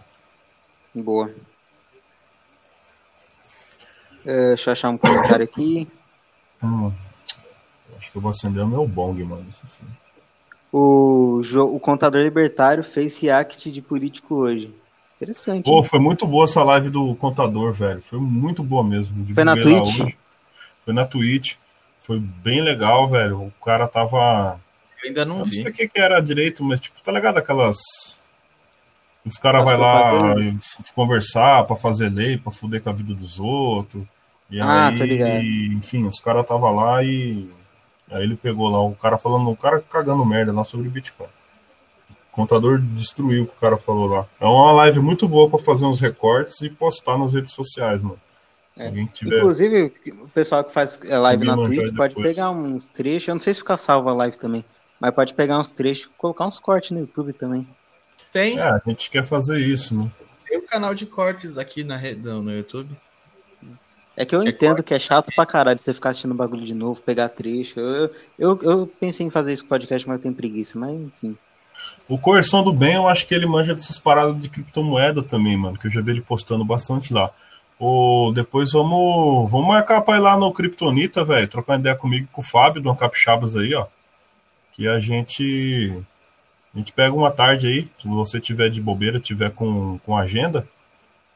[0.93, 1.33] Boa.
[4.25, 5.87] Uh, deixa eu achar um comentário aqui.
[6.63, 6.91] Hum.
[7.97, 9.45] Acho que eu vou acender o meu bong, mano.
[10.71, 14.73] O, o contador libertário fez react de político hoje.
[15.15, 15.63] Interessante.
[15.63, 18.01] Pô, foi muito boa essa live do contador, velho.
[18.01, 19.25] Foi muito boa mesmo.
[19.33, 20.01] Foi na Twitch?
[20.01, 20.17] Hoje.
[20.83, 21.55] Foi na Twitch.
[22.01, 23.43] Foi bem legal, velho.
[23.43, 24.59] O cara tava.
[25.01, 25.57] Eu ainda não, não vi.
[25.57, 27.77] Não sei o que, que era direito, mas, tipo, tá ligado aquelas.
[29.25, 30.25] Os caras vai lá
[30.93, 34.03] conversar pra fazer lei, pra fuder com a vida dos outros.
[34.51, 35.43] E ah, aí, tô ligado.
[35.43, 37.49] enfim, os caras tava lá e
[38.13, 41.27] Aí ele pegou lá o cara falando, o cara cagando merda lá sobre Bitcoin.
[42.09, 44.27] O contador destruiu o que o cara falou lá.
[44.39, 48.19] É uma live muito boa para fazer uns recortes e postar nas redes sociais, mano.
[48.77, 48.89] É.
[49.13, 49.37] Tiver...
[49.37, 53.27] Inclusive, o pessoal que faz é, live na Twitch pode pegar uns trechos.
[53.27, 54.65] Eu não sei se fica salvo a live também,
[54.99, 57.67] mas pode pegar uns trechos e colocar uns cortes no YouTube também.
[58.33, 58.57] Tem.
[58.57, 60.11] É, a gente quer fazer isso, né?
[60.49, 62.89] Tem o canal de cortes aqui na rede, no YouTube.
[64.15, 67.01] É que eu entendo que é chato pra caralho você ficar assistindo bagulho de novo,
[67.01, 67.79] pegar trecho.
[67.79, 71.37] Eu, eu, eu pensei em fazer isso com podcast, mas eu tenho preguiça, mas enfim.
[72.07, 75.77] O Coerção do Bem, eu acho que ele manja dessas paradas de criptomoeda também, mano,
[75.77, 77.31] que eu já vi ele postando bastante lá.
[77.79, 82.41] Ou depois vamos, vamos marcar pra ir lá no Kryptonita, velho, trocar ideia comigo com
[82.41, 83.87] o Fábio do Capixabas aí, ó.
[84.73, 86.03] Que a gente
[86.73, 90.67] a gente pega uma tarde aí, se você tiver de bobeira, tiver com, com agenda,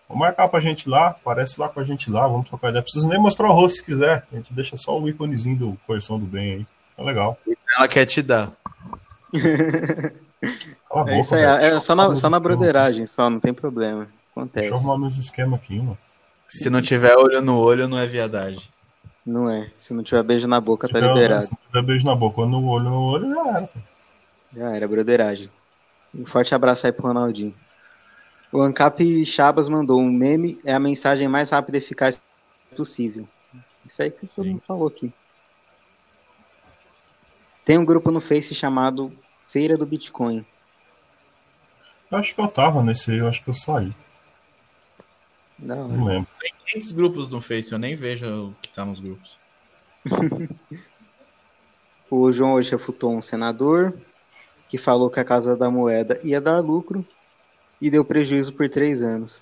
[0.08, 2.82] Vamos marcar pra gente lá, aparece lá com a gente lá, vamos trocar ideia.
[2.82, 4.26] Precisa nem mostrar o rosto se quiser.
[4.32, 6.68] A gente deixa só o íconezinho do coerção do bem aí.
[6.98, 7.38] É legal.
[7.78, 8.52] Ela quer te dar.
[10.90, 14.08] Boca, é isso aí, é só na, só na broderagem, só, não tem problema.
[14.32, 14.70] Acontece.
[14.70, 15.98] Deixa eu arrumar meus esquemas aqui, mano.
[16.48, 18.62] Se não tiver olho no olho, não é viadagem.
[19.26, 19.70] Não é.
[19.78, 21.46] Se não tiver beijo na boca, tá liberado.
[21.46, 23.70] Se não tiver beijo na boca, no olho no olho, já era.
[24.56, 25.49] Já era, broderagem.
[26.14, 27.56] Um forte abraço aí pro Ronaldinho.
[28.52, 32.22] O Ancap Chabas mandou um meme é a mensagem mais rápida e eficaz
[32.76, 33.28] possível.
[33.86, 35.14] Isso aí que todo mundo falou aqui.
[37.65, 39.11] Tem um grupo no Face chamado
[39.48, 40.45] Feira do Bitcoin.
[42.10, 43.94] Eu acho que eu tava nesse aí, eu acho que eu saí.
[45.60, 46.28] Não, não lembro.
[46.40, 49.38] Tem 500 grupos no Face, eu nem vejo o que tá nos grupos.
[52.10, 53.99] o João hoje refutou um senador
[54.68, 57.06] que falou que a Casa da Moeda ia dar lucro
[57.81, 59.41] e deu prejuízo por três anos.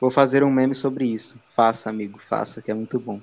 [0.00, 1.38] Vou fazer um meme sobre isso.
[1.54, 3.20] Faça, amigo, faça, que é muito bom.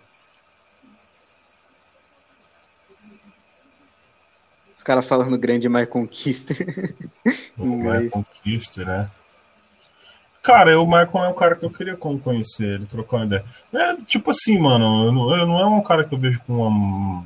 [4.76, 6.96] Os caras falando grande My Conquister.
[7.58, 9.10] o My Conquister, né?
[10.42, 13.46] Cara, o Michael é um cara que eu queria conhecer, ele trocar uma ideia.
[13.74, 16.54] É, tipo assim, mano, eu não, eu não é um cara que eu vejo com
[16.54, 17.26] uma,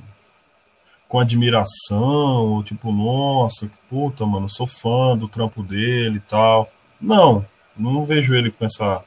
[1.14, 6.68] com admiração, ou tipo, nossa, que puta, mano, sou fã do trampo dele e tal.
[7.00, 7.46] Não,
[7.78, 9.04] não vejo ele com essa.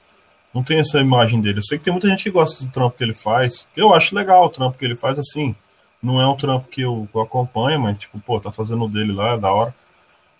[0.54, 1.58] Não tem essa imagem dele.
[1.58, 3.66] Eu sei que tem muita gente que gosta do trampo que ele faz.
[3.76, 5.56] Eu acho legal o trampo que ele faz assim.
[6.00, 9.12] Não é um trampo que eu, eu acompanho, mas, tipo, pô, tá fazendo o dele
[9.12, 9.74] lá, é da hora.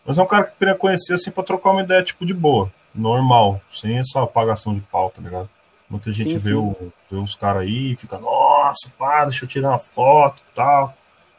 [0.06, 2.32] Mas é um cara que eu queria conhecer, assim, pra trocar uma ideia, tipo, de
[2.32, 2.70] boa.
[2.94, 5.50] normal, sem essa apagação de pau, tá ligado?
[5.90, 6.54] Muita gente sim, vê, sim.
[6.54, 10.54] O, vê os caras aí e fica, nossa, pá, deixa eu tirar uma foto e
[10.54, 10.96] tal.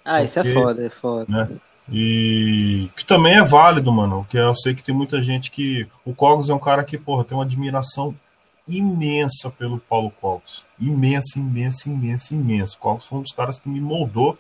[0.10, 1.26] Ah, isso é foda, é foda.
[1.28, 1.50] Né?
[1.92, 4.26] E que também é válido, mano.
[4.30, 5.86] Que eu sei que tem muita gente que.
[6.06, 8.16] O Cogos é um cara que, porra, tem uma admiração
[8.66, 10.64] imensa pelo Paulo Cogos.
[10.80, 12.78] Imensa, imensa, imensa, imensa.
[12.80, 14.38] Cogos foi um dos caras que me moldou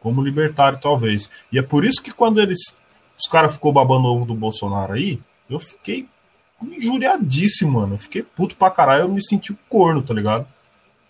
[0.00, 1.30] como libertário, talvez.
[1.50, 2.58] E é por isso que quando eles.
[3.18, 6.06] Os caras ficou babando ovo do Bolsonaro aí, eu fiquei
[6.62, 7.94] injuriadíssimo, mano.
[7.94, 10.46] Eu fiquei puto pra caralho, eu me senti corno, tá ligado?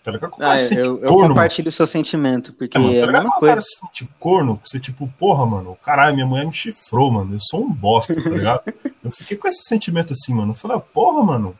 [0.07, 0.33] Tá ligado?
[0.39, 3.31] Ah, eu, eu corno, compartilho o seu sentimento, porque é, mano, tá é a mesma
[3.31, 3.55] coisa.
[3.55, 7.35] Cara se sente corno, você tipo, porra, mano, caralho, minha mulher me chifrou, mano.
[7.35, 8.61] Eu sou um bosta, tá ligado?
[9.03, 10.51] eu fiquei com esse sentimento assim, mano.
[10.51, 11.53] Eu falei, porra, mano,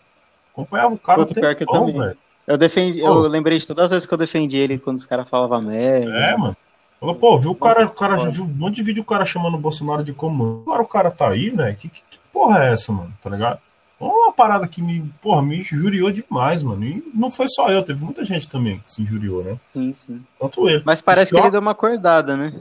[0.53, 1.25] acompanhava o cara.
[1.25, 1.99] Pior que eu também.
[1.99, 2.17] Velho.
[2.47, 5.27] Eu defendi, eu lembrei de todas as vezes que eu defendi ele quando os caras
[5.27, 6.09] falavam merda.
[6.09, 6.55] É, mano.
[7.01, 9.55] Falou, pô, viu o cara, o cara viu um monte de vídeo o cara chamando
[9.55, 10.61] o Bolsonaro de comando.
[10.61, 11.75] Agora o cara tá aí, velho.
[11.75, 13.13] Que, que, que, porra é essa, mano?
[13.21, 13.59] Tá ligado?
[13.99, 16.83] Uma parada que me, porra, me injuriou demais, mano.
[16.83, 19.57] E não foi só eu, teve muita gente também que se injuriou, né?
[19.73, 20.23] Sim, sim.
[20.39, 20.83] Tanto ele.
[20.85, 22.53] Mas parece que ele deu uma acordada, né?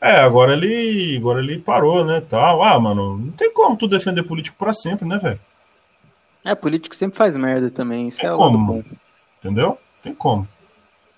[0.00, 2.62] É, agora ele, agora ele parou, né, tal.
[2.62, 5.40] Ah, mano, não tem como tu defender político para sempre, né, velho?
[6.44, 8.82] É, político sempre faz merda também, isso tem é como, bom.
[9.38, 9.78] Entendeu?
[10.02, 10.46] Tem como.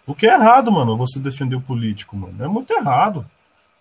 [0.06, 2.42] O que é errado, mano, você defender o político, mano.
[2.42, 3.24] É muito errado.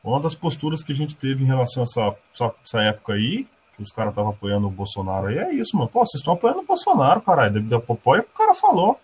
[0.03, 3.47] Uma das posturas que a gente teve em relação a essa, essa, época aí,
[3.79, 5.89] os caras estavam apoiando o Bolsonaro aí, é isso, mano.
[5.89, 7.53] Pô, vocês estão apoiando o Bolsonaro, caralho.
[7.53, 8.99] Devido apoio que o cara falou.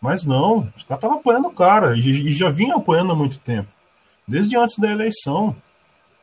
[0.00, 1.96] Mas não, os caras estavam apoiando o cara.
[1.96, 3.68] E, e já vinha apoiando há muito tempo.
[4.26, 5.54] Desde antes da eleição.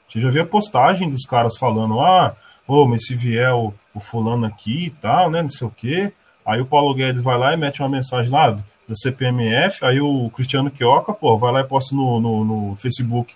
[0.07, 2.35] Você já via postagem dos caras falando, ah,
[2.67, 6.13] ô, mas se vier o, o fulano aqui e tal, né, não sei o quê.
[6.45, 8.55] Aí o Paulo Guedes vai lá e mete uma mensagem lá,
[8.87, 13.33] da CPMF, aí o Cristiano Quioca, pô, vai lá e posta no, no, no, Facebook.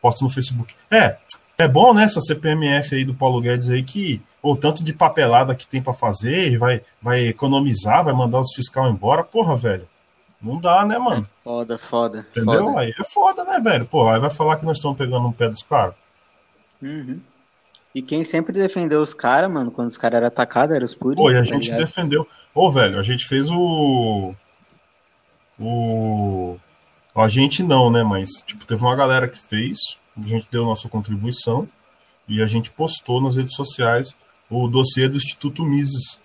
[0.00, 0.74] Posta no Facebook.
[0.90, 1.18] É,
[1.60, 5.54] é bom, né, essa CPMF aí do Paulo Guedes aí, que o tanto de papelada
[5.54, 9.22] que tem para fazer, vai, vai economizar, vai mandar os fiscal embora.
[9.22, 9.88] Porra, velho.
[10.40, 11.28] Não dá, né, mano?
[11.44, 12.26] Foda, foda.
[12.30, 12.66] Entendeu?
[12.66, 12.80] Foda.
[12.80, 13.84] Aí é foda, né, velho?
[13.84, 15.94] Porra, aí vai falar que nós estamos pegando um pé dos caras.
[16.80, 17.20] Uhum.
[17.94, 21.16] E quem sempre defendeu os caras, mano, quando os caras eram atacados, eram os puros.
[21.16, 21.80] Pô, e a tá gente ligado?
[21.80, 22.26] defendeu.
[22.54, 24.34] Ô, velho, a gente fez o
[25.58, 26.56] o
[27.14, 28.02] a gente não, né?
[28.02, 31.68] Mas tipo, teve uma galera que fez, a gente deu nossa contribuição
[32.28, 34.14] e a gente postou nas redes sociais
[34.48, 36.20] o dossiê do Instituto Mises,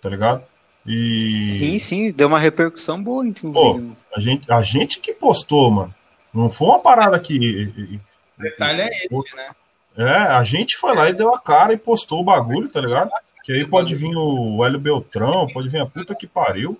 [0.00, 0.44] tá ligado?
[0.86, 3.62] E sim, sim, deu uma repercussão boa, inclusive.
[3.62, 5.94] Pô, a gente, a gente que postou, mano.
[6.32, 7.98] Não foi uma parada que.
[8.38, 9.50] O detalhe é esse, né?
[9.96, 13.10] É, a gente foi lá e deu a cara e postou o bagulho, tá ligado?
[13.44, 16.78] Que aí pode vir o Hélio Beltrão, pode vir a puta que pariu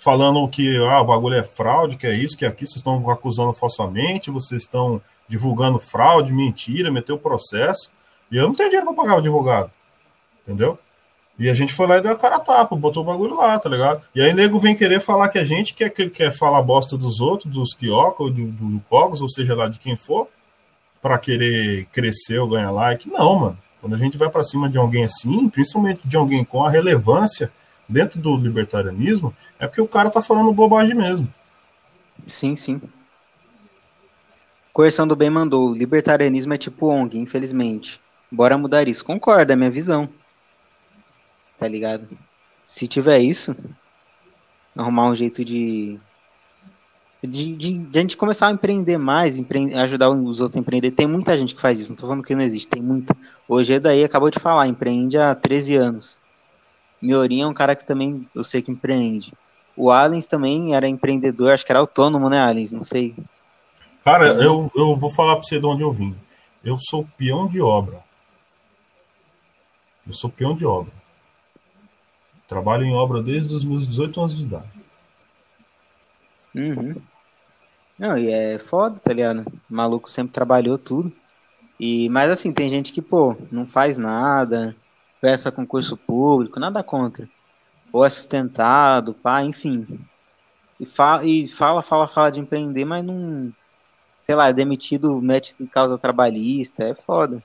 [0.00, 3.08] falando que ah, o bagulho é fraude, que é isso, que é aqui, vocês estão
[3.10, 7.92] acusando falsamente, vocês estão divulgando fraude, mentira, meteu processo.
[8.32, 9.70] E eu não tenho dinheiro para pagar o advogado.
[10.42, 10.78] Entendeu?
[11.38, 13.58] E a gente foi lá e deu a cara a tapa, botou o bagulho lá,
[13.58, 14.02] tá ligado?
[14.14, 17.20] E aí nego vem querer falar que a gente quer, que quer falar bosta dos
[17.20, 20.28] outros, dos Kioka, ou do, do Cogos, ou seja lá de quem for,
[21.02, 23.08] para querer crescer ou ganhar like.
[23.08, 23.58] Não, mano.
[23.80, 27.50] Quando a gente vai para cima de alguém assim, principalmente de alguém com a relevância
[27.90, 31.28] dentro do libertarianismo, é porque o cara tá falando bobagem mesmo.
[32.26, 32.80] Sim, sim.
[34.72, 35.74] Coerção do Bem mandou.
[35.74, 38.00] Libertarianismo é tipo ONG, infelizmente.
[38.30, 39.04] Bora mudar isso.
[39.04, 40.08] Concordo, é minha visão.
[41.58, 42.06] Tá ligado?
[42.62, 43.54] Se tiver isso,
[44.76, 45.98] arrumar um jeito de.
[47.22, 50.92] De, de, de a gente começar a empreender mais, empre ajudar os outros a empreender.
[50.92, 53.14] Tem muita gente que faz isso, não tô falando que não existe, tem muita.
[53.46, 56.18] Hoje é daí acabou de falar, empreende há 13 anos.
[57.00, 59.32] Miorinho é um cara que também eu sei que empreende.
[59.76, 62.72] O Alens também era empreendedor, acho que era autônomo, né, Alens?
[62.72, 63.14] Não sei.
[64.04, 66.14] Cara, eu, eu vou falar pra você de onde eu vim.
[66.64, 67.98] Eu sou peão de obra.
[70.06, 70.92] Eu sou peão de obra.
[72.48, 74.80] Trabalho em obra desde os meus 18 anos de idade.
[76.54, 76.96] Uhum.
[77.98, 79.46] Não, e é foda, tá ligado?
[79.70, 81.12] O maluco sempre trabalhou tudo.
[81.78, 84.74] E, mas assim, tem gente que, pô, não faz nada,
[85.20, 87.28] peça concurso público, nada contra.
[87.92, 89.86] Ou é sustentado, pá, enfim.
[90.78, 93.52] E, fa e fala, fala, fala de empreender, mas não.
[94.20, 97.42] Sei lá, é demitido, mete de causa trabalhista, é foda.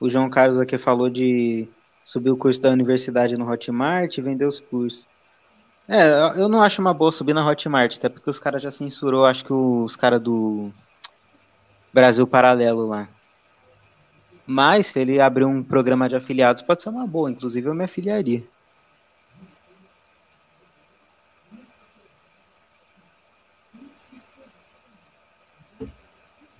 [0.00, 1.68] O João Carlos aqui falou de
[2.04, 5.08] subir o curso da universidade no Hotmart e vender os cursos.
[5.88, 9.24] É, eu não acho uma boa subir na Hotmart, até porque os caras já censurou,
[9.24, 10.72] acho que os caras do
[11.94, 13.08] Brasil Paralelo lá.
[14.44, 17.30] Mas se ele abrir um programa de afiliados, pode ser uma boa.
[17.30, 18.42] Inclusive, eu me afiliaria.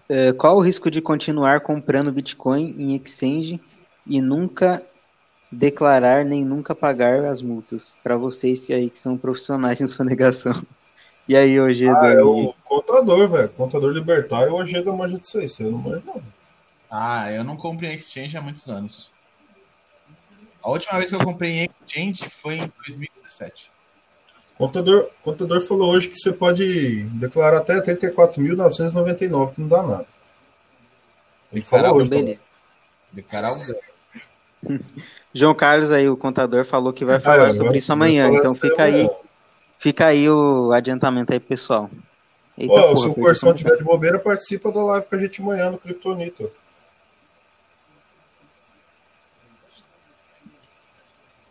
[0.08, 3.60] É, qual o risco de continuar comprando Bitcoin em exchange
[4.06, 4.86] e nunca
[5.50, 7.96] declarar nem nunca pagar as multas?
[8.04, 10.64] Para vocês que aí que são profissionais em sonegação.
[11.26, 13.48] E aí, hoje ah, é o contador, velho.
[13.50, 15.48] Contador libertário, o Ojeda manja disso aí.
[15.48, 16.22] Você não manja, não.
[16.90, 19.10] Ah, eu não comprei em exchange há muitos anos.
[20.62, 23.70] A última vez que eu comprei em exchange foi em 2017.
[24.54, 30.06] O contador, contador falou hoje que você pode declarar até 84.999, que não dá nada.
[31.52, 32.10] Ele falou hoje.
[32.10, 32.40] Beleza.
[33.12, 33.58] Declarar o
[35.34, 38.30] João Carlos aí, o contador, falou que vai falar é, sobre isso amanhã.
[38.30, 39.10] Então fica aí,
[39.78, 41.90] fica aí o adiantamento aí, pessoal.
[42.56, 45.40] Eita, Pô, porra, se o Corsão tiver de bobeira, participa da live com a gente
[45.40, 46.50] amanhã no Kryptonito.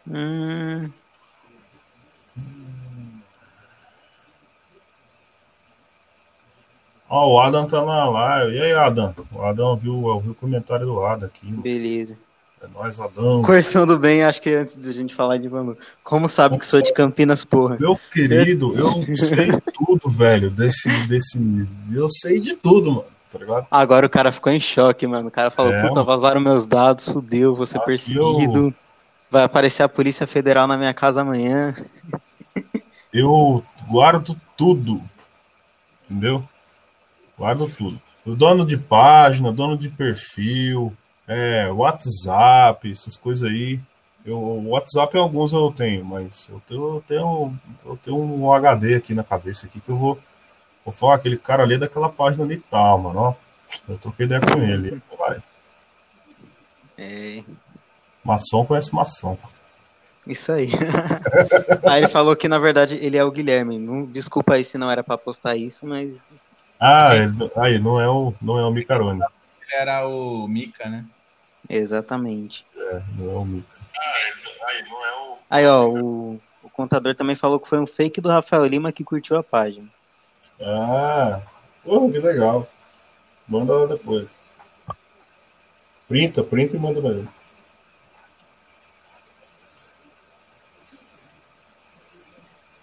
[0.08, 0.92] Hum.
[7.10, 8.56] Ó, o Adam tá na live.
[8.56, 9.14] E aí, Adam?
[9.32, 11.46] O Adam viu, viu o comentário do Adam aqui.
[11.52, 12.18] Beleza.
[12.64, 13.42] É nóis, Adão.
[13.42, 15.78] Começando bem, acho que antes da gente falar de Vanu.
[16.02, 17.76] Como sabe que sou de Campinas, porra?
[17.78, 20.50] Meu querido, eu sei tudo, velho.
[20.50, 21.38] Desse, desse.
[21.94, 23.06] Eu sei de tudo, mano.
[23.46, 23.68] Tá?
[23.70, 25.28] Agora o cara ficou em choque, mano.
[25.28, 28.68] O cara falou, é, puta, vazaram meus dados, fudeu, vou ser perseguido.
[28.68, 28.74] Eu...
[29.30, 31.76] Vai aparecer a Polícia Federal na minha casa amanhã.
[33.12, 35.02] Eu guardo tudo.
[36.10, 36.48] Entendeu?
[37.38, 38.02] Guardo tudo.
[38.26, 40.94] O dono de página, dono de perfil,
[41.28, 43.80] é, WhatsApp, essas coisas aí.
[44.26, 47.54] Eu, WhatsApp alguns eu tenho, mas eu tenho, eu tenho,
[47.86, 50.20] eu tenho um HD aqui na cabeça aqui que eu vou,
[50.86, 53.20] vou falar aquele cara ali daquela página ali tal, mano.
[53.20, 53.34] Ó,
[53.90, 55.02] eu troquei ideia com ele.
[55.18, 55.44] Vai.
[56.98, 57.44] É.
[58.24, 59.38] Maçom conhece maçom.
[60.26, 60.70] Isso aí.
[61.84, 63.78] aí ele falou que na verdade ele é o Guilherme.
[63.78, 66.30] Não, desculpa aí se não era para postar isso, mas
[66.86, 67.12] ah,
[67.56, 69.22] aí, não é o, não é o Micarone.
[69.74, 71.04] Era o Mika, né?
[71.68, 72.64] Exatamente.
[72.76, 73.68] É, não é o Mika.
[73.98, 75.38] Ah, aí, não é o...
[75.50, 79.04] aí ó, o, o contador também falou que foi um fake do Rafael Lima que
[79.04, 79.88] curtiu a página.
[80.62, 81.42] Ah,
[81.84, 82.70] porra, que legal.
[83.48, 84.30] Manda lá depois.
[86.08, 87.28] Printa, printa e manda pra ele.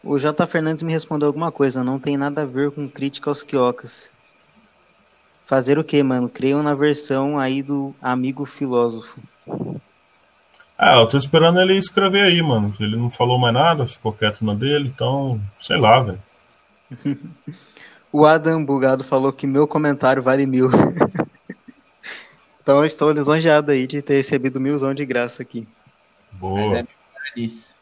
[0.03, 0.47] O J.
[0.47, 4.11] Fernandes me respondeu alguma coisa, não tem nada a ver com crítica aos quiocas.
[5.51, 6.29] Fazer o que, mano?
[6.29, 9.21] Creiam na versão aí do amigo filósofo.
[10.79, 12.73] Ah, eu tô esperando ele escrever aí, mano.
[12.79, 16.23] Ele não falou mais nada, ficou quieto na dele, então, sei lá, velho.
[18.13, 20.69] o Adam Bugado falou que meu comentário vale mil.
[22.63, 25.67] então eu estou lisonjeado aí de ter recebido milzão de graça aqui.
[26.31, 26.85] Boa.
[27.35, 27.81] Mas é.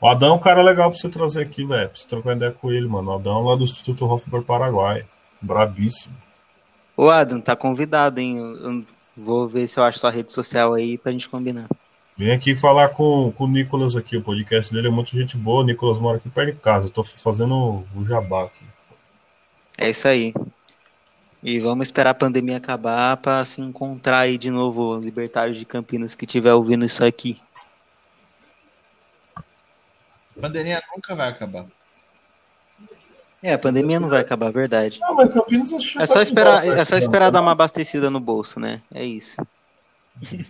[0.00, 1.90] O Adão é um cara legal pra você trazer aqui, velho.
[1.90, 3.10] Pra você trocar ideia com ele, mano.
[3.10, 5.04] O Adão é lá do Instituto Hofbauer Paraguai.
[5.42, 6.16] Brabíssimo.
[7.00, 8.38] Ô, Adam, tá convidado, hein?
[8.38, 8.84] Eu
[9.16, 11.68] vou ver se eu acho sua rede social aí pra gente combinar.
[12.16, 14.16] Vem aqui falar com, com o Nicolas aqui.
[14.16, 15.60] O podcast dele é muito gente boa.
[15.60, 16.86] O Nicolas mora aqui perto de casa.
[16.86, 18.64] Eu tô fazendo o jabá aqui.
[19.78, 20.34] É isso aí.
[21.40, 26.16] E vamos esperar a pandemia acabar para se encontrar aí de novo, libertário de Campinas
[26.16, 27.40] que estiver ouvindo isso aqui.
[29.36, 31.64] A pandemia nunca vai acabar.
[33.42, 34.98] É, a pandemia não vai acabar, verdade.
[35.00, 38.82] Não, mas Campinas é só esperar, é só esperar dar uma abastecida no bolso, né?
[38.92, 39.36] É isso.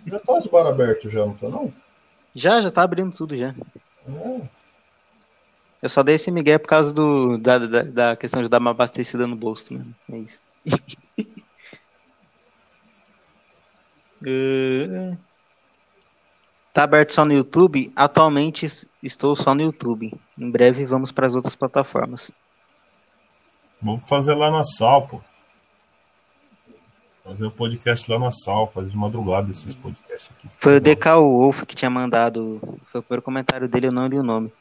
[0.07, 1.71] Já tá os bar abertos já, não tá não?
[2.33, 3.53] Já, já tá abrindo tudo já.
[4.07, 4.41] É.
[5.81, 8.71] Eu só dei esse migué por causa do, da, da, da questão de dar uma
[8.71, 9.85] abastecida no bolso, né?
[10.11, 10.39] É isso.
[14.25, 15.17] uh...
[16.71, 17.91] Tá aberto só no YouTube?
[17.95, 18.65] Atualmente
[19.03, 20.13] estou só no YouTube.
[20.37, 22.31] Em breve vamos para as outras plataformas.
[23.81, 25.21] Vamos fazer lá na Sal, pô.
[27.23, 30.49] Fazer o podcast lá na Sal, fazer de madrugada esses podcasts aqui.
[30.57, 32.59] Foi o DK Wolf que tinha mandado.
[32.87, 34.51] Foi o primeiro comentário dele, eu não li o nome.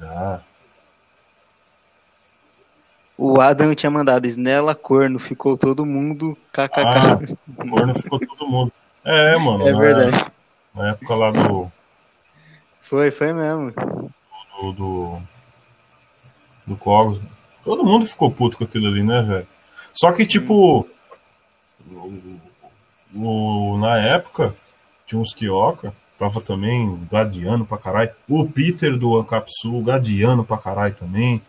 [0.00, 0.40] Ah.
[3.16, 6.80] O Adam tinha mandado Snella Corno, ficou todo mundo kkk.
[6.80, 7.18] Ah,
[7.70, 8.72] corno ficou todo mundo.
[9.04, 9.68] É, mano.
[9.68, 10.32] É verdade.
[10.74, 11.70] Na época lá do.
[12.80, 13.72] Foi, foi mesmo.
[14.60, 14.72] Do.
[14.72, 15.22] Do,
[16.66, 17.20] do Cogos.
[17.64, 19.46] Todo mundo ficou puto com aquilo ali, né, velho?
[19.94, 20.86] Só que, tipo.
[23.14, 24.54] Na época,
[25.06, 28.10] tinha uns Kioka, tava também gadiano pra caralho.
[28.28, 31.40] O Peter do Ancapsul, gadiano pra caralho também.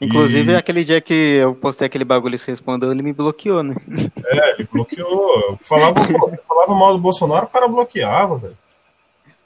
[0.00, 0.56] Inclusive, e...
[0.56, 3.74] aquele dia que eu postei aquele bagulho e você respondeu, ele me bloqueou, né?
[4.26, 5.40] É, ele bloqueou.
[5.50, 6.00] Eu falava,
[6.48, 8.58] falava mal do Bolsonaro, o cara bloqueava, velho.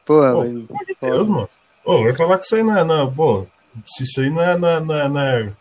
[0.05, 0.69] Porra, pô, velho.
[1.01, 1.49] Deus, mano.
[1.85, 2.85] Pô, vai falar que isso aí não é.
[2.85, 3.47] Não, pô,
[3.87, 5.53] se isso aí não é, não é, não é, não é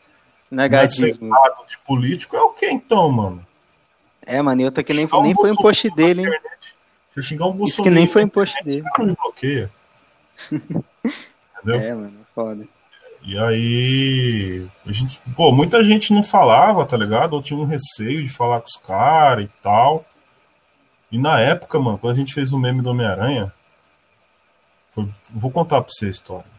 [0.51, 1.29] Negadismo.
[1.67, 3.45] de político é o que então, mano?
[4.25, 6.39] É, mano, e outra que nem, nem foi um post dele, hein?
[7.09, 8.83] Você xingar um Isso que nem foi um post dele.
[8.83, 9.71] Cara me bloqueia.
[10.51, 11.79] Entendeu?
[11.81, 12.67] É, mano, foda.
[13.23, 17.33] E aí, a gente, pô, muita gente não falava, tá ligado?
[17.33, 20.05] Ou tinha um receio de falar com os caras e tal.
[21.11, 23.51] E na época, mano, quando a gente fez o meme do Homem-Aranha,
[24.91, 26.56] foi- vou contar pra você a história.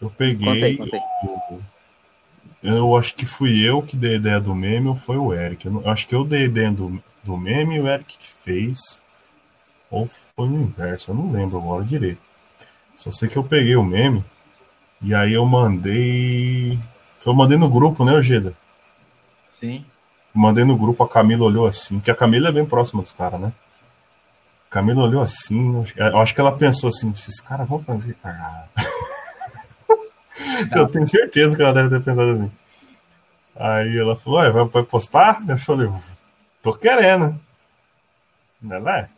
[0.00, 1.00] Eu peguei, Contei, contei.
[2.62, 5.32] Eu, eu acho que fui eu que dei a ideia do meme ou foi o
[5.32, 5.66] Eric.
[5.66, 8.18] Eu, não- eu acho que eu dei a ideia do, do meme e o Eric
[8.18, 9.00] que fez.
[9.90, 12.20] Ou foi no inverso, eu não lembro agora direito.
[12.96, 14.24] Só sei que eu peguei o meme
[15.00, 16.78] e aí eu mandei.
[17.24, 18.52] Eu mandei no grupo, né, Ojeda?
[19.50, 19.84] Sim.
[20.34, 23.40] Mandei no grupo, a Camila olhou assim, que a Camila é bem próxima dos caras,
[23.40, 23.52] né?
[24.68, 27.82] A Camila olhou assim, eu acho- eu acho que ela pensou assim, esses caras vão
[27.82, 28.68] fazer cagada.
[30.74, 32.50] eu tenho certeza que ela deve ter pensado assim.
[33.54, 35.38] Aí ela falou, "Ué, vai, postar?
[35.48, 35.88] Eu falei,
[36.62, 37.38] tô querendo.
[38.70, 39.10] Ela é.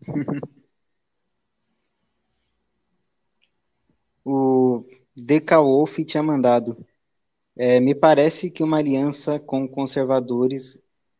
[4.24, 4.84] O
[5.16, 6.76] DK Wolf tinha mandado.
[7.56, 10.78] É, me parece que uma aliança com conservadores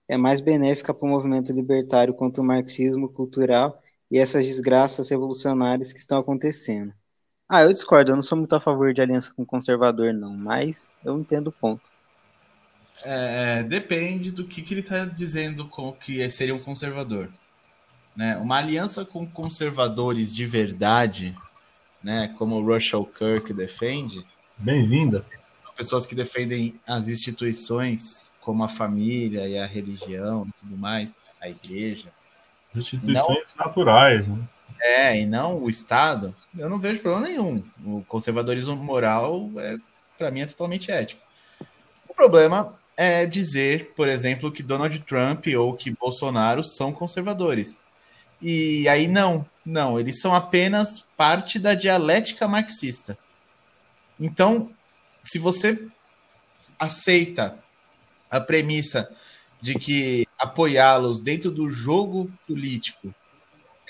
[0.09, 5.93] é mais benéfica para o movimento libertário quanto o marxismo cultural e essas desgraças revolucionárias
[5.93, 6.93] que estão acontecendo.
[7.55, 10.89] Ah, eu discordo, eu não sou muito a favor de aliança com conservador, não, mas
[11.05, 11.83] eu entendo o ponto.
[13.05, 17.29] É, depende do que, que ele está dizendo com que seria um conservador.
[18.17, 18.39] Né?
[18.39, 21.37] Uma aliança com conservadores de verdade,
[22.03, 24.25] né, como o Russell Kirk defende,
[24.57, 25.23] Bem-vinda.
[25.53, 31.21] são pessoas que defendem as instituições como a família e a religião e tudo mais,
[31.39, 32.09] a igreja.
[32.75, 34.39] Instituições naturais, né?
[34.85, 37.65] É, e não o Estado, eu não vejo problema nenhum.
[37.85, 39.77] O conservadorismo moral, é,
[40.19, 41.23] para mim, é totalmente ético.
[42.09, 47.79] O problema é dizer, por exemplo, que Donald Trump ou que Bolsonaro são conservadores.
[48.41, 53.17] E aí não, não, eles são apenas parte da dialética marxista.
[54.19, 54.69] Então,
[55.23, 55.87] se você
[56.77, 57.57] aceita
[58.29, 59.09] a premissa
[59.61, 63.15] de que apoiá-los dentro do jogo político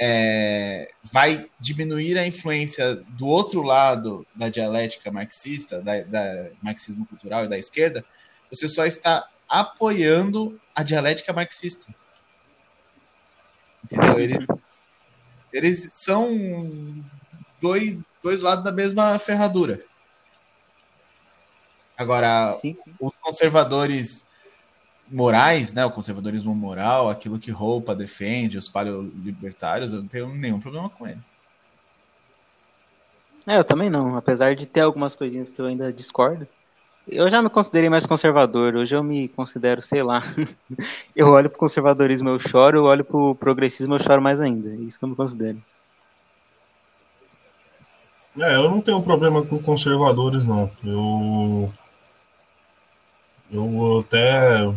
[0.04, 7.44] é, vai diminuir a influência do outro lado da dialética marxista, da, da marxismo cultural
[7.44, 8.04] e da esquerda,
[8.50, 11.94] você só está apoiando a dialética marxista.
[13.84, 14.18] Entendeu?
[14.18, 14.46] Eles,
[15.52, 17.04] eles são
[17.60, 19.84] dois, dois lados da mesma ferradura.
[21.96, 22.92] Agora, Sim, sim.
[22.98, 24.28] os conservadores
[25.10, 30.60] morais, né, o conservadorismo moral, aquilo que roupa defende, os paleolibertários, eu não tenho nenhum
[30.60, 31.36] problema com eles.
[33.46, 36.46] É, eu também não, apesar de ter algumas coisinhas que eu ainda discordo.
[37.06, 40.22] Eu já me considerei mais conservador, hoje eu me considero, sei lá.
[41.14, 44.70] Eu olho pro conservadorismo, eu choro, eu olho pro progressismo, eu choro mais ainda.
[44.70, 45.62] É isso que eu me considero.
[48.38, 50.70] É, eu não tenho problema com conservadores, não.
[50.82, 51.72] Eu.
[53.50, 54.72] Eu até.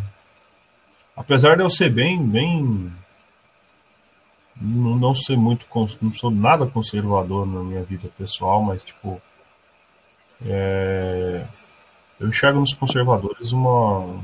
[1.16, 2.22] Apesar de eu ser bem.
[2.24, 2.92] bem
[4.60, 5.66] não, não ser muito.
[6.02, 9.20] Não sou nada conservador na minha vida pessoal, mas, tipo.
[10.44, 11.44] é,
[12.20, 14.20] eu enxergo nos conservadores uma.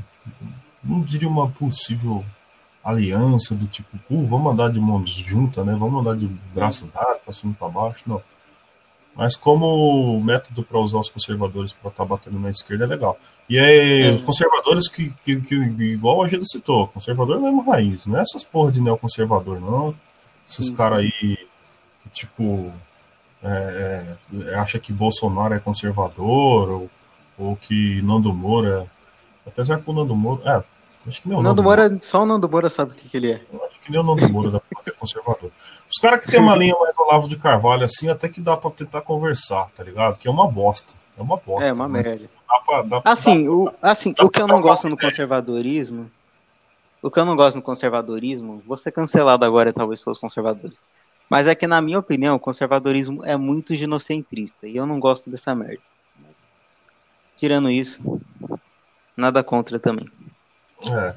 [0.84, 2.24] Não diria uma possível
[2.84, 5.74] aliança do tipo, "Pô, vamos andar de mãos juntas, né?
[5.78, 8.02] Vamos andar de braço dado, e pra baixo.
[8.06, 8.20] Não.
[9.14, 13.18] Mas como método para usar os conservadores para estar batendo na esquerda é legal.
[13.48, 14.12] E aí, É.
[14.12, 18.22] os conservadores que, que, que, igual a gente citou, conservador é mesmo raiz, não é
[18.22, 19.94] essas porra de neoconservador, não.
[20.48, 21.10] Esses caras aí,
[22.02, 22.72] que, tipo,
[23.42, 24.16] é,
[24.48, 26.90] é, acha que Bolsonaro é conservador, ou,
[27.38, 28.86] ou que Nando Moura.
[29.46, 30.42] Apesar que o Nando Moura.
[30.44, 33.08] É, acho que nem o O Nando Moura, só o Nando Moura sabe o que,
[33.08, 33.42] que ele é.
[33.82, 35.50] Que nem o Nando Moura da porra é conservador.
[35.90, 38.70] Os caras que tem uma linha mais Olavo de Carvalho assim, até que dá pra
[38.70, 40.16] tentar conversar, tá ligado?
[40.16, 40.94] Que é uma bosta.
[41.18, 41.68] É uma bosta.
[41.68, 42.02] É, uma né?
[42.02, 42.30] merda.
[42.48, 46.10] Dá pra, dá pra- Assim, o, assim, o que eu não gosto no conservadorismo,
[47.02, 50.80] o que eu não gosto no conservadorismo, vou ser cancelado agora talvez pelos conservadores.
[51.28, 55.28] Mas é que na minha opinião, o conservadorismo é muito ginocentrista e eu não gosto
[55.30, 55.82] dessa merda.
[57.36, 58.20] Tirando isso,
[59.16, 60.08] nada contra também.
[60.84, 61.14] É.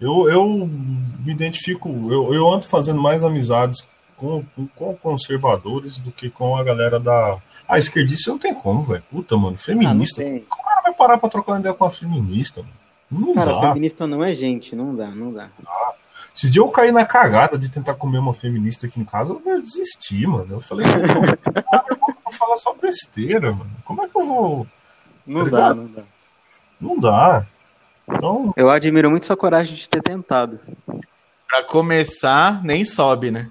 [0.00, 4.42] Eu, eu me identifico, eu, eu ando fazendo mais amizades com,
[4.74, 7.36] com conservadores do que com a galera da.
[7.68, 9.02] Ah, esquerdista não tem como, velho.
[9.10, 9.56] Puta, mano.
[9.56, 10.22] Ah, Feminista.
[10.22, 10.38] tem.
[10.38, 13.26] o cara vai parar pra trocar ideia com a feminista, mano.
[13.26, 13.60] Não Cara, dá.
[13.68, 15.48] feminista não é gente, não dá, não dá.
[16.34, 19.60] Esses dias eu caí na cagada de tentar comer uma feminista aqui em casa, eu
[19.62, 20.46] desisti, mano.
[20.50, 23.70] Eu falei, não, eu vou falar só besteira, mano.
[23.84, 24.66] Como é que eu vou.
[25.26, 25.76] Não Tá dá, ligado?
[25.76, 26.02] não dá.
[26.80, 27.46] Não dá.
[28.12, 30.60] Então, Eu admiro muito sua coragem de ter tentado.
[31.48, 33.50] Pra começar, nem sobe, né?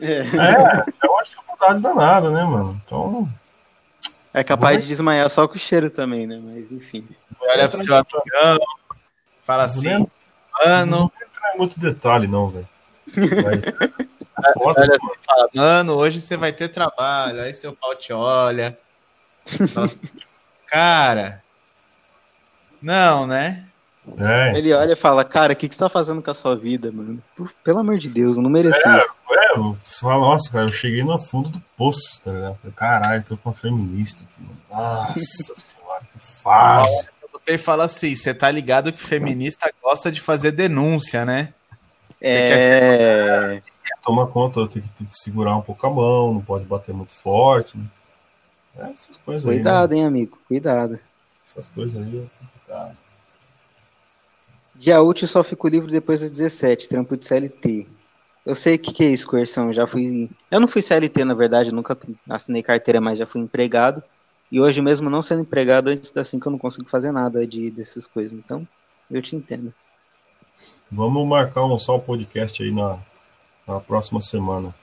[0.00, 2.80] É, é, é uma dificuldade danada, né, mano?
[2.84, 3.28] Então,
[4.32, 6.40] é capaz de desmaiar só com o cheiro também, né?
[6.42, 7.06] Mas enfim.
[7.40, 8.58] Olha pro seu amigão,
[9.44, 10.10] fala assim, Não
[10.60, 12.68] mano, não entra em muito detalhe, não, velho.
[13.14, 13.64] Mas,
[14.56, 18.12] você olha assim e fala, mano, hoje você vai ter trabalho, aí seu pau te
[18.12, 18.76] olha.
[19.72, 20.00] Fala assim,
[20.66, 21.43] Cara,
[22.84, 23.64] não, né?
[24.18, 26.54] é, Ele olha e fala, cara, o que, que você tá fazendo com a sua
[26.54, 27.22] vida, mano?
[27.36, 28.88] Por- pelo amor de Deus, eu não mereço isso.
[29.32, 32.58] é, você fala, nossa, cara, eu cheguei no fundo do poço, tá ligado?
[32.76, 34.58] Caralho, tô com uma feminista aqui, mano.
[34.70, 37.10] Nossa senhora, que fácil.
[37.32, 41.52] Você fala assim, você tá ligado que feminista gosta de fazer denúncia, né?
[42.20, 43.60] É.
[44.02, 47.12] Toma conta, tem que, tem que segurar um pouco a mão, não pode bater muito
[47.12, 47.76] forte.
[47.76, 47.84] Né?
[48.78, 49.56] É, essas coisas aí.
[49.56, 49.62] né?
[49.62, 50.38] Cuidado, hein, amigo.
[50.46, 50.98] Cuidado.
[51.46, 52.44] Essas coisas aí é
[54.74, 57.86] Dia útil só fico livre depois das 17, trampo de CLT.
[58.44, 59.72] Eu sei o que, que é isso, coerção.
[59.72, 60.28] Já fui.
[60.50, 61.96] Eu não fui CLT, na verdade, eu nunca
[62.28, 64.02] assinei carteira, mas já fui empregado.
[64.52, 67.70] E hoje mesmo, não sendo empregado, antes das 5 eu não consigo fazer nada de,
[67.70, 68.32] dessas coisas.
[68.32, 68.66] Então,
[69.10, 69.72] eu te entendo.
[70.90, 72.98] Vamos marcar um só podcast aí na,
[73.66, 74.74] na próxima semana.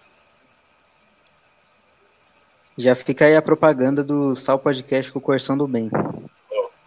[2.78, 5.90] Já fica aí a propaganda do Sal Podcast com o Coerção do Bem.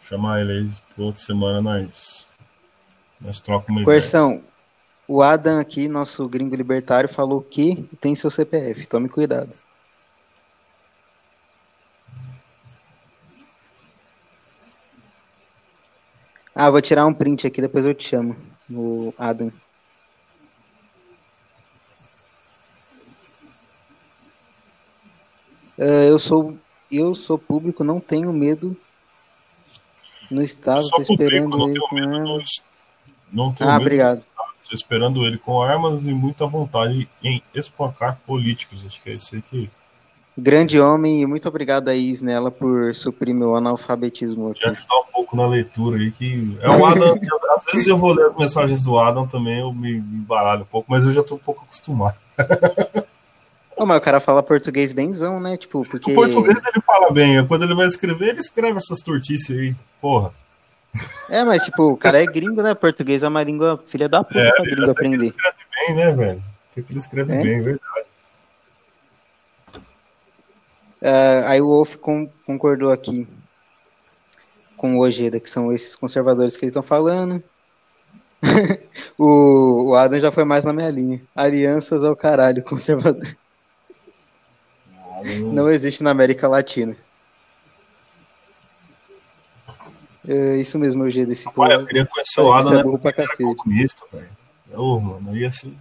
[0.09, 2.27] Chamar ele aí pra outra semana nós,
[3.19, 3.87] nós trocamos uma ideia.
[3.87, 4.45] Coerção,
[5.09, 8.87] o Adam aqui, nosso gringo libertário, falou que tem seu CPF.
[8.87, 9.51] Tome cuidado.
[16.55, 18.37] Ah, vou tirar um print aqui, depois eu te chamo.
[18.71, 19.51] O Adam.
[25.81, 26.59] Ah, eu sou
[26.93, 28.77] eu sou público, não tenho medo.
[30.31, 32.43] No estado, tô com esperando ele com medo, arma.
[33.33, 34.23] não, tenho Ah, medo, obrigado.
[34.69, 38.83] Tô esperando ele com armas e muita vontade em espancar políticos.
[38.87, 39.71] Acho que é isso aí que
[40.37, 44.71] Grande homem e muito obrigado a Isnela por suprir meu analfabetismo te aqui.
[44.79, 46.11] ajudar um pouco na leitura aí.
[46.11, 47.15] Que é o Adam.
[47.55, 50.91] às vezes eu vou ler as mensagens do Adam também, eu me embaralho um pouco,
[50.91, 52.17] mas eu já tô um pouco acostumado.
[53.77, 55.57] Ô, mas o cara fala português benzão, né?
[55.57, 56.13] Tipo, porque.
[56.13, 59.75] O português ele fala bem, quando ele vai escrever, ele escreve essas tortices aí.
[60.01, 60.33] Porra.
[61.29, 62.73] É, mas tipo, o cara é gringo, né?
[62.75, 65.25] Português é uma língua filha da puta É, pra gringo Ele aprender.
[65.27, 66.43] escreve bem, né, velho?
[66.73, 67.43] Tem que ele escreve É?
[67.43, 68.07] bem, verdade.
[71.03, 73.27] Ah, aí o Wolf con- concordou aqui
[74.77, 77.43] com o Ojeda, que são esses conservadores que eles estão falando.
[79.19, 81.21] o, o Adam já foi mais na minha linha.
[81.35, 83.37] Alianças ao caralho, conservador.
[85.53, 86.97] Não existe na América Latina.
[90.27, 91.71] É isso mesmo, Ojeda, esse povo.
[91.71, 92.83] Eu queria conhecer o Adam, é né?
[92.83, 93.55] burro pra cacete.
[93.57, 94.29] comunista, velho.
[94.73, 95.73] Ô, mano, ia ser.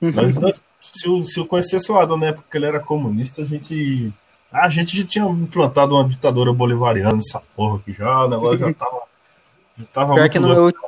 [0.00, 0.34] Mas
[0.82, 4.12] se, eu, se eu conhecesse o Adam na época que ele era comunista, a gente.
[4.50, 8.72] A gente já tinha implantado uma ditadura bolivariana nessa porra aqui já, o negócio já
[8.72, 9.02] tava.
[9.76, 10.78] Já tava Pior que no louco.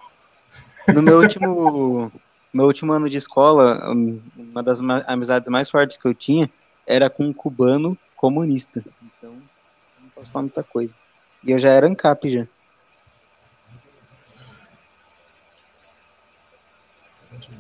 [0.87, 2.13] meu, no meu último
[2.53, 6.49] meu último ano de escola, um, uma das amizades mais fortes que eu tinha
[6.87, 8.83] era com um cubano comunista.
[9.03, 9.33] Então,
[10.01, 10.95] não posso falar muita coisa.
[11.45, 12.47] E eu já era ANCAP já.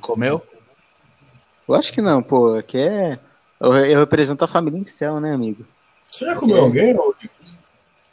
[0.01, 0.43] Comeu?
[1.69, 2.55] Lógico que não, pô.
[2.55, 3.19] Aqui é.
[3.61, 5.67] Eu, eu represento a família em céu, né, amigo?
[6.11, 6.61] Você já comeu É.
[6.61, 7.15] alguém, ô?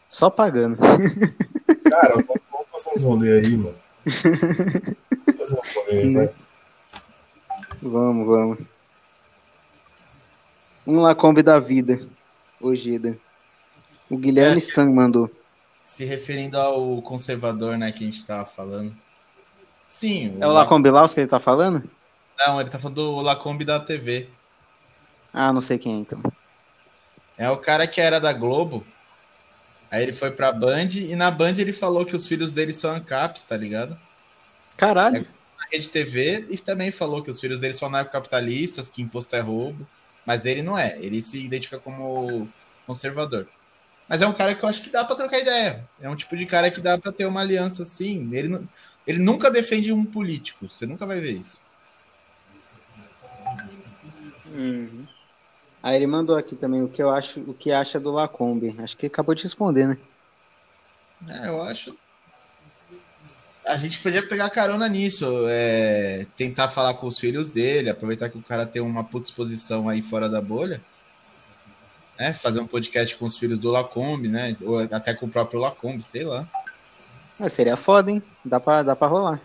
[0.09, 0.77] Só pagando.
[1.89, 3.75] Cara, vamos, vamos fazer uns rolê aí, mano.
[5.37, 6.29] Vamos fazer um vai.
[7.81, 8.59] Vamos, vamos.
[10.85, 11.99] Lá, Kombi da vida.
[12.61, 13.17] Ojeda.
[14.09, 14.59] O Guilherme É.
[14.59, 15.29] San mandou.
[15.83, 18.95] Se referindo ao conservador, né, que a gente tava falando.
[19.87, 20.37] Sim.
[20.39, 21.83] É o Lacombe Laus que ele tá falando?
[22.39, 24.27] Não, ele tá falando do Lacombe da TV.
[25.31, 26.21] Ah, não sei quem é então.
[27.37, 28.85] É o cara que era da Globo.
[29.91, 32.91] Aí ele foi pra Band e na Band ele falou que os filhos dele são
[32.95, 33.95] ANCAPs, tá ligado?
[34.75, 35.27] Caralho.
[35.59, 39.41] Na Rede TV e também falou que os filhos dele são anarcocapitalistas, que imposto é
[39.41, 39.85] roubo.
[40.25, 40.97] Mas ele não é.
[40.99, 42.47] Ele se identifica como
[42.85, 43.47] conservador.
[44.07, 45.87] Mas é um cara que eu acho que dá pra trocar ideia.
[45.99, 48.29] É um tipo de cara que dá pra ter uma aliança assim.
[48.33, 48.67] Ele,
[49.07, 50.69] ele nunca defende um político.
[50.69, 51.57] Você nunca vai ver isso.
[54.45, 55.05] Uhum.
[55.81, 58.75] Aí ele mandou aqui também o que eu acho, o que acha do Lacombe.
[58.79, 59.97] Acho que acabou de responder, né?
[61.27, 61.95] É, eu acho.
[63.65, 68.37] A gente podia pegar carona nisso, é, tentar falar com os filhos dele, aproveitar que
[68.37, 70.81] o cara tem uma puta exposição aí fora da bolha.
[72.19, 74.55] né, fazer um podcast com os filhos do Lacombe, né?
[74.61, 76.47] Ou até com o próprio Lacombe, sei lá.
[77.39, 78.21] Ah, seria foda, hein?
[78.45, 79.41] Dá pra, dá pra rolar.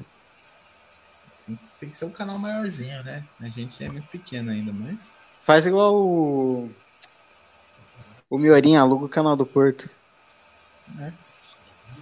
[1.80, 3.24] Tem que ser um canal maiorzinho, né?
[3.40, 5.08] A gente é muito pequeno ainda, mas.
[5.44, 6.70] Faz igual o.
[8.28, 9.88] O Miorinho aluga o canal do Porto.
[11.00, 11.12] É,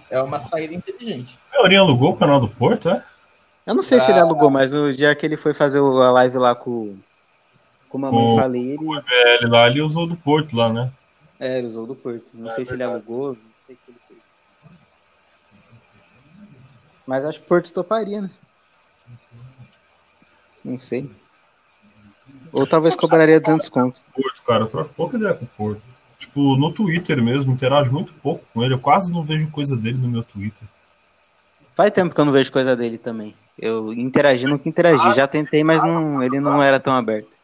[0.09, 1.37] é uma saída inteligente.
[1.53, 3.03] O Miorinho alugou o canal do Porto, é?
[3.65, 4.01] Eu não sei ah.
[4.01, 6.97] se ele alugou, mas no dia que ele foi fazer a live lá com,
[7.89, 8.77] com o Mamãe Falei, ele.
[8.77, 10.91] O VL lá, ele usou do Porto lá, né?
[11.39, 12.31] É, ele usou do Porto.
[12.33, 14.19] Não é, sei é se ele alugou, não sei o que ele fez.
[17.05, 18.31] Mas acho que o Porto toparia, né?
[20.63, 21.09] Não sei.
[22.51, 24.01] Ou talvez cobraria 200 conto.
[24.13, 24.63] Porto, cara,
[25.15, 25.96] ideia com o Porto.
[26.19, 28.73] Tipo, no Twitter mesmo, interajo muito pouco com ele.
[28.73, 30.67] Eu quase não vejo coisa dele no meu Twitter.
[31.75, 33.35] Faz tempo que eu não vejo coisa dele também.
[33.57, 35.13] Eu interagi no que interagi.
[35.13, 37.37] Já tentei, mas não, ele não era tão aberto.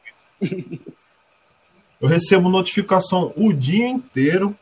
[2.01, 4.55] Eu recebo notificação o dia inteiro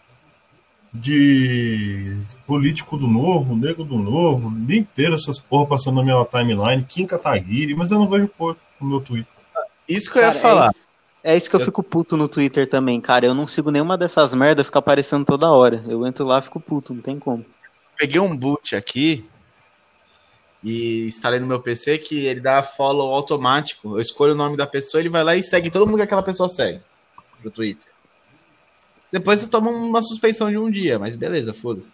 [0.94, 6.26] de político do novo, nego do novo, o dia inteiro essas porra passando na minha
[6.26, 9.32] timeline, Kim Kataguiri, mas eu não vejo porra no meu Twitter.
[9.88, 10.70] Isso que eu ia falar.
[10.70, 10.91] É
[11.24, 13.26] é isso que eu, eu, fico puto no Twitter também, cara.
[13.26, 15.84] Eu não sigo nenhuma dessas merdas, fica aparecendo toda hora.
[15.88, 17.46] Eu entro lá e fico puto, não tem como.
[17.98, 19.26] Peguei um boot aqui
[20.64, 23.96] e instalei no meu PC que ele dá follow automático.
[23.98, 26.24] Eu escolho o nome da pessoa, ele vai lá e segue todo mundo que aquela
[26.24, 26.82] pessoa segue
[27.40, 27.92] pro Twitter.
[29.12, 31.94] Depois você toma uma suspensão de um dia, mas beleza, foda-se.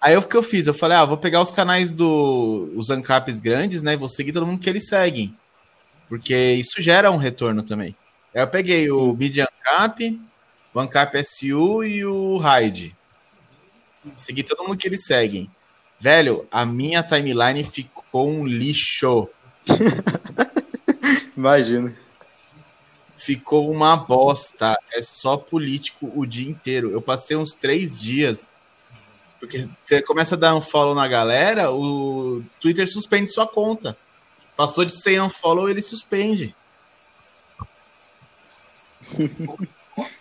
[0.00, 0.66] Aí o que eu fiz?
[0.66, 3.92] Eu falei, ah, vou pegar os canais do os ANCAPs grandes, né?
[3.92, 5.36] E vou seguir todo mundo que eles seguem.
[6.08, 7.94] Porque isso gera um retorno também.
[8.34, 10.20] Eu peguei o Mid ANCAP,
[10.74, 12.96] o ANCAP SU e o Raid.
[14.16, 15.50] Segui todo mundo que eles seguem.
[16.00, 19.28] Velho, a minha timeline ficou um lixo.
[21.36, 21.96] Imagina
[23.22, 24.76] ficou uma bosta.
[24.92, 26.90] É só político o dia inteiro.
[26.90, 28.52] Eu passei uns três dias.
[29.38, 33.96] Porque você começa a dar um follow na galera, o Twitter suspende sua conta.
[34.56, 36.54] Passou de 100 unfollow, ele suspende.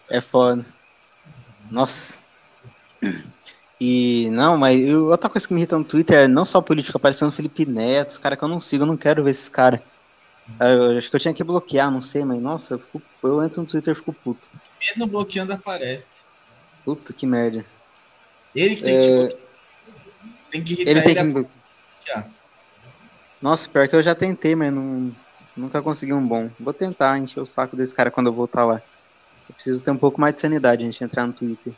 [0.09, 0.65] É foda.
[1.69, 2.19] Nossa.
[3.79, 7.31] E não, mas outra coisa que me irrita no Twitter é não só político aparecendo
[7.31, 9.79] Felipe Neto, os caras que eu não sigo, eu não quero ver esses caras.
[10.59, 13.61] Eu acho que eu tinha que bloquear, não sei, mas nossa, eu, fico, eu entro
[13.61, 14.49] no Twitter e fico puto.
[14.79, 16.21] Mesmo bloqueando aparece.
[16.83, 17.65] Puta que merda.
[18.53, 18.99] Ele que tem é...
[18.99, 19.37] que.
[20.51, 21.31] Tem que ele tem ele que.
[21.31, 22.29] Bloquear.
[23.41, 25.11] Nossa, pior que eu já tentei, mas não,
[25.55, 26.49] nunca consegui um bom.
[26.59, 28.81] Vou tentar encher o saco desse cara quando eu voltar lá.
[29.49, 31.73] Eu preciso ter um pouco mais de sanidade antes de entrar no Twitter.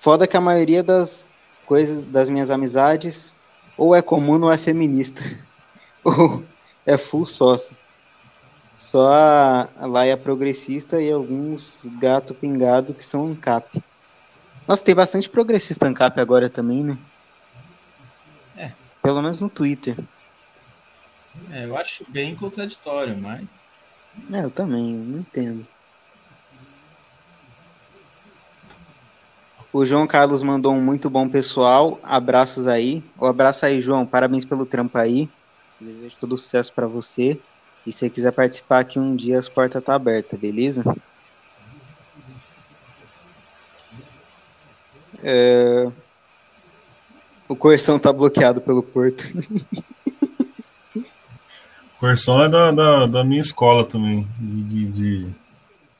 [0.00, 1.24] Foda que a maioria das
[1.64, 3.38] coisas das minhas amizades
[3.76, 5.22] ou é comum ou é feminista.
[6.04, 6.44] ou
[6.84, 7.76] é full sócio.
[8.76, 13.82] Só a, Laia progressista e alguns gato pingado que são ANCAP.
[14.66, 16.98] Nossa, tem bastante progressista ANCAP agora também, né?
[18.56, 18.72] É.
[19.02, 19.96] Pelo menos no Twitter.
[21.50, 23.46] É, eu acho bem contraditório, mas.
[24.32, 25.66] É, eu também, eu não entendo.
[29.72, 31.98] O João Carlos mandou um muito bom pessoal.
[32.00, 33.02] Abraços aí.
[33.18, 34.06] O abraço aí, João.
[34.06, 35.28] Parabéns pelo trampo aí.
[35.80, 37.40] Desejo todo sucesso para você.
[37.84, 40.84] E se você quiser participar aqui um dia, as portas estão tá abertas, beleza?
[45.22, 45.90] É...
[47.48, 49.24] O Coerção tá bloqueado pelo Porto.
[52.04, 55.26] Coerção é da, da, da, minha escola também, de, de,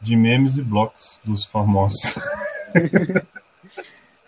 [0.02, 1.98] de memes e blocos dos famosos.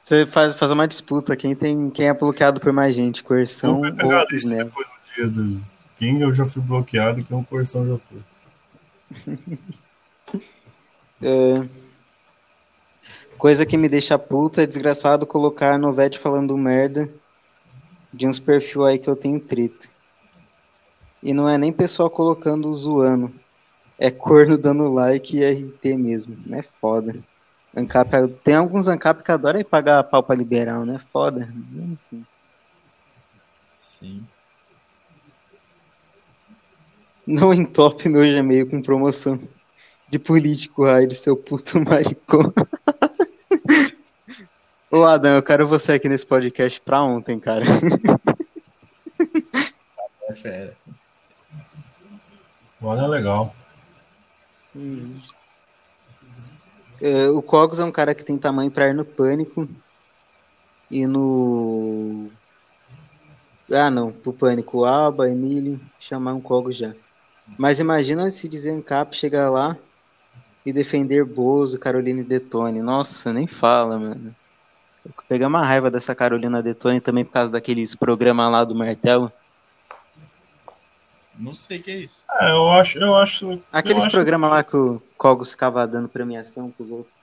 [0.01, 3.83] Você faz, faz uma disputa, quem, tem, quem é bloqueado por mais gente, Coerção ou
[4.49, 4.71] né?
[5.15, 5.61] dia do
[5.99, 7.99] quem eu já fui bloqueado e quem o Corsão já
[9.29, 9.59] foi.
[11.21, 11.69] é...
[13.37, 17.07] Coisa que me deixa puta é desgraçado colocar no VET falando merda
[18.15, 19.95] de uns perfil aí que eu tenho treta.
[21.23, 23.33] E não é nem pessoal colocando zoando.
[23.99, 26.37] É corno dando like e RT mesmo.
[26.55, 27.17] É foda.
[27.75, 28.11] Ancap,
[28.43, 30.99] tem alguns Ancap que adoram pagar pau pra liberal, né?
[31.13, 31.53] Foda.
[31.75, 32.27] Enfim.
[33.79, 34.27] Sim.
[37.27, 39.41] Não entope meu Gmail com promoção
[40.09, 42.53] de político raio de seu puto maricão.
[44.91, 47.65] Ô Adam, eu quero você aqui nesse podcast pra ontem, cara.
[50.29, 50.77] É fera.
[52.81, 53.55] Olha, legal.
[54.75, 55.19] Hum.
[57.01, 59.69] É, o Cogos é um cara que tem tamanho pra ir no pânico.
[60.91, 62.31] E no.
[63.73, 64.85] Ah, não, pro pânico.
[64.85, 66.95] Alba, Emílio, chamar um Cogos já.
[67.59, 69.77] Mas imagina se dizer cap chega lá
[70.65, 72.81] e defender Bozo, Carolina Detone.
[72.81, 74.35] Nossa, nem fala, mano.
[75.29, 79.31] Peguei uma raiva dessa Carolina Detone também por causa daqueles programas lá do Martelo.
[81.39, 82.25] Não sei o que é isso.
[82.41, 83.61] É, eu acho, eu acho.
[83.73, 87.15] Aqueles programas lá que o Cogos ficava dando premiação pros outros.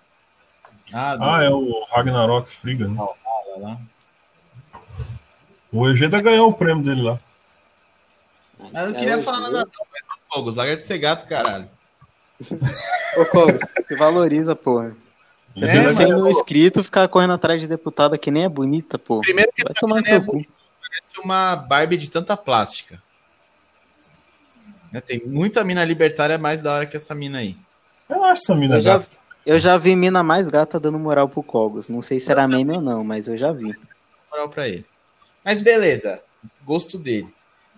[0.94, 1.24] Ah, do...
[1.24, 2.96] Ah, é o Ragnarok Friga, né?
[3.00, 3.80] Olha lá.
[5.72, 7.20] O Egeda ganhou o prêmio dele lá.
[8.74, 11.68] Ah, eu não queria falar nada não, mas ô, Fogos, larga de ser gato, caralho.
[13.18, 14.96] Ô, Cogos, você valoriza, porra.
[15.56, 19.22] Você É, 100 mil inscritos, ficar correndo atrás de deputada que nem é bonita, pô.
[19.22, 20.34] Primeiro que Vai essa tomar é cu.
[20.34, 23.02] parece uma Barbie de tanta plástica.
[24.94, 27.58] Né, Tem muita mina libertária mais da hora que essa mina aí.
[28.08, 29.18] Eu acho essa mina Eu já, gata.
[29.46, 31.90] eu já vi mina mais gata dando moral pro Cogos.
[31.90, 33.76] Não sei se era meme ou não, mas eu já vi.
[34.30, 34.86] moral pra ele.
[35.44, 36.22] Mas beleza,
[36.64, 37.34] gosto dele.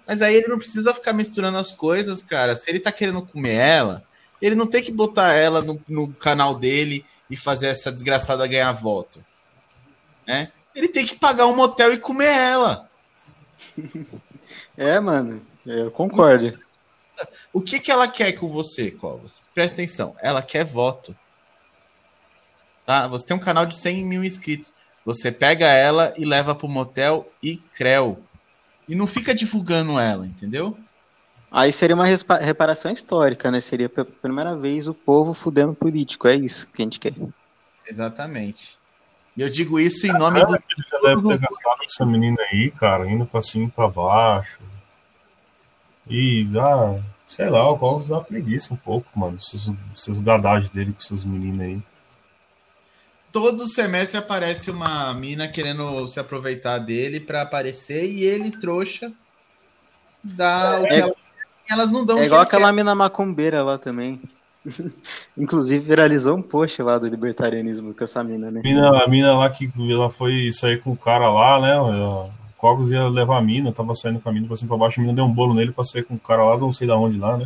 [0.06, 2.56] Mas aí ele não precisa ficar misturando as coisas, cara.
[2.56, 4.04] Se ele tá querendo comer ela,
[4.42, 8.72] ele não tem que botar ela no, no canal dele e fazer essa desgraçada ganhar
[8.74, 9.24] voto.
[10.28, 10.52] Né?
[10.76, 12.90] Ele tem que pagar um motel e comer ela.
[14.78, 16.60] É, mano, eu concordo.
[17.54, 19.42] O que, que ela quer com você, Covas?
[19.54, 20.16] Presta atenção.
[20.22, 21.16] Ela quer voto.
[22.86, 23.08] Tá?
[23.08, 24.74] Você tem um canal de 100 mil inscritos.
[25.06, 28.24] Você pega ela e leva pro motel e creu.
[28.88, 30.78] E não fica divulgando ela, entendeu?
[31.52, 33.62] Aí seria uma reparação histórica, né?
[33.62, 36.28] Seria pela primeira vez o povo fudendo político.
[36.28, 37.14] É isso que a gente quer.
[37.88, 38.78] Exatamente.
[39.38, 40.54] E eu digo isso em nome do.
[40.54, 43.88] Ele já deve ter gastado com essa menina aí, cara, indo pra cima e pra
[43.88, 44.60] baixo.
[46.08, 49.38] E dá, sei lá, o Cogos dá preguiça um pouco, mano.
[49.42, 51.82] Esses, esses gadagens dele com essas meninas aí.
[53.32, 59.12] Todo semestre aparece uma mina querendo se aproveitar dele pra aparecer e ele, trouxa,
[60.24, 61.16] dá o que É- ela...
[61.70, 64.22] elas não dão É que igual aquela mina macumbeira lá também.
[65.38, 68.62] Inclusive viralizou um post lá do libertarianismo com essa mina, né?
[68.62, 72.32] A mina, a mina lá que ela foi sair com o cara lá, né?
[72.66, 75.00] Cogos ia levar a mina, tava saindo com a mina pra cima pra baixo.
[75.00, 76.98] A mina deu um bolo nele pra sair com o cara lá, não sei da
[76.98, 77.46] onde lá, né?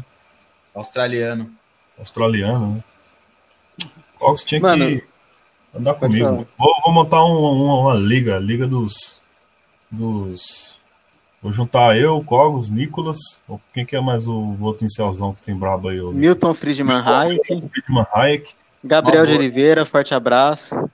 [0.74, 1.52] Australiano.
[2.00, 3.88] Australiano, né?
[4.18, 5.04] Cogos tinha Mano, que
[5.76, 6.48] andar comigo.
[6.58, 9.20] Vou, vou montar um- uma, uma liga, liga dos.
[9.92, 10.80] dos.
[11.42, 13.18] Vou juntar eu, Cogos, Nicolas.
[13.74, 16.00] Quem que é mais o outro incelzão que tem brabo aí?
[16.00, 17.42] O Milton Friedman Hayek,
[17.74, 19.34] Friedman Hayek, Gabriel de.
[19.34, 20.90] Oliveira, forte abraço.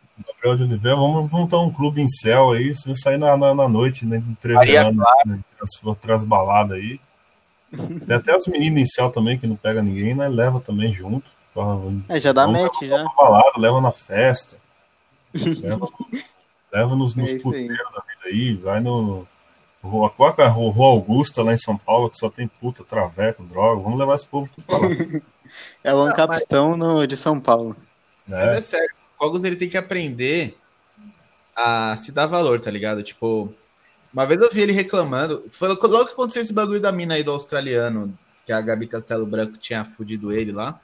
[0.53, 0.97] De Oliveira.
[0.97, 4.17] Vamos montar um clube em céu aí, se sair na, na, na noite, né?
[4.17, 6.99] Maria Entreverando né, as outras baladas aí.
[8.05, 11.31] Tem até as meninas em céu também, que não pega ninguém, mas leva também junto.
[12.09, 13.03] É, já dá match já.
[13.03, 14.57] na balada, leva na festa.
[15.33, 15.87] leva,
[16.71, 19.25] leva nos, nos É puteiros da vida aí, vai no.
[19.81, 22.47] Rua, qual que é a Rua Rua Augusta lá em São Paulo, que só tem
[22.47, 23.81] puta, traveco, droga.
[23.81, 24.87] Vamos levar esse povo tudo pra lá.
[25.83, 27.77] É o Não, Ancapistão no, de São Paulo.
[28.27, 28.57] Mas né?
[28.57, 30.57] é sério, Cogos ele tem que aprender
[31.55, 33.01] a se dar valor, tá ligado?
[33.01, 33.53] Tipo,
[34.13, 37.23] uma vez eu vi ele reclamando, foi logo que aconteceu esse bagulho da mina aí
[37.23, 40.79] do australiano, que a Gabi Castelo Branco tinha fudido ele lá.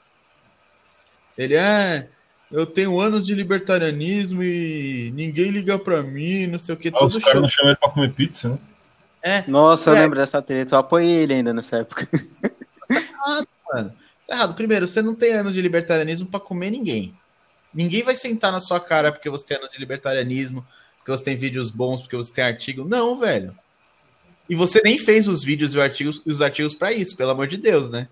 [1.38, 2.10] Ele é.
[2.52, 6.92] Eu tenho anos de libertarianismo e ninguém liga pra mim, não sei o que, Ah,
[6.92, 8.58] todo os caras não chamam ele pra comer pizza, né?
[9.24, 10.02] É, Nossa, eu É.
[10.02, 10.76] lembro dessa treta.
[10.76, 12.08] Eu apoiei ele ainda nessa época.
[13.74, 13.94] mano.
[14.28, 14.54] Tá errado.
[14.56, 17.16] Primeiro, você não tem anos de libertarianismo pra comer ninguém.
[17.74, 20.66] Ninguém vai sentar na sua cara porque você tem anos de libertarianismo,
[20.98, 22.86] porque você tem vídeos bons, porque você tem artigo.
[22.86, 23.58] Não, velho.
[24.50, 27.48] E você nem fez os vídeos e os artigos, os artigos para isso, pelo amor
[27.48, 28.10] de Deus, né?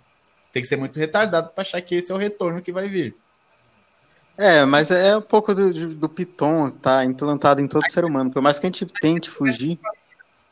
[0.52, 3.16] Tem que ser muito retardado pra achar que esse é o retorno que vai vir.
[4.38, 8.32] É, mas é um pouco do, do Piton, tá implantado em todo ser humano.
[8.32, 9.78] Por mais que a gente tente fugir.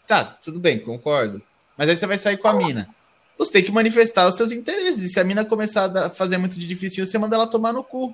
[0.05, 1.41] Tá, tudo bem, concordo.
[1.77, 2.89] Mas aí você vai sair com a mina.
[3.37, 5.03] Você tem que manifestar os seus interesses.
[5.03, 7.81] E se a mina começar a fazer muito de difícil, você manda ela tomar no
[7.81, 8.13] cu.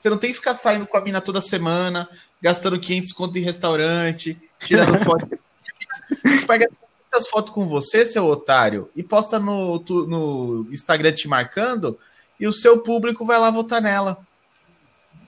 [0.00, 2.08] Você não tem que ficar saindo com a mina toda semana,
[2.40, 5.28] gastando 500 conto em restaurante, tirando foto.
[6.46, 11.98] Pega muitas fotos com você, seu otário, e posta no, tu- no Instagram te marcando,
[12.40, 14.16] e o seu público vai lá votar nela.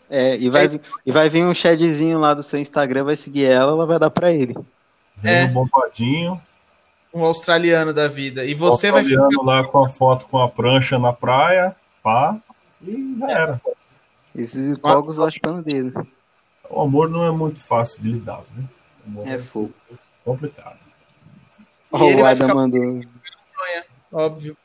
[0.08, 3.44] É, e, vai, vir- e vai vir um chatzinho lá do seu Instagram, vai seguir
[3.44, 4.54] ela, ela vai dar pra ele.
[5.18, 5.44] Vem É.
[5.44, 6.40] um bombadinho.
[7.12, 8.42] Um australiano da vida.
[8.46, 9.28] E você vai ficar.
[9.42, 12.38] lá com a foto com a prancha na praia, pá,
[12.82, 13.60] e já era.
[14.34, 15.92] Esses fogos lá chupando dele.
[16.68, 18.64] O amor não é muito fácil de lidar, né?
[19.26, 19.74] É é fogo.
[20.24, 20.78] complicado.
[21.92, 23.00] E Ó, ele o Adam mandou.
[24.12, 24.56] Óbvio.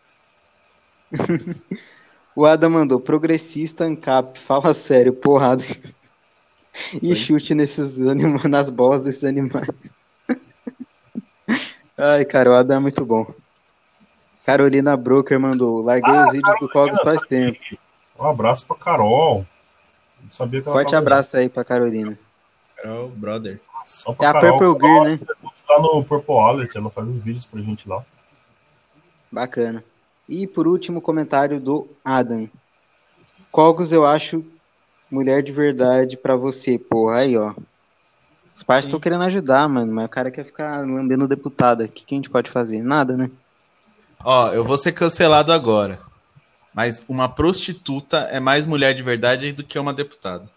[2.37, 5.63] O Adam mandou, progressista ANCAP, fala sério, porrada.
[7.01, 8.39] E chute nesses anima...
[8.47, 9.67] nas bolas desses animais.
[11.97, 13.33] Ai, cara, o Adam é muito bom.
[14.45, 17.57] Carolina Broker mandou, larguei os vídeos do Cogos faz tempo.
[18.19, 19.43] Um abraço pra Carol.
[20.21, 22.17] Não sabia que ela Forte abraço aí pra Carolina.
[22.75, 23.59] Carol, brother.
[23.85, 25.19] Só pra é Carol, a Purple Gear, né?
[25.69, 28.03] Lá no Purple Alert, ela faz os vídeos pra gente lá.
[29.31, 29.83] Bacana.
[30.27, 32.49] E por último, comentário do Adam.
[33.51, 34.43] Cogos eu acho
[35.09, 37.17] mulher de verdade para você, porra.
[37.17, 37.53] Aí, ó.
[38.53, 41.85] Os pais estão querendo ajudar, mano, mas o cara quer ficar lambendo deputada.
[41.85, 42.81] O que, que a gente pode fazer?
[42.81, 43.29] Nada, né?
[44.23, 45.99] Ó, eu vou ser cancelado agora.
[46.77, 50.47] Mas uma prostituta é mais mulher de verdade do que uma deputada.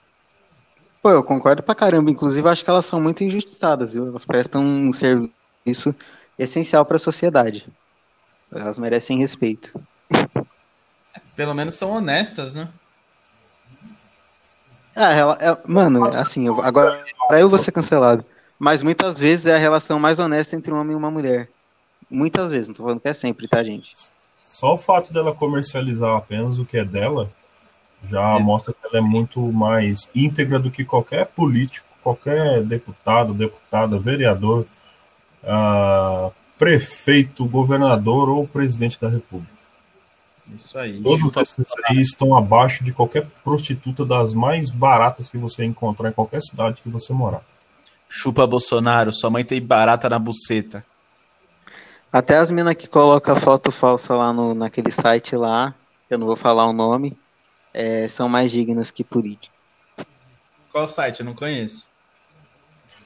[1.02, 2.10] Pô, eu concordo pra caramba.
[2.10, 4.06] Inclusive, acho que elas são muito injustiçadas, viu?
[4.06, 5.94] Elas prestam um serviço
[6.38, 7.66] essencial para a sociedade.
[8.52, 9.80] Elas merecem respeito.
[11.34, 12.68] Pelo menos são honestas, né?
[14.94, 18.26] É, ela, é, mano, assim, eu, agora eu vou ser cancelado.
[18.58, 21.48] Mas muitas vezes é a relação mais honesta entre um homem e uma mulher.
[22.10, 23.94] Muitas vezes, não tô falando que é sempre, tá, gente?
[24.50, 27.30] Só o fato dela comercializar apenas o que é dela
[28.04, 28.40] já é.
[28.40, 34.66] mostra que ela é muito mais íntegra do que qualquer político, qualquer deputado, deputada, vereador,
[35.44, 39.52] uh, prefeito, governador ou presidente da república.
[40.52, 41.00] Isso aí.
[41.00, 46.12] Todos esses aí estão abaixo de qualquer prostituta das mais baratas que você encontrar em
[46.12, 47.42] qualquer cidade que você morar.
[48.08, 50.84] Chupa Bolsonaro, sua mãe tem barata na buceta.
[52.12, 55.74] Até as minas que colocam foto falsa lá no, naquele site lá,
[56.08, 57.16] eu não vou falar o nome,
[57.72, 59.54] é, são mais dignas que político.
[60.72, 61.20] Qual site?
[61.20, 61.88] Eu não conheço.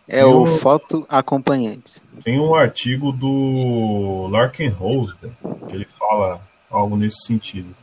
[0.08, 2.02] É tem o um, Foto Acompanhantes.
[2.22, 7.74] Tem um artigo do Larkin Rose, que ele fala algo nesse sentido.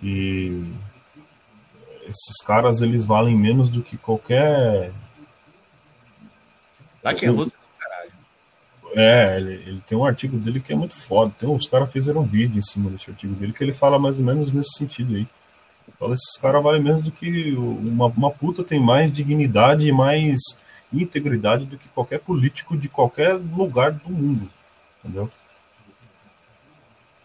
[0.00, 0.64] Que
[2.02, 4.92] esses caras eles valem menos do que qualquer.
[7.02, 7.53] Larkin Rose
[8.94, 11.34] é, ele, ele, tem um artigo dele que é muito foda.
[11.38, 14.18] Tem, os caras fizeram um vídeo em cima desse artigo dele que ele fala mais
[14.18, 15.26] ou menos nesse sentido aí.
[15.98, 20.40] Fala, esses caras valem menos do que uma, uma puta tem mais dignidade e mais
[20.92, 24.48] integridade do que qualquer político de qualquer lugar do mundo.
[25.00, 25.30] Entendeu?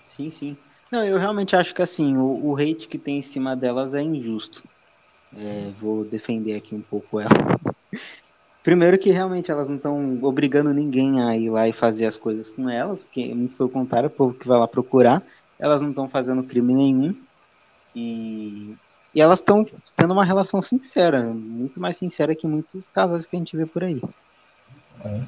[0.06, 0.58] Sim, sim.
[0.92, 4.02] Não, eu realmente acho que assim, o, o hate que tem em cima delas é
[4.02, 4.64] injusto.
[5.38, 7.30] É, vou defender aqui um pouco ela.
[8.64, 12.50] Primeiro que realmente elas não estão obrigando ninguém a ir lá e fazer as coisas
[12.50, 15.24] com elas, que muito pelo contrário, o povo que vai lá procurar,
[15.58, 17.16] elas não estão fazendo crime nenhum.
[17.96, 18.76] E,
[19.16, 19.66] e elas estão
[19.96, 23.84] tendo uma relação sincera, muito mais sincera que muitos casais que a gente vê por
[23.84, 24.02] aí.
[25.06, 25.22] É.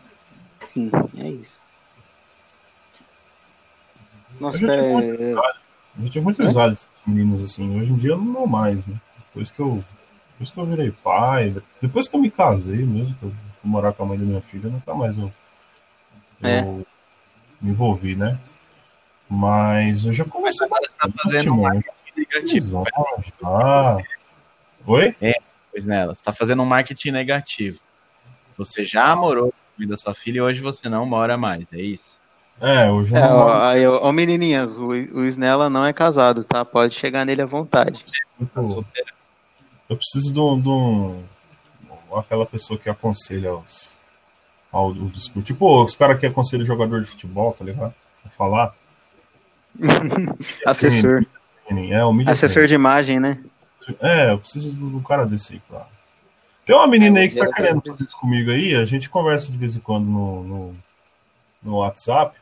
[0.74, 1.62] Sim, é isso.
[4.40, 5.34] Nossa, eu já tive é...
[6.00, 6.46] eu tive muito é?
[6.46, 7.80] essas meninas assim.
[7.80, 9.00] Hoje em dia não mais, né?
[9.28, 9.84] Depois que eu
[10.42, 13.94] depois que eu virei pai, depois que eu me casei mesmo, que eu fui morar
[13.94, 15.32] com a mãe da minha filha, nunca mais eu,
[16.42, 16.62] é.
[16.62, 16.88] eu
[17.62, 18.40] me envolvi, né?
[19.30, 22.84] Mas eu já comecei Agora você tá fazendo um marketing negativo.
[23.44, 23.98] Ah.
[24.88, 25.16] Oi?
[25.22, 25.36] É,
[25.72, 27.80] pois nela, você tá fazendo um marketing negativo.
[28.58, 31.82] Você já morou com a da sua filha e hoje você não mora mais, é
[31.82, 32.20] isso?
[32.60, 36.66] É, hoje é, ó, aí, ó, menininhas, o, o Snella não é casado, tá?
[36.66, 38.04] Pode chegar nele à vontade.
[38.54, 39.11] Tá solteira.
[39.92, 41.22] Eu preciso de um, de um
[42.18, 43.98] aquela pessoa que aconselha os,
[44.72, 45.48] ao, do esporte.
[45.48, 47.94] Tipo, os caras que aconselham jogador de futebol, tá ligado?
[48.22, 48.74] Pra falar.
[50.66, 51.26] Assessor.
[51.70, 53.38] É, o Assessor de imagem, né?
[54.00, 55.88] É, eu preciso de um cara desse aí, claro.
[56.66, 59.58] Tem uma menina aí que tá querendo fazer isso comigo aí, a gente conversa de
[59.58, 60.76] vez em quando no, no,
[61.62, 62.38] no WhatsApp.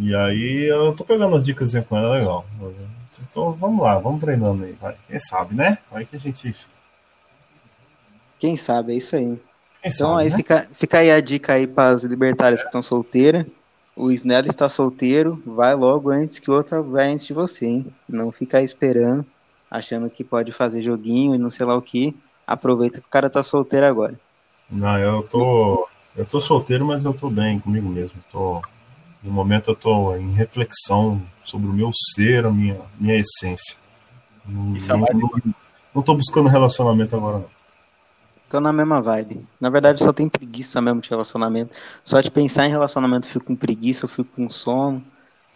[0.00, 2.46] E aí eu tô pegando as dicas com ela, legal.
[3.30, 4.72] Então vamos lá, vamos treinando aí.
[4.72, 4.96] Vai.
[5.06, 5.76] Quem sabe, né?
[5.90, 6.54] Vai que a gente.
[8.38, 9.26] Quem sabe, é isso aí.
[9.26, 9.38] Quem
[9.84, 10.36] então sabe, aí né?
[10.36, 13.44] fica, fica aí a dica aí para as libertárias que estão solteiras.
[13.94, 17.86] O Snell está solteiro, vai logo antes que outra vai antes de você, hein?
[18.08, 19.26] Não fica aí esperando,
[19.70, 22.16] achando que pode fazer joguinho e não sei lá o que.
[22.46, 24.18] Aproveita que o cara tá solteiro agora.
[24.70, 25.86] Não, eu tô.
[26.16, 28.16] Eu tô solteiro, mas eu tô bem comigo mesmo.
[28.32, 28.62] Tô
[29.22, 33.76] no momento eu estou em reflexão sobre o meu ser, a minha, minha essência.
[34.74, 35.30] Isso não, é não,
[35.94, 37.60] não tô buscando relacionamento agora, não.
[38.48, 39.46] Tô na mesma vibe.
[39.60, 41.72] Na verdade, só tem preguiça mesmo de relacionamento.
[42.02, 45.04] Só de pensar em relacionamento eu fico com preguiça, eu fico com sono.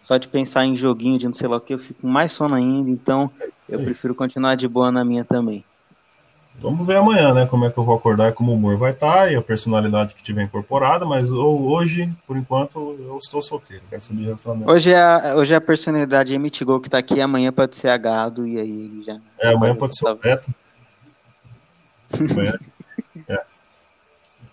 [0.01, 2.31] Só de pensar em joguinho de não sei lá o que, eu fico com mais
[2.31, 2.89] sono ainda.
[2.89, 5.65] Então, é eu prefiro continuar de boa na minha também.
[6.59, 7.45] Vamos ver amanhã, né?
[7.45, 10.15] Como é que eu vou acordar, como o humor vai estar tá, e a personalidade
[10.15, 13.83] que tiver incorporada, mas hoje, por enquanto, eu estou solteiro.
[13.89, 14.71] Quero saber relacionamento.
[14.71, 18.47] Hoje é a, hoje é a personalidade Emitigol que está aqui, amanhã pode ser Agado
[18.47, 19.19] e aí já.
[19.39, 20.47] É, amanhã pode ser o Beta.
[22.13, 22.57] amanhã,
[23.29, 23.43] é.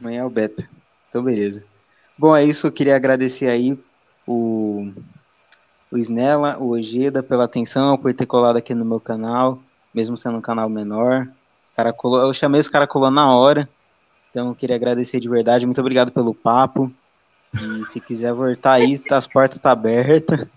[0.00, 0.68] amanhã é o Beta.
[1.08, 1.64] Então, beleza.
[2.18, 2.66] Bom, é isso.
[2.66, 3.78] Eu queria agradecer aí
[4.26, 4.92] o,
[5.90, 9.58] o Snella, o Ojeda pela atenção, por ter colado aqui no meu canal.
[9.94, 11.28] mesmo sendo um canal menor.
[11.76, 13.68] Cara colou, eu chamei os caras colou na hora.
[14.30, 15.66] Então eu queria agradecer de verdade.
[15.66, 16.92] Muito obrigado pelo papo.
[17.54, 20.46] E se quiser voltar aí, tá, as portas tá abertas.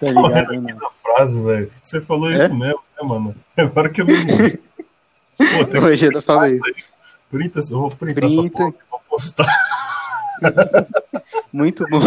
[0.00, 0.76] Tá ligado, né?
[1.00, 1.70] frase, velho.
[1.80, 2.34] Você falou é?
[2.34, 3.34] isso mesmo, né, mano?
[3.56, 4.14] Agora que eu me
[5.36, 6.84] Pô, tem Hoje eu falei isso.
[7.30, 8.40] Printa, eu vou printar Printa.
[8.40, 9.46] essa porra, vou postar.
[11.52, 12.00] Muito bom.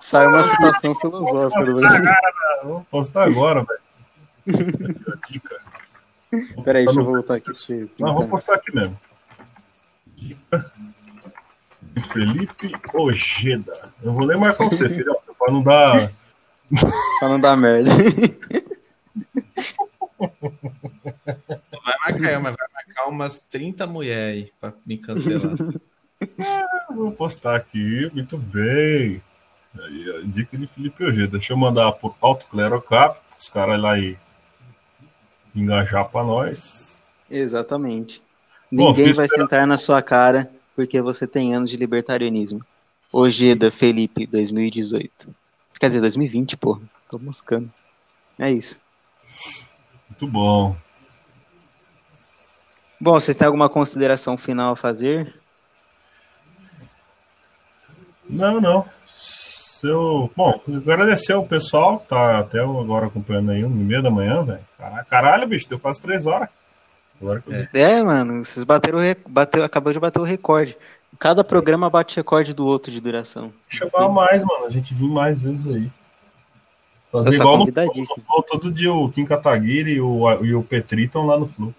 [0.00, 1.80] Sai uma citação filosófica do
[2.64, 4.74] Vou postar agora, velho.
[6.64, 7.50] Peraí, deixa eu voltar aqui.
[7.98, 8.98] Não, vou postar aqui mesmo.
[12.12, 13.92] Felipe Ojeda.
[14.02, 16.12] Eu vou ler mais com você, filho, pra não dar.
[17.18, 17.90] pra não dar merda.
[21.84, 25.56] Vai marcar, mas vai marcar umas 30 mulheres aí pra me cancelar.
[26.90, 29.22] vou postar aqui, muito bem.
[29.78, 31.38] Aí, dica de Felipe Ojeda.
[31.38, 34.16] Deixa eu mandar por Alto Clerocap, os caras lá aí
[35.54, 36.98] engajar pra nós.
[37.30, 38.22] Exatamente.
[38.70, 42.64] Bom, Ninguém vai sentar na sua cara porque você tem anos de libertarianismo.
[43.12, 45.34] Ojeda Felipe, 2018.
[45.78, 46.80] Quer dizer, 2020, porra.
[47.08, 47.72] Tô moscando.
[48.38, 48.80] É isso.
[50.10, 50.76] Muito bom.
[53.00, 55.40] Bom, vocês têm alguma consideração final a fazer?
[58.28, 58.88] Não, não.
[59.84, 60.30] Seu...
[60.34, 60.58] Bom,
[60.90, 64.64] agradecer ao pessoal que tá até agora acompanhando aí, um e meia da manhã, velho.
[65.10, 66.48] Caralho, bicho, deu quase três horas.
[67.74, 67.82] É.
[67.82, 68.02] é.
[68.02, 68.98] mano, vocês bateram,
[69.28, 70.74] bateu, acabou de bater o recorde.
[71.18, 73.52] Cada programa bate recorde do outro de duração.
[73.68, 74.64] Chamar mais, mano.
[74.64, 75.90] A gente vir mais vezes aí.
[77.12, 81.04] Fazer tá igual no, no, todo dia o Kim Kataguiri e o, e o Petri
[81.04, 81.74] estão lá no Flu.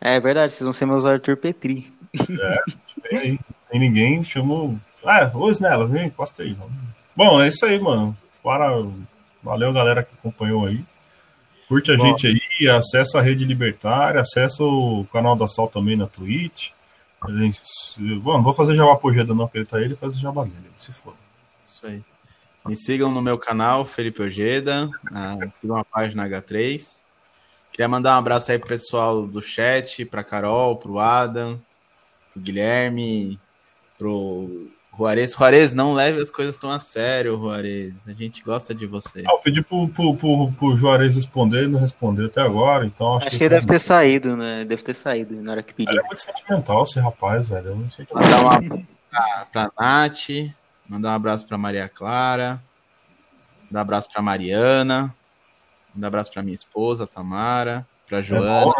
[0.00, 1.92] É, verdade, vocês vão ser meus Arthur Petri.
[2.12, 2.56] É,
[3.70, 4.74] tem ninguém, chamou.
[5.04, 6.56] Ah, ô Snella, vem, encosta aí.
[7.16, 8.16] Bom, é isso aí, mano.
[8.42, 8.70] Para...
[9.42, 10.84] Valeu, galera que acompanhou aí.
[11.66, 12.04] Curte a Bom.
[12.04, 16.70] gente aí, acessa a Rede Libertária, acessa o canal da Sal também na Twitch.
[17.20, 17.60] A gente,
[18.18, 20.42] bom, não vou fazer jabá pro Ojeda não, porque ele tá aí, ele faz jabá
[20.42, 21.14] dele, se for.
[21.62, 22.02] Isso aí.
[22.66, 24.90] Me sigam no meu canal, Felipe Ojeda,
[25.54, 27.00] sigam a página H3.
[27.70, 31.60] Queria mandar um abraço aí pro pessoal do chat, pra Carol, pro Adam,
[32.32, 33.38] pro Guilherme,
[33.96, 34.68] pro
[35.00, 38.06] Juarez, Juarez, não leve as coisas tão a sério, Juarez.
[38.06, 39.24] A gente gosta de você.
[39.26, 43.16] Ah, eu pedi pro, pro, pro, pro Juarez responder, ele não respondeu até agora, então
[43.16, 44.62] acho, acho que, que ele deve ter saído, né?
[44.66, 45.92] Deve ter saído na hora que pediu.
[45.92, 47.68] Ele é muito sentimental esse rapaz, velho.
[47.68, 50.28] Eu não sei que Mandar um abraço pra, pra Nath,
[50.86, 52.62] mandar um abraço pra Maria Clara,
[53.70, 55.14] mandar um abraço pra Mariana,
[55.94, 58.50] mandar um abraço pra minha esposa, Tamara, pra é Joana.
[58.60, 58.74] É bom,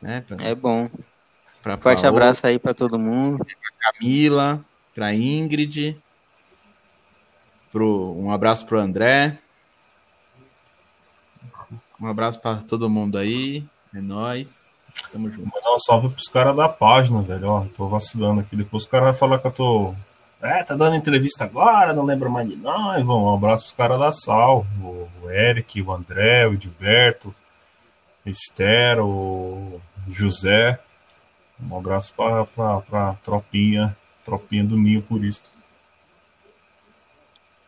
[0.00, 0.16] né?
[0.16, 0.36] É, pra...
[0.46, 0.88] é bom.
[1.62, 3.44] Pra Forte Paola, abraço aí pra todo mundo.
[3.44, 4.64] Pra Camila
[4.96, 5.94] para Ingrid,
[7.70, 9.38] pro, um abraço pro André.
[12.00, 13.62] Um abraço para todo mundo aí.
[13.94, 14.86] É nóis.
[15.12, 15.50] Tamo junto.
[15.54, 17.46] Mandar um salve pros caras da página, velho.
[17.46, 18.56] Ó, tô vacilando aqui.
[18.56, 19.94] Depois o cara vai falar que eu tô.
[20.40, 23.02] É, tá dando entrevista agora, não lembro mais de nós.
[23.02, 24.66] Bom, um abraço pros caras da Sal.
[25.22, 27.34] O Eric, o André, o Edilberto,
[28.24, 30.80] Esther, o José.
[31.60, 33.94] Um abraço pra, pra tropinha
[34.26, 35.40] Tropinha do Ninho por isso.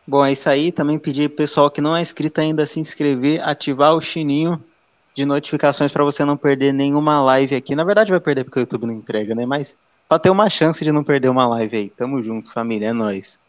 [0.05, 0.71] Bom, é isso aí.
[0.71, 4.61] Também pedir pessoal que não é inscrito ainda se inscrever, ativar o sininho
[5.15, 7.75] de notificações para você não perder nenhuma live aqui.
[7.75, 9.45] Na verdade, vai perder porque o YouTube não entrega, né?
[9.45, 11.89] Mas para ter uma chance de não perder uma live aí.
[11.89, 12.87] Tamo junto, família.
[12.87, 13.39] É nóis.